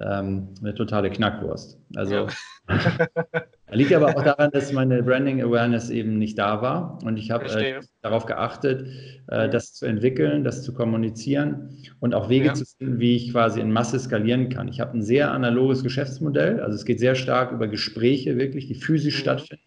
ähm, 0.00 0.54
eine 0.60 0.74
totale 0.74 1.10
Knackwurst. 1.10 1.80
Also 1.96 2.28
liegt 3.72 3.92
aber 3.92 4.16
auch 4.16 4.22
daran, 4.22 4.50
dass 4.52 4.72
meine 4.72 5.02
Branding 5.02 5.42
Awareness 5.42 5.90
eben 5.90 6.18
nicht 6.18 6.38
da 6.38 6.62
war 6.62 6.98
und 7.04 7.16
ich 7.16 7.30
habe 7.30 7.46
äh, 7.46 7.80
darauf 8.02 8.26
geachtet, 8.26 8.86
äh, 9.26 9.48
das 9.48 9.74
zu 9.74 9.86
entwickeln, 9.86 10.44
das 10.44 10.62
zu 10.62 10.72
kommunizieren 10.72 11.76
und 11.98 12.14
auch 12.14 12.28
Wege 12.28 12.46
ja. 12.46 12.54
zu 12.54 12.64
finden, 12.64 13.00
wie 13.00 13.16
ich 13.16 13.32
quasi 13.32 13.60
in 13.60 13.72
Masse 13.72 13.98
skalieren 13.98 14.48
kann. 14.48 14.68
Ich 14.68 14.80
habe 14.80 14.96
ein 14.96 15.02
sehr 15.02 15.32
analoges 15.32 15.82
Geschäftsmodell, 15.82 16.60
also 16.60 16.76
es 16.76 16.84
geht 16.84 17.00
sehr 17.00 17.16
stark 17.16 17.52
über 17.52 17.66
Gespräche 17.66 18.38
wirklich, 18.38 18.66
die 18.66 18.74
physisch 18.74 19.16
mhm. 19.16 19.20
stattfinden. 19.20 19.62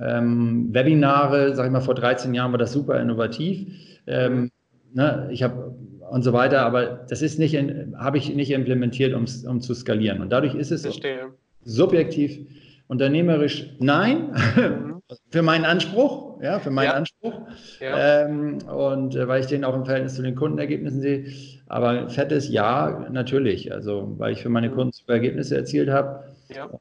Ähm, 0.00 0.68
Webinare, 0.72 1.54
sage 1.56 1.68
ich 1.68 1.72
mal, 1.72 1.80
vor 1.80 1.94
13 1.94 2.34
Jahren 2.34 2.52
war 2.52 2.58
das 2.58 2.72
super 2.72 3.00
innovativ. 3.00 3.66
Ähm, 4.06 4.40
mhm. 4.42 4.50
ne, 4.92 5.28
ich 5.32 5.42
habe 5.42 5.74
und 6.10 6.22
so 6.22 6.32
weiter. 6.32 6.62
Aber 6.62 7.04
das 7.08 7.22
ist 7.22 7.38
nicht, 7.38 7.56
habe 7.96 8.18
ich 8.18 8.34
nicht 8.34 8.50
implementiert, 8.50 9.14
um, 9.14 9.24
um 9.46 9.60
zu 9.60 9.74
skalieren. 9.74 10.20
Und 10.20 10.30
dadurch 10.30 10.54
ist 10.54 10.70
es, 10.72 10.82
Verstehe. 10.82 11.32
subjektiv 11.64 12.46
unternehmerisch 12.90 13.70
nein, 13.78 14.32
mhm. 14.56 15.02
für 15.30 15.42
meinen 15.42 15.64
Anspruch, 15.64 16.42
ja, 16.42 16.58
für 16.58 16.70
meinen 16.70 16.86
ja. 16.86 16.94
Anspruch. 16.94 17.40
Ja. 17.78 18.24
Ähm, 18.24 18.58
und 18.66 19.14
äh, 19.14 19.28
weil 19.28 19.40
ich 19.40 19.46
den 19.46 19.64
auch 19.64 19.76
im 19.76 19.84
Verhältnis 19.84 20.16
zu 20.16 20.22
den 20.22 20.34
Kundenergebnissen 20.34 21.00
sehe. 21.00 21.32
Aber 21.68 22.10
fettes 22.10 22.48
Ja, 22.48 23.06
natürlich. 23.10 23.72
Also, 23.72 24.12
weil 24.18 24.32
ich 24.32 24.42
für 24.42 24.48
meine 24.48 24.70
mhm. 24.70 24.74
Kunden 24.74 24.92
super 24.92 25.12
Ergebnisse 25.14 25.56
erzielt 25.56 25.88
habe. 25.88 26.24
Ja. 26.48 26.64
Und, 26.64 26.80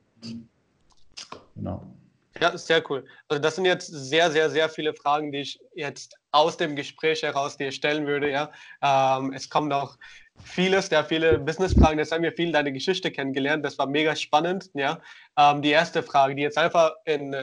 genau. 1.56 1.84
Ja, 2.42 2.58
sehr 2.58 2.82
cool. 2.90 3.06
Also 3.28 3.42
das 3.42 3.56
sind 3.56 3.66
jetzt 3.66 3.88
sehr, 3.88 4.32
sehr, 4.32 4.50
sehr 4.50 4.70
viele 4.70 4.94
Fragen, 4.94 5.32
die 5.32 5.40
ich 5.40 5.60
jetzt 5.76 6.16
aus 6.32 6.58
dem 6.58 6.76
Gespräch 6.76 7.22
heraus 7.22 7.58
dir 7.58 7.72
stellen 7.72 8.08
würde. 8.08 8.32
Ja, 8.32 8.52
ähm, 8.82 9.34
es 9.34 9.50
kommt 9.50 9.70
noch 9.70 9.98
vieles, 10.44 10.90
ja, 10.90 11.04
viele 11.04 11.40
Business-Fragen. 11.40 12.00
Jetzt 12.00 12.12
haben 12.12 12.24
wir 12.24 12.32
viel 12.32 12.52
deine 12.52 12.72
Geschichte 12.72 13.12
kennengelernt. 13.12 13.66
Das 13.66 13.78
war 13.78 13.88
mega 13.88 14.16
spannend. 14.16 14.70
Ja, 14.74 15.00
ähm, 15.38 15.62
die 15.62 15.72
erste 15.72 16.04
Frage, 16.04 16.36
die 16.36 16.42
jetzt 16.42 16.58
einfach 16.58 16.94
in 17.06 17.36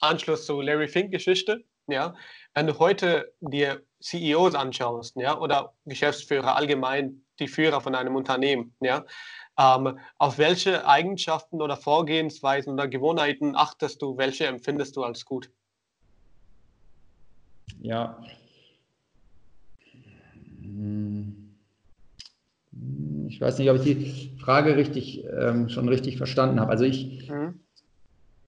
Anschluss 0.00 0.46
zu 0.46 0.60
Larry 0.60 0.88
Fink-Geschichte. 0.88 1.64
Ja, 1.86 2.14
wenn 2.54 2.66
du 2.66 2.78
heute 2.78 3.32
dir 3.40 3.82
CEOs 4.00 4.54
anschaust, 4.54 5.16
ja, 5.16 5.38
oder 5.38 5.74
Geschäftsführer 5.86 6.56
allgemein, 6.56 7.22
die 7.38 7.48
Führer 7.48 7.80
von 7.80 7.94
einem 7.94 8.16
Unternehmen, 8.16 8.74
ja, 8.80 9.04
ähm, 9.58 9.98
auf 10.18 10.38
welche 10.38 10.86
Eigenschaften 10.86 11.60
oder 11.60 11.76
Vorgehensweisen 11.76 12.72
oder 12.72 12.88
Gewohnheiten 12.88 13.56
achtest 13.56 14.00
du? 14.00 14.16
Welche 14.16 14.46
empfindest 14.46 14.96
du 14.96 15.04
als 15.04 15.24
gut? 15.24 15.50
Ja. 17.80 18.18
Ich 23.30 23.40
weiß 23.40 23.58
nicht, 23.58 23.70
ob 23.70 23.76
ich 23.76 23.82
die 23.84 24.36
Frage 24.38 24.76
richtig 24.76 25.24
ähm, 25.24 25.68
schon 25.68 25.88
richtig 25.88 26.16
verstanden 26.16 26.58
habe. 26.58 26.72
Also 26.72 26.84
ich, 26.84 27.30
mhm. 27.30 27.60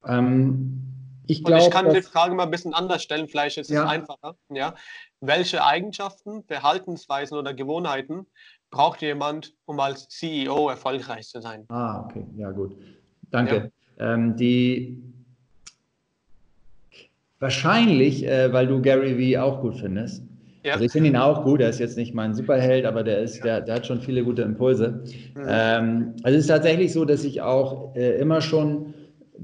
ähm, 0.06 0.82
ich, 1.28 1.44
glaub, 1.44 1.60
ich 1.60 1.70
kann 1.70 1.92
die 1.94 2.02
Frage 2.02 2.34
mal 2.34 2.44
ein 2.44 2.50
bisschen 2.50 2.74
anders 2.74 3.02
stellen, 3.02 3.28
vielleicht 3.28 3.58
ist 3.58 3.70
ja. 3.70 3.84
es 3.84 3.88
einfacher. 3.88 4.34
Ja? 4.50 4.74
Welche 5.20 5.64
Eigenschaften, 5.64 6.42
Verhaltensweisen 6.42 7.38
oder 7.38 7.54
Gewohnheiten 7.54 8.26
braucht 8.70 9.02
jemand, 9.02 9.54
um 9.66 9.78
als 9.78 10.08
CEO 10.08 10.68
erfolgreich 10.68 11.28
zu 11.28 11.40
sein? 11.40 11.64
Ah, 11.68 12.04
okay, 12.04 12.26
ja 12.36 12.50
gut. 12.50 12.76
Danke. 13.30 13.70
Ja. 13.98 14.14
Ähm, 14.14 14.36
die 14.36 15.00
wahrscheinlich, 17.38 18.24
äh, 18.26 18.52
weil 18.52 18.66
du 18.66 18.82
Gary 18.82 19.16
Vee 19.16 19.38
auch 19.38 19.60
gut 19.60 19.76
findest. 19.76 20.24
Ja. 20.64 20.74
Also 20.74 20.84
ich 20.84 20.92
finde 20.92 21.08
ihn 21.08 21.16
auch 21.16 21.42
gut, 21.44 21.60
er 21.60 21.68
ist 21.68 21.80
jetzt 21.80 21.96
nicht 21.96 22.14
mein 22.14 22.34
Superheld, 22.34 22.84
aber 22.84 23.02
der 23.02 23.18
ist, 23.18 23.42
der, 23.44 23.60
der 23.60 23.76
hat 23.76 23.86
schon 23.86 24.00
viele 24.00 24.22
gute 24.22 24.42
Impulse. 24.42 25.02
Mhm. 25.34 25.42
Ähm, 25.48 26.12
also 26.22 26.36
es 26.38 26.44
ist 26.44 26.48
tatsächlich 26.48 26.92
so, 26.92 27.04
dass 27.04 27.24
ich 27.24 27.42
auch 27.42 27.96
äh, 27.96 28.18
immer 28.18 28.40
schon 28.40 28.94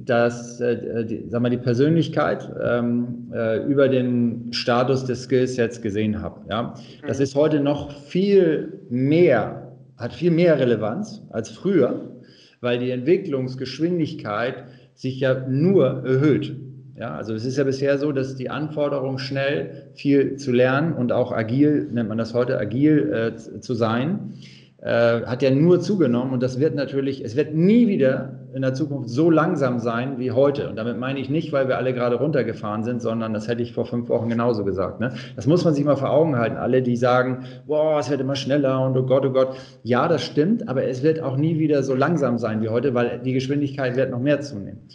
dass 0.05 0.61
äh, 0.61 1.05
die, 1.05 1.25
sag 1.29 1.43
mal, 1.43 1.51
die 1.51 1.57
Persönlichkeit 1.57 2.49
ähm, 2.63 3.33
äh, 3.35 3.65
über 3.67 3.89
den 3.89 4.53
Status 4.53 5.05
des 5.05 5.25
Skillsets 5.25 5.83
gesehen 5.83 6.23
habe. 6.23 6.41
Ja? 6.49 6.75
Das 7.07 7.19
mhm. 7.19 7.25
ist 7.25 7.35
heute 7.35 7.61
noch 7.61 7.91
viel 7.91 8.81
mehr, 8.91 9.73
hat 9.97 10.13
viel 10.13 10.31
mehr 10.31 10.59
Relevanz 10.59 11.23
als 11.31 11.51
früher, 11.51 12.13
weil 12.61 12.79
die 12.79 12.91
Entwicklungsgeschwindigkeit 12.91 14.65
sich 14.95 15.21
ja 15.21 15.47
nur 15.49 16.05
erhöht. 16.05 16.57
Ja, 16.99 17.15
also 17.15 17.33
es 17.33 17.45
ist 17.45 17.57
ja 17.57 17.63
bisher 17.63 17.97
so, 17.99 18.11
dass 18.11 18.35
die 18.35 18.51
Anforderung 18.51 19.19
schnell 19.19 19.89
viel 19.95 20.35
zu 20.35 20.51
lernen 20.51 20.95
und 20.95 21.13
auch 21.13 21.31
agil, 21.31 21.89
nennt 21.93 22.09
man 22.09 22.19
das 22.19 22.35
heute, 22.35 22.59
agil 22.59 23.13
äh, 23.13 23.61
zu 23.61 23.75
sein, 23.75 24.35
äh, 24.81 25.23
hat 25.23 25.43
ja 25.43 25.51
nur 25.53 25.81
zugenommen 25.81 26.33
und 26.33 26.43
das 26.43 26.59
wird 26.59 26.75
natürlich, 26.75 27.25
es 27.25 27.37
wird 27.37 27.55
nie 27.55 27.87
wieder 27.87 28.41
in 28.53 28.63
der 28.63 28.75
Zukunft 28.75 29.11
so 29.11 29.31
langsam 29.31 29.79
sein 29.79 30.19
wie 30.19 30.33
heute. 30.33 30.69
Und 30.69 30.75
damit 30.75 30.99
meine 30.99 31.21
ich 31.21 31.31
nicht, 31.31 31.53
weil 31.53 31.69
wir 31.69 31.79
alle 31.79 31.95
gerade 31.95 32.17
runtergefahren 32.17 32.83
sind, 32.83 33.01
sondern 33.01 33.33
das 33.33 33.47
hätte 33.47 33.63
ich 33.63 33.73
vor 33.73 33.87
fünf 33.87 34.09
Wochen 34.09 34.29
genauso 34.29 34.65
gesagt. 34.65 34.99
Ne? 34.99 35.13
Das 35.37 35.47
muss 35.47 35.65
man 35.65 35.75
sich 35.75 35.85
mal 35.85 35.97
vor 35.97 36.11
Augen 36.11 36.37
halten. 36.37 36.57
Alle, 36.57 36.83
die 36.83 36.97
sagen, 36.97 37.45
boah, 37.67 38.01
es 38.01 38.11
wird 38.11 38.21
immer 38.21 38.35
schneller 38.35 38.85
und 38.85 38.97
oh 38.97 39.05
Gott, 39.05 39.25
oh 39.25 39.31
Gott. 39.31 39.57
Ja, 39.85 40.09
das 40.09 40.25
stimmt, 40.25 40.69
aber 40.69 40.85
es 40.85 41.05
wird 41.05 41.21
auch 41.21 41.37
nie 41.37 41.61
wieder 41.61 41.85
so 41.85 41.95
langsam 41.95 42.39
sein 42.39 42.61
wie 42.61 42.69
heute, 42.69 42.95
weil 42.95 43.21
die 43.25 43.35
Geschwindigkeit 43.35 43.97
wird 43.97 44.11
noch 44.11 44.21
mehr 44.21 44.41
zunehmen. 44.41 44.89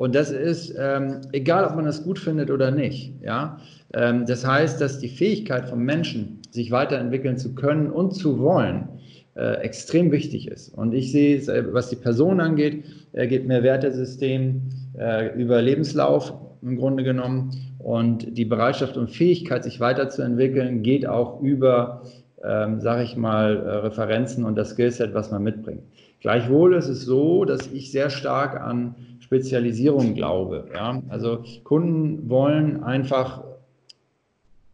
Und 0.00 0.14
das 0.14 0.30
ist 0.30 0.74
ähm, 0.78 1.20
egal, 1.32 1.66
ob 1.66 1.76
man 1.76 1.84
das 1.84 2.02
gut 2.02 2.18
findet 2.18 2.50
oder 2.50 2.70
nicht. 2.70 3.12
Ja? 3.22 3.58
Ähm, 3.92 4.24
das 4.24 4.46
heißt, 4.46 4.80
dass 4.80 4.98
die 4.98 5.10
Fähigkeit 5.10 5.68
von 5.68 5.80
Menschen, 5.80 6.38
sich 6.52 6.70
weiterentwickeln 6.70 7.36
zu 7.36 7.54
können 7.54 7.90
und 7.90 8.12
zu 8.12 8.38
wollen, 8.38 8.88
äh, 9.36 9.56
extrem 9.56 10.10
wichtig 10.10 10.48
ist. 10.48 10.70
Und 10.70 10.94
ich 10.94 11.12
sehe, 11.12 11.36
äh, 11.36 11.74
was 11.74 11.90
die 11.90 11.96
Person 11.96 12.40
angeht, 12.40 12.82
er 13.12 13.26
geht 13.26 13.46
mehr 13.46 13.62
Wertesystem 13.62 14.62
äh, 14.98 15.38
über 15.38 15.60
Lebenslauf 15.60 16.32
im 16.62 16.78
Grunde 16.78 17.04
genommen. 17.04 17.50
Und 17.78 18.38
die 18.38 18.46
Bereitschaft 18.46 18.96
und 18.96 19.10
Fähigkeit, 19.10 19.64
sich 19.64 19.80
weiterzuentwickeln, 19.80 20.82
geht 20.82 21.06
auch 21.06 21.42
über, 21.42 22.04
ähm, 22.42 22.80
sage 22.80 23.02
ich 23.02 23.18
mal, 23.18 23.54
äh, 23.54 23.70
Referenzen 23.86 24.46
und 24.46 24.56
das 24.56 24.70
Skillset, 24.70 25.12
was 25.12 25.30
man 25.30 25.42
mitbringt. 25.42 25.82
Gleichwohl 26.20 26.74
ist 26.74 26.88
es 26.88 27.02
so, 27.04 27.44
dass 27.44 27.66
ich 27.66 27.92
sehr 27.92 28.08
stark 28.08 28.58
an 28.58 28.94
Spezialisierung 29.30 30.14
glaube. 30.14 30.66
Ja? 30.74 31.02
Also 31.08 31.44
Kunden 31.62 32.28
wollen 32.28 32.82
einfach 32.82 33.44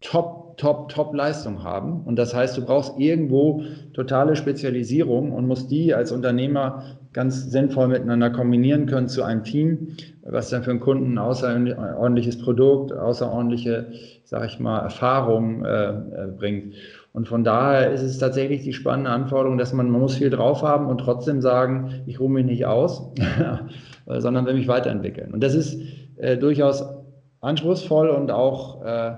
top 0.01 0.47
Top, 0.57 0.89
Top 0.89 1.15
Leistung 1.15 1.63
haben. 1.63 2.01
Und 2.07 2.17
das 2.17 2.35
heißt, 2.35 2.57
du 2.57 2.65
brauchst 2.65 2.99
irgendwo 2.99 3.63
totale 3.93 4.37
Spezialisierung 4.37 5.33
und 5.33 5.47
musst 5.47 5.71
die 5.71 5.93
als 5.93 6.13
Unternehmer 6.13 6.83
ganz 7.13 7.51
sinnvoll 7.51 7.89
miteinander 7.89 8.31
kombinieren 8.31 8.87
können 8.87 9.09
zu 9.09 9.23
einem 9.23 9.45
Team, 9.45 9.97
was 10.23 10.49
dann 10.49 10.63
für 10.63 10.71
einen 10.71 10.81
Kunden 10.81 11.15
ein 11.15 11.19
außerordentliches 11.19 12.39
Produkt, 12.39 12.93
außerordentliche, 12.93 13.87
sag 14.25 14.47
ich 14.47 14.59
mal, 14.59 14.79
Erfahrung 14.81 15.65
äh, 15.65 15.91
äh, 15.91 15.95
bringt. 16.37 16.75
Und 17.13 17.29
von 17.29 17.45
daher 17.45 17.91
ist 17.93 18.03
es 18.03 18.19
tatsächlich 18.19 18.63
die 18.63 18.73
spannende 18.73 19.11
Anforderung, 19.11 19.59
dass 19.59 19.73
man, 19.73 19.91
man 19.91 20.01
muss 20.01 20.17
viel 20.17 20.31
drauf 20.31 20.63
haben 20.63 20.87
und 20.87 20.99
trotzdem 20.99 21.41
sagen, 21.43 22.03
ich 22.07 22.19
ruhe 22.19 22.31
mich 22.31 22.47
nicht 22.47 22.67
aus, 22.67 23.13
sondern 24.07 24.47
will 24.47 24.55
mich 24.55 24.69
weiterentwickeln. 24.69 25.33
Und 25.33 25.41
das 25.41 25.55
ist 25.55 25.79
äh, 26.17 26.37
durchaus 26.37 26.85
anspruchsvoll 27.41 28.09
und 28.09 28.31
auch, 28.31 28.83
äh, 28.85 29.17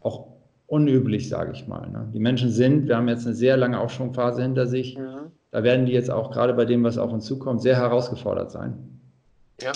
auch 0.00 0.26
unüblich, 0.66 1.28
sage 1.28 1.52
ich 1.52 1.66
mal. 1.66 1.88
Ne? 1.88 2.08
Die 2.12 2.20
Menschen 2.20 2.50
sind, 2.50 2.88
wir 2.88 2.96
haben 2.96 3.08
jetzt 3.08 3.26
eine 3.26 3.34
sehr 3.34 3.56
lange 3.56 3.80
Aufschwungphase 3.80 4.42
hinter 4.42 4.66
sich, 4.66 4.94
ja. 4.94 5.30
da 5.50 5.62
werden 5.62 5.86
die 5.86 5.92
jetzt 5.92 6.10
auch 6.10 6.30
gerade 6.30 6.54
bei 6.54 6.64
dem, 6.64 6.84
was 6.84 6.98
auf 6.98 7.12
uns 7.12 7.24
zukommt, 7.24 7.62
sehr 7.62 7.76
herausgefordert 7.76 8.50
sein. 8.50 9.00
Ja, 9.60 9.72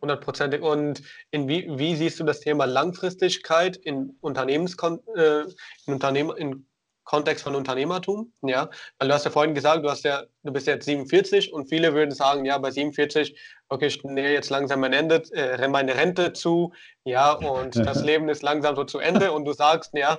hundertprozentig. 0.00 0.62
Ja. 0.62 0.68
Und 0.68 1.02
in 1.30 1.48
wie, 1.48 1.66
wie, 1.78 1.96
siehst 1.96 2.20
du 2.20 2.24
das 2.24 2.40
Thema 2.40 2.66
Langfristigkeit 2.66 3.76
in 3.76 4.16
Unternehmenskon 4.20 5.00
äh, 5.16 5.42
in, 5.86 5.94
Unternehmen, 5.94 6.36
in 6.36 6.66
Kontext 7.04 7.44
von 7.44 7.54
Unternehmertum, 7.54 8.32
ja, 8.42 8.68
weil 8.98 9.08
du 9.08 9.14
hast 9.14 9.24
ja 9.24 9.30
vorhin 9.30 9.54
gesagt, 9.54 9.84
du 9.84 9.88
hast 9.88 10.04
ja, 10.04 10.24
du 10.42 10.52
bist 10.52 10.66
jetzt 10.66 10.86
47 10.86 11.52
und 11.52 11.68
viele 11.68 11.94
würden 11.94 12.10
sagen, 12.10 12.44
ja, 12.44 12.58
bei 12.58 12.72
47, 12.72 13.38
okay, 13.68 13.86
ich 13.86 14.02
nähe 14.04 14.32
jetzt 14.32 14.50
langsam 14.50 14.80
mein 14.80 14.92
Ende, 14.92 15.22
äh, 15.32 15.66
meine 15.68 15.96
Rente 15.96 16.32
zu, 16.32 16.72
ja, 17.04 17.32
und 17.32 17.76
das 17.86 18.04
Leben 18.04 18.28
ist 18.28 18.42
langsam 18.42 18.76
so 18.76 18.84
zu 18.84 18.98
Ende 18.98 19.32
und 19.32 19.44
du 19.44 19.52
sagst, 19.52 19.92
ja, 19.94 20.18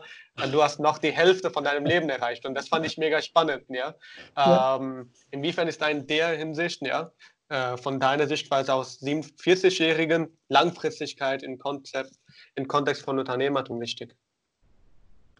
du 0.51 0.63
hast 0.63 0.79
noch 0.79 0.97
die 0.97 1.11
Hälfte 1.11 1.49
von 1.49 1.63
deinem 1.63 1.85
Leben 1.85 2.09
erreicht 2.09 2.45
und 2.45 2.55
das 2.55 2.67
fand 2.67 2.85
ich 2.85 2.97
mega 2.97 3.21
spannend, 3.21 3.63
ja. 3.69 3.95
Ähm, 4.37 5.11
inwiefern 5.31 5.67
ist 5.67 5.81
da 5.81 5.87
in 5.87 6.07
der 6.07 6.29
Hinsicht, 6.29 6.85
ja, 6.85 7.11
äh, 7.49 7.77
von 7.77 7.99
deiner 7.99 8.27
Sichtweise 8.27 8.73
aus 8.73 9.01
47-jährigen 9.01 10.27
Langfristigkeit 10.49 11.43
in, 11.43 11.57
Konzept, 11.57 12.11
in 12.55 12.67
Kontext 12.67 13.03
von 13.03 13.19
Unternehmertum 13.19 13.79
wichtig? 13.79 14.15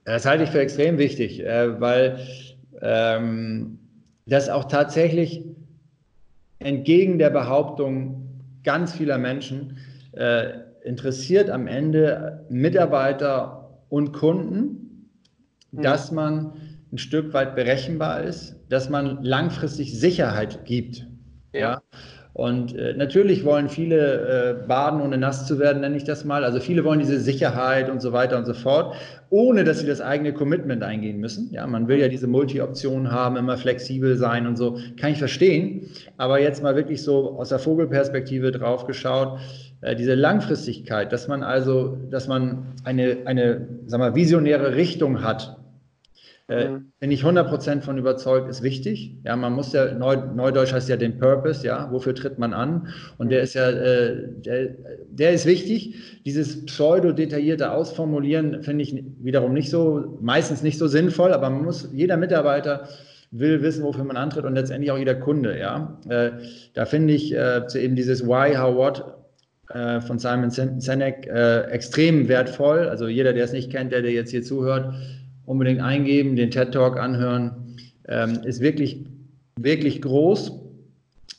Das 0.06 0.26
halte 0.26 0.46
ich 0.46 0.50
für 0.52 0.62
extrem 0.62 0.98
wichtig, 0.98 1.42
äh, 1.42 1.82
weil 1.82 2.26
ähm, 2.82 3.78
das 4.26 4.48
auch 4.48 4.66
tatsächlich 4.66 5.44
entgegen 6.60 7.20
der 7.20 7.30
Behauptung 7.30 8.28
ganz 8.64 8.94
vieler 8.94 9.18
Menschen 9.18 9.78
äh, 10.14 10.60
interessiert 10.84 11.50
am 11.50 11.68
Ende 11.68 12.46
Mitarbeiter 12.50 13.82
und 13.90 14.14
Kunden, 14.14 15.10
mhm. 15.72 15.82
dass 15.82 16.12
man 16.12 16.54
ein 16.92 16.98
Stück 16.98 17.34
weit 17.34 17.56
berechenbar 17.56 18.24
ist, 18.24 18.56
dass 18.70 18.90
man 18.90 19.24
langfristig 19.24 19.98
Sicherheit 20.00 20.66
gibt. 20.66 21.08
Ja. 21.54 21.60
ja? 21.60 21.82
Und 22.38 22.78
äh, 22.78 22.94
natürlich 22.94 23.46
wollen 23.46 23.68
viele 23.68 24.60
äh, 24.62 24.68
baden, 24.68 25.02
ohne 25.02 25.18
nass 25.18 25.48
zu 25.48 25.58
werden, 25.58 25.82
nenne 25.82 25.98
ich 25.98 26.04
das 26.04 26.24
mal. 26.24 26.44
Also 26.44 26.60
viele 26.60 26.84
wollen 26.84 27.00
diese 27.00 27.20
Sicherheit 27.20 27.90
und 27.90 28.00
so 28.00 28.14
weiter 28.14 28.38
und 28.38 28.46
so 28.46 28.54
fort, 28.54 28.94
ohne 29.32 29.64
dass 29.64 29.80
sie 29.80 29.88
das 29.88 30.02
eigene 30.02 30.34
Commitment 30.34 30.84
eingehen 30.84 31.20
müssen. 31.20 31.50
Ja, 31.52 31.66
man 31.66 31.88
will 31.88 31.98
ja 31.98 32.10
diese 32.10 32.28
Multi-Optionen 32.28 33.12
haben, 33.12 33.38
immer 33.38 33.58
flexibel 33.58 34.16
sein 34.18 34.46
und 34.46 34.56
so. 34.56 34.78
Kann 35.02 35.14
ich 35.14 35.18
verstehen. 35.18 35.88
Aber 36.18 36.40
jetzt 36.40 36.62
mal 36.62 36.76
wirklich 36.76 37.02
so 37.02 37.40
aus 37.40 37.50
der 37.50 37.58
Vogelperspektive 37.58 38.52
drauf 38.52 38.86
geschaut, 38.86 39.40
äh, 39.82 39.96
diese 39.96 40.14
Langfristigkeit, 40.14 41.12
dass 41.12 41.28
man 41.28 41.42
also, 41.42 41.98
dass 42.12 42.28
man 42.28 42.76
eine, 42.84 43.18
eine, 43.26 43.68
sag 43.88 44.00
mal, 44.00 44.14
visionäre 44.14 44.76
Richtung 44.76 45.24
hat, 45.24 45.57
Äh, 46.50 46.70
mhm. 46.70 46.92
Bin 47.00 47.12
ich 47.12 47.24
100% 47.24 47.82
von 47.82 47.98
überzeugt, 47.98 48.50
ist 48.50 48.64
wichtig. 48.64 49.18
Ja, 49.26 49.36
man 49.36 49.54
muss 49.54 49.74
ja, 49.74 49.94
Neu, 49.94 50.16
Neudeutsch 50.16 50.72
heißt 50.72 50.88
ja 50.88 50.96
den 50.96 51.18
Purpose, 51.18 51.66
ja, 51.66 51.90
wofür 51.92 52.16
tritt 52.16 52.40
man 52.40 52.54
an? 52.54 52.88
Und 53.18 53.30
der 53.30 53.42
ist 53.42 53.54
ja, 53.54 53.70
äh, 53.70 54.30
der, 54.46 54.70
der 55.10 55.34
ist 55.34 55.46
wichtig. 55.46 55.96
Dieses 56.26 56.66
pseudo-detaillierte 56.66 57.72
Ausformulieren 57.72 58.64
finde 58.64 58.84
ich 58.84 59.04
wiederum 59.20 59.54
nicht 59.54 59.70
so, 59.70 60.18
meistens 60.22 60.64
nicht 60.64 60.78
so 60.78 60.88
sinnvoll, 60.88 61.34
aber 61.34 61.50
man 61.50 61.66
muss, 61.66 61.90
jeder 61.92 62.16
Mitarbeiter 62.16 62.88
will 63.32 63.62
wissen, 63.62 63.84
wofür 63.84 64.06
man 64.06 64.16
antritt 64.16 64.46
und 64.46 64.56
letztendlich 64.56 64.92
auch 64.92 64.98
jeder 64.98 65.16
Kunde, 65.16 65.60
ja. 65.60 66.00
Äh, 66.08 66.32
da 66.74 66.86
finde 66.86 67.14
ich 67.14 67.36
äh, 67.36 67.62
eben 67.76 67.98
dieses 67.98 68.26
Why, 68.26 68.56
How, 68.56 68.74
What 68.74 69.04
äh, 69.74 70.00
von 70.00 70.18
Simon 70.18 70.50
Sinek 70.50 71.28
äh, 71.28 71.64
extrem 71.64 72.30
wertvoll. 72.30 72.88
Also 72.88 73.10
jeder, 73.10 73.34
der 73.34 73.44
es 73.44 73.52
nicht 73.52 73.70
kennt, 73.70 73.92
der, 73.92 74.02
der 74.02 74.12
jetzt 74.12 74.32
hier 74.32 74.44
zuhört, 74.44 74.94
unbedingt 75.48 75.82
eingeben, 75.82 76.36
den 76.36 76.52
TED 76.52 76.74
Talk 76.74 77.00
anhören. 77.00 77.78
Ähm, 78.08 78.42
ist 78.44 78.62
wirklich, 78.62 79.06
wirklich 79.60 80.02
groß. 80.02 80.52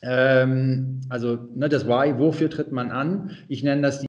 Ähm, 0.02 1.02
also 1.08 1.38
ne, 1.54 1.68
das 1.68 1.86
Why, 1.86 2.18
wofür 2.18 2.50
tritt 2.50 2.72
man 2.72 2.90
an? 2.90 3.36
Ich 3.48 3.62
nenne 3.62 3.82
das 3.82 4.00
die 4.00 4.08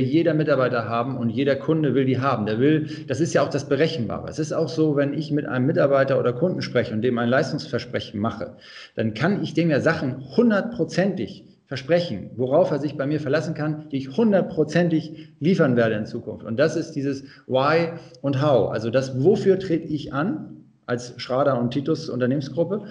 jeder 0.00 0.32
Mitarbeiter 0.32 0.88
haben 0.88 1.16
und 1.16 1.28
jeder 1.28 1.56
Kunde 1.56 1.94
will 1.94 2.04
die 2.04 2.20
haben. 2.20 2.46
Der 2.46 2.58
will, 2.58 2.88
das 3.08 3.20
ist 3.20 3.34
ja 3.34 3.42
auch 3.42 3.50
das 3.50 3.68
Berechenbare. 3.68 4.28
Es 4.28 4.38
ist 4.38 4.52
auch 4.52 4.68
so, 4.68 4.96
wenn 4.96 5.12
ich 5.12 5.32
mit 5.32 5.46
einem 5.46 5.66
Mitarbeiter 5.66 6.18
oder 6.18 6.32
Kunden 6.32 6.62
spreche 6.62 6.94
und 6.94 7.02
dem 7.02 7.18
ein 7.18 7.28
Leistungsversprechen 7.28 8.20
mache, 8.20 8.56
dann 8.94 9.12
kann 9.12 9.42
ich 9.42 9.54
dem 9.54 9.70
ja 9.70 9.80
Sachen 9.80 10.24
hundertprozentig 10.36 11.47
versprechen, 11.68 12.30
worauf 12.36 12.70
er 12.70 12.78
sich 12.78 12.96
bei 12.96 13.06
mir 13.06 13.20
verlassen 13.20 13.54
kann, 13.54 13.88
die 13.90 13.98
ich 13.98 14.16
hundertprozentig 14.16 15.28
liefern 15.38 15.76
werde 15.76 15.96
in 15.96 16.06
Zukunft. 16.06 16.44
Und 16.44 16.58
das 16.58 16.76
ist 16.76 16.92
dieses 16.92 17.24
Why 17.46 17.90
und 18.22 18.42
How. 18.42 18.72
Also 18.72 18.90
das, 18.90 19.22
wofür 19.22 19.58
trete 19.58 19.86
ich 19.86 20.14
an 20.14 20.64
als 20.86 21.12
Schrader 21.18 21.60
und 21.60 21.70
Titus 21.70 22.08
Unternehmensgruppe 22.08 22.86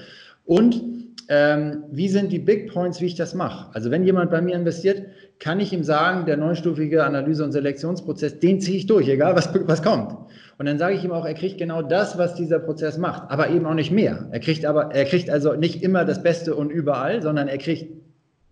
und 0.45 0.83
ähm, 1.29 1.85
wie 1.91 2.07
sind 2.07 2.31
die 2.31 2.37
Big 2.39 2.71
Points, 2.71 3.01
wie 3.01 3.07
ich 3.07 3.15
das 3.15 3.33
mache. 3.33 3.73
Also 3.73 3.89
wenn 3.89 4.03
jemand 4.03 4.29
bei 4.29 4.41
mir 4.41 4.55
investiert, 4.55 5.07
kann 5.39 5.59
ich 5.59 5.73
ihm 5.73 5.83
sagen, 5.83 6.25
der 6.27 6.37
neunstufige 6.37 7.03
Analyse- 7.03 7.43
und 7.43 7.51
Selektionsprozess, 7.51 8.39
den 8.39 8.61
ziehe 8.61 8.77
ich 8.77 8.85
durch, 8.85 9.09
egal 9.09 9.35
was, 9.35 9.49
was 9.65 9.81
kommt. 9.81 10.15
Und 10.59 10.67
dann 10.67 10.77
sage 10.77 10.95
ich 10.95 11.03
ihm 11.03 11.11
auch, 11.11 11.25
er 11.25 11.33
kriegt 11.33 11.57
genau 11.57 11.81
das, 11.81 12.17
was 12.17 12.35
dieser 12.35 12.59
Prozess 12.59 12.97
macht, 12.97 13.29
aber 13.29 13.49
eben 13.49 13.65
auch 13.65 13.73
nicht 13.73 13.91
mehr. 13.91 14.27
Er 14.31 14.39
kriegt 14.39 14.65
aber, 14.65 14.93
er 14.93 15.05
kriegt 15.05 15.29
also 15.29 15.53
nicht 15.53 15.83
immer 15.83 16.05
das 16.05 16.23
Beste 16.23 16.55
und 16.55 16.69
überall, 16.69 17.21
sondern 17.21 17.47
er 17.47 17.57
kriegt 17.57 18.06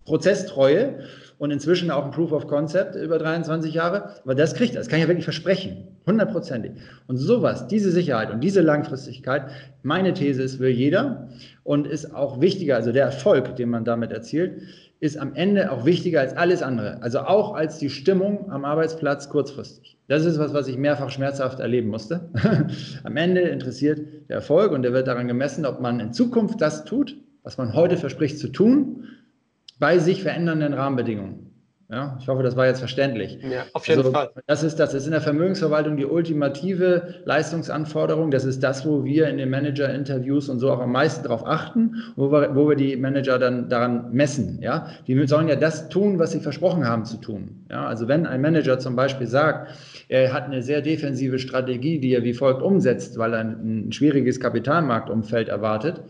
Prozesstreue 0.06 0.99
und 1.38 1.51
inzwischen 1.51 1.91
auch 1.91 2.06
ein 2.06 2.12
Proof 2.12 2.32
of 2.32 2.47
Concept 2.47 2.95
über 2.95 3.18
23 3.18 3.74
Jahre. 3.74 4.16
Aber 4.24 4.36
das 4.36 4.53
kriegt 4.53 4.76
er, 4.76 4.80
das 4.80 4.88
kann 4.88 4.99
ich 4.99 5.03
ja 5.03 5.10
wirklich 5.10 5.26
versprechen, 5.26 5.88
hundertprozentig. 6.06 6.74
Und 7.08 7.18
sowas, 7.18 7.68
diese 7.68 7.91
Sicherheit 7.91 8.32
und 8.32 8.41
diese 8.41 8.62
Langfristigkeit, 8.62 9.49
meine 9.84 10.14
These 10.14 10.43
ist, 10.43 10.60
will 10.60 10.70
jeder 10.70 11.30
und 11.64 11.88
ist 11.88 12.14
auch 12.14 12.39
wichtiger, 12.39 12.76
also 12.76 12.91
der 12.91 13.06
Erfolg, 13.06 13.56
den 13.56 13.70
man 13.70 13.84
damit 13.84 14.12
erzielt, 14.12 14.62
ist 15.01 15.18
am 15.18 15.36
Ende 15.36 15.72
auch 15.72 15.86
wichtiger 15.86 16.22
als 16.22 16.38
alles 16.38 16.62
andere. 16.62 17.01
Also 17.01 17.20
auch 17.20 17.53
als 17.53 17.80
die 17.80 17.89
Stimmung 17.89 18.49
am 18.49 18.64
Arbeitsplatz 18.64 19.30
kurzfristig. 19.30 19.97
Das 20.08 20.24
ist 20.24 20.39
was, 20.39 20.53
was 20.53 20.68
ich 20.68 20.78
mehrfach 20.78 21.10
schmerzhaft 21.10 21.60
erleben 21.60 21.89
musste. 21.89 22.30
am 23.03 23.18
Ende 23.18 23.41
interessiert 23.41 23.99
der 24.30 24.38
Erfolg 24.38 24.72
und 24.72 24.84
der 24.84 24.93
wird 24.93 25.08
daran 25.08 25.28
gemessen, 25.28 25.66
ob 25.66 25.82
man 25.82 25.99
in 25.99 26.14
Zukunft 26.14 26.62
das 26.62 26.86
tut, 26.86 27.18
was 27.43 27.58
man 27.58 27.74
heute 27.74 27.97
verspricht 27.97 28.39
zu 28.39 28.47
tun 28.47 29.03
bei 29.80 30.00
sich 30.00 30.24
verändernden 30.24 30.74
Rahmenbedingungen. 30.74 31.46
Ja, 31.88 32.18
ich 32.20 32.28
hoffe, 32.28 32.42
das 32.42 32.56
war 32.56 32.66
jetzt 32.66 32.80
verständlich. 32.80 33.38
Ja, 33.44 33.66
auf 33.74 33.88
jeden 33.88 34.00
also, 34.00 34.12
Fall. 34.12 34.32
Das 34.48 34.64
ist 34.64 34.80
das. 34.80 34.90
Das 34.92 35.02
ist 35.02 35.06
in 35.06 35.12
der 35.12 35.22
Vermögensverwaltung 35.22 35.98
die 35.98 36.06
ultimative 36.06 37.22
Leistungsanforderung. 37.26 38.32
Das 38.32 38.44
ist 38.44 38.64
das, 38.64 38.88
wo 38.88 39.06
wir 39.06 39.28
in 39.28 39.38
den 39.38 39.52
Manager-Interviews 39.52 40.50
und 40.50 40.60
so 40.60 40.72
auch 40.72 40.80
am 40.80 40.92
meisten 40.92 41.24
darauf 41.24 41.46
achten, 41.46 42.02
wo 42.16 42.32
wir, 42.32 42.56
wo 42.56 42.68
wir 42.68 42.76
die 42.76 42.96
Manager 42.96 43.38
dann 43.38 43.70
daran 43.70 44.12
messen. 44.12 44.60
Ja, 44.64 44.88
die 45.06 45.28
sollen 45.28 45.48
ja 45.48 45.56
das 45.56 45.88
tun, 45.90 46.18
was 46.18 46.32
sie 46.32 46.40
versprochen 46.40 46.88
haben 46.88 47.06
zu 47.06 47.18
tun. 47.18 47.66
Ja, 47.70 47.86
also 47.86 48.08
wenn 48.08 48.26
ein 48.26 48.42
Manager 48.42 48.80
zum 48.80 48.96
Beispiel 48.96 49.28
sagt, 49.28 49.70
er 50.08 50.34
hat 50.34 50.46
eine 50.46 50.64
sehr 50.64 50.82
defensive 50.82 51.38
Strategie, 51.38 52.00
die 52.00 52.14
er 52.14 52.24
wie 52.24 52.34
folgt 52.34 52.64
umsetzt, 52.64 53.20
weil 53.20 53.34
er 53.34 53.42
ein, 53.42 53.88
ein 53.88 53.92
schwieriges 53.92 54.40
Kapitalmarktumfeld 54.40 55.50
erwartet, 55.50 56.02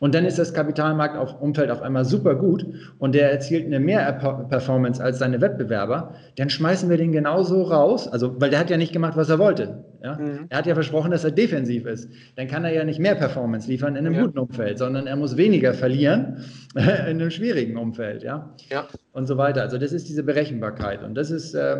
und 0.00 0.14
dann 0.14 0.24
ist 0.24 0.38
das 0.38 0.52
Kapitalmarktumfeld 0.54 1.70
auf 1.70 1.82
einmal 1.82 2.04
super 2.04 2.34
gut 2.34 2.66
und 2.98 3.14
der 3.14 3.30
erzielt 3.30 3.66
eine 3.66 3.78
mehr 3.78 4.12
Performance 4.48 5.02
als 5.02 5.18
seine 5.18 5.40
Wettbewerber, 5.40 6.14
dann 6.36 6.50
schmeißen 6.50 6.88
wir 6.90 6.96
den 6.96 7.12
genauso 7.12 7.62
raus, 7.62 8.08
also 8.08 8.40
weil 8.40 8.50
der 8.50 8.58
hat 8.58 8.70
ja 8.70 8.78
nicht 8.78 8.92
gemacht, 8.92 9.16
was 9.16 9.28
er 9.28 9.38
wollte. 9.38 9.84
Ja? 10.02 10.16
Mhm. 10.16 10.46
Er 10.48 10.58
hat 10.58 10.66
ja 10.66 10.74
versprochen, 10.74 11.10
dass 11.10 11.24
er 11.24 11.30
defensiv 11.30 11.84
ist. 11.84 12.08
Dann 12.36 12.48
kann 12.48 12.64
er 12.64 12.72
ja 12.72 12.84
nicht 12.84 12.98
mehr 12.98 13.14
Performance 13.14 13.68
liefern 13.68 13.94
in 13.94 14.06
einem 14.06 14.14
ja. 14.14 14.22
guten 14.22 14.38
Umfeld, 14.38 14.78
sondern 14.78 15.06
er 15.06 15.16
muss 15.16 15.36
weniger 15.36 15.74
verlieren 15.74 16.44
in 16.74 16.82
einem 16.82 17.30
schwierigen 17.30 17.76
Umfeld. 17.76 18.22
Ja? 18.22 18.54
ja. 18.70 18.86
Und 19.12 19.26
so 19.26 19.36
weiter. 19.36 19.60
Also 19.60 19.76
das 19.76 19.92
ist 19.92 20.08
diese 20.08 20.22
Berechenbarkeit 20.22 21.02
und 21.02 21.14
das 21.14 21.30
ist 21.30 21.54
äh, 21.54 21.76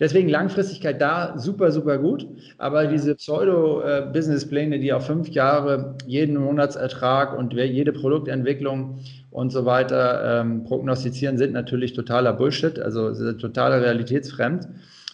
Deswegen 0.00 0.30
Langfristigkeit 0.30 1.00
da 1.00 1.38
super, 1.38 1.70
super 1.70 1.98
gut. 1.98 2.26
Aber 2.56 2.86
diese 2.86 3.14
Pseudo-Business-Pläne, 3.14 4.78
die 4.78 4.92
auf 4.94 5.06
fünf 5.06 5.28
Jahre 5.28 5.96
jeden 6.06 6.38
Monatsertrag 6.38 7.36
und 7.36 7.52
jede 7.52 7.92
Produktentwicklung 7.92 9.00
und 9.30 9.52
so 9.52 9.66
weiter 9.66 10.40
ähm, 10.40 10.64
prognostizieren, 10.64 11.36
sind 11.36 11.52
natürlich 11.52 11.92
totaler 11.92 12.32
Bullshit, 12.32 12.80
also 12.80 13.12
totaler 13.34 13.82
realitätsfremd. 13.82 14.68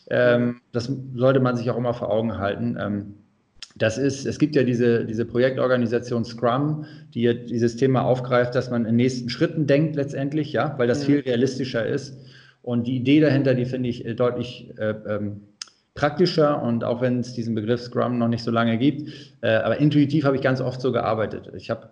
Ähm, 0.08 0.60
das 0.70 0.90
sollte 1.16 1.40
man 1.40 1.56
sich 1.56 1.68
auch 1.70 1.76
immer 1.76 1.92
vor 1.92 2.10
Augen 2.10 2.38
halten. 2.38 2.78
Ähm, 2.80 3.14
das 3.76 3.98
ist, 3.98 4.24
es 4.24 4.38
gibt 4.38 4.56
ja 4.56 4.62
diese, 4.62 5.04
diese 5.04 5.26
Projektorganisation 5.26 6.24
Scrum, 6.24 6.86
die 7.12 7.44
dieses 7.46 7.76
Thema 7.76 8.02
aufgreift, 8.04 8.54
dass 8.54 8.70
man 8.70 8.86
in 8.86 8.96
nächsten 8.96 9.28
Schritten 9.28 9.66
denkt 9.66 9.96
letztendlich, 9.96 10.52
ja, 10.52 10.74
weil 10.78 10.88
das 10.88 11.04
viel 11.04 11.20
realistischer 11.20 11.84
ist. 11.84 12.16
Und 12.66 12.88
die 12.88 12.96
Idee 12.96 13.20
dahinter, 13.20 13.54
die 13.54 13.64
finde 13.64 13.88
ich 13.88 14.04
äh, 14.04 14.14
deutlich 14.14 14.76
äh, 14.76 14.92
ähm, 15.06 15.42
praktischer 15.94 16.60
und 16.60 16.82
auch 16.82 17.00
wenn 17.00 17.20
es 17.20 17.32
diesen 17.32 17.54
Begriff 17.54 17.80
Scrum 17.80 18.18
noch 18.18 18.26
nicht 18.26 18.42
so 18.42 18.50
lange 18.50 18.76
gibt, 18.76 19.08
äh, 19.40 19.54
aber 19.58 19.76
intuitiv 19.76 20.24
habe 20.24 20.34
ich 20.34 20.42
ganz 20.42 20.60
oft 20.60 20.80
so 20.80 20.90
gearbeitet. 20.90 21.48
Ich 21.54 21.70
habe 21.70 21.90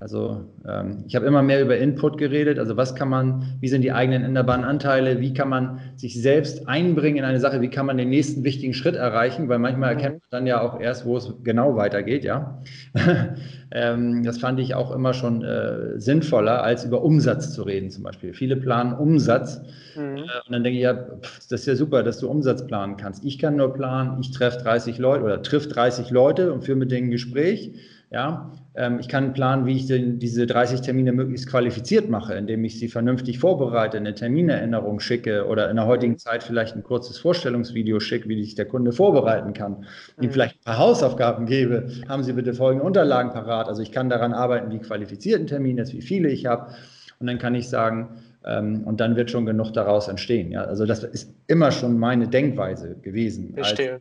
also 0.00 0.46
ähm, 0.66 1.04
ich 1.06 1.14
habe 1.14 1.26
immer 1.26 1.42
mehr 1.42 1.60
über 1.60 1.76
Input 1.76 2.16
geredet, 2.16 2.58
also 2.58 2.78
was 2.78 2.94
kann 2.94 3.10
man, 3.10 3.58
wie 3.60 3.68
sind 3.68 3.82
die 3.82 3.92
eigenen 3.92 4.24
änderbaren 4.24 4.64
Anteile, 4.64 5.20
wie 5.20 5.34
kann 5.34 5.50
man 5.50 5.78
sich 5.96 6.20
selbst 6.20 6.66
einbringen 6.66 7.18
in 7.18 7.24
eine 7.24 7.38
Sache, 7.38 7.60
wie 7.60 7.68
kann 7.68 7.84
man 7.84 7.98
den 7.98 8.08
nächsten 8.08 8.42
wichtigen 8.42 8.72
Schritt 8.72 8.94
erreichen, 8.94 9.50
weil 9.50 9.58
manchmal 9.58 9.90
erkennt 9.90 10.22
man 10.22 10.28
dann 10.30 10.46
ja 10.46 10.62
auch 10.62 10.80
erst, 10.80 11.04
wo 11.04 11.18
es 11.18 11.34
genau 11.44 11.76
weitergeht, 11.76 12.24
ja. 12.24 12.62
ähm, 13.72 14.24
das 14.24 14.38
fand 14.38 14.58
ich 14.58 14.74
auch 14.74 14.90
immer 14.90 15.12
schon 15.12 15.44
äh, 15.44 16.00
sinnvoller, 16.00 16.62
als 16.62 16.86
über 16.86 17.02
Umsatz 17.02 17.52
zu 17.52 17.62
reden 17.62 17.90
zum 17.90 18.02
Beispiel. 18.02 18.32
Viele 18.32 18.56
planen 18.56 18.94
Umsatz 18.94 19.60
mhm. 19.96 20.16
äh, 20.16 20.20
und 20.20 20.52
dann 20.52 20.64
denke 20.64 20.78
ich, 20.78 20.84
ja, 20.84 20.94
pff, 20.94 21.46
das 21.50 21.60
ist 21.60 21.66
ja 21.66 21.76
super, 21.76 22.02
dass 22.02 22.18
du 22.20 22.30
Umsatz 22.30 22.66
planen 22.66 22.96
kannst. 22.96 23.22
Ich 23.22 23.38
kann 23.38 23.56
nur 23.56 23.74
planen, 23.74 24.18
ich 24.22 24.30
treffe 24.30 24.62
30 24.62 24.96
Leute 24.96 25.24
oder 25.24 25.42
triff 25.42 25.68
30 25.68 26.08
Leute 26.08 26.54
und 26.54 26.64
führe 26.64 26.78
mit 26.78 26.90
denen 26.90 27.08
ein 27.08 27.10
Gespräch 27.10 27.74
ja, 28.12 28.50
ähm, 28.74 28.98
ich 28.98 29.08
kann 29.08 29.32
planen, 29.32 29.66
wie 29.66 29.76
ich 29.76 29.86
diese 29.86 30.46
30 30.46 30.80
Termine 30.80 31.12
möglichst 31.12 31.48
qualifiziert 31.48 32.10
mache, 32.10 32.34
indem 32.34 32.64
ich 32.64 32.76
sie 32.78 32.88
vernünftig 32.88 33.38
vorbereite, 33.38 33.98
eine 33.98 34.14
Terminerinnerung 34.16 34.98
schicke 34.98 35.46
oder 35.46 35.70
in 35.70 35.76
der 35.76 35.86
heutigen 35.86 36.18
Zeit 36.18 36.42
vielleicht 36.42 36.74
ein 36.74 36.82
kurzes 36.82 37.18
Vorstellungsvideo 37.18 38.00
schicke, 38.00 38.28
wie 38.28 38.42
sich 38.42 38.56
der 38.56 38.64
Kunde 38.64 38.90
vorbereiten 38.90 39.52
kann. 39.52 39.86
Mhm. 40.16 40.24
Ihm 40.24 40.30
vielleicht 40.32 40.56
ein 40.56 40.64
paar 40.64 40.78
Hausaufgaben 40.78 41.46
gebe. 41.46 41.88
Haben 42.08 42.24
Sie 42.24 42.32
bitte 42.32 42.52
folgende 42.52 42.84
Unterlagen 42.84 43.30
parat. 43.30 43.68
Also 43.68 43.80
ich 43.80 43.92
kann 43.92 44.10
daran 44.10 44.32
arbeiten, 44.32 44.72
wie 44.72 44.80
qualifizierten 44.80 45.46
Termine 45.46 45.82
ist, 45.82 45.92
wie 45.92 46.02
viele 46.02 46.30
ich 46.30 46.46
habe. 46.46 46.72
Und 47.20 47.28
dann 47.28 47.38
kann 47.38 47.54
ich 47.54 47.68
sagen, 47.68 48.22
ähm, 48.44 48.82
und 48.84 49.00
dann 49.00 49.14
wird 49.14 49.30
schon 49.30 49.46
genug 49.46 49.72
daraus 49.72 50.08
entstehen. 50.08 50.50
Ja? 50.50 50.64
Also 50.64 50.84
das 50.84 51.04
ist 51.04 51.32
immer 51.46 51.70
schon 51.70 51.96
meine 51.96 52.26
Denkweise 52.26 52.96
gewesen. 53.02 53.54
Verstehe. 53.54 54.00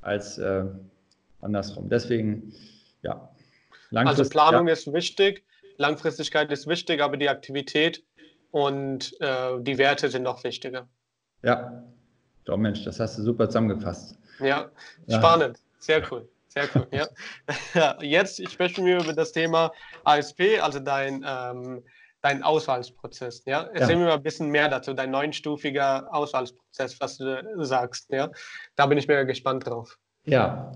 Als, 0.00 0.38
als 0.38 0.38
äh, 0.38 0.64
andersrum. 1.40 1.88
Deswegen, 1.88 2.52
ja, 3.02 3.28
also 3.92 4.28
Planung 4.28 4.66
ja. 4.66 4.72
ist 4.74 4.92
wichtig, 4.92 5.44
Langfristigkeit 5.76 6.50
ist 6.52 6.66
wichtig, 6.66 7.00
aber 7.00 7.16
die 7.16 7.28
Aktivität 7.28 8.02
und 8.50 9.18
äh, 9.20 9.60
die 9.60 9.78
Werte 9.78 10.08
sind 10.08 10.22
noch 10.22 10.42
wichtiger. 10.44 10.88
Ja, 11.42 11.84
doch 12.44 12.56
Mensch, 12.56 12.84
das 12.84 12.98
hast 13.00 13.18
du 13.18 13.22
super 13.22 13.48
zusammengefasst. 13.48 14.18
Ja, 14.40 14.70
ja. 15.06 15.18
spannend, 15.18 15.58
sehr 15.78 16.02
cool. 16.10 16.28
Sehr 16.48 16.68
cool, 16.74 16.88
ja. 16.90 17.96
Jetzt 18.02 18.50
sprechen 18.50 18.84
wir 18.84 19.00
über 19.00 19.12
das 19.12 19.32
Thema 19.32 19.70
ASP, 20.04 20.60
also 20.60 20.80
dein, 20.80 21.24
ähm, 21.26 21.84
dein 22.22 22.42
Auswahlprozess. 22.42 23.42
Ja? 23.44 23.68
Erzähl 23.74 23.90
ja. 23.90 23.96
mir 23.96 24.06
mal 24.06 24.14
ein 24.14 24.22
bisschen 24.22 24.48
mehr 24.48 24.68
dazu, 24.68 24.94
dein 24.94 25.10
neunstufiger 25.10 26.12
Auswahlprozess, 26.12 27.00
was 27.00 27.18
du 27.18 27.64
sagst. 27.64 28.10
Ja? 28.10 28.30
Da 28.76 28.86
bin 28.86 28.98
ich 28.98 29.06
mega 29.06 29.24
gespannt 29.24 29.66
drauf. 29.66 29.98
Ja, 30.24 30.72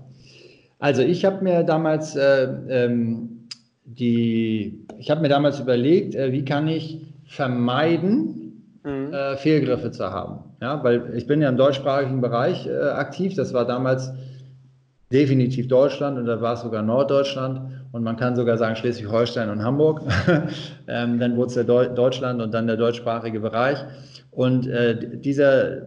also 0.83 1.01
ich 1.01 1.23
habe 1.23 1.41
mir 1.41 1.63
damals 1.63 2.13
äh, 2.17 2.43
ähm, 2.67 3.47
die, 3.85 4.85
ich 4.97 5.09
habe 5.09 5.21
mir 5.21 5.29
damals 5.29 5.61
überlegt, 5.61 6.13
äh, 6.13 6.33
wie 6.33 6.43
kann 6.43 6.67
ich 6.67 7.07
vermeiden, 7.25 8.81
mhm. 8.83 9.13
äh, 9.13 9.37
Fehlgriffe 9.37 9.91
zu 9.91 10.11
haben. 10.11 10.39
Ja, 10.61 10.83
weil 10.83 11.13
ich 11.15 11.25
bin 11.25 11.41
ja 11.41 11.47
im 11.47 11.55
deutschsprachigen 11.55 12.19
Bereich 12.19 12.67
äh, 12.67 12.89
aktiv. 12.89 13.33
Das 13.33 13.53
war 13.53 13.65
damals 13.65 14.11
definitiv 15.09 15.69
Deutschland 15.69 16.17
und 16.17 16.25
da 16.25 16.41
war 16.41 16.55
es 16.55 16.63
sogar 16.63 16.83
Norddeutschland 16.83 17.61
und 17.93 18.03
man 18.03 18.17
kann 18.17 18.35
sogar 18.35 18.57
sagen 18.57 18.75
Schleswig-Holstein 18.75 19.49
und 19.49 19.63
Hamburg. 19.63 20.01
ähm, 20.89 21.17
dann 21.17 21.37
wurde 21.37 21.47
es 21.47 21.53
der 21.53 21.63
Deu 21.63 21.87
Deutschland 21.87 22.41
und 22.41 22.53
dann 22.53 22.67
der 22.67 22.75
deutschsprachige 22.75 23.39
Bereich. 23.39 23.77
Und 24.31 24.67
äh, 24.67 25.17
dieser 25.17 25.83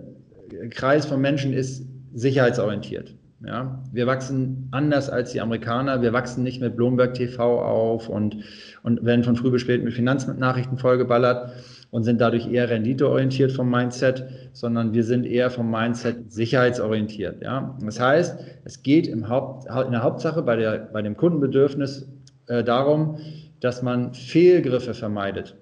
Kreis 0.71 1.05
von 1.05 1.21
Menschen 1.21 1.53
ist 1.53 1.85
sicherheitsorientiert. 2.15 3.15
Ja, 3.47 3.83
wir 3.93 4.07
wachsen 4.09 4.69
anders 4.73 5.09
als 5.09 5.31
die 5.31 5.41
Amerikaner. 5.41 6.03
Wir 6.03 6.13
wachsen 6.13 6.43
nicht 6.43 6.61
mit 6.61 6.75
Bloomberg 6.75 7.15
TV 7.15 7.63
auf 7.63 8.09
und, 8.09 8.39
und 8.83 9.05
werden 9.05 9.23
von 9.23 9.37
früh 9.37 9.51
bis 9.51 9.63
spät 9.63 9.85
mit 9.85 9.95
Finanznachrichten 9.95 10.79
vollgeballert 10.79 11.53
und 11.93 12.03
sind 12.03 12.21
dadurch 12.21 12.51
eher 12.51 12.69
renditeorientiert 12.69 13.53
vom 13.53 13.71
Mindset, 13.71 14.25
sondern 14.53 14.95
wir 14.95 15.05
sind 15.05 15.27
eher 15.27 15.51
vom 15.51 15.71
Mindset 15.71 16.33
sicherheitsorientiert. 16.33 17.43
Ja? 17.43 17.79
Das 17.83 18.01
heißt, 18.01 18.39
es 18.65 18.83
geht 18.83 19.07
im 19.07 19.29
Haupt, 19.29 19.67
in 19.67 19.93
der 19.93 20.03
Hauptsache 20.03 20.43
bei, 20.43 20.57
der, 20.57 20.79
bei 20.93 21.03
dem 21.03 21.17
Kundenbedürfnis 21.17 22.09
äh, 22.49 22.65
darum, 22.65 23.19
dass 23.61 23.81
man 23.83 24.13
Fehlgriffe 24.13 24.93
vermeidet 24.93 25.57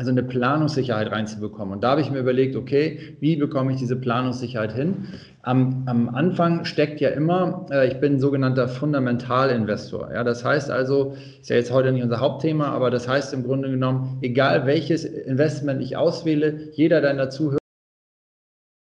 also 0.00 0.12
eine 0.12 0.22
Planungssicherheit 0.22 1.12
reinzubekommen. 1.12 1.74
Und 1.74 1.84
da 1.84 1.90
habe 1.90 2.00
ich 2.00 2.10
mir 2.10 2.20
überlegt, 2.20 2.56
okay, 2.56 3.18
wie 3.20 3.36
bekomme 3.36 3.72
ich 3.72 3.78
diese 3.78 3.96
Planungssicherheit 3.96 4.72
hin? 4.72 5.08
Am, 5.42 5.82
am 5.84 6.08
Anfang 6.08 6.64
steckt 6.64 7.02
ja 7.02 7.10
immer, 7.10 7.66
äh, 7.70 7.86
ich 7.86 8.00
bin 8.00 8.18
sogenannter 8.18 8.66
Fundamentalinvestor. 8.66 10.10
Ja, 10.10 10.24
das 10.24 10.42
heißt 10.42 10.70
also, 10.70 11.16
ist 11.38 11.50
ja 11.50 11.56
jetzt 11.56 11.70
heute 11.70 11.92
nicht 11.92 12.02
unser 12.02 12.18
Hauptthema, 12.18 12.68
aber 12.68 12.90
das 12.90 13.08
heißt 13.08 13.34
im 13.34 13.44
Grunde 13.44 13.70
genommen, 13.70 14.16
egal 14.22 14.64
welches 14.64 15.04
Investment 15.04 15.82
ich 15.82 15.98
auswähle, 15.98 16.70
jeder 16.72 17.02
deiner 17.02 17.28
Zuhörer 17.28 17.59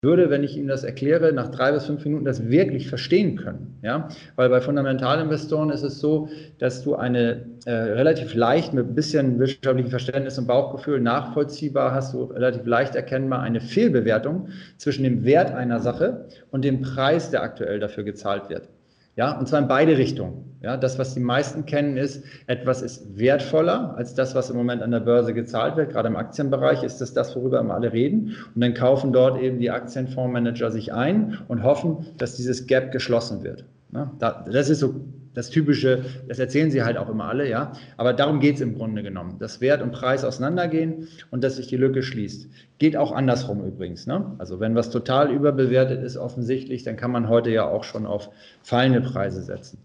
würde, 0.03 0.29
wenn 0.29 0.43
ich 0.43 0.55
Ihnen 0.55 0.67
das 0.67 0.83
erkläre, 0.83 1.33
nach 1.33 1.49
drei 1.49 1.71
bis 1.71 1.85
fünf 1.85 2.05
Minuten 2.05 2.23
das 2.23 2.49
wirklich 2.49 2.87
verstehen 2.87 3.35
können. 3.35 3.79
Ja? 3.81 4.09
Weil 4.35 4.49
bei 4.49 4.61
Fundamentalinvestoren 4.61 5.71
ist 5.71 5.81
es 5.81 5.99
so, 5.99 6.29
dass 6.59 6.83
du 6.83 6.95
eine 6.95 7.45
äh, 7.65 7.71
relativ 7.71 8.35
leicht 8.35 8.73
mit 8.73 8.85
ein 8.85 8.93
bisschen 8.93 9.39
wirtschaftlichem 9.39 9.89
Verständnis 9.89 10.37
und 10.37 10.45
Bauchgefühl 10.45 11.01
nachvollziehbar 11.01 11.95
hast, 11.95 12.13
du 12.13 12.25
relativ 12.25 12.67
leicht 12.67 12.95
erkennbar 12.95 13.41
eine 13.41 13.59
Fehlbewertung 13.59 14.49
zwischen 14.77 15.03
dem 15.03 15.25
Wert 15.25 15.51
einer 15.51 15.79
Sache 15.79 16.27
und 16.51 16.63
dem 16.63 16.81
Preis, 16.81 17.31
der 17.31 17.41
aktuell 17.41 17.79
dafür 17.79 18.03
gezahlt 18.03 18.49
wird. 18.49 18.69
Ja, 19.17 19.37
und 19.37 19.47
zwar 19.47 19.59
in 19.59 19.67
beide 19.67 19.97
Richtungen. 19.97 20.45
Ja, 20.61 20.77
das, 20.77 20.97
was 20.97 21.13
die 21.13 21.19
meisten 21.19 21.65
kennen, 21.65 21.97
ist, 21.97 22.23
etwas 22.47 22.81
ist 22.81 23.17
wertvoller 23.17 23.95
als 23.95 24.15
das, 24.15 24.33
was 24.33 24.49
im 24.49 24.57
Moment 24.57 24.81
an 24.81 24.91
der 24.91 25.01
Börse 25.01 25.33
gezahlt 25.33 25.75
wird. 25.75 25.91
Gerade 25.91 26.07
im 26.07 26.15
Aktienbereich 26.15 26.83
ist 26.83 26.99
das 26.99 27.13
das, 27.13 27.35
worüber 27.35 27.59
immer 27.59 27.75
alle 27.75 27.93
reden. 27.93 28.35
Und 28.55 28.61
dann 28.61 28.73
kaufen 28.73 29.13
dort 29.13 29.41
eben 29.41 29.59
die 29.59 29.69
Aktienfondsmanager 29.69 30.71
sich 30.71 30.93
ein 30.93 31.39
und 31.47 31.63
hoffen, 31.63 32.07
dass 32.17 32.35
dieses 32.37 32.65
Gap 32.65 32.91
geschlossen 32.91 33.43
wird. 33.43 33.65
Ja, 33.93 34.11
das 34.19 34.69
ist 34.69 34.79
so 34.79 34.95
das 35.37 35.51
Typische, 35.51 36.03
das 36.27 36.39
erzählen 36.39 36.71
sie 36.71 36.81
halt 36.81 36.97
auch 36.97 37.09
immer 37.09 37.25
alle, 37.25 37.47
ja. 37.47 37.73
Aber 37.95 38.11
darum 38.11 38.39
geht 38.39 38.55
es 38.55 38.61
im 38.61 38.73
Grunde 38.73 39.03
genommen, 39.03 39.37
dass 39.37 39.61
Wert 39.61 39.83
und 39.83 39.91
Preis 39.91 40.25
auseinandergehen 40.25 41.09
und 41.29 41.43
dass 41.43 41.57
sich 41.57 41.67
die 41.67 41.77
Lücke 41.77 42.01
schließt. 42.01 42.49
Geht 42.79 42.97
auch 42.97 43.11
andersrum 43.11 43.63
übrigens. 43.63 44.07
Ne? 44.07 44.33
Also 44.39 44.59
wenn 44.59 44.73
was 44.73 44.89
total 44.89 45.31
überbewertet 45.31 46.01
ist, 46.01 46.17
offensichtlich, 46.17 46.81
dann 46.81 46.95
kann 46.95 47.11
man 47.11 47.29
heute 47.29 47.51
ja 47.51 47.67
auch 47.67 47.83
schon 47.83 48.07
auf 48.07 48.31
fallende 48.63 49.01
Preise 49.01 49.43
setzen. 49.43 49.77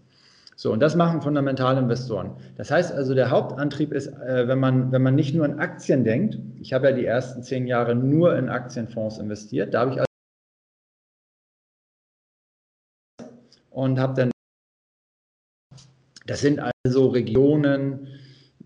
So, 0.55 0.71
und 0.71 0.79
das 0.79 0.95
machen 0.95 1.21
Fundamentalinvestoren. 1.21 2.31
Das 2.57 2.71
heißt 2.71 2.91
also, 2.91 3.13
der 3.13 3.29
Hauptantrieb 3.29 3.93
ist, 3.93 4.07
äh, 4.07 4.47
wenn, 4.47 4.59
man, 4.59 4.91
wenn 4.91 5.03
man 5.03 5.13
nicht 5.13 5.35
nur 5.35 5.45
in 5.45 5.59
Aktien 5.59 6.03
denkt, 6.03 6.39
ich 6.61 6.73
habe 6.73 6.89
ja 6.89 6.95
die 6.95 7.05
ersten 7.05 7.43
zehn 7.43 7.67
Jahre 7.67 7.93
nur 7.93 8.35
in 8.35 8.49
Aktienfonds 8.49 9.19
investiert, 9.19 9.75
da 9.75 9.81
habe 9.81 9.91
ich 9.91 9.97
also 9.97 10.07
und 13.69 13.99
habe 13.99 14.13
dann 14.15 14.32
das 16.25 16.41
sind 16.41 16.59
also 16.85 17.07
Regionen 17.07 18.07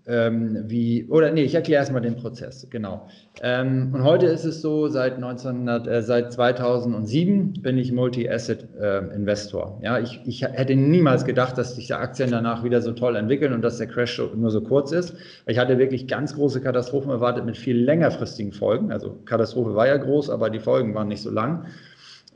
ähm, 0.10 0.64
wie, 0.68 1.06
oder 1.10 1.32
nee, 1.32 1.44
ich 1.44 1.54
erkläre 1.54 1.82
erstmal 1.82 2.02
den 2.02 2.16
Prozess, 2.16 2.66
genau. 2.70 3.10
Ähm, 3.42 3.92
und 3.94 4.06
heute 4.06 4.28
ist 4.28 4.46
es 4.46 4.62
so, 4.62 4.88
seit, 4.88 5.16
1900, 5.16 5.86
äh, 5.86 6.02
seit 6.02 6.32
2007 6.32 7.62
bin 7.62 7.78
ich 7.78 7.92
Multi-Asset-Investor. 7.92 9.80
Äh, 9.82 9.86
ja, 9.86 10.00
ich, 10.00 10.22
ich 10.26 10.44
hätte 10.44 10.78
niemals 10.78 11.26
gedacht, 11.26 11.58
dass 11.58 11.76
sich 11.76 11.88
die 11.88 11.94
Aktien 11.94 12.32
danach 12.32 12.64
wieder 12.64 12.82
so 12.82 12.94
toll 12.94 13.18
entwickeln 13.18 13.52
und 13.52 13.62
dass 13.62 13.80
der 13.80 13.88
Crash 13.88 14.22
nur 14.34 14.50
so 14.50 14.62
kurz 14.62 14.94
ist. 14.94 15.14
Ich 15.46 15.60
hatte 15.60 15.78
wirklich 15.78 16.08
ganz 16.08 16.36
große 16.36 16.62
Katastrophen 16.62 17.12
erwartet 17.12 17.46
mit 17.46 17.58
viel 17.58 17.78
längerfristigen 17.78 18.54
Folgen. 18.54 18.94
Also 18.94 19.18
Katastrophe 19.26 19.76
war 19.76 19.88
ja 19.88 19.98
groß, 19.98 20.30
aber 20.30 20.50
die 20.50 20.60
Folgen 20.60 20.96
waren 20.96 21.10
nicht 21.10 21.22
so 21.22 21.32
lang. 21.32 21.66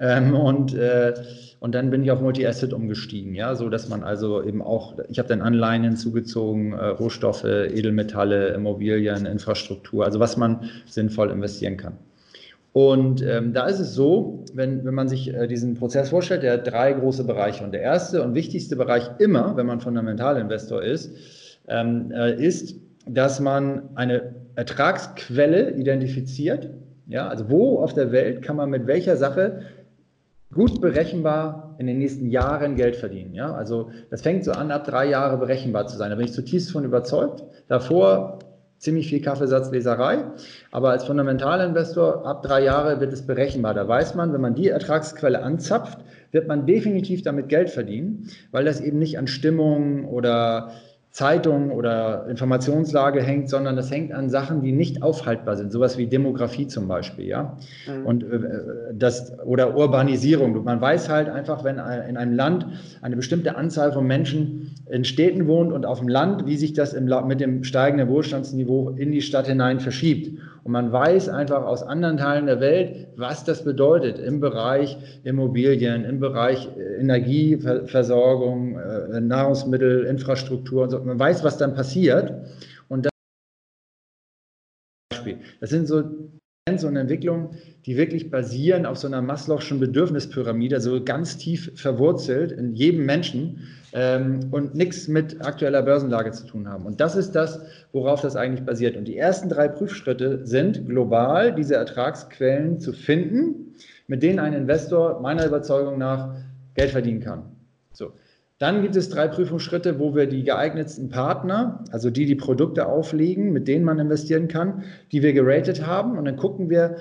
Ähm, 0.02 0.34
und, 0.34 0.74
äh, 0.74 1.14
und 1.60 1.76
dann 1.76 1.92
bin 1.92 2.04
ich 2.04 2.10
auf 2.10 2.22
Multi-Asset 2.22 2.74
umgestiegen, 2.74 3.36
ja, 3.36 3.54
so 3.54 3.70
dass 3.70 3.88
man 3.88 4.04
also 4.04 4.44
eben 4.44 4.64
auch, 4.64 4.96
ich 5.10 5.20
habe 5.20 5.30
dann 5.30 5.44
Anleihen 5.44 5.84
hinzugezogen, 5.84 6.74
äh, 6.74 6.88
Rohstoffe, 6.88 7.44
Edelmetalle, 7.44 8.48
Immobilien, 8.48 9.28
Infrastruktur, 9.28 10.04
also 10.04 10.20
was 10.20 10.38
man 10.38 10.72
sinnvoll 10.88 11.30
investieren 11.30 11.78
kann. 11.78 11.94
Und 12.74 13.22
ähm, 13.22 13.54
da 13.54 13.68
ist 13.68 13.80
es 13.80 13.94
so, 13.94 14.44
wenn, 14.56 14.84
wenn 14.86 14.96
man 14.96 15.08
sich 15.08 15.32
äh, 15.34 15.46
diesen 15.46 15.76
Prozess 15.76 16.10
vorstellt, 16.10 16.42
der 16.42 16.54
hat 16.54 16.72
drei 16.72 16.94
große 16.94 17.26
Bereiche. 17.26 17.64
Und 17.64 17.74
der 17.74 17.82
erste 17.82 18.24
und 18.24 18.34
wichtigste 18.34 18.76
Bereich 18.78 19.08
immer, 19.20 19.56
wenn 19.56 19.68
man 19.68 19.82
Fundamentalinvestor 19.82 20.82
ist, 20.82 21.14
ähm, 21.68 22.12
äh, 22.12 22.44
ist, 22.44 22.76
dass 23.06 23.40
man 23.40 23.90
eine 23.96 24.34
Ertragsquelle 24.56 25.72
identifiziert. 25.72 26.72
Ja, 27.08 27.28
also 27.28 27.50
wo 27.50 27.80
auf 27.80 27.94
der 27.94 28.12
Welt 28.14 28.42
kann 28.42 28.56
man 28.56 28.70
mit 28.70 28.88
welcher 28.88 29.18
Sache 29.18 29.64
gut 30.54 30.82
berechenbar 30.82 31.76
in 31.78 31.88
den 31.88 31.98
nächsten 31.98 32.30
Jahren 32.30 32.76
Geld 32.76 32.96
verdienen. 32.96 33.34
Ja? 33.34 33.54
Also 33.54 33.92
das 34.10 34.22
fängt 34.22 34.44
so 34.44 34.52
an, 34.52 34.72
ab 34.72 34.86
drei 34.86 35.08
Jahre 35.08 35.38
berechenbar 35.38 35.88
zu 35.88 35.98
sein. 35.98 36.10
Da 36.10 36.16
bin 36.16 36.26
ich 36.26 36.34
zutiefst 36.34 36.72
von 36.72 36.84
überzeugt. 36.84 37.44
Davor 37.68 38.40
ziemlich 38.82 39.10
viel 39.10 39.22
Kaffeesatzleserei, 39.22 40.24
aber 40.72 40.90
als 40.90 41.04
Fundamentalinvestor 41.04 42.26
ab 42.26 42.42
drei 42.42 42.64
Jahre 42.64 43.00
wird 43.00 43.14
es 43.14 43.22
berechenbar. 43.22 43.76
Da 43.76 43.88
weiß 43.88 44.16
man, 44.16 44.34
wenn 44.34 44.42
man 44.42 44.56
die 44.56 44.70
Ertragsquelle 44.70 45.44
anzapft, 45.44 46.00
wird 46.32 46.48
man 46.48 46.66
definitiv 46.66 47.22
damit 47.22 47.48
Geld 47.48 47.70
verdienen, 47.70 48.30
weil 48.50 48.66
das 48.66 48.82
eben 48.82 48.98
nicht 48.98 49.20
an 49.20 49.28
Stimmung 49.28 50.06
oder 50.06 50.72
Zeitung 51.12 51.72
oder 51.72 52.26
Informationslage 52.30 53.22
hängt, 53.22 53.50
sondern 53.50 53.76
das 53.76 53.92
hängt 53.92 54.14
an 54.14 54.30
Sachen, 54.30 54.62
die 54.62 54.72
nicht 54.72 55.04
aufhaltbar 55.04 55.58
sind, 55.58 55.74
sowas 55.74 55.98
wie 55.98 56.08
Demografie 56.08 56.68
zum 56.68 56.88
Beispiel, 56.88 57.26
ja. 57.26 57.58
Mhm. 57.86 58.06
Und 58.06 58.24
äh, 58.24 58.40
das 58.94 59.38
oder 59.46 59.76
Urbanisierung. 59.76 60.64
Man 60.64 60.80
weiß 60.80 61.10
halt 61.10 61.28
einfach, 61.28 61.66
wenn 61.66 61.76
in 61.76 62.18
einem 62.18 62.34
Land 62.34 62.66
eine 63.02 63.18
bestimmte 63.18 63.58
Anzahl 63.58 63.92
von 63.92 64.08
Menschen 64.08 64.74
in 64.90 65.04
Städten 65.04 65.48
wohnt 65.48 65.74
und 65.74 65.86
auf 65.86 66.00
dem 66.00 66.08
Land, 66.08 66.46
wie 66.46 66.56
sich 66.56 66.72
das 66.74 66.94
im, 66.94 67.10
mit 67.28 67.42
dem 67.42 67.66
steigenden 67.66 68.08
Wohlstandsniveau 68.08 68.92
in 68.92 69.12
die 69.12 69.22
Stadt 69.22 69.48
hinein 69.48 69.82
verschiebt. 69.82 70.40
Und 70.64 70.74
man 70.74 70.92
weiß 70.92 71.30
einfach 71.30 71.64
aus 71.64 71.82
anderen 71.82 72.18
Teilen 72.18 72.46
der 72.46 72.60
Welt, 72.60 73.08
was 73.16 73.44
das 73.44 73.64
bedeutet 73.64 74.20
im 74.20 74.40
Bereich 74.40 74.96
Immobilien, 75.24 76.06
im 76.06 76.20
Bereich 76.20 76.70
äh, 76.78 77.00
Energieversorgung, 77.00 78.78
äh, 78.78 79.22
Nahrungsmittel, 79.22 80.06
Infrastruktur 80.06 80.84
und 80.84 80.92
so. 80.92 81.00
Man 81.00 81.18
weiß, 81.18 81.44
was 81.44 81.58
dann 81.58 81.74
passiert. 81.74 82.34
Und 82.90 83.08
das, 85.10 85.26
das 85.60 85.70
sind 85.72 85.88
so 85.88 86.04
Trends 86.68 86.84
und 86.84 86.96
Entwicklungen, 86.96 87.58
die 87.88 87.98
wirklich 87.98 88.30
basieren 88.30 88.86
auf 88.86 88.98
so 88.98 89.08
einer 89.08 89.24
Maslow'schen 89.24 89.80
Bedürfnispyramide, 89.80 90.80
so 90.80 91.04
ganz 91.04 91.38
tief 91.38 91.72
verwurzelt 91.74 92.52
in 92.52 92.76
jedem 92.76 93.08
Menschen 93.08 93.68
ähm, 93.94 94.40
und 94.52 94.76
nichts 94.76 95.08
mit 95.08 95.46
aktueller 95.46 95.82
Börsenlage 95.82 96.32
zu 96.32 96.46
tun 96.46 96.68
haben. 96.68 96.86
Und 96.86 97.02
das 97.02 97.16
ist 97.16 97.34
das, 97.34 97.62
worauf 97.92 98.22
das 98.22 98.36
eigentlich 98.36 98.66
basiert. 98.66 98.96
Und 98.98 99.06
die 99.06 99.18
ersten 99.18 99.50
drei 99.50 99.68
Prüfschritte 99.68 100.46
sind 100.46 100.88
global 100.88 101.54
diese 101.54 101.76
Ertragsquellen 101.76 102.80
zu 102.80 102.94
finden, 102.94 103.76
mit 104.08 104.24
denen 104.24 104.40
ein 104.40 104.54
Investor 104.54 105.20
meiner 105.22 105.46
Überzeugung 105.46 105.98
nach 105.98 106.36
Geld 106.76 106.92
verdienen 106.92 107.20
kann. 107.20 107.44
So. 107.94 108.14
Dann 108.60 108.84
gibt 108.84 108.96
es 108.96 109.10
drei 109.10 109.28
Prüfungsschritte, 109.28 109.98
wo 109.98 110.14
wir 110.14 110.28
die 110.28 110.44
geeignetsten 110.44 111.10
Partner, 111.10 111.84
also 111.92 112.12
die, 112.12 112.28
die 112.28 112.36
Produkte 112.36 112.86
auflegen, 112.86 113.52
mit 113.52 113.68
denen 113.68 113.84
man 113.84 113.98
investieren 113.98 114.48
kann, 114.48 114.84
die 115.12 115.24
wir 115.24 115.34
geratet 115.34 115.88
haben. 115.88 116.16
Und 116.16 116.26
dann 116.26 116.38
gucken 116.38 116.70
wir, 116.70 116.98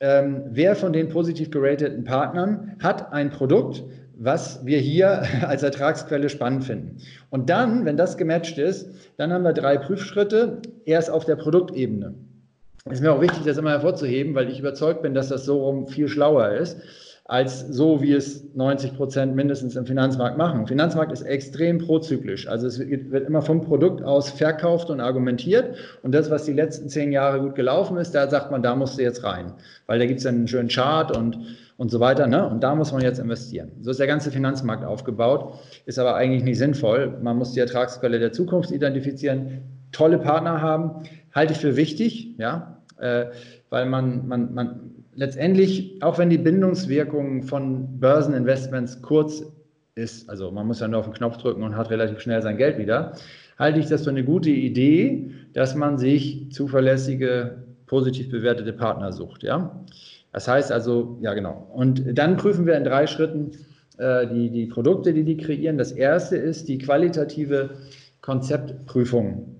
ähm, 0.00 0.42
wer 0.50 0.74
von 0.74 0.92
den 0.92 1.08
positiv 1.08 1.52
gerateten 1.52 2.02
Partnern 2.02 2.72
hat 2.82 3.12
ein 3.12 3.30
Produkt, 3.30 3.84
was 4.16 4.64
wir 4.64 4.78
hier 4.78 5.22
als 5.46 5.62
Ertragsquelle 5.62 6.28
spannend 6.28 6.64
finden. 6.64 6.98
Und 7.30 7.50
dann, 7.50 7.84
wenn 7.84 7.96
das 7.96 8.16
gematcht 8.16 8.58
ist, 8.58 8.88
dann 9.16 9.32
haben 9.32 9.44
wir 9.44 9.52
drei 9.52 9.76
Prüfschritte, 9.78 10.62
erst 10.84 11.10
auf 11.10 11.24
der 11.24 11.36
Produktebene. 11.36 12.14
Es 12.86 12.94
ist 12.94 13.00
mir 13.00 13.12
auch 13.12 13.20
wichtig, 13.20 13.44
das 13.44 13.56
immer 13.56 13.70
hervorzuheben, 13.70 14.34
weil 14.34 14.50
ich 14.50 14.60
überzeugt 14.60 15.02
bin, 15.02 15.14
dass 15.14 15.28
das 15.28 15.44
so 15.46 15.64
rum 15.64 15.86
viel 15.86 16.08
schlauer 16.08 16.50
ist 16.50 16.76
als 17.26 17.60
so, 17.60 18.02
wie 18.02 18.12
es 18.12 18.54
90 18.54 18.96
Prozent 18.96 19.34
mindestens 19.34 19.76
im 19.76 19.86
Finanzmarkt 19.86 20.36
machen. 20.36 20.66
Finanzmarkt 20.66 21.10
ist 21.10 21.22
extrem 21.22 21.78
prozyklisch. 21.78 22.46
Also 22.46 22.66
es 22.66 22.78
wird 22.78 23.26
immer 23.26 23.40
vom 23.40 23.62
Produkt 23.62 24.02
aus 24.02 24.28
verkauft 24.28 24.90
und 24.90 25.00
argumentiert. 25.00 25.74
Und 26.02 26.12
das, 26.12 26.30
was 26.30 26.44
die 26.44 26.52
letzten 26.52 26.90
zehn 26.90 27.12
Jahre 27.12 27.40
gut 27.40 27.54
gelaufen 27.54 27.96
ist, 27.96 28.14
da 28.14 28.28
sagt 28.28 28.50
man, 28.50 28.62
da 28.62 28.76
musst 28.76 28.98
du 28.98 29.02
jetzt 29.02 29.24
rein. 29.24 29.54
Weil 29.86 29.98
da 29.98 30.06
gibt 30.06 30.20
es 30.20 30.26
einen 30.26 30.46
schönen 30.46 30.68
Chart 30.68 31.16
und, 31.16 31.38
und 31.76 31.90
so 31.90 32.00
weiter. 32.00 32.26
Ne? 32.26 32.48
Und 32.48 32.62
da 32.62 32.74
muss 32.74 32.92
man 32.92 33.02
jetzt 33.02 33.18
investieren. 33.18 33.72
So 33.80 33.90
ist 33.90 34.00
der 34.00 34.06
ganze 34.06 34.30
Finanzmarkt 34.30 34.84
aufgebaut, 34.84 35.58
ist 35.86 35.98
aber 35.98 36.14
eigentlich 36.14 36.44
nicht 36.44 36.58
sinnvoll. 36.58 37.18
Man 37.22 37.36
muss 37.36 37.52
die 37.52 37.60
Ertragsquelle 37.60 38.18
der 38.18 38.32
Zukunft 38.32 38.70
identifizieren, 38.70 39.62
tolle 39.92 40.18
Partner 40.18 40.60
haben, 40.60 41.04
halte 41.32 41.52
ich 41.52 41.58
für 41.58 41.76
wichtig, 41.76 42.36
ja, 42.38 42.78
äh, 42.98 43.26
weil 43.70 43.86
man, 43.86 44.28
man, 44.28 44.54
man 44.54 44.80
letztendlich, 45.14 46.02
auch 46.02 46.18
wenn 46.18 46.30
die 46.30 46.38
Bindungswirkung 46.38 47.42
von 47.42 47.98
Börseninvestments 47.98 49.02
kurz 49.02 49.44
ist, 49.94 50.28
also 50.28 50.50
man 50.50 50.66
muss 50.66 50.80
ja 50.80 50.88
nur 50.88 51.00
auf 51.00 51.06
den 51.06 51.14
Knopf 51.14 51.38
drücken 51.38 51.62
und 51.62 51.76
hat 51.76 51.90
relativ 51.90 52.20
schnell 52.20 52.42
sein 52.42 52.56
Geld 52.56 52.78
wieder, 52.78 53.12
halte 53.58 53.78
ich 53.78 53.86
das 53.86 54.04
für 54.04 54.10
eine 54.10 54.24
gute 54.24 54.50
Idee, 54.50 55.30
dass 55.52 55.74
man 55.74 55.98
sich 55.98 56.50
zuverlässige, 56.50 57.62
positiv 57.86 58.30
bewertete 58.30 58.72
Partner 58.72 59.12
sucht. 59.12 59.42
Ja? 59.44 59.84
Das 60.34 60.48
heißt 60.48 60.72
also, 60.72 61.16
ja 61.22 61.32
genau. 61.32 61.68
Und 61.72 62.18
dann 62.18 62.36
prüfen 62.36 62.66
wir 62.66 62.76
in 62.76 62.82
drei 62.82 63.06
Schritten 63.06 63.52
äh, 63.98 64.26
die, 64.26 64.50
die 64.50 64.66
Produkte, 64.66 65.14
die 65.14 65.22
die 65.22 65.36
kreieren. 65.36 65.78
Das 65.78 65.92
erste 65.92 66.36
ist 66.36 66.68
die 66.68 66.78
qualitative 66.78 67.70
Konzeptprüfung. 68.20 69.54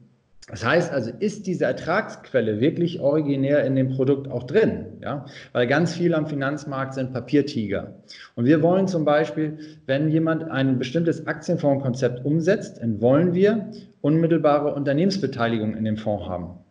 Das 0.48 0.66
heißt 0.66 0.92
also, 0.92 1.12
ist 1.20 1.46
diese 1.46 1.64
Ertragsquelle 1.64 2.60
wirklich 2.60 2.98
originär 2.98 3.64
in 3.64 3.76
dem 3.76 3.90
Produkt 3.90 4.28
auch 4.28 4.42
drin? 4.42 4.86
Ja? 5.00 5.26
Weil 5.52 5.68
ganz 5.68 5.94
viel 5.94 6.12
am 6.12 6.26
Finanzmarkt 6.26 6.94
sind 6.94 7.12
Papiertiger. 7.12 7.94
Und 8.34 8.44
wir 8.44 8.60
wollen 8.60 8.88
zum 8.88 9.04
Beispiel, 9.04 9.58
wenn 9.86 10.08
jemand 10.08 10.50
ein 10.50 10.80
bestimmtes 10.80 11.28
Aktienfondskonzept 11.28 12.24
umsetzt, 12.24 12.82
dann 12.82 13.00
wollen 13.00 13.32
wir 13.32 13.70
unmittelbare 14.00 14.74
Unternehmensbeteiligung 14.74 15.76
in 15.76 15.84
dem 15.84 15.96
Fonds 15.96 16.28
haben. 16.28 16.63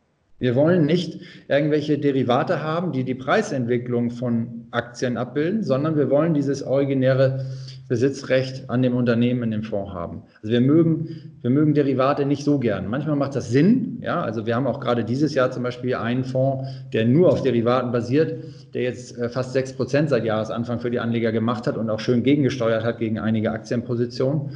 Wir 0.43 0.55
wollen 0.55 0.85
nicht 0.85 1.21
irgendwelche 1.47 1.97
Derivate 1.97 2.61
haben, 2.61 2.91
die 2.91 3.05
die 3.05 3.15
Preisentwicklung 3.15 4.11
von 4.11 4.67
Aktien 4.71 5.15
abbilden, 5.15 5.63
sondern 5.63 5.95
wir 5.95 6.09
wollen 6.09 6.33
dieses 6.33 6.63
originäre 6.63 7.45
Besitzrecht 7.87 8.69
an 8.69 8.81
dem 8.81 8.93
Unternehmen 8.93 9.43
in 9.43 9.51
dem 9.51 9.63
Fonds 9.63 9.93
haben. 9.93 10.23
Also 10.41 10.51
wir 10.51 10.59
mögen, 10.59 11.37
wir 11.39 11.49
mögen 11.49 11.73
Derivate 11.73 12.25
nicht 12.25 12.43
so 12.43 12.59
gern. 12.59 12.89
Manchmal 12.89 13.15
macht 13.15 13.37
das 13.37 13.51
Sinn. 13.51 13.99
Ja, 14.01 14.21
also 14.21 14.45
wir 14.45 14.57
haben 14.57 14.67
auch 14.67 14.81
gerade 14.81 15.05
dieses 15.05 15.33
Jahr 15.33 15.49
zum 15.49 15.63
Beispiel 15.63 15.95
einen 15.95 16.25
Fonds, 16.25 16.67
der 16.91 17.05
nur 17.05 17.31
auf 17.31 17.41
Derivaten 17.41 17.93
basiert, 17.93 18.43
der 18.73 18.81
jetzt 18.81 19.17
äh, 19.17 19.29
fast 19.29 19.53
6 19.53 19.77
Prozent 19.77 20.09
seit 20.09 20.25
Jahresanfang 20.25 20.81
für 20.81 20.91
die 20.91 20.99
Anleger 20.99 21.31
gemacht 21.31 21.67
hat 21.67 21.77
und 21.77 21.89
auch 21.89 22.01
schön 22.01 22.21
gegengesteuert 22.21 22.83
hat 22.83 22.99
gegen 22.99 23.17
einige 23.17 23.51
Aktienpositionen. 23.51 24.49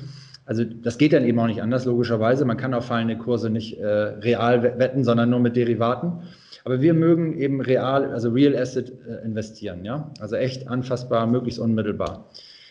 Also 0.48 0.64
das 0.64 0.98
geht 0.98 1.14
dann 1.14 1.26
eben 1.26 1.38
auch 1.40 1.48
nicht 1.48 1.62
anders, 1.62 1.86
logischerweise. 1.86 2.46
Man 2.46 2.58
kann 2.58 2.74
auf 2.74 2.86
fallende 2.86 3.18
Kurse 3.18 3.50
nicht 3.50 3.80
äh, 3.80 3.86
real 3.86 4.64
wetten, 4.64 5.04
sondern 5.04 5.30
nur 5.30 5.40
mit 5.40 5.58
Derivaten. 5.58 6.24
Aber 6.64 6.82
wir 6.82 6.94
mögen 6.94 7.38
eben 7.38 7.62
real, 7.62 8.12
also 8.12 8.30
Real 8.32 8.56
Asset 8.56 8.92
äh, 9.08 9.26
investieren, 9.26 9.84
ja. 9.84 10.12
Also 10.20 10.38
echt 10.38 10.68
anfassbar, 10.70 11.28
möglichst 11.28 11.60
unmittelbar. 11.60 12.30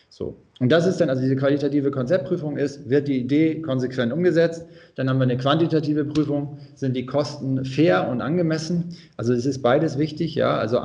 So. 0.09 0.37
Und 0.59 0.71
das 0.71 0.87
ist 0.87 0.99
dann, 0.99 1.09
also 1.09 1.21
diese 1.21 1.35
qualitative 1.35 1.91
Konzeptprüfung 1.91 2.57
ist, 2.57 2.89
wird 2.89 3.07
die 3.07 3.19
Idee 3.19 3.61
konsequent 3.61 4.11
umgesetzt. 4.11 4.65
Dann 4.95 5.07
haben 5.07 5.19
wir 5.19 5.23
eine 5.23 5.37
quantitative 5.37 6.05
Prüfung, 6.05 6.57
sind 6.73 6.95
die 6.95 7.05
Kosten 7.05 7.63
fair 7.63 8.07
und 8.09 8.21
angemessen. 8.21 8.95
Also 9.17 9.33
es 9.33 9.45
ist 9.45 9.61
beides 9.61 9.99
wichtig, 9.99 10.33
ja. 10.33 10.57
Also 10.57 10.81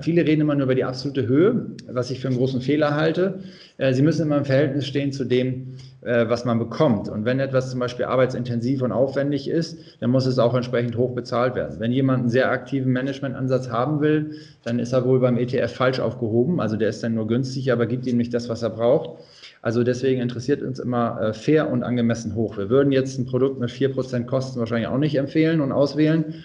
viele 0.00 0.26
reden 0.26 0.42
immer 0.42 0.54
nur 0.54 0.64
über 0.64 0.74
die 0.74 0.84
absolute 0.84 1.26
Höhe, 1.26 1.68
was 1.86 2.10
ich 2.10 2.20
für 2.20 2.28
einen 2.28 2.36
großen 2.36 2.60
Fehler 2.60 2.94
halte. 2.94 3.40
Äh, 3.78 3.94
sie 3.94 4.02
müssen 4.02 4.22
immer 4.22 4.36
im 4.36 4.44
Verhältnis 4.44 4.86
stehen 4.86 5.12
zu 5.12 5.24
dem, 5.24 5.76
äh, 6.04 6.28
was 6.28 6.44
man 6.44 6.58
bekommt. 6.58 7.08
Und 7.08 7.24
wenn 7.24 7.40
etwas 7.40 7.70
zum 7.70 7.80
Beispiel 7.80 8.04
arbeitsintensiv 8.04 8.82
und 8.82 8.92
aufwendig 8.92 9.48
ist, 9.48 9.78
dann 10.00 10.10
muss 10.10 10.26
es 10.26 10.38
auch 10.38 10.54
entsprechend 10.54 10.96
hoch 10.96 11.14
bezahlt 11.14 11.54
werden. 11.54 11.80
Wenn 11.80 11.92
jemand 11.92 12.20
einen 12.20 12.28
sehr 12.28 12.50
aktiven 12.50 12.92
Managementansatz 12.92 13.70
haben 13.70 14.00
will, 14.00 14.32
dann 14.62 14.78
ist 14.78 14.92
er 14.92 15.04
wohl 15.04 15.20
beim 15.20 15.38
ETF 15.38 15.72
falsch 15.72 16.00
aufgehoben. 16.00 16.60
Also 16.60 16.76
der 16.76 16.90
ist 16.90 17.02
dann 17.02 17.14
nur 17.14 17.26
günstig, 17.26 17.72
aber 17.72 17.86
gibt 17.86 18.06
ihm 18.06 18.18
nicht 18.18 18.34
das, 18.34 18.48
was 18.48 18.62
er 18.62 18.70
braucht. 18.70 19.18
Also 19.62 19.82
deswegen 19.82 20.20
interessiert 20.20 20.62
uns 20.62 20.78
immer 20.78 21.20
äh, 21.20 21.32
fair 21.32 21.70
und 21.70 21.82
angemessen 21.82 22.34
hoch. 22.34 22.58
Wir 22.58 22.68
würden 22.68 22.92
jetzt 22.92 23.18
ein 23.18 23.24
Produkt 23.24 23.58
mit 23.58 23.70
4% 23.70 24.26
Kosten 24.26 24.58
wahrscheinlich 24.58 24.88
auch 24.88 24.98
nicht 24.98 25.16
empfehlen 25.16 25.62
und 25.62 25.72
auswählen. 25.72 26.44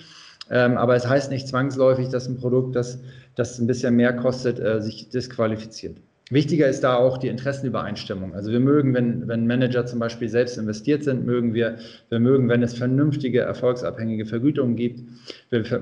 Ähm, 0.49 0.77
aber 0.77 0.95
es 0.95 1.05
heißt 1.05 1.29
nicht 1.29 1.47
zwangsläufig, 1.47 2.07
dass 2.07 2.27
ein 2.27 2.37
Produkt, 2.37 2.75
das, 2.75 2.99
das 3.35 3.59
ein 3.59 3.67
bisschen 3.67 3.95
mehr 3.95 4.13
kostet, 4.15 4.59
äh, 4.59 4.81
sich 4.81 5.09
disqualifiziert. 5.09 5.97
Wichtiger 6.29 6.67
ist 6.67 6.83
da 6.83 6.95
auch 6.95 7.17
die 7.17 7.27
Interessenübereinstimmung. 7.27 8.35
Also 8.35 8.51
wir 8.51 8.59
mögen, 8.59 8.93
wenn, 8.93 9.27
wenn 9.27 9.47
Manager 9.47 9.85
zum 9.85 9.99
Beispiel 9.99 10.29
selbst 10.29 10.57
investiert 10.57 11.03
sind, 11.03 11.25
mögen 11.25 11.53
wir, 11.53 11.77
wir 12.09 12.19
mögen, 12.19 12.49
wenn 12.49 12.61
es 12.61 12.75
vernünftige, 12.75 13.41
erfolgsabhängige 13.41 14.25
Vergütungen 14.25 14.75
gibt 14.75 15.01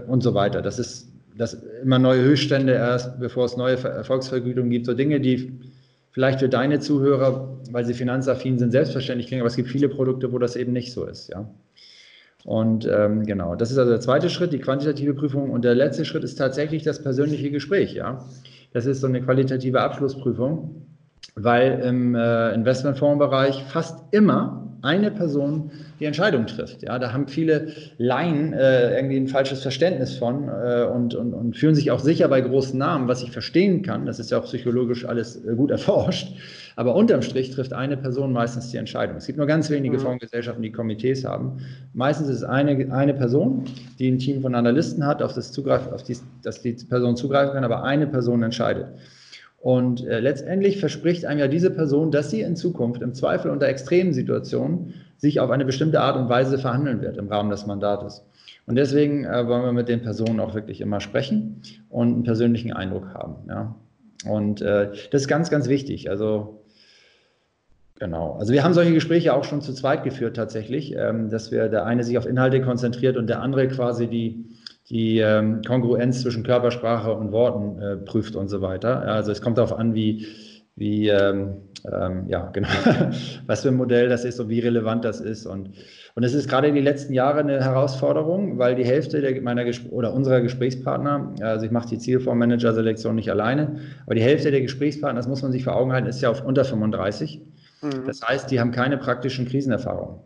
und 0.08 0.24
so 0.24 0.34
weiter. 0.34 0.62
Das 0.62 0.80
ist 0.80 1.10
das 1.38 1.62
immer 1.84 2.00
neue 2.00 2.24
Höchststände 2.24 2.74
erst, 2.74 3.20
bevor 3.20 3.46
es 3.46 3.58
neue 3.58 3.78
Erfolgsvergütungen 3.78 4.72
gibt. 4.72 4.86
So 4.86 4.94
Dinge, 4.94 5.20
die 5.20 5.52
vielleicht 6.12 6.40
für 6.40 6.50
deine 6.50 6.80
Zuhörer, 6.80 7.60
weil 7.72 7.86
sie 7.86 7.94
finanzaffin 7.94 8.58
sind, 8.58 8.72
selbstverständlich 8.72 9.28
klingen, 9.28 9.42
aber 9.42 9.50
es 9.50 9.56
gibt 9.56 9.70
viele 9.70 9.90
Produkte, 9.90 10.32
wo 10.32 10.40
das 10.40 10.56
eben 10.56 10.74
nicht 10.74 10.94
so 10.94 11.06
ist. 11.06 11.30
Ja. 11.30 11.50
Und 12.44 12.90
ähm, 12.92 13.26
genau, 13.26 13.56
das 13.56 13.72
ist 13.72 13.78
also 13.78 13.92
der 13.92 14.00
zweite 14.00 14.30
Schritt, 14.30 14.54
die 14.54 14.60
quantitative 14.60 15.14
Prüfung. 15.14 15.52
Und 15.52 15.66
der 15.66 15.76
letzte 15.76 16.06
Schritt 16.06 16.24
ist 16.24 16.36
tatsächlich 16.36 16.84
das 16.84 17.04
persönliche 17.04 17.52
Gespräch. 17.52 17.94
Ja. 17.94 18.26
Das 18.74 18.86
ist 18.86 19.02
so 19.02 19.08
eine 19.08 19.22
qualitative 19.22 19.82
Abschlussprüfung, 19.82 20.86
weil 21.36 21.80
im 21.80 22.16
äh, 22.16 22.54
Investmentfondsbereich 22.54 23.64
fast 23.66 24.04
immer 24.12 24.67
eine 24.82 25.12
Person 25.12 25.72
die 26.00 26.06
Entscheidung 26.06 26.46
trifft. 26.48 26.84
Ja, 26.84 27.00
da 27.00 27.14
haben 27.14 27.28
viele 27.28 27.74
Laien 27.98 28.54
äh, 28.54 28.96
irgendwie 28.96 29.18
ein 29.18 29.28
falsches 29.28 29.62
Verständnis 29.62 30.18
von 30.18 30.48
äh, 30.48 30.84
und, 30.84 31.16
und, 31.16 31.34
und 31.34 31.58
fühlen 31.58 31.76
sich 31.76 31.92
auch 31.92 32.00
sicher 32.00 32.28
bei 32.28 32.42
großen 32.42 32.78
Namen, 32.78 33.08
was 33.08 33.24
ich 33.24 33.32
verstehen 33.32 33.82
kann. 33.82 34.06
Das 34.06 34.20
ist 34.20 34.32
ja 34.32 34.40
auch 34.40 34.46
psychologisch 34.46 35.06
alles 35.06 35.44
äh, 35.46 35.56
gut 35.56 35.72
erforscht. 35.72 36.36
Aber 36.76 36.94
unterm 36.94 37.24
Strich 37.24 37.50
trifft 37.50 37.74
eine 37.74 37.98
Person 37.98 38.32
meistens 38.32 38.70
die 38.70 38.78
Entscheidung. 38.78 39.18
Es 39.18 39.26
gibt 39.26 39.40
nur 39.40 39.48
ganz 39.48 39.70
wenige 39.72 39.98
mhm. 39.98 40.02
Fondsgesellschaften, 40.02 40.62
die 40.62 40.72
Komitees 40.72 41.26
haben. 41.26 41.58
Meistens 41.94 42.30
ist 42.30 42.38
es 42.38 42.44
eine, 42.44 42.94
eine 42.94 43.16
Person, 43.16 43.66
die 43.98 44.12
ein 44.12 44.20
Team 44.20 44.42
von 44.42 44.54
Analysten 44.54 45.04
hat, 45.04 45.24
auf 45.24 45.34
das 45.34 45.52
Zugreif, 45.52 45.92
auf 45.92 46.04
die, 46.04 46.16
dass 46.44 46.62
die 46.62 46.74
Person 46.74 47.18
zugreifen 47.18 47.56
kann, 47.56 47.64
aber 47.64 47.84
eine 47.84 48.06
Person 48.06 48.44
entscheidet. 48.44 48.88
Und 49.60 50.06
äh, 50.06 50.20
letztendlich 50.20 50.80
verspricht 50.80 51.26
einem 51.26 51.40
ja 51.40 51.48
diese 51.48 51.72
Person, 51.72 52.12
dass 52.12 52.30
sie 52.30 52.42
in 52.42 52.56
Zukunft 52.56 53.02
im 53.02 53.14
Zweifel 53.14 53.52
unter 53.52 53.68
extremen 53.68 54.14
Situationen 54.14 54.94
sich 55.18 55.40
auf 55.40 55.50
eine 55.50 55.66
bestimmte 55.66 56.00
Art 56.00 56.16
und 56.16 56.30
Weise 56.30 56.60
verhandeln 56.60 57.02
wird 57.02 57.18
im 57.18 57.28
Rahmen 57.28 57.50
des 57.50 57.66
Mandates. 57.66 58.24
Und 58.68 58.76
deswegen 58.76 59.26
äh, 59.26 59.48
wollen 59.48 59.64
wir 59.64 59.74
mit 59.74 59.90
den 59.90 60.02
Personen 60.02 60.40
auch 60.40 60.54
wirklich 60.54 60.80
immer 60.82 61.00
sprechen 61.00 61.62
und 61.90 62.14
einen 62.14 62.24
persönlichen 62.24 62.72
Eindruck 62.72 63.14
haben. 63.14 63.36
Ja. 63.48 63.76
Und 64.30 64.62
äh, 64.62 64.92
das 65.12 65.22
ist 65.22 65.28
ganz, 65.28 65.50
ganz 65.50 65.68
wichtig. 65.68 66.10
Also 66.10 66.64
Genau. 68.00 68.34
Also 68.34 68.54
wir 68.54 68.64
haben 68.64 68.74
solche 68.74 68.94
Gespräche 68.94 69.34
auch 69.34 69.44
schon 69.44 69.62
zu 69.62 69.74
zweit 69.74 70.04
geführt 70.04 70.36
tatsächlich, 70.36 70.96
ähm, 70.96 71.30
dass 71.30 71.52
wir 71.52 71.68
der 71.68 71.86
eine 71.86 72.04
sich 72.04 72.18
auf 72.18 72.28
Inhalte 72.28 72.62
konzentriert 72.62 73.18
und 73.18 73.28
der 73.28 73.42
andere 73.42 73.68
quasi 73.68 74.08
die, 74.08 74.46
die 74.90 75.20
ähm, 75.20 75.62
Kongruenz 75.64 76.22
zwischen 76.22 76.44
Körpersprache 76.44 77.14
und 77.14 77.32
Worten 77.32 77.82
äh, 77.82 77.98
prüft 77.98 78.36
und 78.36 78.48
so 78.48 78.62
weiter. 78.62 79.02
Also 79.02 79.32
es 79.32 79.42
kommt 79.42 79.58
darauf 79.58 79.78
an, 79.78 79.94
wie, 79.94 80.26
wie 80.76 81.10
ähm, 81.10 81.58
ähm, 81.92 82.26
ja, 82.28 82.50
genau, 82.54 82.70
was 83.46 83.62
für 83.62 83.70
ein 83.70 83.76
Modell 83.76 84.10
das 84.10 84.26
ist 84.26 84.40
und 84.40 84.50
wie 84.50 84.60
relevant 84.60 85.06
das 85.06 85.20
ist. 85.20 85.46
Und, 85.46 85.72
und 86.16 86.24
es 86.24 86.34
ist 86.34 86.50
gerade 86.50 86.68
in 86.68 86.76
den 86.76 86.84
letzten 86.84 87.14
Jahren 87.14 87.50
eine 87.50 87.64
Herausforderung, 87.64 88.58
weil 88.58 88.76
die 88.76 88.86
Hälfte 88.86 89.22
der, 89.22 89.42
meiner 89.42 89.66
oder 89.92 90.14
unserer 90.14 90.42
Gesprächspartner, 90.42 91.36
also 91.42 91.66
ich 91.66 91.72
mache 91.72 91.90
die 91.90 92.00
Zielfondsmanager-Selektion 92.00 93.16
nicht 93.16 93.30
alleine, 93.30 93.80
aber 94.06 94.16
die 94.16 94.22
Hälfte 94.22 94.52
der 94.52 94.62
Gesprächspartner, 94.62 95.20
das 95.20 95.28
muss 95.28 95.42
man 95.42 95.52
sich 95.52 95.64
vor 95.64 95.76
Augen 95.76 95.92
halten, 95.92 96.08
ist 96.08 96.22
ja 96.22 96.30
auf 96.30 96.46
unter 96.46 96.66
35. 96.66 97.42
Mhm. 97.82 97.90
Das 98.06 98.22
heißt, 98.22 98.50
die 98.52 98.60
haben 98.60 98.72
keine 98.72 98.98
praktischen 98.98 99.48
Krisenerfahrungen. 99.48 100.20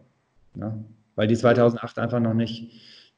Ja? 0.56 0.78
Weil 1.16 1.28
die 1.28 1.36
2008 1.36 2.00
einfach 2.00 2.20
noch 2.20 2.34
nicht, 2.34 2.72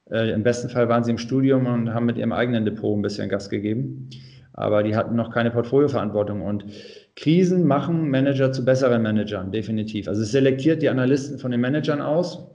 äh, 0.09 0.31
im 0.31 0.43
besten 0.43 0.69
Fall 0.69 0.89
waren 0.89 1.03
sie 1.03 1.11
im 1.11 1.17
Studium 1.17 1.65
und 1.65 1.93
haben 1.93 2.05
mit 2.05 2.17
ihrem 2.17 2.31
eigenen 2.31 2.65
Depot 2.65 2.97
ein 2.97 3.01
bisschen 3.01 3.29
Gas 3.29 3.49
gegeben 3.49 4.09
aber 4.53 4.83
die 4.83 4.95
hatten 4.95 5.15
noch 5.15 5.31
keine 5.31 5.51
Portfolioverantwortung. 5.51 6.41
Und 6.41 6.65
Krisen 7.15 7.67
machen 7.67 8.09
Manager 8.09 8.51
zu 8.51 8.63
besseren 8.63 9.01
Managern, 9.01 9.51
definitiv. 9.51 10.07
Also 10.07 10.21
es 10.21 10.31
selektiert 10.31 10.81
die 10.81 10.89
Analysten 10.89 11.39
von 11.39 11.51
den 11.51 11.61
Managern 11.61 12.01
aus. 12.01 12.47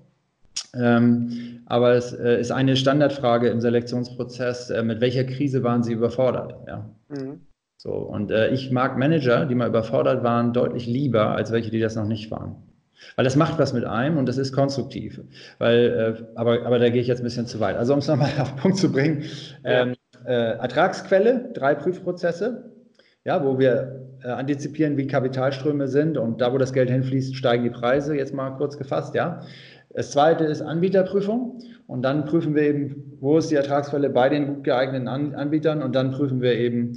Ähm, 0.74 1.62
aber 1.66 1.94
es 1.94 2.12
äh, 2.12 2.40
ist 2.40 2.50
eine 2.50 2.76
Standardfrage 2.76 3.48
im 3.48 3.60
Selektionsprozess, 3.60 4.70
äh, 4.70 4.82
mit 4.82 5.00
welcher 5.00 5.24
Krise 5.24 5.62
waren 5.62 5.82
sie 5.82 5.92
überfordert? 5.92 6.54
Ja. 6.66 6.90
Mhm. 7.08 7.40
So, 7.76 7.92
und 7.92 8.30
äh, 8.30 8.50
ich 8.50 8.70
mag 8.70 8.98
Manager, 8.98 9.46
die 9.46 9.54
mal 9.54 9.68
überfordert 9.68 10.24
waren, 10.24 10.52
deutlich 10.52 10.86
lieber, 10.86 11.30
als 11.36 11.52
welche, 11.52 11.70
die 11.70 11.80
das 11.80 11.94
noch 11.94 12.06
nicht 12.06 12.30
waren. 12.30 12.56
Weil 13.16 13.24
das 13.24 13.36
macht 13.36 13.58
was 13.58 13.72
mit 13.72 13.84
einem 13.84 14.16
und 14.16 14.26
das 14.26 14.38
ist 14.38 14.52
konstruktiv. 14.52 15.20
Weil, 15.58 16.16
äh, 16.18 16.24
aber, 16.34 16.64
aber 16.66 16.78
da 16.78 16.88
gehe 16.88 17.00
ich 17.00 17.08
jetzt 17.08 17.20
ein 17.20 17.24
bisschen 17.24 17.46
zu 17.46 17.60
weit. 17.60 17.76
Also 17.76 17.92
um 17.92 18.00
es 18.00 18.08
nochmal 18.08 18.30
auf 18.38 18.52
den 18.52 18.58
Punkt 18.58 18.78
zu 18.78 18.90
bringen, 18.92 19.24
ähm, 19.64 19.94
äh, 20.26 20.32
Ertragsquelle, 20.32 21.50
drei 21.54 21.74
Prüfprozesse, 21.74 22.72
ja, 23.24 23.44
wo 23.44 23.58
wir 23.58 24.06
äh, 24.22 24.28
antizipieren, 24.28 24.96
wie 24.96 25.06
Kapitalströme 25.06 25.88
sind 25.88 26.18
und 26.18 26.40
da, 26.40 26.52
wo 26.52 26.58
das 26.58 26.72
Geld 26.72 26.90
hinfließt, 26.90 27.36
steigen 27.36 27.64
die 27.64 27.70
Preise, 27.70 28.16
jetzt 28.16 28.34
mal 28.34 28.50
kurz 28.50 28.78
gefasst, 28.78 29.14
ja. 29.14 29.42
Das 29.94 30.10
zweite 30.10 30.44
ist 30.44 30.60
Anbieterprüfung 30.62 31.60
und 31.86 32.02
dann 32.02 32.24
prüfen 32.26 32.54
wir 32.54 32.62
eben, 32.62 33.16
wo 33.20 33.38
ist 33.38 33.50
die 33.50 33.54
Ertragsquelle 33.54 34.10
bei 34.10 34.28
den 34.28 34.46
gut 34.46 34.64
geeigneten 34.64 35.08
An 35.08 35.34
Anbietern 35.34 35.82
und 35.82 35.94
dann 35.94 36.10
prüfen 36.10 36.40
wir 36.40 36.54
eben 36.54 36.94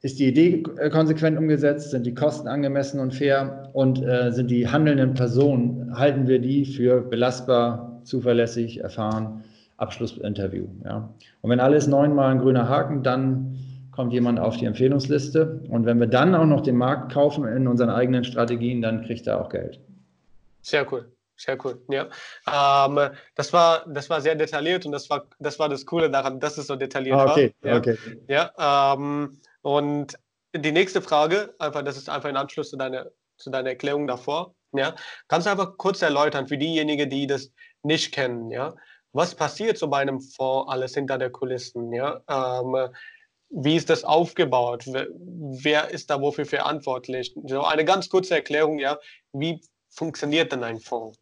ist 0.00 0.18
die 0.18 0.28
Idee 0.28 0.62
konsequent 0.90 1.38
umgesetzt? 1.38 1.90
Sind 1.90 2.06
die 2.06 2.14
Kosten 2.14 2.48
angemessen 2.48 3.00
und 3.00 3.14
fair? 3.14 3.70
Und 3.72 4.02
äh, 4.02 4.30
sind 4.30 4.50
die 4.50 4.68
handelnden 4.68 5.14
Personen, 5.14 5.98
halten 5.98 6.28
wir 6.28 6.38
die 6.38 6.64
für 6.64 7.00
belastbar, 7.00 8.00
zuverlässig, 8.04 8.78
erfahren? 8.80 9.44
Abschlussinterview. 9.78 10.66
Ja. 10.84 11.14
Und 11.40 11.50
wenn 11.50 11.60
alles 11.60 11.86
neunmal 11.86 12.32
ein 12.32 12.40
grüner 12.40 12.68
Haken, 12.68 13.02
dann 13.02 13.58
kommt 13.92 14.12
jemand 14.12 14.38
auf 14.38 14.56
die 14.56 14.66
Empfehlungsliste. 14.66 15.62
Und 15.68 15.86
wenn 15.86 15.98
wir 15.98 16.08
dann 16.08 16.34
auch 16.34 16.46
noch 16.46 16.60
den 16.60 16.76
Markt 16.76 17.12
kaufen 17.12 17.46
in 17.46 17.66
unseren 17.66 17.90
eigenen 17.90 18.24
Strategien, 18.24 18.82
dann 18.82 19.04
kriegt 19.04 19.26
er 19.26 19.40
auch 19.40 19.48
Geld. 19.48 19.80
Sehr 20.62 20.86
cool. 20.92 21.10
Sehr 21.36 21.56
cool, 21.64 21.80
ja. 21.88 22.08
Ähm, 22.48 23.10
das, 23.36 23.52
war, 23.52 23.84
das 23.86 24.10
war 24.10 24.20
sehr 24.20 24.34
detailliert 24.34 24.84
und 24.86 24.90
das 24.90 25.08
war 25.08 25.24
das, 25.38 25.56
war 25.60 25.68
das 25.68 25.86
Coole 25.86 26.10
daran, 26.10 26.40
dass 26.40 26.58
es 26.58 26.66
so 26.66 26.74
detailliert 26.74 27.16
ah, 27.16 27.30
okay, 27.30 27.54
war. 27.60 27.70
Ja, 27.70 27.78
okay. 27.78 27.96
ja 28.26 28.94
ähm, 28.96 29.38
und 29.62 30.18
die 30.54 30.72
nächste 30.72 31.02
Frage, 31.02 31.54
einfach, 31.58 31.82
das 31.82 31.96
ist 31.96 32.08
einfach 32.08 32.28
ein 32.28 32.36
Anschluss 32.36 32.70
zu 32.70 32.76
deiner, 32.76 33.10
zu 33.36 33.50
deiner 33.50 33.70
Erklärung 33.70 34.06
davor. 34.06 34.54
Ja. 34.72 34.94
Kannst 35.28 35.46
du 35.46 35.50
einfach 35.50 35.76
kurz 35.76 36.02
erläutern 36.02 36.46
für 36.46 36.58
diejenigen, 36.58 37.08
die 37.08 37.26
das 37.26 37.50
nicht 37.82 38.12
kennen, 38.12 38.50
ja? 38.50 38.74
Was 39.12 39.34
passiert 39.34 39.78
so 39.78 39.88
bei 39.88 39.98
einem 39.98 40.20
Fonds 40.20 40.70
alles 40.70 40.94
hinter 40.94 41.16
der 41.16 41.30
Kulissen, 41.30 41.92
ja? 41.92 42.20
Ähm, 42.28 42.90
wie 43.50 43.76
ist 43.76 43.88
das 43.88 44.04
aufgebaut? 44.04 44.84
Wer 44.86 45.90
ist 45.90 46.10
da 46.10 46.20
wofür 46.20 46.44
verantwortlich? 46.44 47.34
So 47.46 47.62
eine 47.62 47.84
ganz 47.84 48.08
kurze 48.10 48.34
Erklärung, 48.34 48.78
ja. 48.78 48.98
Wie 49.32 49.60
funktioniert 49.88 50.52
denn 50.52 50.62
ein 50.62 50.78
Fonds? 50.78 51.18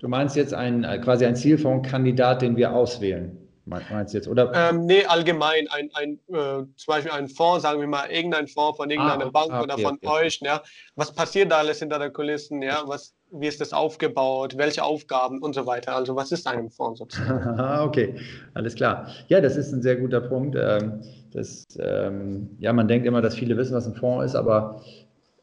Du 0.00 0.08
meinst 0.08 0.34
jetzt 0.34 0.52
ein, 0.52 0.82
äh, 0.82 0.98
quasi 0.98 1.24
ein 1.24 1.36
Zielfondskandidat, 1.36 2.42
den 2.42 2.56
wir 2.56 2.72
auswählen? 2.72 3.41
Meinst 3.64 4.12
du 4.12 4.18
jetzt, 4.18 4.26
oder? 4.26 4.52
Ähm, 4.54 4.86
nee, 4.86 5.04
allgemein. 5.04 5.68
Ein, 5.68 5.90
ein, 5.94 6.18
äh, 6.28 6.64
zum 6.76 6.86
Beispiel 6.86 7.12
ein 7.12 7.28
Fonds, 7.28 7.62
sagen 7.62 7.80
wir 7.80 7.86
mal, 7.86 8.10
irgendein 8.10 8.48
Fonds 8.48 8.76
von 8.76 8.90
irgendeiner 8.90 9.26
ah, 9.26 9.30
Bank 9.30 9.52
okay, 9.52 9.62
oder 9.62 9.78
von 9.78 9.98
okay. 10.02 10.26
euch. 10.26 10.40
Ja? 10.42 10.62
Was 10.96 11.14
passiert 11.14 11.52
da 11.52 11.58
alles 11.58 11.78
hinter 11.78 11.98
der 12.00 12.10
Kulissen? 12.10 12.60
Ja? 12.60 12.82
Was, 12.86 13.14
wie 13.30 13.46
ist 13.46 13.60
das 13.60 13.72
aufgebaut? 13.72 14.58
Welche 14.58 14.82
Aufgaben 14.82 15.40
und 15.40 15.54
so 15.54 15.64
weiter? 15.64 15.94
Also, 15.94 16.16
was 16.16 16.32
ist 16.32 16.46
ein 16.48 16.70
Fonds 16.70 16.98
sozusagen? 16.98 17.60
okay, 17.88 18.16
alles 18.54 18.74
klar. 18.74 19.08
Ja, 19.28 19.40
das 19.40 19.56
ist 19.56 19.72
ein 19.72 19.82
sehr 19.82 19.96
guter 19.96 20.20
Punkt. 20.20 20.56
Ähm, 20.58 21.02
das, 21.32 21.64
ähm, 21.78 22.50
ja, 22.58 22.72
man 22.72 22.88
denkt 22.88 23.06
immer, 23.06 23.22
dass 23.22 23.36
viele 23.36 23.56
wissen, 23.56 23.74
was 23.74 23.86
ein 23.86 23.94
Fonds 23.94 24.26
ist, 24.26 24.34
aber 24.34 24.82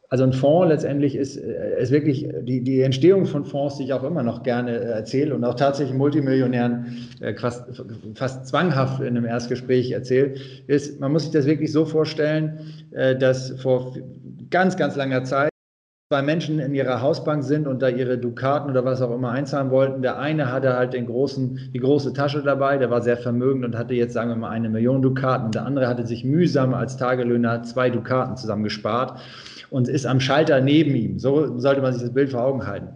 also 0.09 0.23
ein 0.23 0.33
Fonds 0.33 0.69
letztendlich 0.69 1.15
ist, 1.15 1.37
äh, 1.37 1.79
ist 1.79 1.91
wirklich 1.91 2.27
die, 2.41 2.61
die 2.63 2.81
Entstehung 2.81 3.27
von 3.27 3.45
Fonds, 3.45 3.77
die 3.77 3.83
ich 3.83 3.93
auch 3.93 4.03
immer 4.03 4.23
noch 4.23 4.41
gerne 4.41 4.71
äh, 4.71 4.85
erzähle 4.85 5.35
und 5.35 5.43
auch 5.45 5.53
tatsächlich 5.53 5.95
Multimillionären 5.95 6.97
äh, 7.21 7.35
fast, 7.35 7.65
fast 8.15 8.47
zwanghaft 8.47 9.01
in 9.01 9.15
einem 9.15 9.25
Erstgespräch 9.25 9.91
erzähle, 9.91 10.33
ist, 10.65 10.99
man 10.99 11.11
muss 11.11 11.23
sich 11.23 11.31
das 11.31 11.45
wirklich 11.45 11.71
so 11.71 11.85
vorstellen, 11.85 12.59
dass 13.19 13.51
vor 13.61 13.95
ganz, 14.49 14.77
ganz 14.77 14.95
langer 14.95 15.23
Zeit 15.23 15.49
zwei 16.11 16.21
Menschen 16.23 16.57
in 16.57 16.73
ihrer 16.73 17.01
Hausbank 17.01 17.43
sind 17.43 17.67
und 17.67 17.83
da 17.83 17.89
ihre 17.89 18.17
Dukaten 18.17 18.71
oder 18.71 18.83
was 18.83 19.01
auch 19.01 19.13
immer 19.13 19.29
einzahlen 19.29 19.69
wollten. 19.69 20.01
Der 20.01 20.17
eine 20.17 20.51
hatte 20.51 20.75
halt 20.75 20.93
den 20.93 21.05
großen, 21.05 21.69
die 21.71 21.79
große 21.79 22.13
Tasche 22.13 22.41
dabei, 22.41 22.79
der 22.79 22.89
war 22.89 23.03
sehr 23.03 23.17
vermögend 23.17 23.63
und 23.63 23.77
hatte 23.77 23.93
jetzt, 23.93 24.13
sagen 24.13 24.31
wir 24.31 24.35
mal, 24.35 24.49
eine 24.49 24.69
Million 24.69 25.03
Dukaten 25.03 25.45
und 25.45 25.55
der 25.55 25.65
andere 25.65 25.87
hatte 25.87 26.07
sich 26.07 26.23
mühsam 26.23 26.73
als 26.73 26.97
Tagelöhner 26.97 27.61
zwei 27.61 27.91
Dukaten 27.91 28.37
zusammengespart 28.37 29.19
und 29.69 29.87
ist 29.87 30.05
am 30.05 30.19
Schalter 30.19 30.61
neben 30.61 30.95
ihm. 30.95 31.19
So 31.19 31.57
sollte 31.59 31.81
man 31.81 31.93
sich 31.93 32.01
das 32.01 32.13
Bild 32.13 32.31
vor 32.31 32.43
Augen 32.43 32.65
halten. 32.65 32.89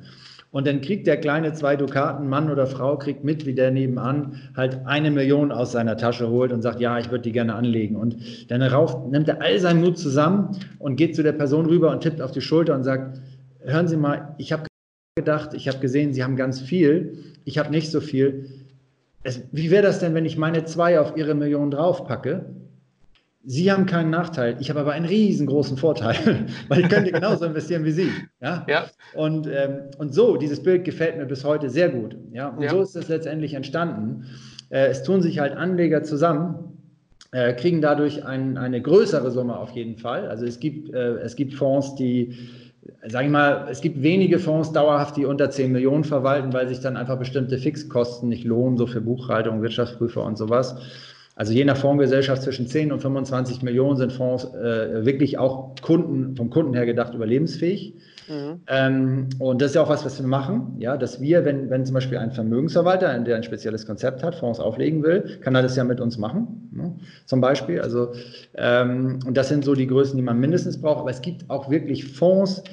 Und 0.53 0.67
dann 0.67 0.81
kriegt 0.81 1.07
der 1.07 1.17
kleine 1.17 1.53
zwei 1.53 1.75
Dukaten, 1.75 2.29
Mann 2.29 2.51
oder 2.51 2.67
Frau, 2.67 2.95
kriegt 2.95 3.23
mit, 3.23 3.47
wie 3.47 3.55
der 3.55 3.71
nebenan 3.71 4.35
halt 4.55 4.81
eine 4.85 5.09
Million 5.09 5.51
aus 5.51 5.71
seiner 5.71 5.97
Tasche 5.97 6.29
holt 6.29 6.51
und 6.51 6.61
sagt, 6.61 6.79
ja, 6.79 6.99
ich 6.99 7.09
würde 7.09 7.23
die 7.23 7.31
gerne 7.31 7.55
anlegen. 7.55 7.95
Und 7.95 8.17
dann 8.51 8.59
darauf 8.59 9.09
nimmt 9.09 9.27
er 9.27 9.41
all 9.41 9.57
seinen 9.57 9.81
Mut 9.81 9.97
zusammen 9.97 10.55
und 10.77 10.95
geht 10.95 11.15
zu 11.15 11.23
der 11.23 11.31
Person 11.31 11.65
rüber 11.65 11.89
und 11.89 12.01
tippt 12.01 12.21
auf 12.21 12.31
die 12.31 12.41
Schulter 12.41 12.75
und 12.75 12.83
sagt, 12.83 13.19
hören 13.61 13.87
Sie 13.87 13.97
mal, 13.97 14.35
ich 14.37 14.53
habe 14.53 14.65
gedacht, 15.15 15.55
ich 15.55 15.67
habe 15.67 15.79
gesehen, 15.79 16.13
Sie 16.13 16.23
haben 16.23 16.35
ganz 16.35 16.61
viel, 16.61 17.17
ich 17.45 17.57
habe 17.57 17.71
nicht 17.71 17.89
so 17.89 17.99
viel. 17.99 18.45
Es, 19.23 19.41
wie 19.51 19.71
wäre 19.71 19.81
das 19.81 19.97
denn, 19.97 20.13
wenn 20.13 20.25
ich 20.25 20.37
meine 20.37 20.65
zwei 20.65 20.99
auf 20.99 21.17
Ihre 21.17 21.33
Million 21.33 21.71
draufpacke? 21.71 22.45
Sie 23.45 23.69
haben 23.69 23.85
keinen 23.85 24.09
Nachteil, 24.09 24.55
ich 24.61 24.69
habe 24.69 24.79
aber 24.79 24.93
einen 24.93 25.05
riesengroßen 25.05 25.75
Vorteil, 25.75 26.45
weil 26.69 26.79
ich 26.79 26.89
könnte 26.89 27.11
genauso 27.11 27.45
investieren 27.45 27.83
wie 27.83 27.91
Sie. 27.91 28.09
Ja? 28.41 28.65
ja. 28.69 28.85
Und, 29.15 29.47
ähm, 29.47 29.81
und 29.97 30.13
so, 30.13 30.37
dieses 30.37 30.63
Bild 30.63 30.85
gefällt 30.85 31.17
mir 31.17 31.25
bis 31.25 31.43
heute 31.43 31.69
sehr 31.69 31.89
gut. 31.89 32.15
Ja? 32.31 32.49
Und 32.49 32.63
ja. 32.63 32.69
so 32.69 32.81
ist 32.81 32.95
es 32.95 33.09
letztendlich 33.09 33.53
entstanden. 33.53 34.25
Äh, 34.69 34.87
es 34.87 35.03
tun 35.03 35.21
sich 35.21 35.39
halt 35.39 35.57
Anleger 35.57 36.03
zusammen, 36.03 36.77
äh, 37.33 37.53
kriegen 37.53 37.81
dadurch 37.81 38.25
ein, 38.25 38.57
eine 38.57 38.81
größere 38.81 39.29
Summe 39.29 39.57
auf 39.57 39.71
jeden 39.71 39.97
Fall. 39.97 40.27
Also 40.27 40.45
es 40.45 40.61
gibt, 40.61 40.93
äh, 40.93 41.15
es 41.17 41.35
gibt 41.35 41.53
Fonds, 41.53 41.95
die, 41.95 42.37
sage 43.05 43.25
ich 43.25 43.31
mal, 43.31 43.67
es 43.69 43.81
gibt 43.81 44.01
wenige 44.01 44.39
Fonds 44.39 44.71
dauerhaft, 44.71 45.17
die 45.17 45.25
unter 45.25 45.49
10 45.49 45.69
Millionen 45.69 46.05
verwalten, 46.05 46.53
weil 46.53 46.69
sich 46.69 46.79
dann 46.79 46.95
einfach 46.95 47.19
bestimmte 47.19 47.57
Fixkosten 47.57 48.29
nicht 48.29 48.45
lohnen, 48.45 48.77
so 48.77 48.87
für 48.87 49.01
Buchhaltung, 49.01 49.61
Wirtschaftsprüfer 49.61 50.23
und 50.23 50.37
sowas. 50.37 50.77
Also 51.35 51.51
je 51.51 51.65
nach 51.65 51.77
Fondsgesellschaft 51.77 52.43
zwischen 52.43 52.67
10 52.67 52.91
und 52.91 52.99
25 52.99 53.63
Millionen 53.63 53.97
sind 53.97 54.13
Fonds 54.13 54.45
äh, 54.53 55.03
wirklich 55.05 55.39
auch 55.39 55.73
Kunden, 55.81 56.35
vom 56.35 56.51
Kunden 56.51 56.73
her 56.75 56.85
gedacht 56.85 57.15
überlebensfähig. 57.15 57.95
Mhm. 58.29 58.61
Ähm, 58.67 59.29
und 59.39 59.61
das 59.61 59.71
ist 59.71 59.75
ja 59.75 59.81
auch 59.81 59.89
was, 59.89 60.05
was 60.05 60.19
wir 60.21 60.27
machen, 60.27 60.75
ja, 60.79 60.95
dass 60.95 61.19
wir, 61.21 61.43
wenn, 61.43 61.69
wenn 61.69 61.85
zum 61.85 61.95
Beispiel 61.95 62.19
ein 62.19 62.31
Vermögensverwalter, 62.31 63.17
der 63.19 63.35
ein 63.35 63.43
spezielles 63.43 63.85
Konzept 63.85 64.23
hat, 64.23 64.35
Fonds 64.35 64.59
auflegen 64.59 65.03
will, 65.03 65.39
kann 65.41 65.55
er 65.55 65.63
das 65.63 65.75
ja 65.75 65.83
mit 65.83 65.99
uns 65.99 66.17
machen, 66.17 66.69
ne, 66.71 66.95
zum 67.25 67.41
Beispiel. 67.41 67.81
Also, 67.81 68.13
ähm, 68.55 69.19
und 69.25 69.35
das 69.35 69.49
sind 69.49 69.65
so 69.65 69.73
die 69.73 69.87
Größen, 69.87 70.15
die 70.15 70.23
man 70.23 70.39
mindestens 70.39 70.79
braucht. 70.79 70.99
Aber 70.99 71.09
es 71.09 71.21
gibt 71.21 71.49
auch 71.49 71.69
wirklich 71.69 72.05
Fonds, 72.05 72.63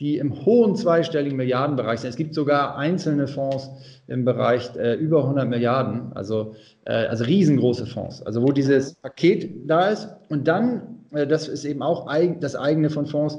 die 0.00 0.16
im 0.16 0.46
hohen 0.46 0.76
zweistelligen 0.76 1.36
Milliardenbereich 1.36 2.00
sind. 2.00 2.10
Es 2.10 2.16
gibt 2.16 2.34
sogar 2.34 2.78
einzelne 2.78 3.28
Fonds 3.28 3.70
im 4.08 4.24
Bereich 4.24 4.74
äh, 4.76 4.94
über 4.94 5.22
100 5.22 5.46
Milliarden, 5.46 6.12
also, 6.14 6.54
äh, 6.86 6.92
also 6.92 7.24
riesengroße 7.24 7.86
Fonds, 7.86 8.22
also 8.22 8.42
wo 8.42 8.50
dieses 8.50 8.94
Paket 8.94 9.50
da 9.68 9.88
ist. 9.88 10.08
Und 10.30 10.48
dann, 10.48 11.00
äh, 11.12 11.26
das 11.26 11.48
ist 11.48 11.66
eben 11.66 11.82
auch 11.82 12.08
eig 12.08 12.40
das 12.40 12.56
eigene 12.56 12.88
von 12.88 13.06
Fonds, 13.06 13.38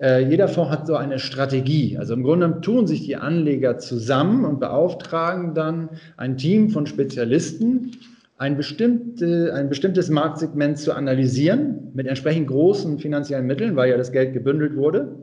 äh, 0.00 0.24
jeder 0.24 0.48
Fonds 0.48 0.70
hat 0.70 0.86
so 0.86 0.96
eine 0.96 1.18
Strategie. 1.18 1.98
Also 1.98 2.14
im 2.14 2.22
Grunde 2.22 2.62
tun 2.62 2.86
sich 2.86 3.04
die 3.04 3.16
Anleger 3.16 3.76
zusammen 3.76 4.46
und 4.46 4.58
beauftragen 4.58 5.52
dann 5.52 5.90
ein 6.16 6.38
Team 6.38 6.70
von 6.70 6.86
Spezialisten, 6.86 7.92
ein, 8.38 8.56
bestimmte, 8.56 9.52
ein 9.54 9.68
bestimmtes 9.68 10.08
Marktsegment 10.08 10.78
zu 10.78 10.94
analysieren 10.94 11.90
mit 11.92 12.06
entsprechend 12.06 12.46
großen 12.46 12.98
finanziellen 12.98 13.46
Mitteln, 13.46 13.76
weil 13.76 13.90
ja 13.90 13.98
das 13.98 14.12
Geld 14.12 14.32
gebündelt 14.32 14.76
wurde 14.76 15.14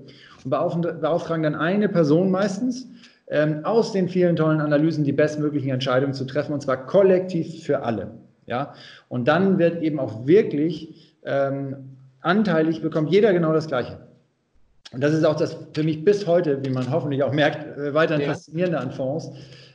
und 0.45 1.01
beauftragen 1.01 1.43
dann 1.43 1.55
eine 1.55 1.89
Person 1.89 2.31
meistens, 2.31 2.87
ähm, 3.29 3.65
aus 3.65 3.91
den 3.91 4.07
vielen 4.07 4.35
tollen 4.35 4.61
Analysen 4.61 5.03
die 5.03 5.11
bestmöglichen 5.11 5.69
Entscheidungen 5.71 6.13
zu 6.13 6.25
treffen, 6.25 6.53
und 6.53 6.61
zwar 6.61 6.85
kollektiv 6.85 7.63
für 7.63 7.83
alle. 7.83 8.11
Ja? 8.45 8.73
Und 9.09 9.27
dann 9.27 9.59
wird 9.59 9.81
eben 9.81 9.99
auch 9.99 10.25
wirklich 10.25 11.17
ähm, 11.25 11.97
anteilig, 12.21 12.81
bekommt 12.81 13.11
jeder 13.11 13.33
genau 13.33 13.53
das 13.53 13.67
Gleiche. 13.67 13.99
Und 14.93 15.03
das 15.03 15.13
ist 15.13 15.25
auch 15.25 15.35
das 15.35 15.57
für 15.73 15.83
mich 15.83 16.05
bis 16.05 16.25
heute, 16.25 16.63
wie 16.63 16.69
man 16.69 16.89
hoffentlich 16.89 17.23
auch 17.23 17.33
merkt, 17.33 17.77
äh, 17.77 17.93
weiterhin 17.93 18.25
ja. 18.25 18.29
faszinierende 18.29 18.79
an 18.79 18.91
Fonds, 18.91 19.31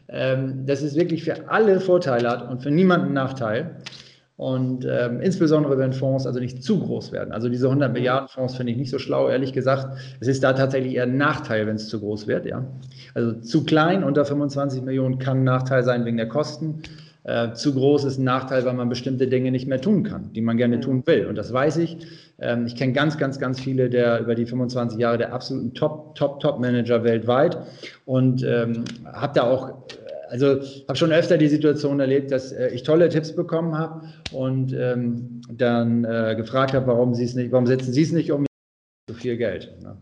ähm, 0.09 0.65
dass 0.67 0.81
es 0.81 0.97
wirklich 0.97 1.25
für 1.25 1.51
alle 1.51 1.81
Vorteile 1.81 2.31
hat 2.31 2.51
und 2.51 2.63
für 2.63 2.71
niemanden 2.71 3.13
Nachteil. 3.13 3.77
Und 4.43 4.85
ähm, 4.91 5.21
insbesondere, 5.21 5.79
wenn 5.79 5.93
Fonds 5.93 6.27
also 6.27 6.41
nicht 6.41 6.65
zu 6.65 6.81
groß 6.81 7.13
werden. 7.13 7.31
Also 7.31 7.49
diese 7.49 7.69
100 7.69 7.93
Milliarden 7.93 8.27
Fonds 8.27 8.57
finde 8.57 8.73
ich 8.73 8.77
nicht 8.77 8.91
so 8.91 8.99
schlau, 8.99 9.29
ehrlich 9.29 9.53
gesagt. 9.53 9.97
Es 10.19 10.27
ist 10.27 10.43
da 10.43 10.53
tatsächlich 10.53 10.97
eher 10.97 11.05
ein 11.05 11.17
Nachteil, 11.17 11.69
wenn 11.69 11.77
es 11.77 11.87
zu 11.87 12.01
groß 12.01 12.27
wird. 12.27 12.45
Ja? 12.45 12.65
Also 13.15 13.35
zu 13.35 13.63
klein, 13.63 14.03
unter 14.03 14.25
25 14.25 14.83
Millionen, 14.83 15.21
kann 15.21 15.43
ein 15.43 15.45
Nachteil 15.45 15.85
sein 15.85 16.05
wegen 16.05 16.17
der 16.17 16.29
Kosten. 16.29 16.83
Äh, 17.23 17.53
zu 17.53 17.73
groß 17.73 18.03
ist 18.03 18.19
ein 18.19 18.25
Nachteil, 18.25 18.65
weil 18.65 18.75
man 18.75 18.89
bestimmte 18.89 19.29
Dinge 19.29 19.53
nicht 19.53 19.69
mehr 19.69 19.81
tun 19.81 20.03
kann, 20.03 20.33
die 20.33 20.41
man 20.41 20.57
gerne 20.57 20.81
tun 20.81 21.05
will. 21.07 21.27
Und 21.27 21.37
das 21.39 21.53
weiß 21.53 21.77
ich. 21.77 21.99
Ähm, 22.41 22.67
ich 22.67 22.75
kenne 22.75 22.95
ganz, 22.95 23.19
ganz, 23.19 23.39
ganz 23.39 23.61
viele 23.61 23.91
der 23.91 24.19
über 24.19 24.35
die 24.35 24.45
25 24.45 24.99
Jahre 24.99 25.19
der 25.19 25.33
absoluten 25.33 25.73
Top, 25.75 26.17
Top, 26.17 26.41
Top 26.41 26.59
Manager 26.59 27.05
weltweit 27.05 27.59
und 28.07 28.43
ähm, 28.43 28.83
habe 29.05 29.35
da 29.37 29.45
auch 29.45 29.87
also 30.33 30.47
habe 30.89 30.97
schon 30.97 31.13
öfter 31.13 31.37
die 31.37 31.47
Situation 31.47 32.01
erlebt, 32.01 32.33
dass 32.33 32.53
äh, 32.53 32.69
ich 32.69 32.83
tolle 32.85 33.11
Tipps 33.11 33.37
bekommen 33.37 33.77
habe 33.77 34.01
und 34.33 34.73
ähm, 34.73 35.43
dann 35.51 36.05
äh, 36.05 36.35
gefragt 36.37 36.75
habe, 36.75 36.87
warum 36.87 37.15
sie 37.15 37.25
es 37.25 37.35
nicht, 37.35 37.53
warum 37.53 37.67
setzen 37.67 37.93
Sie 37.93 38.03
es 38.03 38.13
nicht 38.13 38.33
um 38.33 38.47
so 39.09 39.15
viel 39.15 39.37
Geld. 39.37 39.81
Ne? 39.83 39.97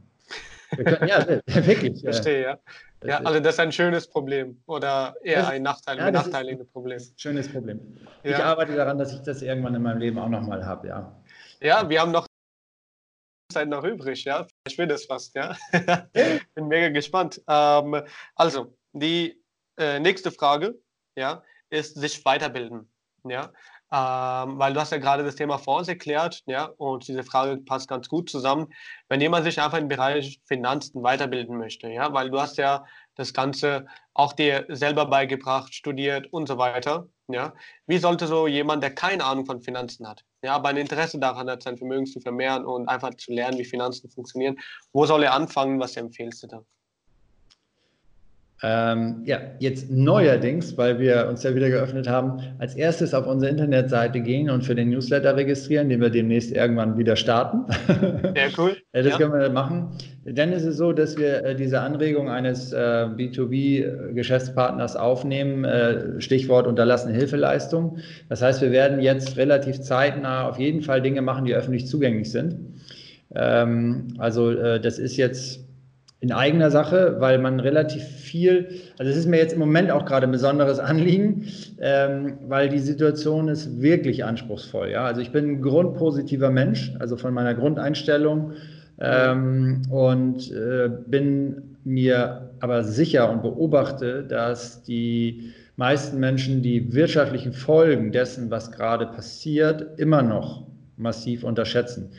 Können, 0.76 1.08
ja, 1.08 1.26
wirklich. 1.66 2.00
Verstehe, 2.00 2.42
ja. 2.42 2.58
Ja, 3.02 3.18
also 3.22 3.40
das 3.40 3.54
ist 3.54 3.60
ein 3.60 3.72
schönes 3.72 4.06
Problem 4.06 4.62
oder 4.66 5.14
eher 5.22 5.48
ein 5.48 5.62
Nachteil, 5.62 5.96
ja, 5.96 6.10
nachteiliges 6.10 6.68
Problem. 6.68 7.00
schönes 7.16 7.50
Problem. 7.50 7.80
Ja. 8.22 8.30
Ich 8.30 8.36
arbeite 8.36 8.74
daran, 8.76 8.98
dass 8.98 9.14
ich 9.14 9.20
das 9.22 9.40
irgendwann 9.40 9.74
in 9.74 9.82
meinem 9.82 9.98
Leben 9.98 10.18
auch 10.18 10.28
nochmal 10.28 10.66
habe, 10.66 10.88
ja. 10.88 11.22
Ja, 11.62 11.88
wir 11.88 12.00
haben 12.00 12.10
noch 12.10 12.26
Zeit 13.50 13.68
noch 13.68 13.84
übrig, 13.84 14.24
ja. 14.24 14.46
Ich 14.66 14.76
will 14.78 14.86
das 14.86 15.06
fast, 15.06 15.34
ja. 15.34 15.56
Bin 16.54 16.68
mega 16.68 16.88
gespannt. 16.88 17.42
Ähm, 17.48 18.02
also, 18.34 18.76
die 18.92 19.42
äh, 19.78 19.98
nächste 19.98 20.30
Frage 20.30 20.78
ja, 21.16 21.42
ist 21.70 21.96
sich 21.96 22.24
weiterbilden. 22.24 22.88
Ja? 23.24 23.52
Ähm, 23.92 24.58
weil 24.58 24.72
du 24.72 24.80
hast 24.80 24.92
ja 24.92 24.98
gerade 24.98 25.24
das 25.24 25.34
Thema 25.36 25.58
Fonds 25.58 25.88
erklärt, 25.88 26.42
ja, 26.46 26.66
und 26.76 27.08
diese 27.08 27.24
Frage 27.24 27.58
passt 27.58 27.88
ganz 27.88 28.08
gut 28.08 28.30
zusammen. 28.30 28.68
Wenn 29.08 29.20
jemand 29.20 29.44
sich 29.44 29.60
einfach 29.60 29.78
im 29.78 29.88
Bereich 29.88 30.40
Finanzen 30.44 31.02
weiterbilden 31.02 31.58
möchte, 31.58 31.88
ja, 31.88 32.12
weil 32.12 32.30
du 32.30 32.40
hast 32.40 32.56
ja 32.58 32.84
das 33.16 33.34
Ganze 33.34 33.86
auch 34.14 34.32
dir 34.32 34.66
selber 34.68 35.06
beigebracht, 35.06 35.74
studiert 35.74 36.32
und 36.32 36.46
so 36.46 36.56
weiter, 36.58 37.08
ja, 37.28 37.52
wie 37.86 37.98
sollte 37.98 38.26
so 38.26 38.46
jemand, 38.46 38.82
der 38.82 38.94
keine 38.94 39.24
Ahnung 39.24 39.46
von 39.46 39.60
Finanzen 39.60 40.06
hat, 40.08 40.24
ja, 40.42 40.54
aber 40.54 40.68
ein 40.68 40.76
Interesse 40.76 41.18
daran 41.18 41.50
hat, 41.50 41.62
sein 41.62 41.76
Vermögen 41.76 42.06
zu 42.06 42.20
vermehren 42.20 42.64
und 42.64 42.88
einfach 42.88 43.14
zu 43.14 43.32
lernen, 43.32 43.58
wie 43.58 43.64
Finanzen 43.64 44.10
funktionieren, 44.10 44.56
wo 44.92 45.06
soll 45.06 45.24
er 45.24 45.34
anfangen, 45.34 45.80
was 45.80 45.96
empfehlst 45.96 46.42
du 46.44 46.46
da? 46.46 46.64
Ähm, 48.62 49.22
ja, 49.24 49.38
jetzt 49.58 49.90
neuerdings, 49.90 50.76
weil 50.76 50.98
wir 50.98 51.28
uns 51.30 51.42
ja 51.42 51.54
wieder 51.54 51.70
geöffnet 51.70 52.06
haben, 52.06 52.42
als 52.58 52.74
erstes 52.74 53.14
auf 53.14 53.26
unsere 53.26 53.50
Internetseite 53.50 54.20
gehen 54.20 54.50
und 54.50 54.66
für 54.66 54.74
den 54.74 54.90
Newsletter 54.90 55.34
registrieren, 55.34 55.88
den 55.88 56.02
wir 56.02 56.10
demnächst 56.10 56.52
irgendwann 56.52 56.98
wieder 56.98 57.16
starten. 57.16 57.64
Sehr 58.34 58.50
cool. 58.58 58.76
das 58.92 59.06
ja. 59.06 59.16
können 59.16 59.32
wir 59.32 59.48
machen. 59.48 59.96
Dann 60.26 60.52
ist 60.52 60.64
es 60.64 60.76
so, 60.76 60.92
dass 60.92 61.16
wir 61.16 61.42
äh, 61.42 61.56
diese 61.56 61.80
Anregung 61.80 62.28
eines 62.28 62.74
äh, 62.74 62.76
B2B-Geschäftspartners 62.76 64.94
aufnehmen, 64.94 65.64
äh, 65.64 66.20
Stichwort 66.20 66.66
unterlassene 66.66 67.14
Hilfeleistung. 67.14 67.96
Das 68.28 68.42
heißt, 68.42 68.60
wir 68.60 68.72
werden 68.72 69.00
jetzt 69.00 69.38
relativ 69.38 69.80
zeitnah 69.80 70.46
auf 70.46 70.58
jeden 70.58 70.82
Fall 70.82 71.00
Dinge 71.00 71.22
machen, 71.22 71.46
die 71.46 71.54
öffentlich 71.54 71.86
zugänglich 71.86 72.30
sind. 72.30 72.56
Ähm, 73.34 74.08
also 74.18 74.52
das 74.52 74.98
ist 74.98 75.16
jetzt 75.16 75.64
in 76.20 76.32
eigener 76.32 76.70
Sache, 76.70 77.16
weil 77.18 77.38
man 77.38 77.60
relativ 77.60 78.02
viel, 78.02 78.68
also 78.98 79.10
es 79.10 79.16
ist 79.16 79.26
mir 79.26 79.38
jetzt 79.38 79.54
im 79.54 79.58
Moment 79.58 79.90
auch 79.90 80.04
gerade 80.04 80.26
ein 80.26 80.32
besonderes 80.32 80.78
Anliegen, 80.78 81.46
ähm, 81.80 82.34
weil 82.46 82.68
die 82.68 82.78
Situation 82.78 83.48
ist 83.48 83.80
wirklich 83.80 84.24
anspruchsvoll. 84.24 84.90
Ja? 84.90 85.04
Also 85.04 85.22
ich 85.22 85.32
bin 85.32 85.48
ein 85.48 85.62
grundpositiver 85.62 86.50
Mensch, 86.50 86.92
also 86.98 87.16
von 87.16 87.32
meiner 87.32 87.54
Grundeinstellung 87.54 88.52
ähm, 89.00 89.80
und 89.90 90.52
äh, 90.52 90.90
bin 91.06 91.76
mir 91.84 92.50
aber 92.60 92.84
sicher 92.84 93.30
und 93.30 93.40
beobachte, 93.40 94.22
dass 94.22 94.82
die 94.82 95.52
meisten 95.76 96.20
Menschen 96.20 96.60
die 96.60 96.92
wirtschaftlichen 96.92 97.54
Folgen 97.54 98.12
dessen, 98.12 98.50
was 98.50 98.70
gerade 98.72 99.06
passiert, 99.06 99.98
immer 99.98 100.20
noch 100.20 100.66
massiv 100.98 101.44
unterschätzen. 101.44 102.10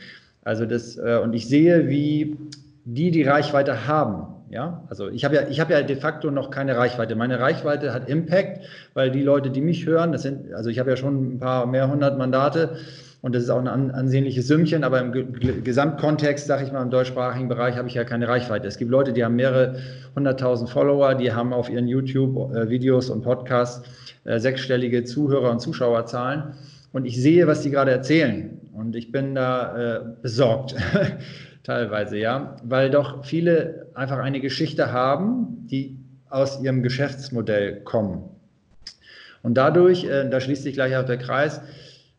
Also 0.42 0.66
das, 0.66 0.96
äh, 0.96 1.20
und 1.22 1.34
ich 1.34 1.46
sehe, 1.46 1.88
wie 1.88 2.36
die 2.84 3.10
die 3.10 3.22
Reichweite 3.22 3.86
haben. 3.86 4.26
Ja, 4.50 4.84
also 4.90 5.08
ich 5.08 5.24
habe 5.24 5.36
ja, 5.36 5.48
ich 5.48 5.60
habe 5.60 5.72
ja 5.72 5.82
de 5.82 5.96
facto 5.96 6.30
noch 6.30 6.50
keine 6.50 6.76
Reichweite. 6.76 7.14
Meine 7.16 7.40
Reichweite 7.40 7.94
hat 7.94 8.08
Impact, 8.10 8.60
weil 8.92 9.10
die 9.10 9.22
Leute, 9.22 9.50
die 9.50 9.62
mich 9.62 9.86
hören, 9.86 10.12
das 10.12 10.22
sind, 10.22 10.52
also 10.52 10.68
ich 10.68 10.78
habe 10.78 10.90
ja 10.90 10.96
schon 10.96 11.36
ein 11.36 11.38
paar 11.38 11.64
mehr 11.66 11.90
hundert 11.90 12.18
Mandate 12.18 12.76
und 13.22 13.34
das 13.34 13.44
ist 13.44 13.50
auch 13.50 13.64
ein 13.64 13.90
ansehnliches 13.92 14.48
Sümmchen, 14.48 14.84
aber 14.84 15.00
im 15.00 15.32
Gesamtkontext, 15.64 16.46
sage 16.46 16.64
ich 16.64 16.72
mal, 16.72 16.82
im 16.82 16.90
deutschsprachigen 16.90 17.48
Bereich 17.48 17.76
habe 17.76 17.88
ich 17.88 17.94
ja 17.94 18.04
keine 18.04 18.28
Reichweite. 18.28 18.66
Es 18.66 18.76
gibt 18.76 18.90
Leute, 18.90 19.14
die 19.14 19.24
haben 19.24 19.36
mehrere 19.36 19.76
hunderttausend 20.14 20.68
Follower, 20.68 21.14
die 21.14 21.32
haben 21.32 21.54
auf 21.54 21.70
ihren 21.70 21.88
YouTube-Videos 21.88 23.08
und 23.08 23.22
Podcasts 23.22 23.88
äh, 24.24 24.38
sechsstellige 24.38 25.04
Zuhörer- 25.04 25.50
und 25.50 25.60
Zuschauerzahlen 25.60 26.56
und 26.92 27.06
ich 27.06 27.20
sehe, 27.20 27.46
was 27.46 27.62
die 27.62 27.70
gerade 27.70 27.90
erzählen 27.90 28.60
und 28.74 28.96
ich 28.96 29.12
bin 29.12 29.34
da 29.34 29.76
äh, 29.76 30.00
besorgt. 30.20 30.74
teilweise, 31.62 32.18
ja, 32.18 32.56
weil 32.64 32.90
doch 32.90 33.24
viele 33.24 33.86
einfach 33.94 34.18
eine 34.18 34.40
Geschichte 34.40 34.92
haben, 34.92 35.66
die 35.70 35.98
aus 36.28 36.62
ihrem 36.62 36.82
Geschäftsmodell 36.82 37.80
kommen. 37.82 38.24
Und 39.42 39.54
dadurch, 39.54 40.04
äh, 40.04 40.28
da 40.28 40.40
schließt 40.40 40.62
sich 40.62 40.74
gleich 40.74 40.96
auch 40.96 41.04
der 41.04 41.18
Kreis, 41.18 41.60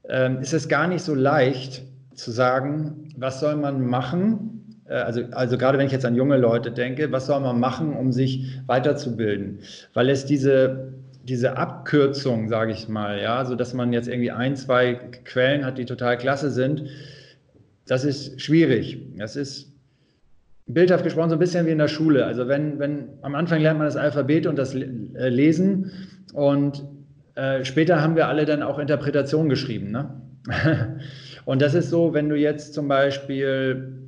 äh, 0.03 0.41
ist 0.41 0.53
es 0.53 0.67
gar 0.67 0.87
nicht 0.87 1.03
so 1.03 1.15
leicht 1.15 1.83
zu 2.13 2.31
sagen, 2.31 3.09
was 3.17 3.39
soll 3.39 3.55
man 3.55 3.85
machen, 3.85 4.53
äh, 4.87 4.93
also, 4.93 5.23
also 5.31 5.57
gerade 5.57 5.77
wenn 5.77 5.87
ich 5.87 5.91
jetzt 5.91 6.05
an 6.05 6.15
junge 6.15 6.37
Leute 6.37 6.71
denke, 6.71 7.11
was 7.11 7.25
soll 7.25 7.39
man 7.39 7.59
machen, 7.59 7.93
um 7.95 8.11
sich 8.11 8.59
weiterzubilden? 8.67 9.59
Weil 9.93 10.09
es 10.09 10.25
diese, 10.25 10.93
diese 11.23 11.57
Abkürzung, 11.57 12.49
sage 12.49 12.71
ich 12.71 12.87
mal, 12.87 13.21
ja, 13.21 13.45
so 13.45 13.55
dass 13.55 13.73
man 13.73 13.93
jetzt 13.93 14.07
irgendwie 14.07 14.31
ein, 14.31 14.55
zwei 14.55 14.95
Quellen 15.25 15.65
hat, 15.65 15.77
die 15.77 15.85
total 15.85 16.17
klasse 16.17 16.51
sind, 16.51 16.83
das 17.87 18.05
ist 18.05 18.41
schwierig. 18.41 18.99
Das 19.17 19.35
ist 19.35 19.73
bildhaft 20.65 21.03
gesprochen 21.03 21.29
so 21.29 21.35
ein 21.35 21.39
bisschen 21.39 21.65
wie 21.65 21.71
in 21.71 21.77
der 21.77 21.87
Schule. 21.87 22.25
Also 22.25 22.47
wenn, 22.47 22.79
wenn 22.79 23.09
am 23.21 23.35
Anfang 23.35 23.61
lernt 23.61 23.79
man 23.79 23.87
das 23.87 23.97
Alphabet 23.97 24.47
und 24.47 24.57
das 24.57 24.73
äh, 24.73 25.29
Lesen 25.29 25.91
und 26.33 26.85
äh, 27.35 27.65
später 27.65 28.01
haben 28.01 28.15
wir 28.15 28.27
alle 28.27 28.45
dann 28.45 28.63
auch 28.63 28.79
Interpretationen 28.79 29.49
geschrieben. 29.49 29.91
Ne? 29.91 30.21
und 31.45 31.61
das 31.61 31.73
ist 31.73 31.89
so, 31.89 32.13
wenn 32.13 32.29
du 32.29 32.35
jetzt 32.35 32.73
zum 32.73 32.87
Beispiel 32.87 34.03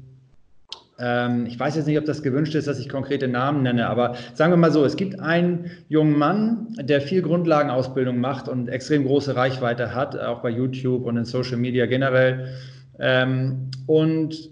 ähm, 0.97 1.45
ich 1.45 1.59
weiß 1.59 1.75
jetzt 1.75 1.87
nicht, 1.87 1.97
ob 1.97 2.05
das 2.05 2.23
gewünscht 2.23 2.55
ist, 2.55 2.67
dass 2.67 2.79
ich 2.79 2.87
konkrete 2.87 3.27
Namen 3.27 3.63
nenne, 3.63 3.87
aber 3.87 4.15
sagen 4.33 4.53
wir 4.53 4.57
mal 4.57 4.71
so, 4.71 4.85
es 4.85 4.95
gibt 4.95 5.19
einen 5.19 5.71
jungen 5.89 6.17
Mann, 6.17 6.67
der 6.79 7.01
viel 7.01 7.21
Grundlagenausbildung 7.21 8.17
macht 8.17 8.47
und 8.47 8.69
extrem 8.69 9.05
große 9.05 9.35
Reichweite 9.35 9.93
hat, 9.93 10.17
auch 10.17 10.41
bei 10.41 10.49
YouTube 10.49 11.05
und 11.05 11.17
in 11.17 11.25
Social 11.25 11.57
Media 11.57 11.85
generell. 11.85 12.47
Ähm, 12.99 13.71
und 13.87 14.49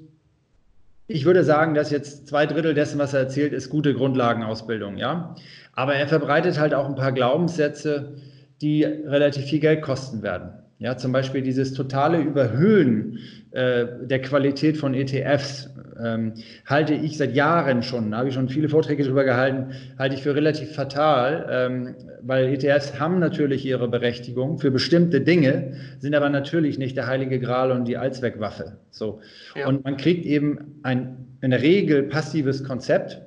ich 1.07 1.25
würde 1.25 1.43
sagen, 1.43 1.73
dass 1.73 1.91
jetzt 1.91 2.27
zwei 2.27 2.45
Drittel 2.45 2.73
dessen, 2.73 2.97
was 2.97 3.13
er 3.13 3.21
erzählt, 3.21 3.53
ist 3.53 3.69
gute 3.69 3.93
Grundlagenausbildung, 3.93 4.97
ja. 4.97 5.35
Aber 5.73 5.95
er 5.95 6.07
verbreitet 6.07 6.59
halt 6.59 6.73
auch 6.73 6.87
ein 6.87 6.95
paar 6.95 7.11
Glaubenssätze, 7.11 8.15
die 8.61 8.83
relativ 8.83 9.45
viel 9.45 9.59
Geld 9.59 9.81
kosten 9.81 10.23
werden. 10.23 10.62
Ja, 10.79 10.97
zum 10.97 11.11
Beispiel 11.11 11.41
dieses 11.41 11.73
totale 11.73 12.19
Überhöhen 12.19 13.19
äh, 13.51 13.85
der 14.01 14.21
Qualität 14.21 14.77
von 14.77 14.93
ETFs 14.93 15.69
ähm, 16.03 16.33
halte 16.65 16.93
ich 16.93 17.17
seit 17.17 17.35
Jahren 17.35 17.83
schon, 17.83 18.11
da 18.11 18.17
habe 18.17 18.29
ich 18.29 18.33
schon 18.33 18.49
viele 18.49 18.67
Vorträge 18.67 19.03
darüber 19.03 19.23
gehalten, 19.23 19.73
halte 19.97 20.15
ich 20.15 20.23
für 20.23 20.35
relativ 20.35 20.73
fatal, 20.73 21.47
ähm, 21.49 21.95
weil 22.21 22.47
ETFs 22.53 22.99
haben 22.99 23.19
natürlich 23.19 23.65
ihre 23.65 23.87
Berechtigung 23.87 24.57
für 24.57 24.71
bestimmte 24.71 25.21
Dinge, 25.21 25.77
sind 25.99 26.15
aber 26.15 26.29
natürlich 26.29 26.77
nicht 26.77 26.97
der 26.97 27.07
heilige 27.07 27.39
Gral 27.39 27.71
und 27.71 27.85
die 27.87 27.97
Allzweckwaffe. 27.97 28.77
So. 28.89 29.21
Ja. 29.55 29.67
Und 29.67 29.83
man 29.83 29.97
kriegt 29.97 30.25
eben 30.25 30.79
ein 30.83 31.17
in 31.41 31.51
der 31.51 31.61
Regel 31.61 32.03
passives 32.03 32.63
Konzept, 32.63 33.21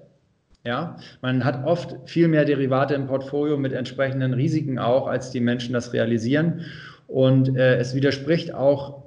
ja, 0.65 0.97
man 1.23 1.45
hat 1.45 1.65
oft 1.65 1.95
viel 2.07 2.27
mehr 2.27 2.45
Derivate 2.45 2.95
im 2.95 3.07
Portfolio 3.07 3.57
mit 3.57 3.73
entsprechenden 3.73 4.35
Risiken 4.35 4.81
auch, 4.81 5.07
als 5.07 5.31
die 5.31 5.41
Menschen 5.41 5.75
das 5.75 5.93
realisieren. 5.93 6.63
Und 7.07 7.57
äh, 7.57 7.77
es 7.77 7.95
widerspricht 7.95 8.55
auch 8.55 9.05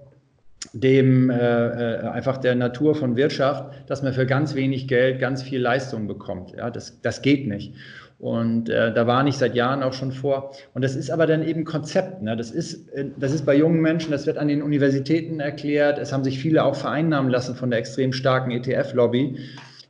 dem 0.74 1.30
äh, 1.30 1.36
äh, 1.36 1.98
einfach 2.08 2.38
der 2.38 2.56
Natur 2.56 2.96
von 2.96 3.16
Wirtschaft, 3.16 3.74
dass 3.88 4.04
man 4.04 4.14
für 4.14 4.26
ganz 4.26 4.56
wenig 4.56 4.88
Geld 4.88 5.20
ganz 5.20 5.42
viel 5.42 5.62
Leistung 5.62 6.08
bekommt. 6.08 6.54
Ja, 6.56 6.70
das, 6.70 7.02
das 7.02 7.22
geht 7.22 7.48
nicht. 7.48 7.74
Und 8.20 8.70
äh, 8.70 8.94
da 8.94 9.08
war 9.08 9.26
ich 9.26 9.38
seit 9.38 9.56
Jahren 9.56 9.82
auch 9.82 9.94
schon 9.94 10.12
vor. 10.12 10.52
Und 10.74 10.84
das 10.84 10.96
ist 10.98 11.10
aber 11.10 11.26
dann 11.26 11.42
eben 11.42 11.64
Konzept. 11.64 12.22
Ne? 12.22 12.36
Das, 12.36 12.52
ist, 12.52 12.90
äh, 12.90 13.06
das 13.18 13.32
ist 13.32 13.46
bei 13.46 13.56
jungen 13.56 13.82
Menschen, 13.82 14.12
das 14.12 14.26
wird 14.28 14.38
an 14.38 14.50
den 14.50 14.62
Universitäten 14.62 15.40
erklärt. 15.40 15.98
Es 15.98 16.12
haben 16.12 16.26
sich 16.26 16.38
viele 16.38 16.66
auch 16.66 16.76
vereinnahmen 16.76 17.32
lassen 17.32 17.56
von 17.56 17.70
der 17.70 17.80
extrem 17.80 18.12
starken 18.12 18.52
ETF-Lobby 18.52 19.38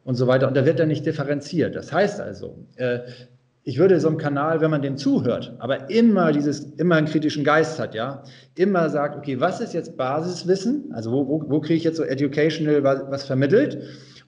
und 0.05 0.15
so 0.15 0.27
weiter. 0.27 0.47
Und 0.47 0.55
da 0.55 0.63
wird 0.63 0.79
dann 0.79 0.89
nicht 0.89 1.07
differenziert. 1.07 1.75
Das 1.75 1.91
heißt 1.91 2.21
also, 2.21 2.55
äh, 2.75 2.99
ich 3.63 3.77
würde 3.77 3.99
so 3.99 4.07
einem 4.07 4.17
Kanal, 4.17 4.61
wenn 4.61 4.71
man 4.71 4.81
dem 4.81 4.97
zuhört, 4.97 5.55
aber 5.59 5.89
immer 5.89 6.31
dieses, 6.31 6.61
immer 6.77 6.95
einen 6.95 7.07
kritischen 7.07 7.43
Geist 7.43 7.79
hat, 7.79 7.93
ja, 7.93 8.23
immer 8.55 8.89
sagt, 8.89 9.17
okay, 9.17 9.39
was 9.39 9.59
ist 9.59 9.73
jetzt 9.73 9.97
Basiswissen? 9.97 10.91
Also 10.93 11.11
wo, 11.11 11.27
wo, 11.27 11.43
wo 11.49 11.59
kriege 11.59 11.75
ich 11.75 11.83
jetzt 11.83 11.97
so 11.97 12.03
educational 12.03 12.83
was, 12.83 13.03
was 13.09 13.25
vermittelt? 13.25 13.77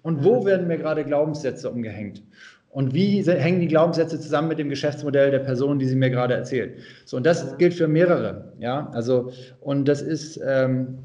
Und 0.04 0.24
wo 0.24 0.46
werden 0.46 0.68
mir 0.68 0.78
gerade 0.78 1.04
Glaubenssätze 1.04 1.70
umgehängt? 1.70 2.24
Und 2.70 2.94
wie 2.94 3.22
hängen 3.24 3.60
die 3.60 3.68
Glaubenssätze 3.68 4.20
zusammen 4.20 4.48
mit 4.48 4.58
dem 4.58 4.70
Geschäftsmodell 4.70 5.32
der 5.32 5.40
Person, 5.40 5.78
die 5.78 5.86
sie 5.86 5.96
mir 5.96 6.10
gerade 6.10 6.34
erzählt? 6.34 6.80
So, 7.06 7.18
und 7.18 7.26
das 7.26 7.58
gilt 7.58 7.74
für 7.74 7.88
mehrere, 7.88 8.54
ja, 8.60 8.90
also, 8.94 9.32
und 9.60 9.88
das 9.88 10.02
ist, 10.02 10.40
ähm, 10.46 11.00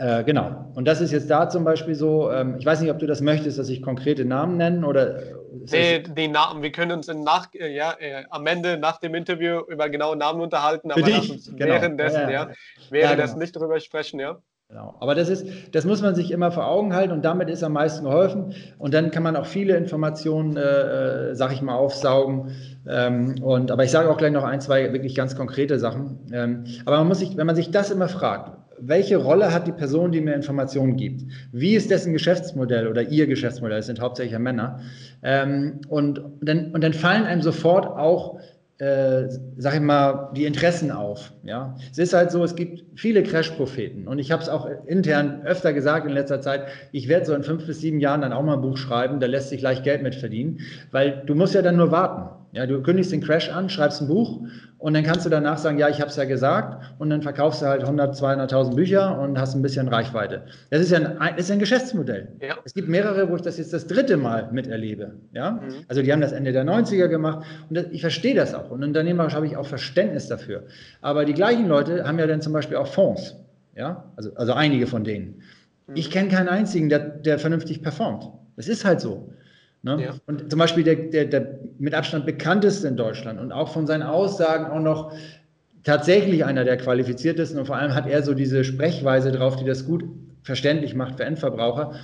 äh, 0.00 0.24
genau. 0.24 0.72
Und 0.74 0.88
das 0.88 1.02
ist 1.02 1.12
jetzt 1.12 1.28
da 1.28 1.50
zum 1.50 1.62
Beispiel 1.62 1.94
so, 1.94 2.30
ähm, 2.30 2.56
ich 2.58 2.64
weiß 2.64 2.80
nicht, 2.80 2.90
ob 2.90 2.98
du 2.98 3.06
das 3.06 3.20
möchtest, 3.20 3.58
dass 3.58 3.68
ich 3.68 3.82
konkrete 3.82 4.24
Namen 4.24 4.56
nenne 4.56 4.86
oder. 4.86 5.22
Nee, 5.70 5.98
die 6.00 6.28
Namen, 6.28 6.62
wir 6.62 6.72
können 6.72 6.92
uns 6.92 7.08
nach, 7.08 7.48
äh, 7.52 7.74
ja, 7.74 7.94
äh, 7.98 8.24
am 8.30 8.46
Ende 8.46 8.78
nach 8.78 8.98
dem 8.98 9.14
Interview 9.14 9.60
über 9.68 9.90
genaue 9.90 10.16
Namen 10.16 10.40
unterhalten, 10.40 10.90
aber 10.90 11.02
lass 11.02 11.28
uns 11.28 11.46
genau. 11.54 11.66
währenddessen, 11.66 12.20
ja, 12.22 12.30
ja. 12.30 12.42
ja 12.48 12.54
währenddessen 12.88 13.34
genau. 13.34 13.42
nicht 13.42 13.56
darüber 13.56 13.78
sprechen, 13.78 14.20
ja. 14.20 14.38
Genau. 14.70 14.94
Aber 15.00 15.14
das 15.14 15.28
ist, 15.28 15.46
das 15.72 15.84
muss 15.84 16.00
man 16.00 16.14
sich 16.14 16.30
immer 16.30 16.52
vor 16.52 16.66
Augen 16.66 16.94
halten 16.94 17.12
und 17.12 17.24
damit 17.24 17.50
ist 17.50 17.64
am 17.64 17.72
meisten 17.72 18.04
geholfen. 18.04 18.54
Und 18.78 18.94
dann 18.94 19.10
kann 19.10 19.24
man 19.24 19.34
auch 19.34 19.46
viele 19.46 19.76
Informationen, 19.76 20.56
äh, 20.56 21.30
äh 21.30 21.34
sag 21.34 21.52
ich 21.52 21.60
mal, 21.60 21.74
aufsaugen. 21.74 22.52
Ähm, 22.88 23.34
und, 23.42 23.72
aber 23.72 23.82
ich 23.82 23.90
sage 23.90 24.08
auch 24.08 24.16
gleich 24.16 24.30
noch 24.32 24.44
ein, 24.44 24.60
zwei 24.60 24.92
wirklich 24.92 25.16
ganz 25.16 25.36
konkrete 25.36 25.80
Sachen. 25.80 26.20
Ähm, 26.32 26.64
aber 26.86 26.98
man 26.98 27.08
muss 27.08 27.18
sich, 27.18 27.36
wenn 27.36 27.46
man 27.46 27.56
sich 27.56 27.72
das 27.72 27.90
immer 27.90 28.08
fragt, 28.08 28.59
welche 28.82 29.16
Rolle 29.16 29.52
hat 29.52 29.66
die 29.66 29.72
Person, 29.72 30.12
die 30.12 30.20
mir 30.20 30.34
Informationen 30.34 30.96
gibt? 30.96 31.24
Wie 31.52 31.74
ist 31.74 31.90
dessen 31.90 32.12
Geschäftsmodell 32.12 32.86
oder 32.86 33.02
ihr 33.02 33.26
Geschäftsmodell? 33.26 33.78
Das 33.78 33.86
sind 33.86 34.00
hauptsächlich 34.00 34.38
Männer. 34.38 34.80
Ähm, 35.22 35.80
und, 35.88 36.20
dann, 36.40 36.72
und 36.72 36.82
dann 36.82 36.92
fallen 36.92 37.24
einem 37.24 37.42
sofort 37.42 37.86
auch 37.86 38.40
äh, 38.80 39.28
sag 39.58 39.74
ich 39.74 39.80
mal, 39.80 40.30
die 40.34 40.46
Interessen 40.46 40.90
auf. 40.90 41.32
Ja? 41.42 41.76
Es 41.92 41.98
ist 41.98 42.14
halt 42.14 42.30
so, 42.30 42.42
es 42.42 42.56
gibt 42.56 42.82
viele 42.98 43.22
Crash-Propheten 43.22 44.08
und 44.08 44.18
ich 44.18 44.32
habe 44.32 44.42
es 44.42 44.48
auch 44.48 44.66
intern 44.86 45.42
öfter 45.44 45.74
gesagt 45.74 46.06
in 46.06 46.12
letzter 46.12 46.40
Zeit, 46.40 46.62
ich 46.90 47.06
werde 47.06 47.26
so 47.26 47.34
in 47.34 47.42
fünf 47.42 47.66
bis 47.66 47.80
sieben 47.80 48.00
Jahren 48.00 48.22
dann 48.22 48.32
auch 48.32 48.42
mal 48.42 48.54
ein 48.54 48.62
Buch 48.62 48.78
schreiben, 48.78 49.20
da 49.20 49.26
lässt 49.26 49.50
sich 49.50 49.60
leicht 49.60 49.84
Geld 49.84 50.02
mit 50.02 50.14
verdienen, 50.14 50.60
weil 50.92 51.22
du 51.26 51.34
musst 51.34 51.54
ja 51.54 51.60
dann 51.60 51.76
nur 51.76 51.90
warten. 51.90 52.30
Ja, 52.52 52.66
du 52.66 52.82
kündigst 52.82 53.12
den 53.12 53.20
Crash 53.20 53.48
an, 53.48 53.68
schreibst 53.68 54.00
ein 54.00 54.08
Buch 54.08 54.40
und 54.78 54.94
dann 54.94 55.04
kannst 55.04 55.24
du 55.24 55.30
danach 55.30 55.58
sagen, 55.58 55.78
ja, 55.78 55.88
ich 55.88 56.00
habe 56.00 56.10
es 56.10 56.16
ja 56.16 56.24
gesagt 56.24 56.82
und 56.98 57.08
dann 57.10 57.22
verkaufst 57.22 57.62
du 57.62 57.66
halt 57.66 57.82
100, 57.82 58.16
200.000 58.16 58.74
Bücher 58.74 59.20
und 59.20 59.38
hast 59.38 59.54
ein 59.54 59.62
bisschen 59.62 59.86
Reichweite. 59.86 60.46
Das 60.70 60.80
ist 60.80 60.90
ja 60.90 60.98
ein, 60.98 61.36
ist 61.36 61.50
ein 61.50 61.60
Geschäftsmodell. 61.60 62.28
Ja. 62.40 62.56
Es 62.64 62.74
gibt 62.74 62.88
mehrere, 62.88 63.30
wo 63.30 63.36
ich 63.36 63.42
das 63.42 63.58
jetzt 63.58 63.72
das 63.72 63.86
dritte 63.86 64.16
Mal 64.16 64.50
miterlebe. 64.50 65.12
Ja? 65.32 65.52
Mhm. 65.52 65.84
Also 65.86 66.02
die 66.02 66.12
haben 66.12 66.20
das 66.20 66.32
Ende 66.32 66.50
der 66.52 66.64
90er 66.64 67.06
gemacht 67.06 67.46
und 67.68 67.76
das, 67.76 67.86
ich 67.92 68.00
verstehe 68.00 68.34
das 68.34 68.52
auch 68.52 68.70
und 68.70 68.82
unternehmerisch 68.82 69.34
habe 69.34 69.46
ich 69.46 69.56
auch 69.56 69.66
Verständnis 69.66 70.26
dafür. 70.26 70.64
Aber 71.02 71.24
die 71.24 71.34
gleichen 71.34 71.68
Leute 71.68 72.04
haben 72.04 72.18
ja 72.18 72.26
dann 72.26 72.40
zum 72.40 72.52
Beispiel 72.52 72.78
auch 72.78 72.88
Fonds. 72.88 73.36
Ja? 73.76 74.10
Also, 74.16 74.34
also 74.34 74.54
einige 74.54 74.88
von 74.88 75.04
denen. 75.04 75.42
Mhm. 75.86 75.94
Ich 75.94 76.10
kenne 76.10 76.30
keinen 76.30 76.48
einzigen, 76.48 76.88
der, 76.88 76.98
der 76.98 77.38
vernünftig 77.38 77.80
performt. 77.80 78.28
Das 78.56 78.66
ist 78.66 78.84
halt 78.84 79.00
so. 79.00 79.32
Ne? 79.82 80.02
Ja. 80.02 80.14
Und 80.26 80.50
zum 80.50 80.58
Beispiel 80.58 80.84
der, 80.84 80.96
der, 80.96 81.24
der 81.24 81.58
mit 81.78 81.94
Abstand 81.94 82.26
bekannteste 82.26 82.88
in 82.88 82.96
Deutschland 82.96 83.40
und 83.40 83.52
auch 83.52 83.72
von 83.72 83.86
seinen 83.86 84.02
Aussagen 84.02 84.66
auch 84.66 84.80
noch 84.80 85.12
tatsächlich 85.84 86.44
einer 86.44 86.64
der 86.64 86.76
qualifiziertesten 86.76 87.58
und 87.58 87.66
vor 87.66 87.76
allem 87.76 87.94
hat 87.94 88.06
er 88.06 88.22
so 88.22 88.34
diese 88.34 88.64
Sprechweise 88.64 89.32
drauf, 89.32 89.56
die 89.56 89.64
das 89.64 89.86
gut 89.86 90.04
verständlich 90.42 90.94
macht 90.94 91.16
für 91.16 91.24
Endverbraucher. 91.24 91.94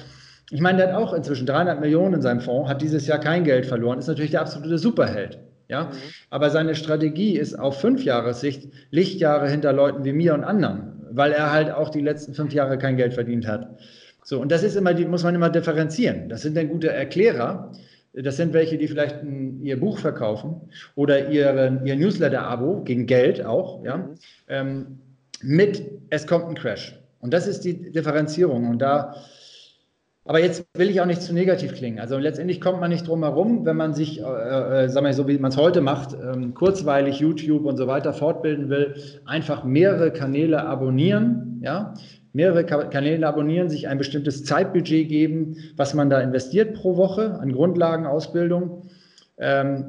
Ich 0.51 0.61
meine, 0.61 0.79
der 0.79 0.89
hat 0.89 0.95
auch 0.95 1.13
inzwischen 1.13 1.47
300 1.47 1.81
Millionen 1.81 2.15
in 2.15 2.23
seinem 2.23 2.41
Fonds, 2.41 2.71
hat 2.71 2.81
dieses 2.81 3.07
Jahr 3.07 3.19
kein 3.19 3.45
Geld 3.45 3.67
verloren, 3.67 3.99
ist 3.99 4.07
natürlich 4.07 4.31
der 4.31 4.43
absolute 4.43 4.79
Superheld. 4.79 5.39
Ja? 5.69 5.85
Mhm. 5.85 5.93
Aber 6.31 6.51
seine 6.51 6.75
Strategie 6.75 7.37
ist 7.37 7.59
auf 7.59 7.81
fünf 7.81 8.05
Jahressicht 8.05 8.69
Lichtjahre 8.91 9.51
hinter 9.51 9.73
Leuten 9.73 10.05
wie 10.05 10.13
mir 10.13 10.35
und 10.35 10.45
anderen, 10.45 11.05
weil 11.11 11.33
er 11.33 11.53
halt 11.53 11.71
auch 11.71 11.89
die 11.91 12.01
letzten 12.01 12.35
fünf 12.35 12.53
Jahre 12.53 12.79
kein 12.79 12.97
Geld 12.97 13.15
verdient 13.15 13.47
hat. 13.47 13.77
So, 14.29 14.41
und 14.41 14.51
das 14.51 14.65
ist 14.65 14.75
immer, 14.75 14.93
die 14.93 15.05
muss 15.05 15.23
man 15.23 15.37
immer 15.37 15.51
differenzieren. 15.51 16.29
Das 16.29 16.43
sind 16.43 16.57
dann 16.57 16.69
gute 16.69 16.91
Erklärer. 16.91 17.71
Das 18.13 18.37
sind 18.37 18.53
welche, 18.55 18.77
die 18.77 18.89
vielleicht 18.89 19.23
ein, 19.23 19.63
ihr 19.63 19.79
Buch 19.79 19.99
verkaufen 19.99 20.63
oder 20.97 21.29
ihre, 21.29 21.81
ihr 21.85 21.95
Newsletter-Abo 21.95 22.83
gegen 22.83 23.07
Geld 23.07 23.45
auch, 23.45 23.85
ja, 23.85 23.99
mhm. 23.99 24.15
ähm, 24.49 24.87
mit 25.43 25.81
es 26.11 26.27
kommt 26.27 26.47
ein 26.47 26.57
Crash. 26.57 26.99
Und 27.21 27.35
das 27.35 27.47
ist 27.47 27.61
die 27.61 27.93
Differenzierung. 27.93 28.69
Und 28.69 28.81
da, 28.81 29.15
aber 30.25 30.41
jetzt 30.41 30.67
will 30.75 30.91
ich 30.91 31.01
auch 31.01 31.07
nicht 31.07 31.23
zu 31.23 31.33
negativ 31.33 31.75
klingen. 31.75 32.01
Also 32.01 32.19
letztendlich 32.19 32.61
kommt 32.61 32.81
man 32.81 32.91
nicht 32.91 33.07
drum 33.07 33.23
herum, 33.23 33.65
wenn 33.65 33.77
man 33.77 33.95
sich, 33.95 34.21
äh, 34.21 34.25
äh, 34.25 34.89
sagen 34.89 35.07
wir 35.07 35.15
so 35.15 35.29
wie 35.29 35.39
man 35.39 35.53
es 35.53 35.57
heute 35.57 35.83
macht, 35.83 36.15
ähm, 36.15 36.53
kurzweilig 36.53 37.21
YouTube 37.21 37.65
und 37.65 37.77
so 37.77 37.87
weiter 37.87 38.13
fortbilden 38.13 38.71
will, 38.71 38.97
einfach 39.25 39.63
mehrere 39.63 40.11
Kanäle 40.11 40.67
abonnieren, 40.67 41.61
ja, 41.63 41.95
mehrere 42.37 42.65
Kanäle 42.65 43.27
abonnieren, 43.27 43.71
sich 43.71 43.89
ein 43.89 43.97
bestimmtes 43.97 44.45
Zeitbudget 44.45 45.09
geben, 45.09 45.57
was 45.77 45.95
man 45.95 46.11
da 46.11 46.21
investiert 46.21 46.75
pro 46.75 46.97
Woche 46.97 47.39
an 47.41 47.51
Grundlagenausbildung. 47.51 48.83
Ähm, 49.39 49.87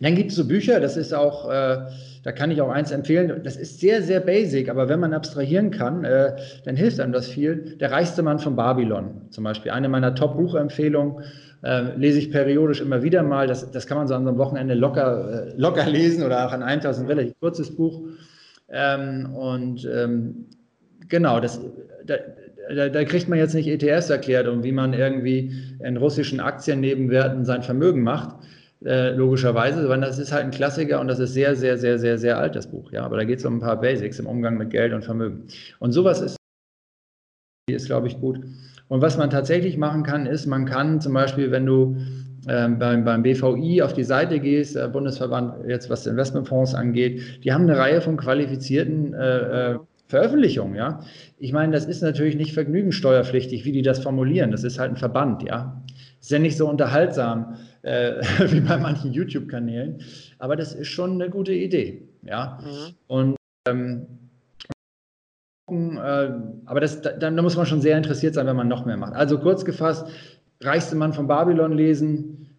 dann 0.00 0.14
gibt 0.14 0.30
es 0.30 0.36
so 0.36 0.48
Bücher, 0.48 0.80
das 0.80 0.96
ist 0.96 1.12
auch, 1.12 1.50
äh, 1.50 1.78
da 2.24 2.32
kann 2.32 2.50
ich 2.50 2.62
auch 2.62 2.70
eins 2.70 2.92
empfehlen, 2.92 3.42
das 3.44 3.56
ist 3.56 3.78
sehr, 3.78 4.02
sehr 4.02 4.20
basic, 4.20 4.70
aber 4.70 4.88
wenn 4.88 5.00
man 5.00 5.12
abstrahieren 5.12 5.70
kann, 5.70 6.04
äh, 6.04 6.34
dann 6.64 6.76
hilft 6.76 6.98
einem 6.98 7.12
das 7.12 7.28
viel. 7.28 7.76
Der 7.78 7.92
reichste 7.92 8.22
Mann 8.22 8.38
von 8.38 8.56
Babylon 8.56 9.26
zum 9.28 9.44
Beispiel, 9.44 9.70
eine 9.70 9.90
meiner 9.90 10.14
Top-Buchempfehlungen, 10.14 11.22
äh, 11.62 11.94
lese 11.96 12.18
ich 12.18 12.32
periodisch 12.32 12.80
immer 12.80 13.02
wieder 13.02 13.22
mal, 13.22 13.46
das, 13.46 13.70
das 13.70 13.86
kann 13.86 13.98
man 13.98 14.08
so 14.08 14.14
an 14.14 14.24
so 14.24 14.30
einem 14.30 14.38
Wochenende 14.38 14.72
locker, 14.74 15.48
äh, 15.48 15.52
locker 15.56 15.86
lesen 15.88 16.24
oder 16.24 16.46
auch 16.46 16.52
an 16.52 16.62
einem 16.62 16.80
Tag, 16.80 16.98
ein 16.98 17.06
relativ 17.06 17.38
kurzes 17.38 17.76
Buch. 17.76 18.08
Ähm, 18.70 19.34
und 19.34 19.86
ähm, 19.92 20.46
Genau, 21.12 21.40
das, 21.40 21.60
da, 22.06 22.16
da, 22.74 22.88
da, 22.88 23.04
kriegt 23.04 23.28
man 23.28 23.38
jetzt 23.38 23.52
nicht 23.52 23.68
ETFs 23.68 24.08
erklärt 24.08 24.48
und 24.48 24.64
wie 24.64 24.72
man 24.72 24.94
irgendwie 24.94 25.52
in 25.84 25.98
russischen 25.98 26.40
Aktiennebenwerten 26.40 27.44
sein 27.44 27.62
Vermögen 27.62 28.02
macht, 28.02 28.36
äh, 28.82 29.10
logischerweise, 29.10 29.82
sondern 29.82 30.00
das 30.00 30.18
ist 30.18 30.32
halt 30.32 30.44
ein 30.44 30.50
Klassiker 30.52 31.00
und 31.00 31.08
das 31.08 31.18
ist 31.18 31.34
sehr, 31.34 31.54
sehr, 31.54 31.76
sehr, 31.76 31.98
sehr, 31.98 32.16
sehr 32.16 32.38
alt, 32.38 32.56
das 32.56 32.66
Buch. 32.66 32.90
Ja, 32.92 33.04
aber 33.04 33.18
da 33.18 33.24
geht 33.24 33.40
es 33.40 33.44
um 33.44 33.56
ein 33.56 33.60
paar 33.60 33.78
Basics 33.78 34.20
im 34.20 34.26
Umgang 34.26 34.56
mit 34.56 34.70
Geld 34.70 34.94
und 34.94 35.04
Vermögen. 35.04 35.48
Und 35.80 35.92
sowas 35.92 36.22
ist, 36.22 36.38
ist 37.70 37.86
glaube 37.86 38.06
ich, 38.06 38.18
gut. 38.18 38.40
Und 38.88 39.02
was 39.02 39.18
man 39.18 39.28
tatsächlich 39.28 39.76
machen 39.76 40.04
kann, 40.04 40.24
ist, 40.24 40.46
man 40.46 40.64
kann 40.64 41.02
zum 41.02 41.12
Beispiel, 41.12 41.50
wenn 41.50 41.66
du 41.66 41.98
ähm, 42.48 42.78
beim, 42.78 43.04
beim 43.04 43.22
BVI 43.22 43.82
auf 43.82 43.92
die 43.92 44.04
Seite 44.04 44.40
gehst, 44.40 44.76
der 44.76 44.88
Bundesverband 44.88 45.68
jetzt 45.68 45.90
was 45.90 46.06
Investmentfonds 46.06 46.74
angeht, 46.74 47.44
die 47.44 47.52
haben 47.52 47.64
eine 47.64 47.76
Reihe 47.76 48.00
von 48.00 48.16
qualifizierten 48.16 49.12
äh, 49.12 49.72
äh 49.72 49.78
Veröffentlichung, 50.12 50.74
ja. 50.74 51.00
Ich 51.38 51.54
meine, 51.54 51.72
das 51.72 51.86
ist 51.86 52.02
natürlich 52.02 52.36
nicht 52.36 52.52
vergnügenssteuerpflichtig, 52.52 53.64
wie 53.64 53.72
die 53.72 53.80
das 53.80 54.00
formulieren. 54.00 54.50
Das 54.50 54.62
ist 54.62 54.78
halt 54.78 54.90
ein 54.90 54.96
Verband, 54.98 55.42
ja. 55.42 55.82
Ist 56.20 56.30
ja 56.30 56.38
nicht 56.38 56.58
so 56.58 56.68
unterhaltsam 56.68 57.56
äh, 57.80 58.20
wie 58.48 58.60
bei 58.60 58.76
manchen 58.76 59.14
YouTube-Kanälen, 59.14 60.02
aber 60.38 60.54
das 60.54 60.74
ist 60.74 60.88
schon 60.88 61.12
eine 61.12 61.30
gute 61.30 61.54
Idee, 61.54 62.02
ja. 62.24 62.58
Mhm. 62.60 62.94
Und 63.06 63.36
ähm, 63.66 64.06
äh, 65.70 66.28
aber 66.66 66.80
das, 66.80 67.00
da, 67.00 67.12
da, 67.12 67.30
muss 67.30 67.56
man 67.56 67.64
schon 67.64 67.80
sehr 67.80 67.96
interessiert 67.96 68.34
sein, 68.34 68.46
wenn 68.46 68.56
man 68.56 68.68
noch 68.68 68.84
mehr 68.84 68.98
macht. 68.98 69.14
Also 69.14 69.38
kurz 69.38 69.64
gefasst, 69.64 70.06
reichste 70.60 70.94
Mann 70.94 71.14
von 71.14 71.26
Babylon 71.26 71.72
lesen, 71.72 72.50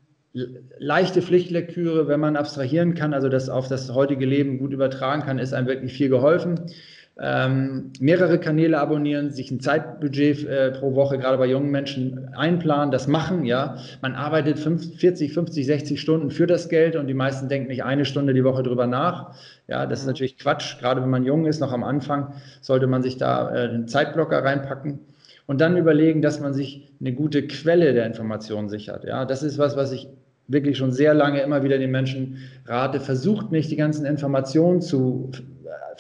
leichte 0.80 1.22
Pflichtlektüre, 1.22 2.08
wenn 2.08 2.20
man 2.20 2.36
abstrahieren 2.36 2.96
kann, 2.96 3.14
also 3.14 3.30
das 3.30 3.48
auf 3.48 3.68
das 3.68 3.94
heutige 3.94 4.26
Leben 4.26 4.58
gut 4.58 4.74
übertragen 4.74 5.22
kann, 5.22 5.38
ist 5.38 5.54
einem 5.54 5.68
wirklich 5.68 5.94
viel 5.94 6.10
geholfen 6.10 6.72
ähm, 7.20 7.92
mehrere 8.00 8.40
Kanäle 8.40 8.80
abonnieren, 8.80 9.30
sich 9.30 9.52
ein 9.52 9.60
Zeitbudget 9.60 10.48
äh, 10.48 10.72
pro 10.72 10.96
Woche, 10.96 11.20
gerade 11.20 11.38
bei 11.38 11.46
jungen 11.46 11.70
Menschen, 11.70 12.34
einplanen, 12.34 12.92
das 12.92 13.08
machen, 13.08 13.46
ja. 13.46 13.78
Man 14.02 14.16
arbeitet 14.16 14.58
50, 14.58 15.00
40, 15.00 15.34
50, 15.34 15.66
60 15.66 16.02
Stunden 16.02 16.32
für 16.32 16.48
das 16.48 16.70
Geld 16.70 16.96
und 16.96 17.06
die 17.06 17.14
meisten 17.14 17.50
denken 17.50 17.68
nicht 17.68 17.84
eine 17.84 18.06
Stunde 18.06 18.34
die 18.34 18.44
Woche 18.44 18.64
drüber 18.64 18.88
nach. 18.88 19.36
Ja, 19.68 19.86
das 19.86 20.02
ist 20.02 20.08
natürlich 20.08 20.40
Quatsch. 20.40 20.80
Gerade 20.80 21.04
wenn 21.04 21.10
man 21.10 21.24
jung 21.24 21.46
ist, 21.46 21.60
noch 21.60 21.72
am 21.72 21.84
Anfang, 21.84 22.34
sollte 22.62 22.88
man 22.88 23.04
sich 23.04 23.18
da 23.18 23.54
äh, 23.54 23.70
einen 23.70 23.88
Zeitblocker 23.88 24.44
reinpacken 24.44 25.00
und 25.46 25.62
dann 25.62 25.78
überlegen, 25.78 26.24
dass 26.24 26.40
man 26.40 26.56
sich 26.56 26.94
eine 27.00 27.14
gute 27.14 27.46
Quelle 27.46 27.94
der 27.94 28.08
Information 28.08 28.70
sichert. 28.70 29.04
Ja, 29.04 29.26
das 29.26 29.44
ist 29.44 29.60
was, 29.60 29.76
was 29.76 29.92
ich 29.92 30.08
wirklich 30.48 30.78
schon 30.78 30.92
sehr 30.92 31.14
lange 31.14 31.42
immer 31.42 31.64
wieder 31.64 31.78
den 31.78 31.92
Menschen 31.92 32.38
rate. 32.66 33.00
Versucht 33.00 33.52
nicht, 33.52 33.70
die 33.70 33.76
ganzen 33.76 34.06
Informationen 34.06 34.82
zu 34.82 35.32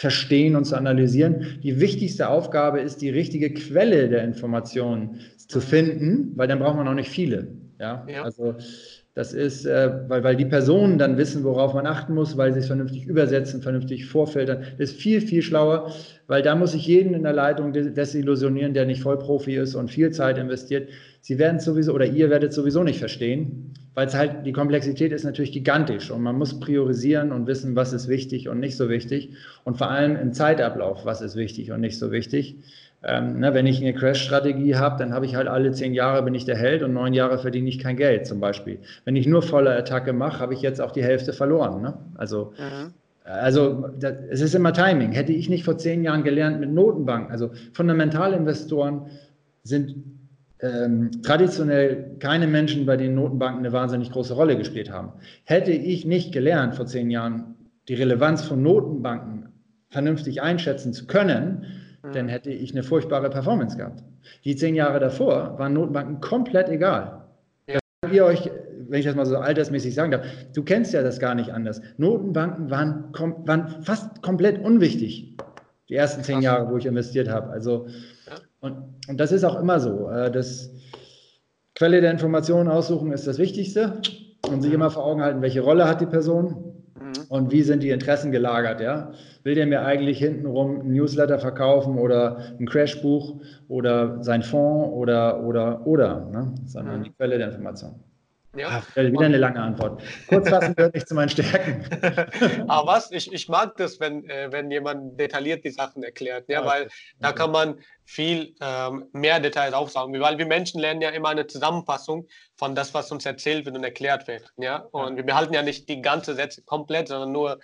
verstehen 0.03 0.57
und 0.57 0.65
zu 0.65 0.75
analysieren. 0.75 1.59
Die 1.63 1.79
wichtigste 1.79 2.27
Aufgabe 2.27 2.81
ist, 2.81 3.01
die 3.01 3.09
richtige 3.09 3.53
Quelle 3.53 4.09
der 4.09 4.21
Informationen 4.25 5.21
zu 5.37 5.61
finden, 5.61 6.33
weil 6.35 6.49
dann 6.49 6.59
braucht 6.59 6.75
man 6.75 6.89
auch 6.89 6.93
nicht 6.93 7.09
viele. 7.09 7.47
Ja, 7.79 8.05
ja. 8.09 8.23
also 8.23 8.55
das 9.15 9.31
ist, 9.31 9.65
äh, 9.65 9.91
weil, 10.09 10.21
weil 10.25 10.35
die 10.35 10.43
Personen 10.43 10.97
dann 10.97 11.17
wissen, 11.17 11.45
worauf 11.45 11.73
man 11.73 11.87
achten 11.87 12.15
muss, 12.15 12.35
weil 12.35 12.51
sie 12.51 12.59
es 12.59 12.67
vernünftig 12.67 13.05
übersetzen, 13.05 13.61
vernünftig 13.61 14.05
vorfiltern. 14.05 14.63
Das 14.77 14.91
ist 14.91 14.99
viel, 14.99 15.21
viel 15.21 15.41
schlauer, 15.41 15.93
weil 16.27 16.41
da 16.41 16.53
muss 16.55 16.73
ich 16.73 16.85
jeden 16.85 17.13
in 17.13 17.23
der 17.23 17.33
Leitung 17.33 17.71
desillusionieren, 17.71 18.73
der 18.73 18.85
nicht 18.85 19.03
Vollprofi 19.03 19.55
ist 19.55 19.75
und 19.75 19.89
viel 19.89 20.11
Zeit 20.11 20.37
investiert. 20.37 20.89
Sie 21.23 21.39
werden 21.39 21.55
es 21.55 21.63
sowieso 21.63 21.93
oder 21.93 22.05
ihr 22.05 22.29
werdet 22.29 22.49
es 22.49 22.55
sowieso 22.57 22.83
nicht 22.83 22.99
verstehen, 22.99 23.73
weil 23.93 24.07
es 24.07 24.13
halt, 24.13 24.45
die 24.45 24.51
Komplexität 24.51 25.13
ist 25.13 25.23
natürlich 25.23 25.53
gigantisch 25.53 26.11
und 26.11 26.21
man 26.21 26.37
muss 26.37 26.59
priorisieren 26.59 27.31
und 27.31 27.47
wissen, 27.47 27.77
was 27.77 27.93
ist 27.93 28.09
wichtig 28.09 28.49
und 28.49 28.59
nicht 28.59 28.75
so 28.75 28.89
wichtig 28.89 29.29
und 29.63 29.77
vor 29.77 29.89
allem 29.89 30.17
im 30.17 30.33
Zeitablauf, 30.33 31.05
was 31.05 31.21
ist 31.21 31.37
wichtig 31.37 31.71
und 31.71 31.79
nicht 31.79 31.97
so 31.97 32.11
wichtig. 32.11 32.57
Ähm, 33.05 33.39
ne, 33.39 33.53
wenn 33.53 33.65
ich 33.65 33.79
eine 33.79 33.93
Crash-Strategie 33.93 34.75
habe, 34.75 34.99
dann 34.99 35.13
habe 35.13 35.25
ich 35.25 35.35
halt 35.35 35.47
alle 35.47 35.71
zehn 35.71 35.93
Jahre 35.93 36.23
bin 36.23 36.35
ich 36.35 36.43
der 36.43 36.57
Held 36.57 36.83
und 36.83 36.91
neun 36.91 37.13
Jahre 37.13 37.37
verdiene 37.37 37.69
ich 37.69 37.79
kein 37.79 37.95
Geld 37.95 38.27
zum 38.27 38.41
Beispiel. 38.41 38.79
Wenn 39.05 39.15
ich 39.15 39.25
nur 39.25 39.41
volle 39.41 39.73
Attacke 39.77 40.11
mache, 40.11 40.39
habe 40.39 40.53
ich 40.53 40.61
jetzt 40.61 40.81
auch 40.81 40.91
die 40.91 41.03
Hälfte 41.03 41.31
verloren. 41.31 41.81
Ne? 41.81 41.93
Also, 42.15 42.51
mhm. 42.57 42.93
also 43.23 43.87
das, 43.97 44.15
es 44.29 44.41
ist 44.41 44.55
immer 44.55 44.73
Timing. 44.73 45.13
Hätte 45.13 45.31
ich 45.31 45.47
nicht 45.49 45.63
vor 45.63 45.77
zehn 45.77 46.03
Jahren 46.03 46.23
gelernt 46.23 46.59
mit 46.59 46.69
Notenbanken, 46.69 47.31
also 47.31 47.51
Fundamentalinvestoren 47.71 49.03
sind 49.63 49.95
ähm, 50.63 51.11
traditionell 51.23 52.15
keine 52.19 52.47
Menschen, 52.47 52.85
bei 52.85 52.95
denen 52.95 53.15
Notenbanken 53.15 53.59
eine 53.59 53.73
wahnsinnig 53.73 54.11
große 54.11 54.33
Rolle 54.33 54.57
gespielt 54.57 54.89
haben. 54.89 55.11
Hätte 55.43 55.71
ich 55.71 56.05
nicht 56.05 56.31
gelernt 56.31 56.75
vor 56.75 56.85
zehn 56.85 57.11
Jahren, 57.11 57.55
die 57.89 57.95
Relevanz 57.95 58.43
von 58.43 58.63
Notenbanken 58.63 59.49
vernünftig 59.89 60.41
einschätzen 60.41 60.93
zu 60.93 61.05
können, 61.05 61.65
dann 62.13 62.27
hätte 62.27 62.51
ich 62.51 62.71
eine 62.71 62.83
furchtbare 62.83 63.29
Performance 63.29 63.77
gehabt. 63.77 64.03
Die 64.45 64.55
zehn 64.55 64.75
Jahre 64.75 64.99
davor 64.99 65.59
waren 65.59 65.73
Notenbanken 65.73 66.21
komplett 66.21 66.69
egal. 66.69 67.25
Ja. 67.67 67.79
Ihr 68.09 68.25
euch, 68.25 68.49
wenn 68.87 68.99
ich 68.99 69.05
das 69.05 69.15
mal 69.15 69.25
so 69.25 69.37
altersmäßig 69.37 69.93
sagen 69.93 70.11
darf, 70.11 70.25
du 70.53 70.63
kennst 70.63 70.93
ja 70.93 71.03
das 71.03 71.19
gar 71.19 71.35
nicht 71.35 71.51
anders. 71.51 71.81
Notenbanken 71.97 72.69
waren, 72.69 73.05
waren 73.45 73.83
fast 73.83 74.21
komplett 74.21 74.63
unwichtig, 74.63 75.35
die 75.89 75.95
ersten 75.95 76.23
zehn 76.23 76.41
Jahre, 76.41 76.71
wo 76.71 76.77
ich 76.77 76.85
investiert 76.85 77.27
habe. 77.27 77.49
Also. 77.49 77.87
Und, 78.63 78.77
und 79.09 79.19
das 79.19 79.31
ist 79.31 79.43
auch 79.43 79.59
immer 79.59 79.79
so. 79.79 80.09
Äh, 80.09 80.31
das 80.31 80.73
Quelle 81.75 82.01
der 82.01 82.11
Informationen 82.11 82.69
aussuchen 82.69 83.11
ist 83.11 83.27
das 83.27 83.37
Wichtigste 83.37 84.01
und 84.47 84.61
sich 84.61 84.73
immer 84.73 84.89
vor 84.89 85.05
Augen 85.05 85.21
halten, 85.21 85.41
welche 85.41 85.61
Rolle 85.61 85.87
hat 85.87 86.01
die 86.01 86.05
Person. 86.05 86.73
Mhm. 87.03 87.25
und 87.29 87.51
wie 87.51 87.63
sind 87.63 87.83
die 87.83 87.89
Interessen 87.89 88.31
gelagert, 88.31 88.79
ja? 88.79 89.11
Will 89.43 89.55
der 89.55 89.65
mir 89.65 89.83
eigentlich 89.83 90.19
hintenrum 90.19 90.81
ein 90.81 90.93
Newsletter 90.93 91.39
verkaufen 91.39 91.97
oder 91.97 92.37
ein 92.59 92.65
Crashbuch 92.65 93.41
oder 93.67 94.23
sein 94.23 94.43
Fonds 94.43 94.93
oder, 94.93 95.43
oder, 95.43 95.85
oder, 95.85 96.29
ne? 96.31 96.53
sondern 96.65 96.99
mhm. 96.99 97.03
die 97.03 97.11
Quelle 97.11 97.37
der 97.37 97.47
Information. 97.47 97.95
Ja. 98.55 98.83
Ach, 98.83 98.95
wieder 98.95 99.25
eine 99.25 99.37
lange 99.37 99.59
Antwort. 99.59 100.03
Kurz 100.27 100.47
fassen 100.47 100.75
gehört 100.75 100.93
nicht 100.93 101.07
zu 101.07 101.15
meinen 101.15 101.29
Stärken. 101.29 101.83
Aber 102.69 102.87
was? 102.93 103.11
Ich, 103.11 103.31
ich 103.33 103.49
mag 103.49 103.75
das, 103.77 103.99
wenn, 103.99 104.29
äh, 104.29 104.51
wenn 104.51 104.69
jemand 104.69 105.19
detailliert 105.19 105.65
die 105.65 105.71
Sachen 105.71 106.03
erklärt, 106.03 106.47
ja, 106.49 106.63
weil 106.63 106.87
da 107.19 107.31
kann 107.31 107.51
man 107.51 107.79
viel 108.05 108.53
ähm, 108.61 109.05
mehr 109.11 109.39
Details 109.39 109.73
aufsagen. 109.73 110.19
Weil 110.19 110.37
wir 110.37 110.45
Menschen 110.45 110.79
lernen 110.79 111.01
ja 111.01 111.09
immer 111.09 111.29
eine 111.29 111.47
Zusammenfassung 111.47 112.27
von 112.55 112.75
das, 112.75 112.93
was 112.93 113.11
uns 113.11 113.25
erzählt 113.25 113.65
wird 113.65 113.75
und 113.75 113.83
erklärt 113.83 114.27
wird. 114.27 114.53
Ja? 114.57 114.77
Und 114.91 115.15
wir 115.15 115.25
behalten 115.25 115.53
ja 115.55 115.63
nicht 115.63 115.89
die 115.89 116.01
ganze 116.01 116.35
Sätze 116.35 116.61
komplett, 116.61 117.07
sondern 117.07 117.31
nur 117.31 117.59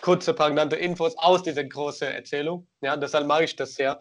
kurze, 0.00 0.34
prägnante 0.34 0.74
Infos 0.74 1.16
aus 1.16 1.44
dieser 1.44 1.62
großen 1.62 2.08
Erzählung. 2.08 2.66
Ja? 2.80 2.96
Deshalb 2.96 3.28
mag 3.28 3.44
ich 3.44 3.54
das 3.54 3.74
sehr, 3.74 4.00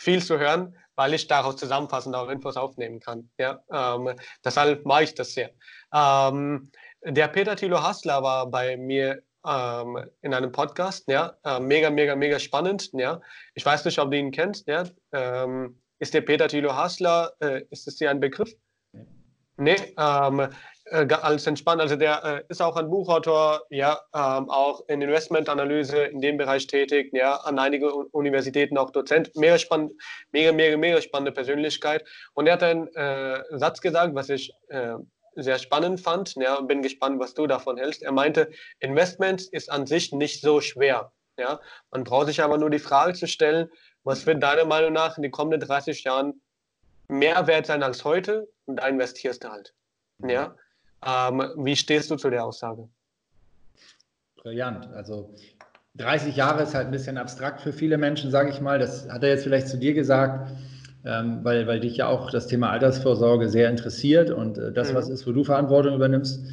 viel 0.00 0.22
zu 0.22 0.38
hören 0.38 0.74
weil 1.00 1.14
ich 1.14 1.26
daraus 1.26 1.56
zusammenfassend 1.56 2.14
auch 2.14 2.28
Infos 2.28 2.58
aufnehmen 2.58 3.00
kann. 3.00 3.30
Ja, 3.38 3.64
ähm, 3.72 4.14
deshalb 4.44 4.84
mache 4.84 5.04
ich 5.04 5.14
das 5.14 5.32
sehr. 5.32 5.50
Ähm, 5.94 6.70
der 7.02 7.28
Peter 7.28 7.56
Thilo 7.56 7.82
Hassler 7.82 8.22
war 8.22 8.50
bei 8.50 8.76
mir 8.76 9.22
ähm, 9.46 9.98
in 10.20 10.34
einem 10.34 10.52
Podcast, 10.52 11.08
ja, 11.08 11.38
äh, 11.42 11.58
mega, 11.58 11.88
mega, 11.88 12.14
mega 12.16 12.38
spannend, 12.38 12.90
ja. 12.92 13.18
Ich 13.54 13.64
weiß 13.64 13.86
nicht, 13.86 13.98
ob 13.98 14.10
du 14.10 14.18
ihn 14.18 14.30
kennst, 14.30 14.68
ja. 14.68 14.84
Ähm, 15.12 15.80
ist 16.00 16.12
der 16.12 16.20
Peter 16.20 16.48
Thilo 16.48 16.76
Hassler, 16.76 17.32
äh, 17.40 17.62
ist 17.70 17.88
es 17.88 17.96
dir 17.96 18.10
ein 18.10 18.20
Begriff? 18.20 18.52
Nee, 19.56 19.94
ähm, 19.96 20.48
äh, 20.90 21.06
alles 21.22 21.46
entspannt. 21.46 21.80
Also 21.80 21.96
der 21.96 22.24
äh, 22.24 22.42
ist 22.48 22.60
auch 22.60 22.76
ein 22.76 22.90
Buchautor, 22.90 23.62
ja, 23.70 24.00
ähm, 24.14 24.50
auch 24.50 24.86
in 24.88 25.02
Investmentanalyse 25.02 26.04
in 26.04 26.20
dem 26.20 26.36
Bereich 26.36 26.66
tätig, 26.66 27.10
ja, 27.12 27.36
an 27.36 27.58
einigen 27.58 27.88
Universitäten 27.90 28.76
auch 28.76 28.90
Dozent. 28.90 29.34
Mega 29.36 29.58
spannend, 29.58 29.92
mega, 30.32 30.52
mega, 30.52 30.76
mega 30.76 31.00
spannende 31.00 31.32
Persönlichkeit. 31.32 32.04
Und 32.34 32.46
er 32.46 32.54
hat 32.54 32.62
einen 32.62 32.88
äh, 32.94 33.42
Satz 33.58 33.80
gesagt, 33.80 34.14
was 34.14 34.28
ich 34.28 34.52
sehr 35.36 35.58
spannend 35.58 36.00
fand. 36.00 36.34
Ja, 36.36 36.60
bin 36.60 36.82
gespannt, 36.82 37.18
was 37.18 37.34
du 37.34 37.46
davon 37.46 37.76
hältst. 37.76 38.02
Er 38.02 38.12
meinte, 38.12 38.50
Investment 38.78 39.42
ist 39.42 39.70
an 39.70 39.86
sich 39.86 40.12
nicht 40.12 40.40
so 40.40 40.60
schwer. 40.60 41.12
Ja, 41.38 41.60
man 41.90 42.04
braucht 42.04 42.26
sich 42.26 42.42
aber 42.42 42.58
nur 42.58 42.70
die 42.70 42.78
Frage 42.78 43.14
zu 43.14 43.26
stellen, 43.26 43.70
was 44.04 44.26
wird 44.26 44.42
deiner 44.42 44.64
Meinung 44.64 44.92
nach 44.92 45.16
in 45.16 45.22
den 45.22 45.32
kommenden 45.32 45.66
30 45.66 46.04
Jahren 46.04 46.40
mehr 47.08 47.46
wert 47.46 47.66
sein 47.66 47.82
als 47.82 48.04
heute? 48.04 48.48
Und 48.66 48.76
da 48.76 48.88
investierst 48.88 49.44
du 49.44 49.48
halt. 49.48 49.74
Ja. 50.26 50.54
Ähm, 51.04 51.42
wie 51.56 51.76
stehst 51.76 52.10
du 52.10 52.16
zu 52.16 52.30
der 52.30 52.44
Aussage? 52.44 52.88
Brillant. 54.36 54.86
Also 54.92 55.34
30 55.94 56.36
Jahre 56.36 56.62
ist 56.62 56.74
halt 56.74 56.86
ein 56.86 56.92
bisschen 56.92 57.18
abstrakt 57.18 57.60
für 57.60 57.72
viele 57.72 57.98
Menschen, 57.98 58.30
sage 58.30 58.50
ich 58.50 58.60
mal. 58.60 58.78
Das 58.78 59.08
hat 59.08 59.22
er 59.22 59.30
jetzt 59.30 59.44
vielleicht 59.44 59.68
zu 59.68 59.78
dir 59.78 59.94
gesagt, 59.94 60.52
ähm, 61.04 61.42
weil, 61.42 61.66
weil 61.66 61.80
dich 61.80 61.96
ja 61.96 62.08
auch 62.08 62.30
das 62.30 62.46
Thema 62.46 62.70
Altersvorsorge 62.70 63.48
sehr 63.48 63.70
interessiert 63.70 64.30
und 64.30 64.58
äh, 64.58 64.72
das, 64.72 64.92
mhm. 64.92 64.96
was 64.96 65.08
ist, 65.08 65.26
wo 65.26 65.32
du 65.32 65.44
Verantwortung 65.44 65.94
übernimmst 65.94 66.44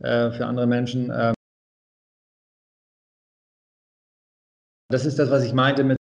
äh, 0.00 0.30
für 0.30 0.46
andere 0.46 0.66
Menschen. 0.66 1.10
Äh, 1.10 1.32
das 4.90 5.06
ist 5.06 5.18
das, 5.18 5.30
was 5.30 5.44
ich 5.44 5.52
meinte 5.52 5.84
mit 5.84 5.96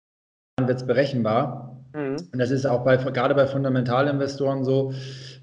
wird 0.60 0.78
es 0.78 0.86
berechenbar. 0.86 1.81
Mhm. 1.94 2.16
Und 2.32 2.38
das 2.38 2.50
ist 2.50 2.66
auch 2.66 2.84
bei, 2.84 2.96
gerade 2.96 3.34
bei 3.34 3.46
Fundamentalinvestoren 3.46 4.64
so 4.64 4.92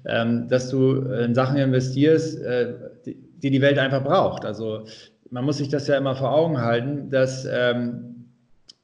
ähm, 0.06 0.48
dass 0.48 0.70
du 0.70 1.02
in 1.02 1.34
Sachen 1.34 1.56
investierst, 1.56 2.40
äh, 2.40 2.74
die, 3.04 3.16
die, 3.42 3.50
die 3.50 3.60
Welt 3.60 3.78
einfach 3.78 4.02
braucht. 4.02 4.44
Also 4.44 4.84
man 5.30 5.44
muss 5.44 5.58
sich 5.58 5.68
das 5.68 5.86
ja 5.86 5.96
immer 5.96 6.16
vor 6.16 6.32
Augen 6.32 6.60
halten, 6.60 7.10
dass 7.10 7.46
ähm, 7.50 8.26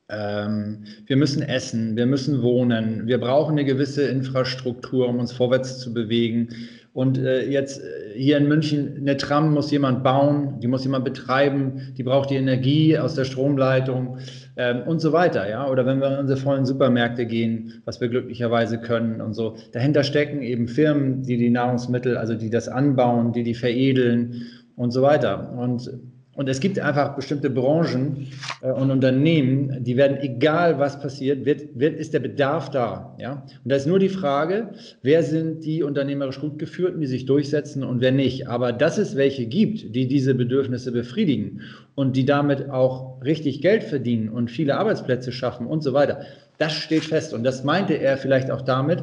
ähm, 0.09 0.85
wir 1.07 1.17
müssen 1.17 1.43
essen, 1.43 1.97
wir 1.97 2.07
müssen 2.07 2.43
wohnen, 2.43 3.07
wir 3.07 3.19
brauchen 3.19 3.53
eine 3.53 3.65
gewisse 3.65 4.05
Infrastruktur, 4.05 5.09
um 5.09 5.19
uns 5.19 5.33
vorwärts 5.33 5.81
zu 5.81 5.93
bewegen. 5.93 6.49
Und 6.97 7.19
äh, 7.19 7.47
jetzt 7.47 7.85
äh, 7.85 8.19
hier 8.19 8.39
in 8.39 8.49
München, 8.49 8.97
eine 8.99 9.19
Tram 9.19 9.53
muss 9.53 9.71
jemand 9.71 10.03
bauen, 10.03 10.61
die 10.61 10.67
muss 10.67 10.83
jemand 10.83 11.05
betreiben, 11.05 11.93
die 11.99 12.03
braucht 12.03 12.31
die 12.31 12.37
Energie 12.37 12.99
aus 12.99 13.15
der 13.15 13.27
Stromleitung 13.27 14.17
ähm, 14.57 14.81
und 14.87 15.01
so 15.01 15.13
weiter. 15.13 15.47
Ja? 15.47 15.69
Oder 15.69 15.85
wenn 15.85 16.01
wir 16.01 16.11
in 16.11 16.21
unsere 16.21 16.41
vollen 16.41 16.65
Supermärkte 16.65 17.27
gehen, 17.27 17.83
was 17.85 18.01
wir 18.01 18.09
glücklicherweise 18.09 18.79
können 18.79 19.21
und 19.21 19.35
so. 19.35 19.57
Dahinter 19.73 20.05
stecken 20.05 20.41
eben 20.41 20.69
Firmen, 20.69 21.23
die 21.23 21.37
die 21.37 21.51
Nahrungsmittel, 21.51 22.17
also 22.17 22.33
die 22.33 22.49
das 22.49 22.67
anbauen, 22.67 23.35
die 23.35 23.43
die 23.43 23.53
veredeln 23.53 24.47
und 24.75 24.91
so 24.91 25.03
weiter. 25.03 25.53
Und 25.53 25.91
und 26.37 26.49
es 26.51 26.61
gibt 26.61 26.79
einfach 26.79 27.17
bestimmte 27.17 27.49
Branchen 27.49 28.29
äh, 28.61 28.71
und 28.71 28.91
Unternehmen, 28.91 29.83
die 29.83 29.97
werden, 29.97 30.19
egal 30.21 30.79
was 30.79 31.01
passiert, 31.01 31.47
wird, 31.47 31.79
wird, 31.79 31.99
ist 31.99 32.13
der 32.13 32.21
Bedarf 32.21 32.71
da. 32.71 33.17
Ja? 33.19 33.45
Und 33.65 33.73
da 33.73 33.77
ist 33.77 33.87
nur 33.87 33.99
die 33.99 34.11
Frage, 34.11 34.71
wer 35.03 35.23
sind 35.23 35.65
die 35.65 35.83
unternehmerisch 35.83 36.39
gut 36.39 36.59
geführten, 36.59 37.01
die 37.01 37.07
sich 37.07 37.25
durchsetzen 37.25 37.83
und 37.83 38.01
wer 38.03 38.13
nicht. 38.13 38.49
Aber 38.49 38.73
dass 38.73 38.99
es 38.99 39.17
welche 39.17 39.47
gibt, 39.47 39.95
die 39.95 40.07
diese 40.07 40.35
Bedürfnisse 40.35 40.93
befriedigen 40.93 41.63
und 41.95 42.17
die 42.17 42.27
damit 42.27 42.69
auch 42.69 43.23
richtig 43.25 43.63
Geld 43.63 43.83
verdienen 43.83 44.29
und 44.29 44.51
viele 44.51 44.77
Arbeitsplätze 44.77 45.33
schaffen 45.33 45.67
und 45.67 45.83
so 45.83 45.95
weiter, 45.95 46.21
das 46.59 46.73
steht 46.75 47.05
fest. 47.05 47.33
Und 47.33 47.45
das 47.45 47.65
meinte 47.65 47.95
er 47.95 48.17
vielleicht 48.17 48.51
auch 48.51 48.63
damit, 48.63 49.03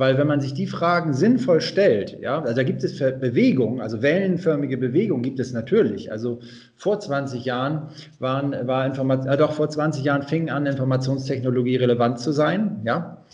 weil 0.00 0.16
wenn 0.16 0.26
man 0.26 0.40
sich 0.40 0.54
die 0.54 0.66
Fragen 0.66 1.12
sinnvoll 1.12 1.60
stellt, 1.60 2.18
ja, 2.22 2.40
also 2.40 2.54
da 2.54 2.62
gibt 2.62 2.82
es 2.82 2.98
Bewegungen, 2.98 3.82
also 3.82 4.00
wellenförmige 4.00 4.78
Bewegungen 4.78 5.22
gibt 5.22 5.38
es 5.38 5.52
natürlich. 5.52 6.10
Also 6.10 6.40
vor 6.74 6.98
20 6.98 7.44
Jahren 7.44 7.88
waren, 8.18 8.66
war 8.66 8.86
Informat 8.86 9.26
äh, 9.26 9.36
doch 9.36 9.52
vor 9.52 9.68
20 9.68 10.02
Jahren 10.02 10.22
fing 10.22 10.48
an, 10.48 10.64
Informationstechnologie 10.64 11.76
relevant 11.76 12.18
zu 12.18 12.32
sein, 12.32 12.80
ja. 12.86 13.26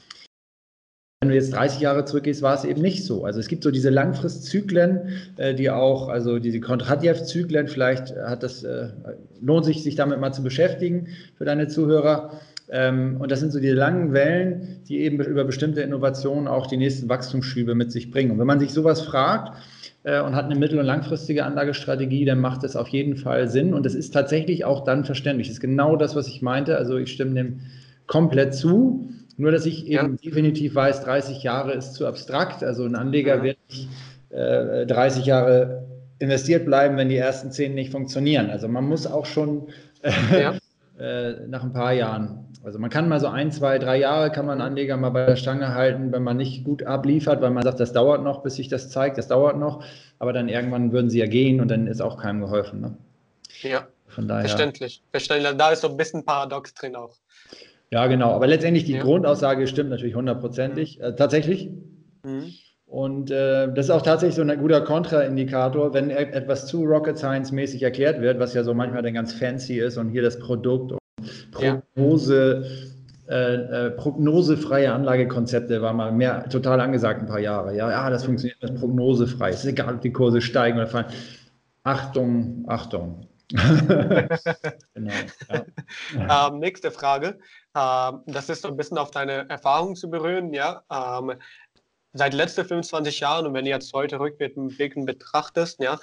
Wenn 1.21 1.29
du 1.29 1.37
jetzt 1.37 1.55
30 1.55 1.81
Jahre 1.81 2.05
zurückgehst, 2.05 2.43
war 2.43 2.55
es 2.55 2.65
eben 2.65 2.83
nicht 2.83 3.05
so. 3.05 3.25
Also 3.25 3.39
es 3.39 3.47
gibt 3.47 3.63
so 3.63 3.71
diese 3.71 3.91
Langfristzyklen, 3.91 5.09
äh, 5.37 5.55
die 5.55 5.71
auch, 5.71 6.09
also 6.09 6.41
diese 6.41 6.59
Kondratjew-Zyklen, 6.59 7.69
vielleicht 7.69 8.13
hat 8.17 8.43
das, 8.43 8.65
äh, 8.65 8.89
lohnt 9.41 9.67
sich, 9.67 9.85
sich 9.85 9.95
damit 9.95 10.19
mal 10.19 10.33
zu 10.33 10.43
beschäftigen 10.43 11.07
für 11.39 11.45
deine 11.45 11.69
Zuhörer. 11.69 12.41
Ähm, 12.71 13.17
und 13.21 13.31
das 13.31 13.41
sind 13.41 13.53
so 13.53 13.61
die 13.61 13.71
langen 13.71 14.13
Wellen, 14.13 14.81
die 14.89 14.99
eben 15.01 15.21
über 15.21 15.45
bestimmte 15.45 15.83
Innovationen 15.83 16.49
auch 16.49 16.67
die 16.67 16.77
nächsten 16.77 17.09
Wachstumsschübe 17.09 17.75
mit 17.75 17.93
sich 17.93 18.11
bringen. 18.11 18.33
Und 18.33 18.39
wenn 18.39 18.47
man 18.47 18.59
sich 18.59 18.73
sowas 18.73 19.03
fragt 19.03 19.57
äh, 20.03 20.21
und 20.21 20.35
hat 20.35 20.47
eine 20.47 20.57
mittel- 20.57 20.79
und 20.79 20.87
langfristige 20.87 21.45
Anlagestrategie, 21.45 22.25
dann 22.25 22.41
macht 22.41 22.65
das 22.65 22.75
auf 22.75 22.89
jeden 22.89 23.17
Fall 23.17 23.49
Sinn. 23.49 23.73
Und 23.73 23.87
das 23.87 23.95
ist 23.95 24.11
tatsächlich 24.11 24.65
auch 24.65 24.85
dann 24.85 25.05
verständlich. 25.05 25.49
Das 25.49 25.57
ist 25.57 25.61
genau 25.61 25.97
das, 25.97 26.17
was 26.17 26.27
ich 26.29 26.43
meinte. 26.43 26.77
Also 26.77 26.97
ich 26.97 27.13
stimme 27.13 27.35
dem 27.35 27.61
komplett 28.07 28.55
zu. 28.55 29.11
Nur, 29.37 29.53
dass 29.53 29.67
ich 29.67 29.87
eben 29.87 30.19
ja. 30.23 30.31
definitiv 30.31 30.75
weiß, 30.75 31.05
30 31.05 31.43
Jahre 31.43 31.73
ist 31.73 31.95
zu 31.95 32.07
abstrakt. 32.07 32.65
Also 32.65 32.85
ein 32.85 32.97
Anleger 32.97 33.37
ja. 33.37 33.43
wird 33.43 33.59
nicht 33.69 33.89
äh, 34.31 34.87
30 34.87 35.27
Jahre 35.27 35.87
investiert 36.19 36.65
bleiben, 36.65 36.97
wenn 36.97 37.11
die 37.11 37.17
ersten 37.17 37.53
10 37.53 37.75
nicht 37.75 37.93
funktionieren. 37.93 38.51
Also 38.51 38.67
man 38.69 38.85
muss 38.85 39.07
auch 39.07 39.27
schon 39.27 39.69
äh, 40.03 40.41
ja. 40.41 40.55
äh, 40.99 41.47
nach 41.47 41.63
ein 41.63 41.73
paar 41.73 41.93
Jahren 41.93 42.46
also 42.67 42.81
man 42.81 42.91
kann 42.91 43.09
mal 43.09 43.21
so 43.21 43.29
ein, 43.29 43.53
zwei, 43.53 43.79
drei 43.79 43.97
Jahre 43.97 44.33
kann 44.33 44.45
man 44.45 44.61
Anleger 44.61 44.97
mal 44.97 45.11
bei 45.11 45.25
der 45.25 45.37
Stange 45.37 45.73
halten, 45.73 46.11
wenn 46.11 46.25
man 46.25 46.37
nicht 46.37 46.65
gut 46.65 46.83
abliefert, 46.83 47.41
weil 47.41 47.53
man 47.53 47.63
sagt, 47.63 47.79
das 47.79 47.93
dauert 47.93 48.25
noch, 48.25 48.43
bis 48.43 48.57
sich 48.57 48.67
das 48.67 48.91
zeigt, 48.91 49.19
das 49.19 49.29
dauert 49.29 49.57
noch. 49.57 49.85
Aber 50.19 50.33
dann 50.33 50.49
irgendwann 50.49 50.91
würden 50.91 51.09
sie 51.09 51.21
ja 51.21 51.27
gehen 51.27 51.61
und 51.61 51.69
dann 51.71 51.87
ist 51.87 52.01
auch 52.01 52.21
keinem 52.21 52.41
geholfen. 52.41 52.81
Ne? 52.81 52.97
Ja, 53.63 53.87
Von 54.09 54.27
daher, 54.27 54.49
verständlich. 54.49 55.01
verständlich. 55.13 55.57
Da 55.57 55.71
ist 55.71 55.83
so 55.83 55.91
ein 55.91 55.97
bisschen 55.97 56.25
Paradox 56.25 56.75
drin 56.75 56.97
auch. 56.97 57.15
Ja, 57.93 58.09
genau. 58.09 58.33
Aber 58.33 58.49
letztendlich 58.49 58.83
die 58.83 58.95
ja. 58.95 59.03
Grundaussage 59.03 59.69
stimmt 59.69 59.91
natürlich 59.91 60.17
hundertprozentig. 60.17 60.99
Mhm. 60.99 61.05
Äh, 61.05 61.15
tatsächlich. 61.15 61.71
Mhm. 62.25 62.53
Und 62.87 63.31
äh, 63.31 63.73
das 63.73 63.87
ist 63.87 63.91
auch 63.91 64.03
tatsächlich 64.03 64.35
so 64.35 64.43
ein 64.43 64.59
guter 64.59 64.81
Kontraindikator, 64.81 65.95
wenn 65.95 66.11
e-, 66.11 66.15
etwas 66.15 66.67
zu 66.67 66.83
Rocket 66.83 67.17
Science 67.17 67.53
mäßig 67.53 67.85
erklärt 67.85 68.21
wird, 68.21 68.41
was 68.41 68.55
ja 68.55 68.65
so 68.65 68.75
manchmal 68.75 69.03
dann 69.03 69.15
ganz 69.15 69.33
fancy 69.33 69.79
ist 69.79 69.99
und 69.99 70.11
hier 70.11 70.23
das 70.23 70.41
Produkt 70.41 70.97
Prognose, 71.51 72.65
ja. 73.29 73.35
äh, 73.35 73.87
äh, 73.87 73.91
prognosefreie 73.91 74.93
Anlagekonzepte 74.93 75.83
war 75.83 75.93
mal 75.93 76.13
mehr 76.13 76.49
total 76.49 76.81
angesagt 76.81 77.21
ein 77.21 77.27
paar 77.27 77.41
Jahre. 77.41 77.77
Ja, 77.77 77.91
ja 77.91 78.11
das 78.11 78.25
funktioniert 78.25 78.63
das 78.63 78.75
prognosefrei. 78.75 79.51
Es 79.51 79.65
ist 79.65 79.71
egal, 79.71 79.95
ob 79.95 80.01
die 80.01 80.13
Kurse 80.13 80.41
steigen 80.41 80.79
oder 80.79 80.87
fallen. 80.87 81.07
Achtung, 81.83 82.65
Achtung. 82.69 83.29
genau, 83.53 85.13
ja. 86.19 86.49
ähm, 86.49 86.59
nächste 86.59 86.91
Frage. 86.91 87.39
Ähm, 87.77 88.23
das 88.27 88.49
ist 88.49 88.63
so 88.63 88.69
ein 88.69 88.77
bisschen 88.77 88.99
auf 88.99 89.13
deine 89.13 89.49
Erfahrung 89.49 89.95
zu 89.95 90.11
berühren. 90.11 90.53
Ja? 90.53 90.83
Ähm, 90.91 91.35
seit 92.13 92.35
letzten 92.35 92.65
25 92.65 93.21
Jahren 93.21 93.47
und 93.47 93.55
wenn 93.55 93.65
du 93.65 93.71
jetzt 93.71 93.93
heute 93.93 94.19
rückblickend 94.19 95.07
betrachtest, 95.07 95.81
ja, 95.81 95.99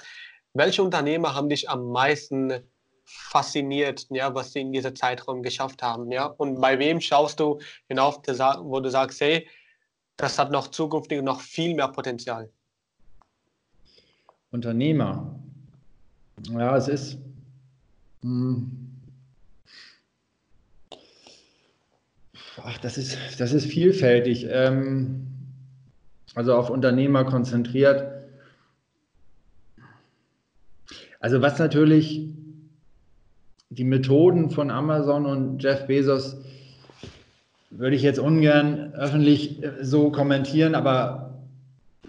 welche 0.54 0.82
Unternehmer 0.82 1.34
haben 1.34 1.48
dich 1.48 1.68
am 1.68 1.88
meisten 1.88 2.52
fasziniert, 3.04 4.06
ja, 4.10 4.34
was 4.34 4.52
sie 4.52 4.60
in 4.60 4.72
diesem 4.72 4.96
Zeitraum 4.96 5.42
geschafft 5.42 5.82
haben. 5.82 6.10
Ja? 6.10 6.26
Und 6.26 6.60
bei 6.60 6.78
wem 6.78 7.00
schaust 7.00 7.40
du 7.40 7.60
hinauf, 7.88 8.20
wo 8.26 8.80
du 8.80 8.90
sagst, 8.90 9.20
hey, 9.20 9.48
das 10.16 10.38
hat 10.38 10.50
noch 10.50 10.68
zukünftig 10.68 11.22
noch 11.22 11.40
viel 11.40 11.74
mehr 11.74 11.88
Potenzial? 11.88 12.50
Unternehmer. 14.50 15.38
Ja, 16.50 16.76
es 16.76 16.88
ist, 16.88 17.18
Hm. 18.24 18.70
Ach, 22.56 22.78
das 22.78 22.96
ist, 22.96 23.18
das 23.38 23.52
ist 23.52 23.66
vielfältig. 23.66 24.46
Ähm, 24.48 25.26
also 26.34 26.54
auf 26.54 26.70
Unternehmer 26.70 27.24
konzentriert. 27.24 28.10
Also 31.20 31.42
was 31.42 31.58
natürlich 31.58 32.28
die 33.76 33.84
Methoden 33.84 34.50
von 34.50 34.70
Amazon 34.70 35.26
und 35.26 35.62
Jeff 35.62 35.86
Bezos 35.86 36.36
würde 37.70 37.96
ich 37.96 38.02
jetzt 38.02 38.18
ungern 38.18 38.94
öffentlich 38.94 39.62
äh, 39.62 39.72
so 39.82 40.10
kommentieren, 40.10 40.74
aber 40.74 41.20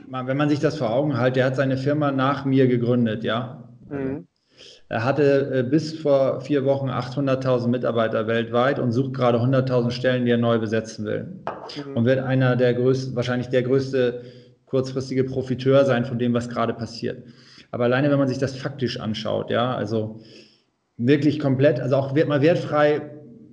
wenn 0.08 0.38
man 0.38 0.50
sich 0.50 0.60
das 0.60 0.78
vor 0.78 0.92
Augen 0.92 1.18
hält, 1.20 1.36
der 1.36 1.46
hat 1.46 1.56
seine 1.56 1.78
Firma 1.78 2.12
nach 2.12 2.46
mir 2.46 2.68
gegründet, 2.68 3.24
ja. 3.24 3.64
Mhm. 3.90 4.28
Er 4.88 5.04
hatte 5.04 5.52
äh, 5.52 5.64
bis 5.64 6.00
vor 6.00 6.42
vier 6.42 6.64
Wochen 6.64 6.90
800.000 6.90 7.68
Mitarbeiter 7.68 8.28
weltweit 8.28 8.78
und 8.78 8.92
sucht 8.92 9.14
gerade 9.14 9.40
100.000 9.40 9.90
Stellen, 9.90 10.26
die 10.26 10.32
er 10.32 10.38
neu 10.38 10.60
besetzen 10.60 11.06
will. 11.06 11.40
Mhm. 11.86 11.98
Und 11.98 12.06
wird 12.06 12.20
einer 12.20 12.56
der 12.56 12.76
größten, 12.76 13.16
wahrscheinlich 13.16 13.50
der 13.50 13.64
größte 13.64 14.22
kurzfristige 14.68 15.24
Profiteur 15.24 15.86
sein 15.86 16.06
von 16.06 16.20
dem, 16.20 16.34
was 16.34 16.50
gerade 16.50 16.74
passiert. 16.74 17.24
Aber 17.72 17.86
alleine, 17.86 18.12
wenn 18.12 18.20
man 18.20 18.28
sich 18.28 18.38
das 18.38 18.56
faktisch 18.56 19.00
anschaut, 19.00 19.50
ja, 19.50 19.76
also 19.76 20.22
wirklich 20.98 21.40
komplett, 21.40 21.80
also 21.80 21.96
auch 21.96 22.16
mal 22.26 22.42
wertfrei. 22.42 23.02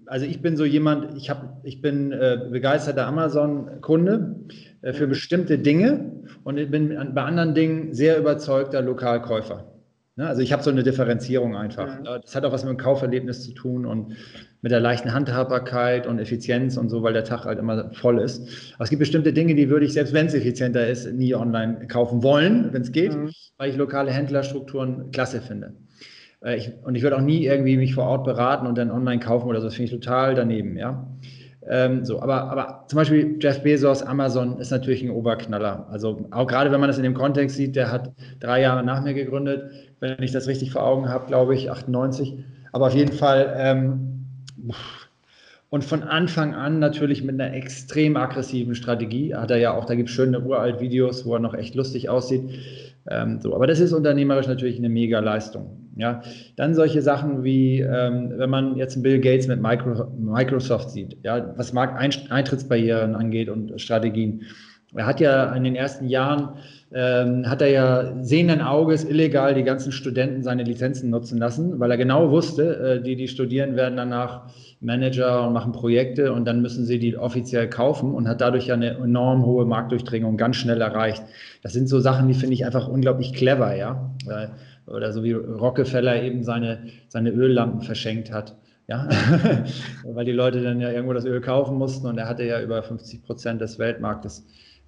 Also 0.06 0.26
ich 0.26 0.42
bin 0.42 0.56
so 0.56 0.64
jemand, 0.64 1.16
ich, 1.16 1.30
hab, 1.30 1.60
ich 1.64 1.80
bin 1.80 2.12
äh, 2.12 2.48
begeisterter 2.50 3.06
Amazon-Kunde 3.06 4.36
äh, 4.82 4.92
für 4.92 5.06
mhm. 5.06 5.10
bestimmte 5.10 5.58
Dinge 5.58 6.12
und 6.44 6.58
ich 6.58 6.70
bin 6.70 6.96
bei 7.14 7.22
anderen 7.22 7.54
Dingen 7.54 7.94
sehr 7.94 8.18
überzeugter 8.18 8.82
Lokalkäufer. 8.82 9.72
Ne? 10.16 10.26
Also 10.26 10.42
ich 10.42 10.52
habe 10.52 10.62
so 10.62 10.70
eine 10.70 10.82
Differenzierung 10.82 11.56
einfach. 11.56 12.00
Mhm. 12.00 12.04
Das 12.04 12.34
hat 12.34 12.44
auch 12.44 12.52
was 12.52 12.64
mit 12.64 12.70
dem 12.70 12.76
Kauferlebnis 12.76 13.44
zu 13.44 13.52
tun 13.52 13.86
und 13.86 14.16
mit 14.60 14.70
der 14.70 14.80
leichten 14.80 15.12
Handhabbarkeit 15.12 16.06
und 16.06 16.18
Effizienz 16.18 16.76
und 16.76 16.88
so, 16.88 17.02
weil 17.02 17.14
der 17.14 17.24
Tag 17.24 17.44
halt 17.44 17.58
immer 17.58 17.90
voll 17.94 18.20
ist. 18.20 18.74
Aber 18.74 18.84
es 18.84 18.90
gibt 18.90 19.00
bestimmte 19.00 19.32
Dinge, 19.32 19.54
die 19.54 19.70
würde 19.70 19.86
ich, 19.86 19.94
selbst 19.94 20.12
wenn 20.12 20.26
es 20.26 20.34
effizienter 20.34 20.86
ist, 20.86 21.10
nie 21.12 21.34
online 21.34 21.86
kaufen 21.88 22.22
wollen, 22.22 22.72
wenn 22.72 22.82
es 22.82 22.92
geht, 22.92 23.14
mhm. 23.14 23.30
weil 23.56 23.70
ich 23.70 23.76
lokale 23.76 24.10
Händlerstrukturen 24.10 25.10
klasse 25.10 25.40
finde. 25.40 25.74
Äh, 26.44 26.56
ich, 26.56 26.72
und 26.84 26.94
ich 26.94 27.02
würde 27.02 27.16
auch 27.16 27.22
nie 27.22 27.44
irgendwie 27.44 27.76
mich 27.76 27.94
vor 27.94 28.04
Ort 28.04 28.24
beraten 28.24 28.66
und 28.66 28.78
dann 28.78 28.90
online 28.90 29.20
kaufen 29.20 29.48
oder 29.48 29.60
so. 29.60 29.66
Das 29.66 29.74
finde 29.74 29.92
ich 29.92 30.00
total 30.00 30.34
daneben, 30.34 30.76
ja. 30.76 31.06
Ähm, 31.68 32.04
so, 32.04 32.20
aber, 32.20 32.50
aber 32.50 32.84
zum 32.88 32.96
Beispiel 32.96 33.38
Jeff 33.40 33.62
Bezos, 33.62 34.02
Amazon 34.02 34.58
ist 34.58 34.70
natürlich 34.70 35.02
ein 35.02 35.10
Oberknaller. 35.10 35.86
Also 35.90 36.26
auch 36.32 36.46
gerade 36.48 36.72
wenn 36.72 36.80
man 36.80 36.88
das 36.88 36.96
in 36.96 37.04
dem 37.04 37.14
Kontext 37.14 37.56
sieht, 37.56 37.76
der 37.76 37.92
hat 37.92 38.10
drei 38.40 38.60
Jahre 38.60 38.82
nach 38.82 39.02
mir 39.02 39.14
gegründet, 39.14 39.70
wenn 40.00 40.20
ich 40.22 40.32
das 40.32 40.48
richtig 40.48 40.72
vor 40.72 40.82
Augen 40.82 41.08
habe, 41.08 41.26
glaube 41.26 41.54
ich, 41.54 41.70
98. 41.70 42.34
Aber 42.72 42.88
auf 42.88 42.94
jeden 42.94 43.12
Fall 43.12 43.54
ähm, 43.56 44.26
und 45.70 45.84
von 45.84 46.02
Anfang 46.02 46.54
an 46.54 46.80
natürlich 46.80 47.22
mit 47.22 47.40
einer 47.40 47.54
extrem 47.54 48.16
aggressiven 48.16 48.74
Strategie. 48.74 49.34
Hat 49.34 49.50
er 49.50 49.58
ja 49.58 49.72
auch, 49.72 49.84
da 49.84 49.94
gibt 49.94 50.08
es 50.08 50.14
schöne 50.14 50.40
uralt 50.40 50.80
Videos, 50.80 51.24
wo 51.24 51.34
er 51.34 51.40
noch 51.40 51.54
echt 51.54 51.74
lustig 51.74 52.10
aussieht. 52.10 52.42
Ähm, 53.08 53.40
so, 53.40 53.54
aber 53.54 53.66
das 53.66 53.80
ist 53.80 53.92
unternehmerisch 53.92 54.48
natürlich 54.48 54.78
eine 54.78 54.88
mega 54.88 55.20
Leistung. 55.20 55.81
Ja, 55.96 56.22
dann 56.56 56.74
solche 56.74 57.02
Sachen 57.02 57.44
wie, 57.44 57.80
ähm, 57.80 58.32
wenn 58.36 58.48
man 58.48 58.76
jetzt 58.76 59.02
Bill 59.02 59.20
Gates 59.20 59.46
mit 59.46 59.60
Micro, 59.60 60.10
Microsoft 60.18 60.90
sieht, 60.90 61.18
ja, 61.22 61.52
was 61.56 61.72
Markteintrittsbarrieren 61.74 63.14
angeht 63.14 63.50
und 63.50 63.78
Strategien. 63.80 64.42
Er 64.94 65.06
hat 65.06 65.20
ja 65.20 65.54
in 65.54 65.64
den 65.64 65.74
ersten 65.74 66.06
Jahren, 66.06 66.56
ähm, 66.94 67.48
hat 67.48 67.62
er 67.62 67.68
ja 67.68 68.12
sehenden 68.22 68.60
Auges 68.60 69.04
illegal 69.04 69.54
die 69.54 69.62
ganzen 69.62 69.90
Studenten 69.90 70.42
seine 70.42 70.64
Lizenzen 70.64 71.08
nutzen 71.08 71.38
lassen, 71.38 71.80
weil 71.80 71.90
er 71.90 71.96
genau 71.96 72.30
wusste, 72.30 72.76
äh, 72.76 73.02
die, 73.02 73.16
die 73.16 73.28
studieren, 73.28 73.74
werden 73.74 73.96
danach 73.96 74.50
Manager 74.80 75.46
und 75.46 75.54
machen 75.54 75.72
Projekte 75.72 76.32
und 76.32 76.44
dann 76.44 76.60
müssen 76.60 76.84
sie 76.84 76.98
die 76.98 77.16
offiziell 77.16 77.70
kaufen 77.70 78.12
und 78.12 78.28
hat 78.28 78.42
dadurch 78.42 78.66
ja 78.66 78.74
eine 78.74 78.96
enorm 78.96 79.46
hohe 79.46 79.64
Marktdurchdringung 79.64 80.36
ganz 80.36 80.56
schnell 80.56 80.80
erreicht. 80.80 81.22
Das 81.62 81.72
sind 81.72 81.88
so 81.88 82.00
Sachen, 82.00 82.28
die 82.28 82.34
finde 82.34 82.54
ich 82.54 82.66
einfach 82.66 82.88
unglaublich 82.88 83.32
clever, 83.32 83.74
ja. 83.74 84.10
Oder 84.86 85.12
so 85.12 85.22
wie 85.22 85.32
Rockefeller 85.32 86.22
eben 86.22 86.42
seine, 86.42 86.86
seine 87.08 87.30
Öllampen 87.30 87.82
verschenkt 87.82 88.32
hat. 88.32 88.56
Ja, 88.88 89.08
weil 90.04 90.24
die 90.24 90.32
Leute 90.32 90.62
dann 90.62 90.80
ja 90.80 90.90
irgendwo 90.90 91.12
das 91.12 91.24
Öl 91.24 91.40
kaufen 91.40 91.78
mussten 91.78 92.06
und 92.06 92.18
er 92.18 92.28
hatte 92.28 92.42
ja 92.42 92.60
über 92.60 92.82
50 92.82 93.22
Prozent 93.22 93.60
des 93.60 93.78
Weltmarktes 93.78 94.44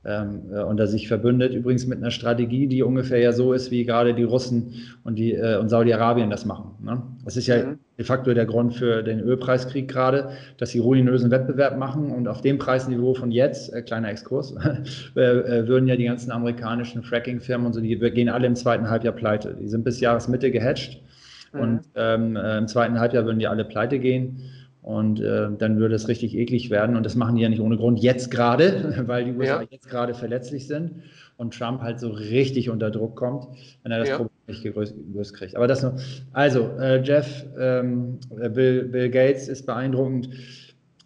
ähm, 0.07 0.43
äh, 0.53 0.63
unter 0.63 0.87
sich 0.87 1.09
verbündet. 1.09 1.55
Übrigens 1.55 1.87
mit 1.87 1.99
einer 1.99 2.11
Strategie, 2.11 2.67
die 2.67 2.83
ungefähr 2.83 3.19
ja 3.19 3.33
so 3.33 3.53
ist, 3.53 3.71
wie 3.71 3.85
gerade 3.85 4.15
die 4.15 4.23
Russen 4.23 4.75
und, 5.03 5.17
die, 5.17 5.33
äh, 5.33 5.59
und 5.59 5.69
Saudi-Arabien 5.69 6.31
das 6.31 6.45
machen. 6.45 6.73
Ne? 6.83 7.03
Das 7.25 7.37
ist 7.37 7.47
ja 7.47 7.65
mhm. 7.65 7.79
de 7.99 8.05
facto 8.05 8.35
der 8.35 8.47
Grund 8.47 8.75
für 8.75 9.03
den 9.03 9.21
Ölpreiskrieg 9.21 9.89
gerade, 9.89 10.31
dass 10.59 10.71
sie 10.71 10.79
ruinösen 10.79 11.31
Wettbewerb 11.31 11.79
machen 11.79 12.11
und 12.11 12.29
auf 12.29 12.43
dem 12.43 12.59
Preisniveau 12.59 13.15
von 13.15 13.31
jetzt, 13.31 13.73
äh, 13.73 13.83
kleiner 13.83 14.11
Exkurs, 14.11 14.55
äh, 15.17 15.21
äh, 15.21 15.69
würden 15.69 15.89
ja 15.89 15.97
die 15.97 16.05
ganzen 16.05 16.31
amerikanischen 16.31 17.03
Fracking-Firmen 17.03 17.67
und 17.67 17.73
so, 17.73 17.81
die 17.81 17.97
gehen 17.97 18.29
alle 18.29 18.47
im 18.47 18.57
zweiten 18.57 18.91
Halbjahr 18.91 19.15
pleite. 19.15 19.57
Die 19.61 19.69
sind 19.69 19.85
bis 19.85 20.01
Jahresmitte 20.01 20.51
gehatcht 20.51 21.03
mhm. 21.53 21.61
und 21.61 21.81
ähm, 21.95 22.37
äh, 22.37 22.59
im 22.59 22.69
zweiten 22.69 23.01
Halbjahr 23.01 23.25
würden 23.25 23.39
die 23.39 23.49
alle 23.49 23.65
pleite 23.65 23.99
gehen. 23.99 24.43
Und 24.85 25.19
äh, 25.19 25.49
dann 25.57 25.79
würde 25.79 25.95
es 25.95 26.09
richtig 26.09 26.37
eklig 26.37 26.69
werden. 26.69 26.95
Und 26.95 27.07
das 27.07 27.15
machen 27.15 27.37
die 27.37 27.43
ja 27.43 27.49
nicht 27.49 27.63
ohne 27.63 27.79
Grund 27.79 28.01
jetzt 28.01 28.31
gerade, 28.31 29.03
weil 29.07 29.25
die 29.25 29.33
USA 29.33 29.63
ja. 29.63 29.69
jetzt 29.71 29.89
gerade 29.89 30.13
verletzlich 30.13 30.67
sind 30.67 30.97
und 31.39 31.59
Trump 31.59 31.81
halt 31.81 31.99
so 31.99 32.11
richtig 32.11 32.69
unter 32.69 32.91
Druck 32.91 33.17
kommt, 33.17 33.49
wenn 33.83 33.93
er 33.93 34.01
das 34.01 34.11
ja. 34.11 34.17
Problem 34.17 34.31
nicht 34.47 34.63
gelöst 34.63 35.35
kriegt. 35.35 35.57
Aber 35.57 35.67
das 35.67 35.83
nur. 35.83 35.95
Also, 36.35 36.69
äh, 36.79 37.03
Jeff, 37.03 37.47
ähm, 37.59 38.19
Bill, 38.53 38.85
Bill 38.85 39.09
Gates 39.09 39.49
ist 39.49 39.65
beeindruckend. 39.65 40.29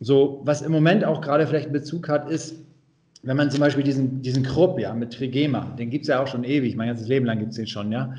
So, 0.00 0.40
was 0.42 0.60
im 0.60 0.72
Moment 0.72 1.04
auch 1.04 1.20
gerade 1.20 1.46
vielleicht 1.46 1.66
einen 1.66 1.72
Bezug 1.72 2.08
hat, 2.08 2.28
ist, 2.28 2.56
wenn 3.22 3.36
man 3.36 3.48
zum 3.48 3.60
Beispiel 3.60 3.84
diesen, 3.84 4.22
diesen 4.22 4.42
Krupp, 4.42 4.80
ja, 4.80 4.92
mit 4.92 5.12
Trigema, 5.12 5.76
den 5.78 5.90
gibt 5.90 6.02
es 6.02 6.08
ja 6.08 6.20
auch 6.20 6.26
schon 6.26 6.42
ewig, 6.42 6.74
mein 6.74 6.88
ganzes 6.88 7.06
Leben 7.06 7.26
lang 7.26 7.38
gibt 7.38 7.50
es 7.50 7.56
den 7.56 7.68
schon, 7.68 7.92
ja. 7.92 8.12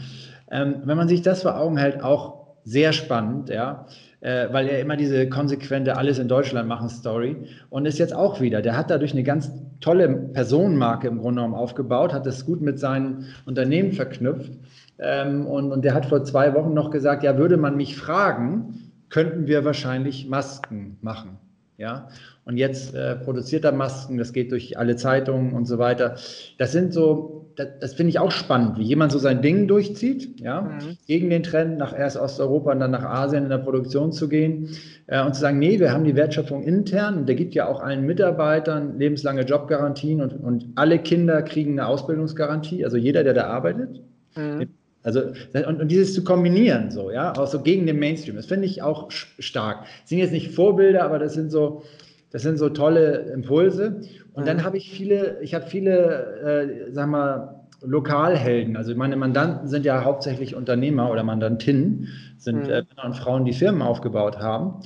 Ähm, 0.51 0.75
wenn 0.85 0.95
man 0.95 1.09
sich 1.09 1.21
das 1.21 1.41
vor 1.41 1.59
Augen 1.59 1.75
hält, 1.75 2.01
auch 2.01 2.47
sehr 2.63 2.93
spannend, 2.93 3.49
ja 3.49 3.85
äh, 4.21 4.47
weil 4.51 4.67
er 4.67 4.79
immer 4.79 4.97
diese 4.97 5.29
konsequente 5.29 5.97
Alles 5.97 6.19
in 6.19 6.27
Deutschland 6.27 6.67
machen 6.67 6.89
Story 6.89 7.37
und 7.69 7.85
ist 7.85 7.99
jetzt 7.99 8.13
auch 8.13 8.41
wieder. 8.41 8.61
Der 8.61 8.75
hat 8.75 8.89
dadurch 8.89 9.13
eine 9.13 9.23
ganz 9.23 9.51
tolle 9.79 10.09
Personenmarke 10.09 11.07
im 11.07 11.19
Grunde 11.19 11.41
genommen 11.41 11.55
aufgebaut, 11.55 12.13
hat 12.13 12.25
das 12.25 12.45
gut 12.45 12.61
mit 12.61 12.79
seinen 12.79 13.25
Unternehmen 13.45 13.93
verknüpft 13.93 14.51
ähm, 14.99 15.45
und, 15.45 15.71
und 15.71 15.85
der 15.85 15.93
hat 15.93 16.05
vor 16.05 16.23
zwei 16.23 16.53
Wochen 16.53 16.73
noch 16.73 16.91
gesagt, 16.91 17.23
ja, 17.23 17.37
würde 17.37 17.57
man 17.57 17.77
mich 17.77 17.95
fragen, 17.95 18.91
könnten 19.09 19.47
wir 19.47 19.65
wahrscheinlich 19.65 20.27
Masken 20.27 20.97
machen. 21.01 21.37
Ja, 21.77 22.09
und 22.43 22.57
jetzt 22.57 22.93
äh, 22.93 23.15
produziert 23.15 23.63
er 23.63 23.71
Masken, 23.71 24.17
das 24.17 24.33
geht 24.33 24.51
durch 24.51 24.77
alle 24.77 24.97
Zeitungen 24.97 25.53
und 25.53 25.65
so 25.65 25.77
weiter. 25.77 26.15
Das 26.57 26.73
sind 26.73 26.91
so, 26.91 27.38
das, 27.59 27.67
das 27.81 27.93
finde 27.93 28.11
ich 28.11 28.19
auch 28.19 28.31
spannend, 28.31 28.77
wie 28.77 28.83
jemand 28.83 29.11
so 29.11 29.19
sein 29.19 29.41
Ding 29.41 29.67
durchzieht, 29.67 30.39
ja, 30.39 30.61
mhm. 30.61 30.97
gegen 31.07 31.29
den 31.29 31.43
Trend 31.43 31.77
nach 31.77 31.97
erst 31.97 32.15
Osteuropa 32.15 32.71
und 32.71 32.79
dann 32.79 32.91
nach 32.91 33.03
Asien 33.03 33.43
in 33.43 33.49
der 33.49 33.57
Produktion 33.57 34.13
zu 34.13 34.29
gehen 34.29 34.69
äh, 35.07 35.21
und 35.21 35.35
zu 35.35 35.41
sagen, 35.41 35.59
nee, 35.59 35.77
wir 35.77 35.91
haben 35.91 36.05
die 36.05 36.15
Wertschöpfung 36.15 36.63
intern 36.63 37.17
und 37.17 37.25
der 37.27 37.35
gibt 37.35 37.53
ja 37.55 37.67
auch 37.67 37.81
allen 37.81 38.05
Mitarbeitern 38.05 38.97
lebenslange 38.97 39.41
Jobgarantien 39.41 40.21
und, 40.21 40.33
und 40.41 40.67
alle 40.75 40.99
Kinder 40.99 41.41
kriegen 41.41 41.73
eine 41.73 41.87
Ausbildungsgarantie, 41.87 42.85
also 42.85 42.95
jeder, 42.95 43.25
der 43.25 43.33
da 43.33 43.47
arbeitet. 43.47 44.01
Mhm. 44.37 44.69
Also, 45.03 45.21
und, 45.53 45.81
und, 45.81 45.87
dieses 45.89 46.13
zu 46.13 46.23
kombinieren, 46.23 46.91
so, 46.91 47.11
ja, 47.11 47.33
auch 47.33 47.47
so 47.47 47.61
gegen 47.61 47.85
den 47.85 47.99
Mainstream, 47.99 48.35
das 48.35 48.45
finde 48.45 48.67
ich 48.67 48.81
auch 48.81 49.11
stark. 49.11 49.85
Das 50.01 50.09
sind 50.09 50.19
jetzt 50.19 50.31
nicht 50.31 50.53
Vorbilder, 50.53 51.03
aber 51.03 51.19
das 51.19 51.33
sind 51.33 51.51
so, 51.51 51.83
das 52.31 52.41
sind 52.41 52.57
so 52.57 52.69
tolle 52.69 53.31
Impulse. 53.33 54.01
Und 54.33 54.43
mhm. 54.43 54.47
dann 54.47 54.63
habe 54.63 54.77
ich 54.77 54.91
viele, 54.91 55.39
ich 55.41 55.53
habe 55.53 55.65
viele, 55.65 56.87
äh, 56.87 56.91
sag 56.91 57.09
mal, 57.09 57.55
Lokalhelden. 57.81 58.75
Also 58.75 58.93
meine 58.95 59.15
Mandanten 59.15 59.67
sind 59.67 59.85
ja 59.85 60.03
hauptsächlich 60.03 60.53
Unternehmer 60.55 61.09
oder 61.09 61.23
Mandantinnen, 61.23 62.09
sind 62.37 62.63
mhm. 62.63 62.69
äh, 62.69 62.83
Männer 62.83 63.05
und 63.05 63.15
Frauen, 63.15 63.45
die 63.45 63.53
Firmen 63.53 63.81
aufgebaut 63.81 64.39
haben. 64.39 64.81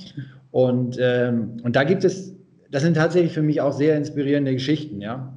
Und, 0.50 0.96
ähm, 1.00 1.56
und 1.64 1.74
da 1.74 1.82
gibt 1.84 2.04
es, 2.04 2.36
das 2.70 2.82
sind 2.82 2.94
tatsächlich 2.96 3.32
für 3.32 3.42
mich 3.42 3.60
auch 3.60 3.72
sehr 3.72 3.96
inspirierende 3.96 4.52
Geschichten, 4.52 5.00
ja. 5.00 5.34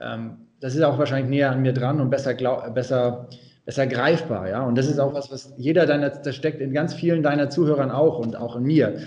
Ähm, 0.00 0.38
das 0.58 0.74
ist 0.74 0.82
auch 0.82 0.98
wahrscheinlich 0.98 1.30
näher 1.30 1.52
an 1.52 1.62
mir 1.62 1.72
dran 1.72 2.00
und 2.00 2.10
besser, 2.10 2.34
glaub, 2.34 2.74
besser 2.74 3.28
besser 3.66 3.86
greifbar, 3.86 4.48
ja. 4.48 4.62
Und 4.64 4.78
das 4.78 4.86
ist 4.86 4.98
auch 4.98 5.12
was, 5.12 5.30
was 5.30 5.52
jeder 5.58 5.84
deiner, 5.84 6.08
das 6.10 6.34
steckt 6.34 6.60
in 6.60 6.72
ganz 6.72 6.94
vielen 6.94 7.22
deiner 7.22 7.50
Zuhörern 7.50 7.90
auch 7.90 8.18
und 8.18 8.36
auch 8.36 8.56
in 8.56 8.62
mir. 8.62 9.00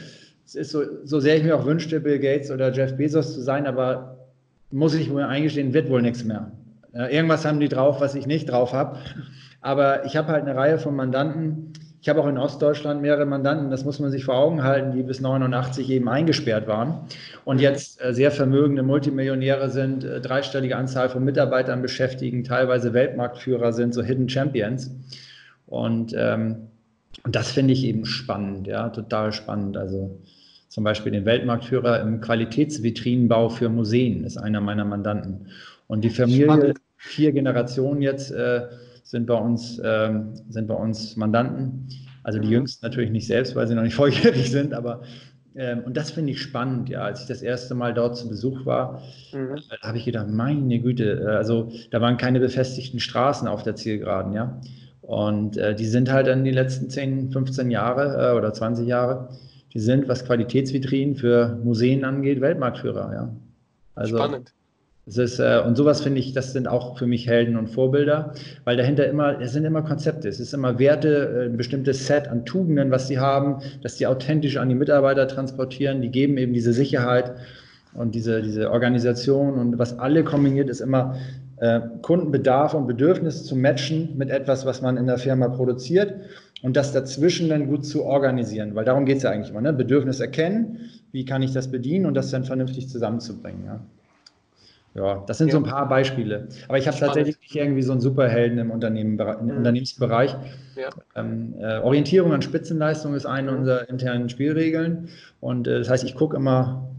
Es 0.50 0.56
ist 0.56 0.72
so, 0.72 0.82
so 1.04 1.20
sehr 1.20 1.38
ich 1.38 1.44
mir 1.44 1.56
auch 1.56 1.66
wünschte, 1.66 2.00
Bill 2.00 2.18
Gates 2.18 2.50
oder 2.50 2.72
Jeff 2.72 2.98
Bezos 2.98 3.36
zu 3.36 3.42
sein, 3.42 3.68
aber 3.68 4.18
muss 4.72 4.96
ich 4.96 5.08
mir 5.08 5.28
eingestehen, 5.28 5.76
wird 5.76 5.92
wohl 5.92 6.02
nichts 6.02 6.24
mehr. 6.24 6.52
Irgendwas 6.92 7.46
haben 7.46 7.60
die 7.60 7.70
drauf, 7.70 8.02
was 8.02 8.16
ich 8.16 8.26
nicht 8.26 8.50
drauf 8.50 8.74
habe. 8.74 8.98
Aber 9.62 10.06
ich 10.06 10.18
habe 10.18 10.30
halt 10.30 10.48
eine 10.48 10.56
Reihe 10.56 10.80
von 10.80 10.96
Mandanten, 10.96 11.74
ich 12.02 12.10
habe 12.10 12.20
auch 12.22 12.28
in 12.28 12.40
Ostdeutschland 12.40 13.00
mehrere 13.00 13.28
Mandanten, 13.28 13.70
das 13.70 13.86
muss 13.86 14.00
man 14.00 14.10
sich 14.10 14.26
vor 14.26 14.40
Augen 14.40 14.64
halten, 14.64 14.96
die 14.96 15.04
bis 15.04 15.22
89 15.22 15.88
eben 15.92 16.10
eingesperrt 16.10 16.66
waren 16.66 17.02
und 17.46 17.62
jetzt 17.62 18.04
äh, 18.04 18.12
sehr 18.12 18.32
vermögende 18.32 18.82
Multimillionäre 18.82 19.70
sind, 19.70 20.04
äh, 20.04 20.20
dreistellige 20.20 20.78
Anzahl 20.78 21.10
von 21.10 21.24
Mitarbeitern 21.24 21.84
beschäftigen, 21.84 22.44
teilweise 22.44 22.94
Weltmarktführer 22.94 23.72
sind, 23.72 23.94
so 23.94 24.02
Hidden 24.02 24.30
Champions. 24.30 24.96
Und 25.68 26.16
ähm, 26.18 26.70
und 27.24 27.36
das 27.36 27.52
finde 27.52 27.74
ich 27.74 27.84
eben 27.84 28.06
spannend, 28.06 28.68
ja, 28.68 28.90
total 28.90 29.34
spannend. 29.34 29.78
Also 29.78 30.20
zum 30.68 30.84
Beispiel 30.84 31.12
den 31.12 31.26
Weltmarktführer 31.26 32.02
im 32.02 32.22
Qualitätsvitrinenbau 32.22 33.50
für 33.50 33.70
Museen 33.70 34.24
ist 34.24 34.38
einer 34.38 34.62
meiner 34.62 34.86
Mandanten. 34.86 35.48
Und 35.88 36.02
die 36.04 36.10
Familie, 36.10 36.46
spannend. 36.46 36.78
vier 36.98 37.32
Generationen 37.32 38.02
jetzt 38.02 38.32
äh, 38.32 38.68
sind 39.04 39.26
bei 39.26 39.34
uns, 39.36 39.80
äh, 39.80 40.14
sind 40.50 40.68
bei 40.68 40.76
uns 40.76 41.16
Mandanten. 41.16 41.88
Also 42.24 42.40
die 42.40 42.48
mhm. 42.48 42.54
Jüngsten 42.54 42.86
natürlich 42.86 43.10
nicht 43.10 43.28
selbst, 43.28 43.56
weil 43.56 43.68
sie 43.68 43.76
noch 43.76 43.84
nicht 43.84 43.96
volljährig 43.96 44.52
sind, 44.52 44.74
aber 44.74 45.02
ähm, 45.56 45.84
und 45.84 45.98
das 45.98 46.12
finde 46.12 46.32
ich 46.32 46.42
spannend, 46.42 46.90
ja. 46.90 47.02
Als 47.02 47.22
ich 47.22 47.28
das 47.28 47.42
erste 47.42 47.74
Mal 47.76 47.94
dort 47.94 48.16
zu 48.16 48.30
Besuch 48.30 48.66
war, 48.66 49.02
mhm. 49.34 49.56
äh, 49.56 49.78
habe 49.82 49.98
ich 49.98 50.06
gedacht, 50.06 50.28
meine 50.30 50.80
Güte, 50.80 51.22
äh, 51.22 51.26
also 51.26 51.72
da 51.92 52.02
waren 52.02 52.18
keine 52.18 52.40
befestigten 52.40 53.00
Straßen 53.00 53.48
auf 53.48 53.64
der 53.64 53.76
Zielgeraden, 53.76 54.34
ja. 54.34 54.62
Und 55.10 55.58
äh, 55.58 55.74
die 55.74 55.88
sind 55.88 56.12
halt 56.12 56.28
dann 56.28 56.44
die 56.44 56.52
letzten 56.52 56.88
10, 56.88 57.32
15 57.32 57.72
Jahre 57.72 58.30
äh, 58.30 58.38
oder 58.38 58.54
20 58.54 58.88
Jahre, 58.88 59.30
die 59.74 59.80
sind, 59.80 60.08
was 60.08 60.24
Qualitätsvitrinen 60.24 61.16
für 61.16 61.58
Museen 61.64 62.06
angeht, 62.06 62.42
Weltmarktführer, 62.42 63.12
ja. 63.12 63.36
Also, 63.96 64.18
Spannend. 64.18 64.54
Es 65.08 65.18
ist, 65.18 65.40
äh, 65.40 65.64
und 65.66 65.76
sowas 65.76 66.02
finde 66.02 66.20
ich, 66.20 66.34
das 66.34 66.54
sind 66.54 66.68
auch 66.68 67.00
für 67.00 67.08
mich 67.08 67.26
Helden 67.26 67.58
und 67.58 67.72
Vorbilder, 67.72 68.36
weil 68.66 68.78
dahinter 68.78 69.08
immer, 69.08 69.42
es 69.42 69.54
sind 69.54 69.66
immer 69.66 69.82
Konzepte, 69.82 70.30
es 70.30 70.40
ist 70.40 70.54
immer 70.54 70.78
Werte, 70.78 71.40
äh, 71.40 71.46
ein 71.46 71.58
bestimmtes 71.58 72.06
Set 72.06 72.28
an 72.28 72.46
Tugenden, 72.46 72.92
was 72.92 73.08
sie 73.08 73.18
haben, 73.18 73.64
dass 73.82 73.96
die 73.96 74.06
authentisch 74.06 74.58
an 74.58 74.70
die 74.70 74.76
Mitarbeiter 74.76 75.28
transportieren, 75.28 76.04
die 76.04 76.12
geben 76.12 76.38
eben 76.38 76.54
diese 76.54 76.72
Sicherheit 76.72 77.34
und 77.96 78.14
diese, 78.14 78.44
diese 78.44 78.70
Organisation 78.70 79.56
und 79.56 79.80
was 79.80 79.98
alle 79.98 80.24
kombiniert, 80.24 80.70
ist 80.70 80.82
immer 80.82 81.16
äh, 81.60 81.82
Kundenbedarf 82.02 82.74
und 82.74 82.88
Bedürfnisse 82.88 83.44
zu 83.44 83.56
matchen 83.56 84.18
mit 84.18 84.30
etwas, 84.30 84.66
was 84.66 84.82
man 84.82 84.98
in 84.98 85.08
der 85.08 85.18
Firma 85.18 85.48
produziert 85.50 86.16
und 86.62 86.76
das 86.76 86.92
dazwischen 86.92 87.50
dann 87.50 87.68
gut 87.68 87.86
zu 87.86 88.04
organisieren, 88.04 88.76
weil 88.76 88.86
darum 88.86 89.06
geht 89.06 89.18
es 89.18 89.24
ja 89.24 89.32
eigentlich 89.32 89.50
immer, 89.50 89.62
ne? 89.62 89.74
Bedürfnis 89.74 90.20
erkennen, 90.20 90.80
wie 91.12 91.26
kann 91.26 91.42
ich 91.42 91.54
das 91.54 91.70
bedienen 91.70 92.06
und 92.06 92.14
das 92.14 92.32
dann 92.32 92.44
vernünftig 92.44 92.90
zusammenzubringen. 92.90 93.66
Ja. 93.66 93.80
Ja, 94.96 95.24
das 95.28 95.38
sind 95.38 95.50
ja. 95.50 95.54
so 95.54 95.60
ein 95.60 95.64
paar 95.64 95.88
Beispiele. 95.88 96.48
Aber 96.68 96.78
ich 96.78 96.88
habe 96.88 96.98
tatsächlich 96.98 97.40
nicht 97.40 97.56
irgendwie 97.56 97.84
so 97.84 97.92
einen 97.92 98.02
Superhelden 98.02 98.58
im, 98.58 98.72
Unternehmen, 98.72 99.20
im 99.20 99.46
mhm. 99.46 99.58
Unternehmensbereich. 99.58 100.36
Ja. 100.76 100.90
Ähm, 101.16 101.54
äh, 101.60 101.78
Orientierung 101.78 102.34
an 102.34 102.42
Spitzenleistung 102.42 103.14
ist 103.14 103.26
eine 103.26 103.52
mhm. 103.52 103.60
unserer 103.60 103.88
internen 103.88 104.30
Spielregeln. 104.30 105.10
Und 105.42 105.68
äh, 105.68 105.78
das 105.78 105.90
heißt, 105.90 106.04
ich 106.04 106.16
gucke 106.16 106.36
immer, 106.36 106.90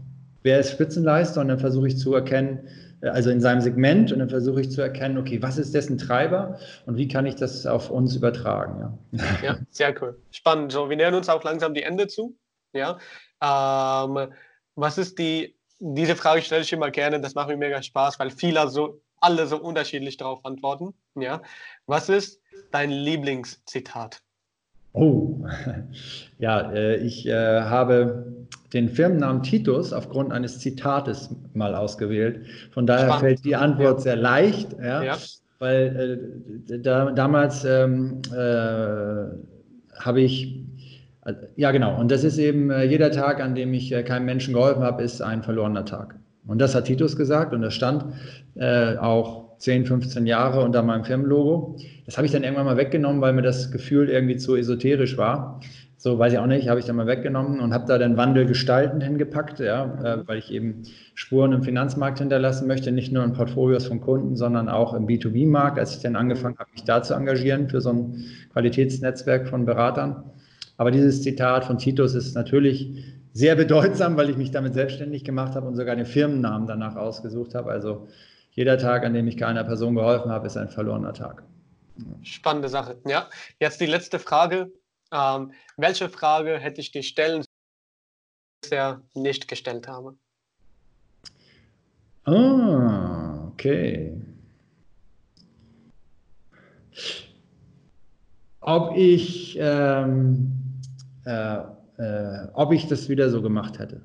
wer 0.41 0.59
ist 0.59 0.71
Spitzenleister 0.71 1.41
und 1.41 1.49
dann 1.49 1.59
versuche 1.59 1.87
ich 1.87 1.97
zu 1.97 2.15
erkennen, 2.15 2.59
also 3.01 3.29
in 3.29 3.41
seinem 3.41 3.61
Segment 3.61 4.11
und 4.11 4.19
dann 4.19 4.29
versuche 4.29 4.61
ich 4.61 4.71
zu 4.71 4.81
erkennen, 4.81 5.17
okay, 5.17 5.41
was 5.41 5.57
ist 5.57 5.73
dessen 5.73 5.97
Treiber 5.97 6.59
und 6.85 6.97
wie 6.97 7.07
kann 7.07 7.25
ich 7.25 7.35
das 7.35 7.65
auf 7.65 7.89
uns 7.89 8.15
übertragen. 8.15 8.97
Ja, 9.11 9.23
ja 9.43 9.57
sehr 9.69 10.01
cool. 10.01 10.19
Spannend. 10.31 10.71
So, 10.71 10.89
wir 10.89 10.97
nähern 10.97 11.15
uns 11.15 11.29
auch 11.29 11.43
langsam 11.43 11.73
die 11.73 11.83
Ende 11.83 12.07
zu. 12.07 12.37
Ja. 12.73 12.99
Ähm, 13.41 14.31
was 14.75 14.97
ist 14.97 15.19
die 15.19 15.55
diese 15.81 16.15
Frage 16.15 16.43
stelle 16.43 16.61
ich 16.61 16.71
immer 16.71 16.91
gerne, 16.91 17.19
das 17.19 17.33
macht 17.33 17.47
mir 17.49 17.57
mega 17.57 17.81
Spaß, 17.81 18.19
weil 18.19 18.29
viele 18.29 18.69
so, 18.69 19.01
alle 19.17 19.47
so 19.47 19.59
unterschiedlich 19.59 20.15
darauf 20.15 20.45
antworten. 20.45 20.93
Ja. 21.15 21.41
Was 21.87 22.07
ist 22.07 22.39
dein 22.71 22.91
Lieblingszitat? 22.91 24.21
Oh, 24.93 25.45
ja, 26.39 26.71
äh, 26.71 26.97
ich 26.97 27.27
äh, 27.27 27.61
habe 27.61 28.25
den 28.73 28.89
Firmennamen 28.89 29.43
Titus 29.43 29.93
aufgrund 29.93 30.31
eines 30.31 30.59
Zitates 30.59 31.33
mal 31.53 31.75
ausgewählt. 31.75 32.45
Von 32.71 32.87
daher 32.87 33.05
Spannend. 33.05 33.21
fällt 33.21 33.45
die 33.45 33.55
Antwort 33.55 34.01
sehr 34.01 34.15
leicht, 34.15 34.75
ja, 34.81 35.03
ja. 35.03 35.17
weil 35.59 36.59
äh, 36.69 36.79
da, 36.79 37.11
damals 37.11 37.65
ähm, 37.65 38.21
äh, 38.33 39.25
habe 39.99 40.21
ich 40.21 40.63
ja, 41.55 41.69
genau. 41.69 41.99
Und 41.99 42.09
das 42.09 42.23
ist 42.23 42.39
eben 42.39 42.71
jeder 42.89 43.11
Tag, 43.11 43.41
an 43.41 43.53
dem 43.53 43.75
ich 43.75 43.91
keinem 44.05 44.25
Menschen 44.25 44.55
geholfen 44.55 44.81
habe, 44.81 45.03
ist 45.03 45.21
ein 45.21 45.43
verlorener 45.43 45.85
Tag. 45.85 46.15
Und 46.47 46.59
das 46.59 46.73
hat 46.73 46.85
Titus 46.85 47.15
gesagt 47.15 47.53
und 47.53 47.61
das 47.61 47.75
stand 47.75 48.05
auch 48.59 49.50
10, 49.61 49.85
15 49.85 50.25
Jahre 50.25 50.63
unter 50.63 50.81
meinem 50.81 51.03
Firmenlogo. 51.03 51.77
Das 52.05 52.17
habe 52.17 52.25
ich 52.25 52.33
dann 52.33 52.43
irgendwann 52.43 52.65
mal 52.65 52.77
weggenommen, 52.77 53.21
weil 53.21 53.33
mir 53.33 53.43
das 53.43 53.71
Gefühl 53.71 54.09
irgendwie 54.09 54.37
zu 54.37 54.55
esoterisch 54.55 55.17
war. 55.17 55.59
So 55.97 56.17
weiß 56.17 56.33
ich 56.33 56.39
auch 56.39 56.47
nicht, 56.47 56.67
habe 56.67 56.79
ich 56.79 56.87
dann 56.87 56.95
mal 56.95 57.05
weggenommen 57.05 57.59
und 57.59 57.71
habe 57.71 57.85
da 57.85 57.99
den 57.99 58.17
Wandel 58.17 58.47
gestalten 58.47 59.01
hingepackt, 59.01 59.59
ja, 59.59 59.85
äh, 60.03 60.27
weil 60.27 60.39
ich 60.39 60.51
eben 60.51 60.81
Spuren 61.13 61.51
im 61.51 61.61
Finanzmarkt 61.61 62.17
hinterlassen 62.17 62.67
möchte, 62.67 62.91
nicht 62.91 63.13
nur 63.13 63.23
in 63.23 63.33
Portfolios 63.33 63.85
von 63.85 64.01
Kunden, 64.01 64.35
sondern 64.35 64.67
auch 64.67 64.95
im 64.95 65.05
B2B-Markt, 65.05 65.77
als 65.77 65.95
ich 65.95 66.01
dann 66.01 66.15
angefangen 66.15 66.57
habe, 66.57 66.71
mich 66.71 66.85
da 66.85 67.03
zu 67.03 67.13
engagieren 67.13 67.69
für 67.69 67.81
so 67.81 67.91
ein 67.91 68.25
Qualitätsnetzwerk 68.51 69.47
von 69.47 69.65
Beratern. 69.65 70.23
Aber 70.77 70.89
dieses 70.89 71.21
Zitat 71.21 71.65
von 71.65 71.77
Titus 71.77 72.15
ist 72.15 72.33
natürlich 72.33 73.03
sehr 73.33 73.55
bedeutsam, 73.55 74.17
weil 74.17 74.31
ich 74.31 74.37
mich 74.37 74.49
damit 74.49 74.73
selbstständig 74.73 75.23
gemacht 75.23 75.53
habe 75.53 75.67
und 75.67 75.75
sogar 75.75 75.95
den 75.95 76.07
Firmennamen 76.07 76.67
danach 76.67 76.95
ausgesucht 76.95 77.53
habe. 77.53 77.69
Also 77.69 78.07
jeder 78.61 78.77
Tag, 78.77 79.03
an 79.03 79.15
dem 79.15 79.27
ich 79.27 79.37
keiner 79.37 79.63
Person 79.63 79.95
geholfen 79.95 80.29
habe, 80.29 80.45
ist 80.45 80.55
ein 80.55 80.69
verlorener 80.69 81.13
Tag. 81.13 81.41
Spannende 82.21 82.69
Sache. 82.69 83.01
Ja, 83.07 83.27
jetzt 83.59 83.81
die 83.81 83.87
letzte 83.87 84.19
Frage. 84.19 84.71
Ähm, 85.11 85.51
welche 85.77 86.09
Frage 86.09 86.59
hätte 86.59 86.79
ich 86.79 86.91
dir 86.91 87.01
stellen, 87.01 87.43
bisher 88.61 89.01
nicht 89.15 89.47
gestellt 89.47 89.87
habe? 89.87 90.15
Ah, 92.25 93.47
okay. 93.51 94.21
Ob 98.59 98.95
ich 98.95 99.57
ähm, 99.59 100.51
äh, 101.25 101.57
äh, 101.97 102.47
ob 102.53 102.73
ich 102.73 102.87
das 102.87 103.09
wieder 103.09 103.31
so 103.31 103.41
gemacht 103.41 103.79
hätte. 103.79 104.01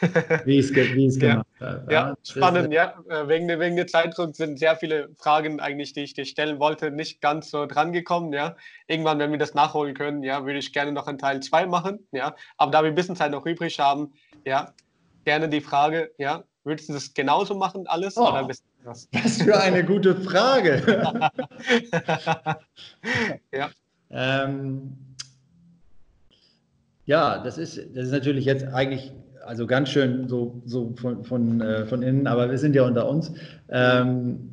wie 0.46 0.58
ich 0.58 0.70
es 0.70 0.72
gemacht 0.72 1.20
ja. 1.20 1.43
Ja, 1.64 1.90
ja 1.90 2.16
spannend, 2.22 2.72
ja. 2.72 2.94
Äh, 3.08 3.28
wegen, 3.28 3.48
wegen 3.48 3.76
der 3.76 3.86
Zeitdruck 3.86 4.36
sind 4.36 4.58
sehr 4.58 4.76
viele 4.76 5.08
Fragen 5.18 5.60
eigentlich, 5.60 5.92
die 5.92 6.02
ich 6.02 6.14
dir 6.14 6.24
stellen 6.24 6.58
wollte, 6.58 6.90
nicht 6.90 7.20
ganz 7.20 7.50
so 7.50 7.66
dran 7.66 7.92
gekommen. 7.92 8.32
Ja. 8.32 8.56
Irgendwann, 8.86 9.18
wenn 9.18 9.30
wir 9.30 9.38
das 9.38 9.54
nachholen 9.54 9.94
können, 9.94 10.22
ja, 10.22 10.44
würde 10.44 10.58
ich 10.58 10.72
gerne 10.72 10.92
noch 10.92 11.06
einen 11.06 11.18
Teil 11.18 11.40
2 11.40 11.66
machen. 11.66 12.06
Ja. 12.12 12.34
Aber 12.56 12.70
da 12.70 12.82
wir 12.82 12.90
ein 12.90 12.94
bisschen 12.94 13.16
Zeit 13.16 13.30
noch 13.30 13.46
übrig 13.46 13.78
haben, 13.78 14.12
ja, 14.44 14.72
gerne 15.24 15.48
die 15.48 15.60
Frage, 15.60 16.10
ja, 16.18 16.44
würdest 16.64 16.88
du 16.88 16.92
das 16.92 17.14
genauso 17.14 17.54
machen, 17.54 17.86
alles? 17.86 18.16
Oh, 18.16 18.28
oder 18.28 18.44
bist 18.44 18.64
was? 18.84 19.08
Was 19.12 19.42
für 19.42 19.58
eine 19.58 19.84
gute 19.84 20.14
Frage. 20.14 20.82
ja. 23.52 23.70
Ähm, 24.10 24.96
ja, 27.06 27.38
das 27.38 27.58
ist, 27.58 27.76
das 27.76 28.06
ist 28.06 28.12
natürlich 28.12 28.44
jetzt 28.44 28.64
eigentlich 28.64 29.12
also 29.46 29.66
ganz 29.66 29.90
schön 29.90 30.28
so, 30.28 30.62
so 30.64 30.94
von, 30.96 31.24
von, 31.24 31.60
äh, 31.60 31.86
von 31.86 32.02
innen, 32.02 32.26
aber 32.26 32.50
wir 32.50 32.58
sind 32.58 32.74
ja 32.74 32.84
unter 32.84 33.08
uns. 33.08 33.32
Ähm, 33.68 34.50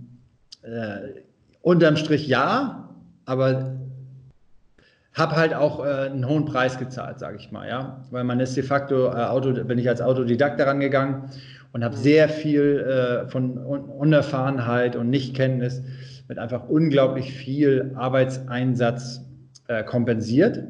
äh, 0.63 1.21
unterm 1.61 1.95
Strich 1.97 2.27
ja, 2.27 2.89
aber 3.25 3.77
habe 5.13 5.35
halt 5.35 5.53
auch 5.53 5.85
äh, 5.85 6.09
einen 6.09 6.27
hohen 6.27 6.45
Preis 6.45 6.77
gezahlt, 6.77 7.19
sage 7.19 7.37
ich 7.37 7.51
mal, 7.51 7.67
ja, 7.67 8.03
weil 8.11 8.23
man 8.23 8.39
ist 8.39 8.55
de 8.55 8.63
facto 8.63 9.07
äh, 9.07 9.25
Auto, 9.25 9.51
bin 9.63 9.77
ich 9.77 9.89
als 9.89 10.01
Autodidakt 10.01 10.59
daran 10.59 10.79
gegangen 10.79 11.29
und 11.73 11.83
habe 11.83 11.95
sehr 11.95 12.29
viel 12.29 12.79
äh, 12.79 13.29
von 13.29 13.57
Un 13.57 13.81
Unerfahrenheit 13.81 14.95
und 14.95 15.09
Nichtkenntnis 15.09 15.81
mit 16.27 16.37
einfach 16.37 16.69
unglaublich 16.69 17.33
viel 17.33 17.91
Arbeitseinsatz 17.95 19.21
äh, 19.67 19.83
kompensiert 19.83 20.63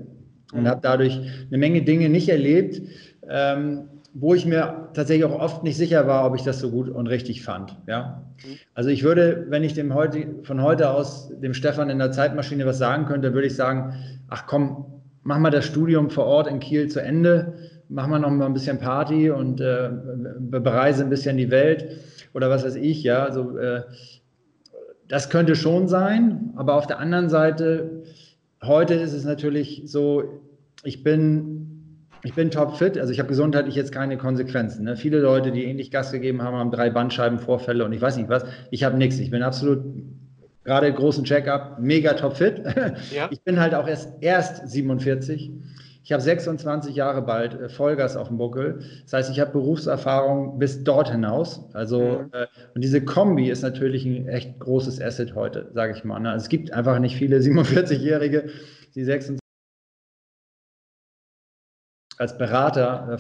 und 0.54 0.68
habe 0.68 0.82
dadurch 0.82 1.20
eine 1.48 1.58
Menge 1.58 1.84
Dinge 1.84 2.10
nicht 2.10 2.30
erlebt, 2.30 2.82
ähm, 3.30 3.84
wo 4.14 4.34
ich 4.34 4.46
mir 4.46 4.90
tatsächlich 4.94 5.26
auch 5.26 5.40
oft 5.40 5.64
nicht 5.64 5.78
sicher 5.78 6.06
war, 6.08 6.26
ob 6.26 6.36
ich 6.36 6.44
das 6.44 6.60
so 6.60 6.70
gut 6.70 6.90
und 6.90 7.08
richtig 7.08 7.44
fand. 7.44 7.78
Ja? 7.88 8.24
Also 8.74 8.90
ich 8.90 9.04
würde, 9.04 9.46
wenn 9.50 9.64
ich 9.64 9.74
dem 9.74 9.94
heute, 9.94 10.26
von 10.44 10.62
heute 10.62 10.90
aus 10.90 11.30
dem 11.30 11.54
Stefan 11.54 11.90
in 11.90 12.00
der 12.00 12.12
Zeitmaschine 12.12 12.66
was 12.66 12.78
sagen 12.78 13.06
könnte, 13.06 13.34
würde 13.34 13.48
ich 13.48 13.56
sagen, 13.56 13.96
ach 14.28 14.48
komm, 14.48 14.86
mach 15.24 15.40
mal 15.40 15.50
das 15.50 15.66
Studium 15.66 16.10
vor 16.10 16.26
Ort 16.26 16.48
in 16.48 16.60
Kiel 16.60 16.90
zu 16.90 17.02
Ende, 17.02 17.54
mach 17.88 18.08
mal 18.08 18.20
noch 18.20 18.32
mal 18.32 18.46
ein 18.46 18.54
bisschen 18.54 18.80
Party 18.80 19.30
und 19.30 19.62
äh, 19.62 19.90
bereise 20.40 21.04
ein 21.04 21.10
bisschen 21.10 21.38
die 21.38 21.52
Welt 21.52 21.88
oder 22.34 22.50
was 22.50 22.64
weiß 22.66 22.76
ich, 22.76 23.04
ja. 23.04 23.24
Also, 23.24 23.58
äh, 23.58 23.84
das 25.08 25.30
könnte 25.30 25.56
schon 25.56 25.90
sein, 25.90 26.54
aber 26.56 26.76
auf 26.76 26.88
der 26.88 27.00
anderen 27.00 27.30
Seite 27.30 28.04
heute 28.64 28.94
ist 28.94 29.14
es 29.14 29.26
natürlich 29.26 29.84
so, 29.86 30.42
ich 30.84 31.04
bin, 31.04 31.61
ich 32.24 32.34
bin 32.34 32.52
topfit, 32.52 32.98
also 32.98 33.12
ich 33.12 33.20
habe 33.20 33.30
gesundheitlich 33.30 33.76
jetzt 33.76 33.92
keine 33.92 34.18
Konsequenzen. 34.18 34.86
Ne? 34.86 34.96
Viele 34.96 35.20
Leute, 35.20 35.52
die 35.52 35.64
ähnlich 35.64 35.92
Gas 35.92 36.12
gegeben 36.12 36.42
haben, 36.42 36.56
haben 36.56 36.72
drei 36.72 36.90
Bandscheibenvorfälle 36.90 37.84
und 37.84 37.94
ich 37.94 38.02
weiß 38.02 38.18
nicht 38.18 38.30
was. 38.30 38.46
Ich 38.70 38.84
habe 38.84 38.98
nichts. 38.98 39.20
Ich 39.20 39.32
bin 39.32 39.44
absolut 39.44 39.84
gerade 40.64 40.94
großen 40.94 41.24
Check-up, 41.24 41.80
mega 41.80 42.14
topfit. 42.14 42.62
Ja. 43.12 43.28
Ich 43.32 43.42
bin 43.42 43.60
halt 43.60 43.74
auch 43.74 43.88
erst, 43.88 44.22
erst 44.22 44.70
47. 44.70 45.52
Ich 46.04 46.12
habe 46.12 46.22
26 46.22 46.96
Jahre 46.96 47.22
bald 47.22 47.60
äh, 47.60 47.70
Vollgas 47.70 48.16
auf 48.16 48.28
dem 48.28 48.38
Buckel. 48.38 48.80
Das 49.04 49.14
heißt, 49.14 49.32
ich 49.32 49.40
habe 49.40 49.52
Berufserfahrung 49.52 50.60
bis 50.60 50.84
dort 50.84 51.12
hinaus. 51.12 51.70
Also, 51.74 52.00
mhm. 52.00 52.30
äh, 52.34 52.48
und 52.74 52.84
diese 52.84 53.04
Kombi 53.04 53.50
ist 53.50 53.62
natürlich 53.62 54.06
ein 54.06 54.28
echt 54.28 54.60
großes 54.60 55.02
Asset 55.02 55.36
heute, 55.36 55.70
sage 55.74 55.94
ich 55.96 56.04
mal. 56.04 56.20
Ne? 56.20 56.32
Also 56.32 56.44
es 56.44 56.50
gibt 56.50 56.74
einfach 56.74 57.00
nicht 57.00 57.16
viele 57.16 57.38
47-Jährige, 57.38 58.50
die 58.96 59.04
26 59.04 59.41
als 62.22 62.38
Berater. 62.38 63.18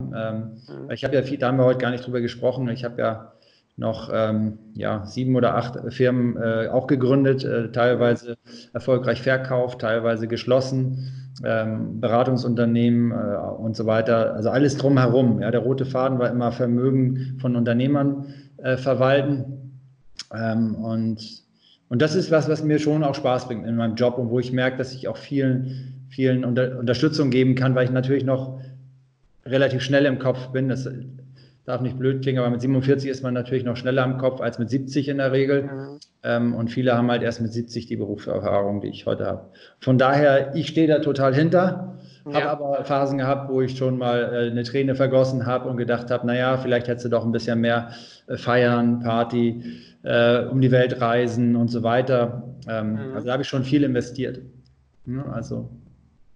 Ähm, 0.00 0.52
mhm. 0.68 0.90
Ich 0.92 1.04
habe 1.04 1.14
ja 1.16 1.22
viel, 1.22 1.38
da 1.38 1.48
haben 1.48 1.58
wir 1.58 1.64
heute 1.64 1.80
gar 1.80 1.90
nicht 1.90 2.06
drüber 2.06 2.20
gesprochen. 2.20 2.68
Ich 2.68 2.84
habe 2.84 3.00
ja 3.00 3.32
noch 3.76 4.10
ähm, 4.12 4.58
ja, 4.74 5.04
sieben 5.04 5.36
oder 5.36 5.56
acht 5.56 5.76
Firmen 5.92 6.36
äh, 6.36 6.68
auch 6.68 6.86
gegründet, 6.86 7.44
äh, 7.44 7.70
teilweise 7.70 8.36
erfolgreich 8.72 9.22
verkauft, 9.22 9.80
teilweise 9.80 10.26
geschlossen, 10.26 11.32
ähm, 11.44 12.00
Beratungsunternehmen 12.00 13.12
äh, 13.12 13.36
und 13.58 13.76
so 13.76 13.86
weiter. 13.86 14.34
Also 14.34 14.50
alles 14.50 14.76
drumherum. 14.76 15.40
Ja, 15.40 15.50
der 15.50 15.60
rote 15.60 15.84
Faden 15.84 16.18
war 16.18 16.30
immer 16.30 16.50
Vermögen 16.50 17.38
von 17.40 17.56
Unternehmern 17.56 18.34
äh, 18.58 18.76
verwalten. 18.76 19.80
Ähm, 20.34 20.74
und, 20.76 21.44
und 21.88 22.02
das 22.02 22.14
ist 22.14 22.30
was, 22.30 22.48
was 22.48 22.64
mir 22.64 22.78
schon 22.78 23.04
auch 23.04 23.14
Spaß 23.14 23.46
bringt 23.46 23.66
in 23.66 23.76
meinem 23.76 23.94
Job 23.94 24.18
und 24.18 24.30
wo 24.30 24.38
ich 24.40 24.52
merke, 24.52 24.76
dass 24.76 24.92
ich 24.92 25.06
auch 25.06 25.16
vielen, 25.16 25.97
vielen 26.08 26.44
Unter 26.44 26.78
Unterstützung 26.78 27.30
geben 27.30 27.54
kann, 27.54 27.74
weil 27.74 27.84
ich 27.84 27.90
natürlich 27.90 28.24
noch 28.24 28.60
relativ 29.44 29.82
schnell 29.82 30.06
im 30.06 30.18
Kopf 30.18 30.48
bin. 30.48 30.68
Das 30.68 30.88
darf 31.64 31.80
nicht 31.82 31.98
blöd 31.98 32.22
klingen, 32.22 32.38
aber 32.38 32.50
mit 32.50 32.62
47 32.62 33.10
ist 33.10 33.22
man 33.22 33.34
natürlich 33.34 33.64
noch 33.64 33.76
schneller 33.76 34.04
im 34.04 34.16
Kopf 34.16 34.40
als 34.40 34.58
mit 34.58 34.70
70 34.70 35.08
in 35.08 35.18
der 35.18 35.32
Regel. 35.32 35.64
Mhm. 35.64 35.98
Ähm, 36.22 36.54
und 36.54 36.68
viele 36.68 36.96
haben 36.96 37.10
halt 37.10 37.22
erst 37.22 37.40
mit 37.40 37.52
70 37.52 37.86
die 37.86 37.96
Berufserfahrung, 37.96 38.80
die 38.80 38.88
ich 38.88 39.06
heute 39.06 39.26
habe. 39.26 39.50
Von 39.80 39.98
daher, 39.98 40.54
ich 40.54 40.68
stehe 40.68 40.88
da 40.88 41.00
total 41.00 41.34
hinter. 41.34 41.98
Ja. 42.26 42.34
Habe 42.34 42.48
aber 42.48 42.84
Phasen 42.84 43.18
gehabt, 43.18 43.50
wo 43.50 43.60
ich 43.62 43.76
schon 43.76 43.98
mal 43.98 44.32
äh, 44.32 44.50
eine 44.50 44.62
Träne 44.62 44.94
vergossen 44.94 45.46
habe 45.46 45.68
und 45.68 45.76
gedacht 45.76 46.10
habe, 46.10 46.26
naja, 46.26 46.56
vielleicht 46.58 46.88
hättest 46.88 47.06
du 47.06 47.10
doch 47.10 47.24
ein 47.24 47.32
bisschen 47.32 47.60
mehr 47.60 47.90
äh, 48.26 48.36
feiern, 48.36 49.00
Party, 49.00 49.62
äh, 50.02 50.44
um 50.44 50.60
die 50.60 50.70
Welt 50.70 51.00
reisen 51.00 51.56
und 51.56 51.68
so 51.68 51.82
weiter. 51.82 52.44
Ähm, 52.68 52.92
mhm. 52.92 53.14
Also 53.14 53.26
da 53.26 53.32
habe 53.32 53.42
ich 53.42 53.48
schon 53.48 53.64
viel 53.64 53.82
investiert. 53.82 54.40
Ja, 55.06 55.24
also 55.32 55.70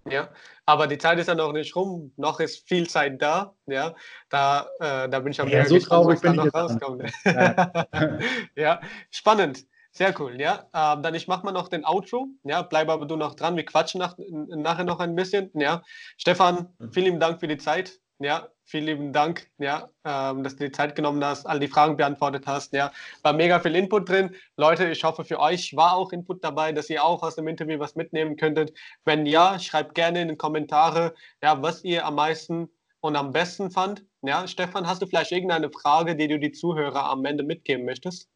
ja, 0.09 0.31
aber 0.67 0.87
die 0.87 0.99
Zeit 0.99 1.19
ist 1.19 1.29
ja 1.29 1.35
noch 1.35 1.53
nicht 1.53 1.75
rum, 1.77 2.13
noch 2.17 2.41
ist 2.41 2.69
viel 2.69 2.89
Zeit 2.89 3.21
da, 3.21 3.55
ja, 3.67 3.95
da, 4.29 4.69
äh, 4.81 5.09
da 5.09 5.21
bin 5.21 5.33
ich 5.33 5.41
am 5.41 5.49
ja, 5.49 5.65
so 5.65 5.75
gespannt, 5.75 6.07
was 6.07 6.21
da 6.21 6.33
noch 6.33 6.55
rauskommt. 6.55 7.11
Ja. 7.25 7.73
ja. 8.57 8.81
spannend, 9.11 9.67
sehr 9.91 10.19
cool, 10.21 10.41
ja, 10.41 10.69
ähm, 10.75 11.03
dann 11.03 11.15
ich 11.15 11.29
mache 11.29 11.45
mal 11.45 11.53
noch 11.53 11.69
den 11.69 11.85
Outro, 11.85 12.29
ja, 12.45 12.63
bleib 12.63 12.89
aber 12.89 13.07
du 13.07 13.17
noch 13.17 13.35
dran, 13.35 13.57
wir 13.57 13.65
quatschen 13.65 14.01
nach, 14.01 14.17
nachher 14.19 14.85
noch 14.85 15.01
ein 15.01 15.15
bisschen, 15.15 15.51
ja, 15.55 15.83
Stefan, 16.17 16.75
mhm. 16.79 16.93
vielen 16.93 17.21
Dank 17.21 17.41
für 17.41 17.49
die 17.49 17.59
Zeit, 17.59 18.01
ja, 18.23 18.49
vielen 18.65 18.87
lieben 18.87 19.13
Dank, 19.13 19.51
ja, 19.59 19.89
ähm, 20.05 20.43
dass 20.43 20.57
du 20.57 20.65
die 20.65 20.73
Zeit 20.73 20.97
genommen 20.97 21.25
hast, 21.25 21.47
all 21.47 21.61
die 21.61 21.69
Fragen 21.69 21.97
beantwortet 21.97 22.47
hast. 22.47 22.73
Ja, 22.73 22.93
war 23.23 23.33
mega 23.33 23.61
viel 23.61 23.77
Input 23.77 24.09
drin. 24.09 24.35
Leute, 24.57 24.89
ich 24.89 25.05
hoffe, 25.05 25.25
für 25.25 25.41
euch 25.41 25.77
war 25.77 25.95
auch 25.95 26.13
Input 26.13 26.43
dabei, 26.43 26.73
dass 26.73 26.89
ihr 26.91 27.05
auch 27.05 27.23
aus 27.23 27.37
dem 27.37 27.49
Interview 27.49 27.79
was 27.79 27.97
mitnehmen 27.97 28.37
könntet. 28.37 28.73
Wenn 29.05 29.27
ja, 29.27 29.59
schreibt 29.59 29.95
gerne 29.95 30.23
in 30.23 30.29
die 30.29 30.37
Kommentare, 30.37 31.15
ja, 31.43 31.61
was 31.63 31.85
ihr 31.85 32.07
am 32.07 32.15
meisten 32.15 32.69
und 33.01 33.17
am 33.17 33.33
besten 33.33 33.71
fand. 33.71 34.05
Ja, 34.23 34.47
Stefan, 34.47 34.87
hast 34.87 35.03
du 35.03 35.07
vielleicht 35.07 35.33
irgendeine 35.33 35.71
Frage, 35.71 36.17
die 36.17 36.29
du 36.29 36.39
die 36.39 36.53
Zuhörer 36.53 37.05
am 37.05 37.25
Ende 37.25 37.43
mitgeben 37.43 37.85
möchtest? 37.85 38.29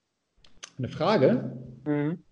Eine 0.78 0.88
Frage, 0.88 1.56
mhm. 1.84 2.22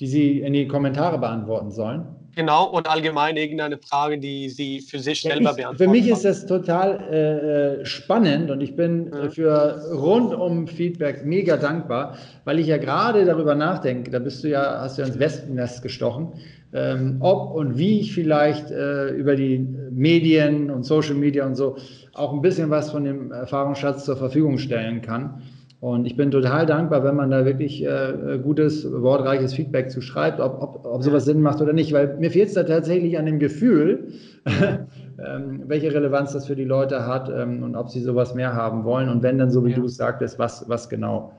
Die 0.00 0.06
sie 0.06 0.40
in 0.40 0.52
die 0.52 0.68
Kommentare 0.68 1.18
beantworten 1.18 1.70
sollen. 1.70 2.06
Genau, 2.36 2.66
und 2.66 2.86
allgemein 2.86 3.38
irgendeine 3.38 3.78
Frage, 3.78 4.18
die 4.18 4.50
Sie 4.50 4.82
für 4.82 4.98
sich 4.98 5.22
selber 5.22 5.52
ich, 5.52 5.56
beantworten. 5.56 5.78
Für 5.78 5.88
mich 5.88 6.06
ist 6.06 6.22
das 6.22 6.44
total 6.44 7.80
äh, 7.80 7.84
spannend 7.86 8.50
und 8.50 8.60
ich 8.60 8.76
bin 8.76 9.08
mhm. 9.08 9.30
für 9.30 9.82
rundum 9.90 10.66
Feedback 10.66 11.24
mega 11.24 11.56
dankbar, 11.56 12.18
weil 12.44 12.58
ich 12.58 12.66
ja 12.66 12.76
gerade 12.76 13.24
darüber 13.24 13.54
nachdenke, 13.54 14.10
da 14.10 14.18
bist 14.18 14.44
du 14.44 14.48
ja, 14.48 14.80
hast 14.82 14.98
du 14.98 15.02
ja 15.02 15.08
ins 15.08 15.18
Wespennest 15.18 15.82
gestochen, 15.82 16.34
ähm, 16.74 17.16
ob 17.20 17.54
und 17.54 17.78
wie 17.78 18.00
ich 18.00 18.12
vielleicht 18.12 18.70
äh, 18.70 19.08
über 19.12 19.34
die 19.34 19.66
Medien 19.90 20.70
und 20.70 20.84
Social 20.84 21.14
Media 21.14 21.46
und 21.46 21.54
so 21.54 21.78
auch 22.12 22.34
ein 22.34 22.42
bisschen 22.42 22.68
was 22.68 22.90
von 22.90 23.04
dem 23.04 23.32
Erfahrungsschatz 23.32 24.04
zur 24.04 24.18
Verfügung 24.18 24.58
stellen 24.58 25.00
kann. 25.00 25.40
Und 25.80 26.06
ich 26.06 26.16
bin 26.16 26.30
total 26.30 26.64
dankbar, 26.64 27.04
wenn 27.04 27.16
man 27.16 27.30
da 27.30 27.44
wirklich 27.44 27.84
äh, 27.84 28.38
gutes, 28.42 28.90
wortreiches 28.90 29.52
Feedback 29.52 29.90
zu 29.90 30.00
schreibt, 30.00 30.40
ob, 30.40 30.62
ob, 30.62 30.86
ob 30.86 31.02
sowas 31.02 31.26
Sinn 31.26 31.42
macht 31.42 31.60
oder 31.60 31.74
nicht, 31.74 31.92
weil 31.92 32.16
mir 32.16 32.30
fehlt 32.30 32.48
es 32.48 32.54
da 32.54 32.62
tatsächlich 32.64 33.18
an 33.18 33.26
dem 33.26 33.38
Gefühl, 33.38 34.12
ähm, 34.46 35.64
welche 35.66 35.92
Relevanz 35.92 36.32
das 36.32 36.46
für 36.46 36.56
die 36.56 36.64
Leute 36.64 37.06
hat 37.06 37.28
ähm, 37.28 37.62
und 37.62 37.76
ob 37.76 37.90
sie 37.90 38.00
sowas 38.00 38.34
mehr 38.34 38.54
haben 38.54 38.84
wollen 38.84 39.10
und 39.10 39.22
wenn 39.22 39.36
dann, 39.36 39.50
so 39.50 39.66
wie 39.66 39.70
ja. 39.70 39.76
du 39.76 39.84
es 39.84 39.96
sagtest, 39.96 40.38
was, 40.38 40.66
was 40.68 40.88
genau. 40.88 41.32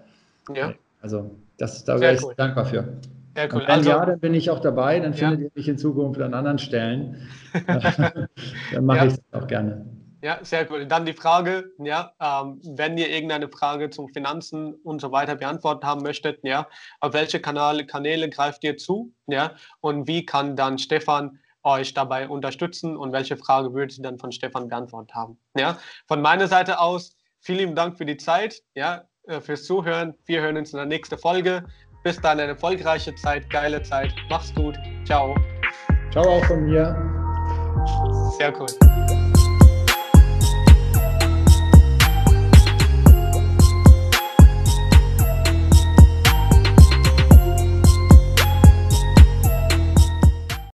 Ja. 0.53 0.73
Also 1.01 1.31
das, 1.57 1.83
da 1.83 1.99
wäre 1.99 2.13
ich 2.13 2.23
cool. 2.23 2.33
dankbar 2.37 2.65
für. 2.65 2.83
Sehr 3.35 3.45
cool. 3.51 3.61
Und 3.61 3.67
wenn 3.67 3.75
also, 3.75 3.89
ja, 3.89 4.05
dann 4.05 4.19
bin 4.19 4.33
ich 4.35 4.51
auch 4.51 4.59
dabei, 4.59 4.99
dann 4.99 5.13
findet 5.13 5.39
ihr 5.41 5.51
mich 5.55 5.67
in 5.67 5.79
Zukunft 5.79 6.21
an 6.21 6.35
anderen 6.35 6.59
Stellen. 6.59 7.17
dann 7.67 8.85
mache 8.85 8.97
ja. 8.99 9.05
ich 9.05 9.13
es 9.13 9.21
auch 9.31 9.47
gerne. 9.47 9.85
Ja, 10.21 10.39
sehr 10.43 10.69
cool. 10.71 10.85
Dann 10.87 11.05
die 11.05 11.13
Frage, 11.13 11.71
ja, 11.77 12.11
ähm, 12.19 12.59
wenn 12.63 12.97
ihr 12.97 13.09
irgendeine 13.09 13.49
Frage 13.49 13.89
zum 13.89 14.09
Finanzen 14.09 14.73
und 14.83 14.99
so 14.99 15.11
weiter 15.11 15.35
beantwortet 15.35 15.83
haben 15.83 16.01
möchtet, 16.01 16.39
ja, 16.43 16.67
auf 17.01 17.13
welche 17.13 17.39
Kanäle, 17.39 17.85
Kanäle 17.85 18.29
greift 18.29 18.63
ihr 18.63 18.77
zu, 18.77 19.13
ja, 19.27 19.51
und 19.79 20.07
wie 20.07 20.25
kann 20.25 20.55
dann 20.55 20.79
Stefan 20.79 21.39
euch 21.61 21.93
dabei 21.93 22.27
unterstützen 22.29 22.97
und 22.97 23.11
welche 23.11 23.37
Frage 23.37 23.73
würdet 23.73 23.97
ihr 23.97 24.03
dann 24.03 24.17
von 24.17 24.31
Stefan 24.31 24.69
beantwortet 24.69 25.13
haben, 25.13 25.37
ja. 25.55 25.77
Von 26.07 26.21
meiner 26.21 26.47
Seite 26.47 26.79
aus, 26.79 27.15
vielen 27.39 27.75
Dank 27.75 27.97
für 27.97 28.05
die 28.05 28.17
Zeit, 28.17 28.63
ja, 28.73 29.03
äh, 29.27 29.39
fürs 29.39 29.65
Zuhören. 29.65 30.15
Wir 30.25 30.41
hören 30.41 30.57
uns 30.57 30.71
in 30.73 30.77
der 30.77 30.85
nächsten 30.85 31.17
Folge. 31.17 31.63
Bis 32.03 32.19
dann 32.21 32.39
eine 32.39 32.53
erfolgreiche 32.53 33.13
Zeit, 33.15 33.49
geile 33.49 33.83
Zeit. 33.83 34.13
Mach's 34.29 34.53
gut. 34.55 34.77
Ciao. 35.05 35.35
Ciao 36.11 36.23
auch 36.23 36.45
von 36.45 36.63
mir. 36.63 36.95
Sehr 38.37 38.53
cool. 38.57 39.16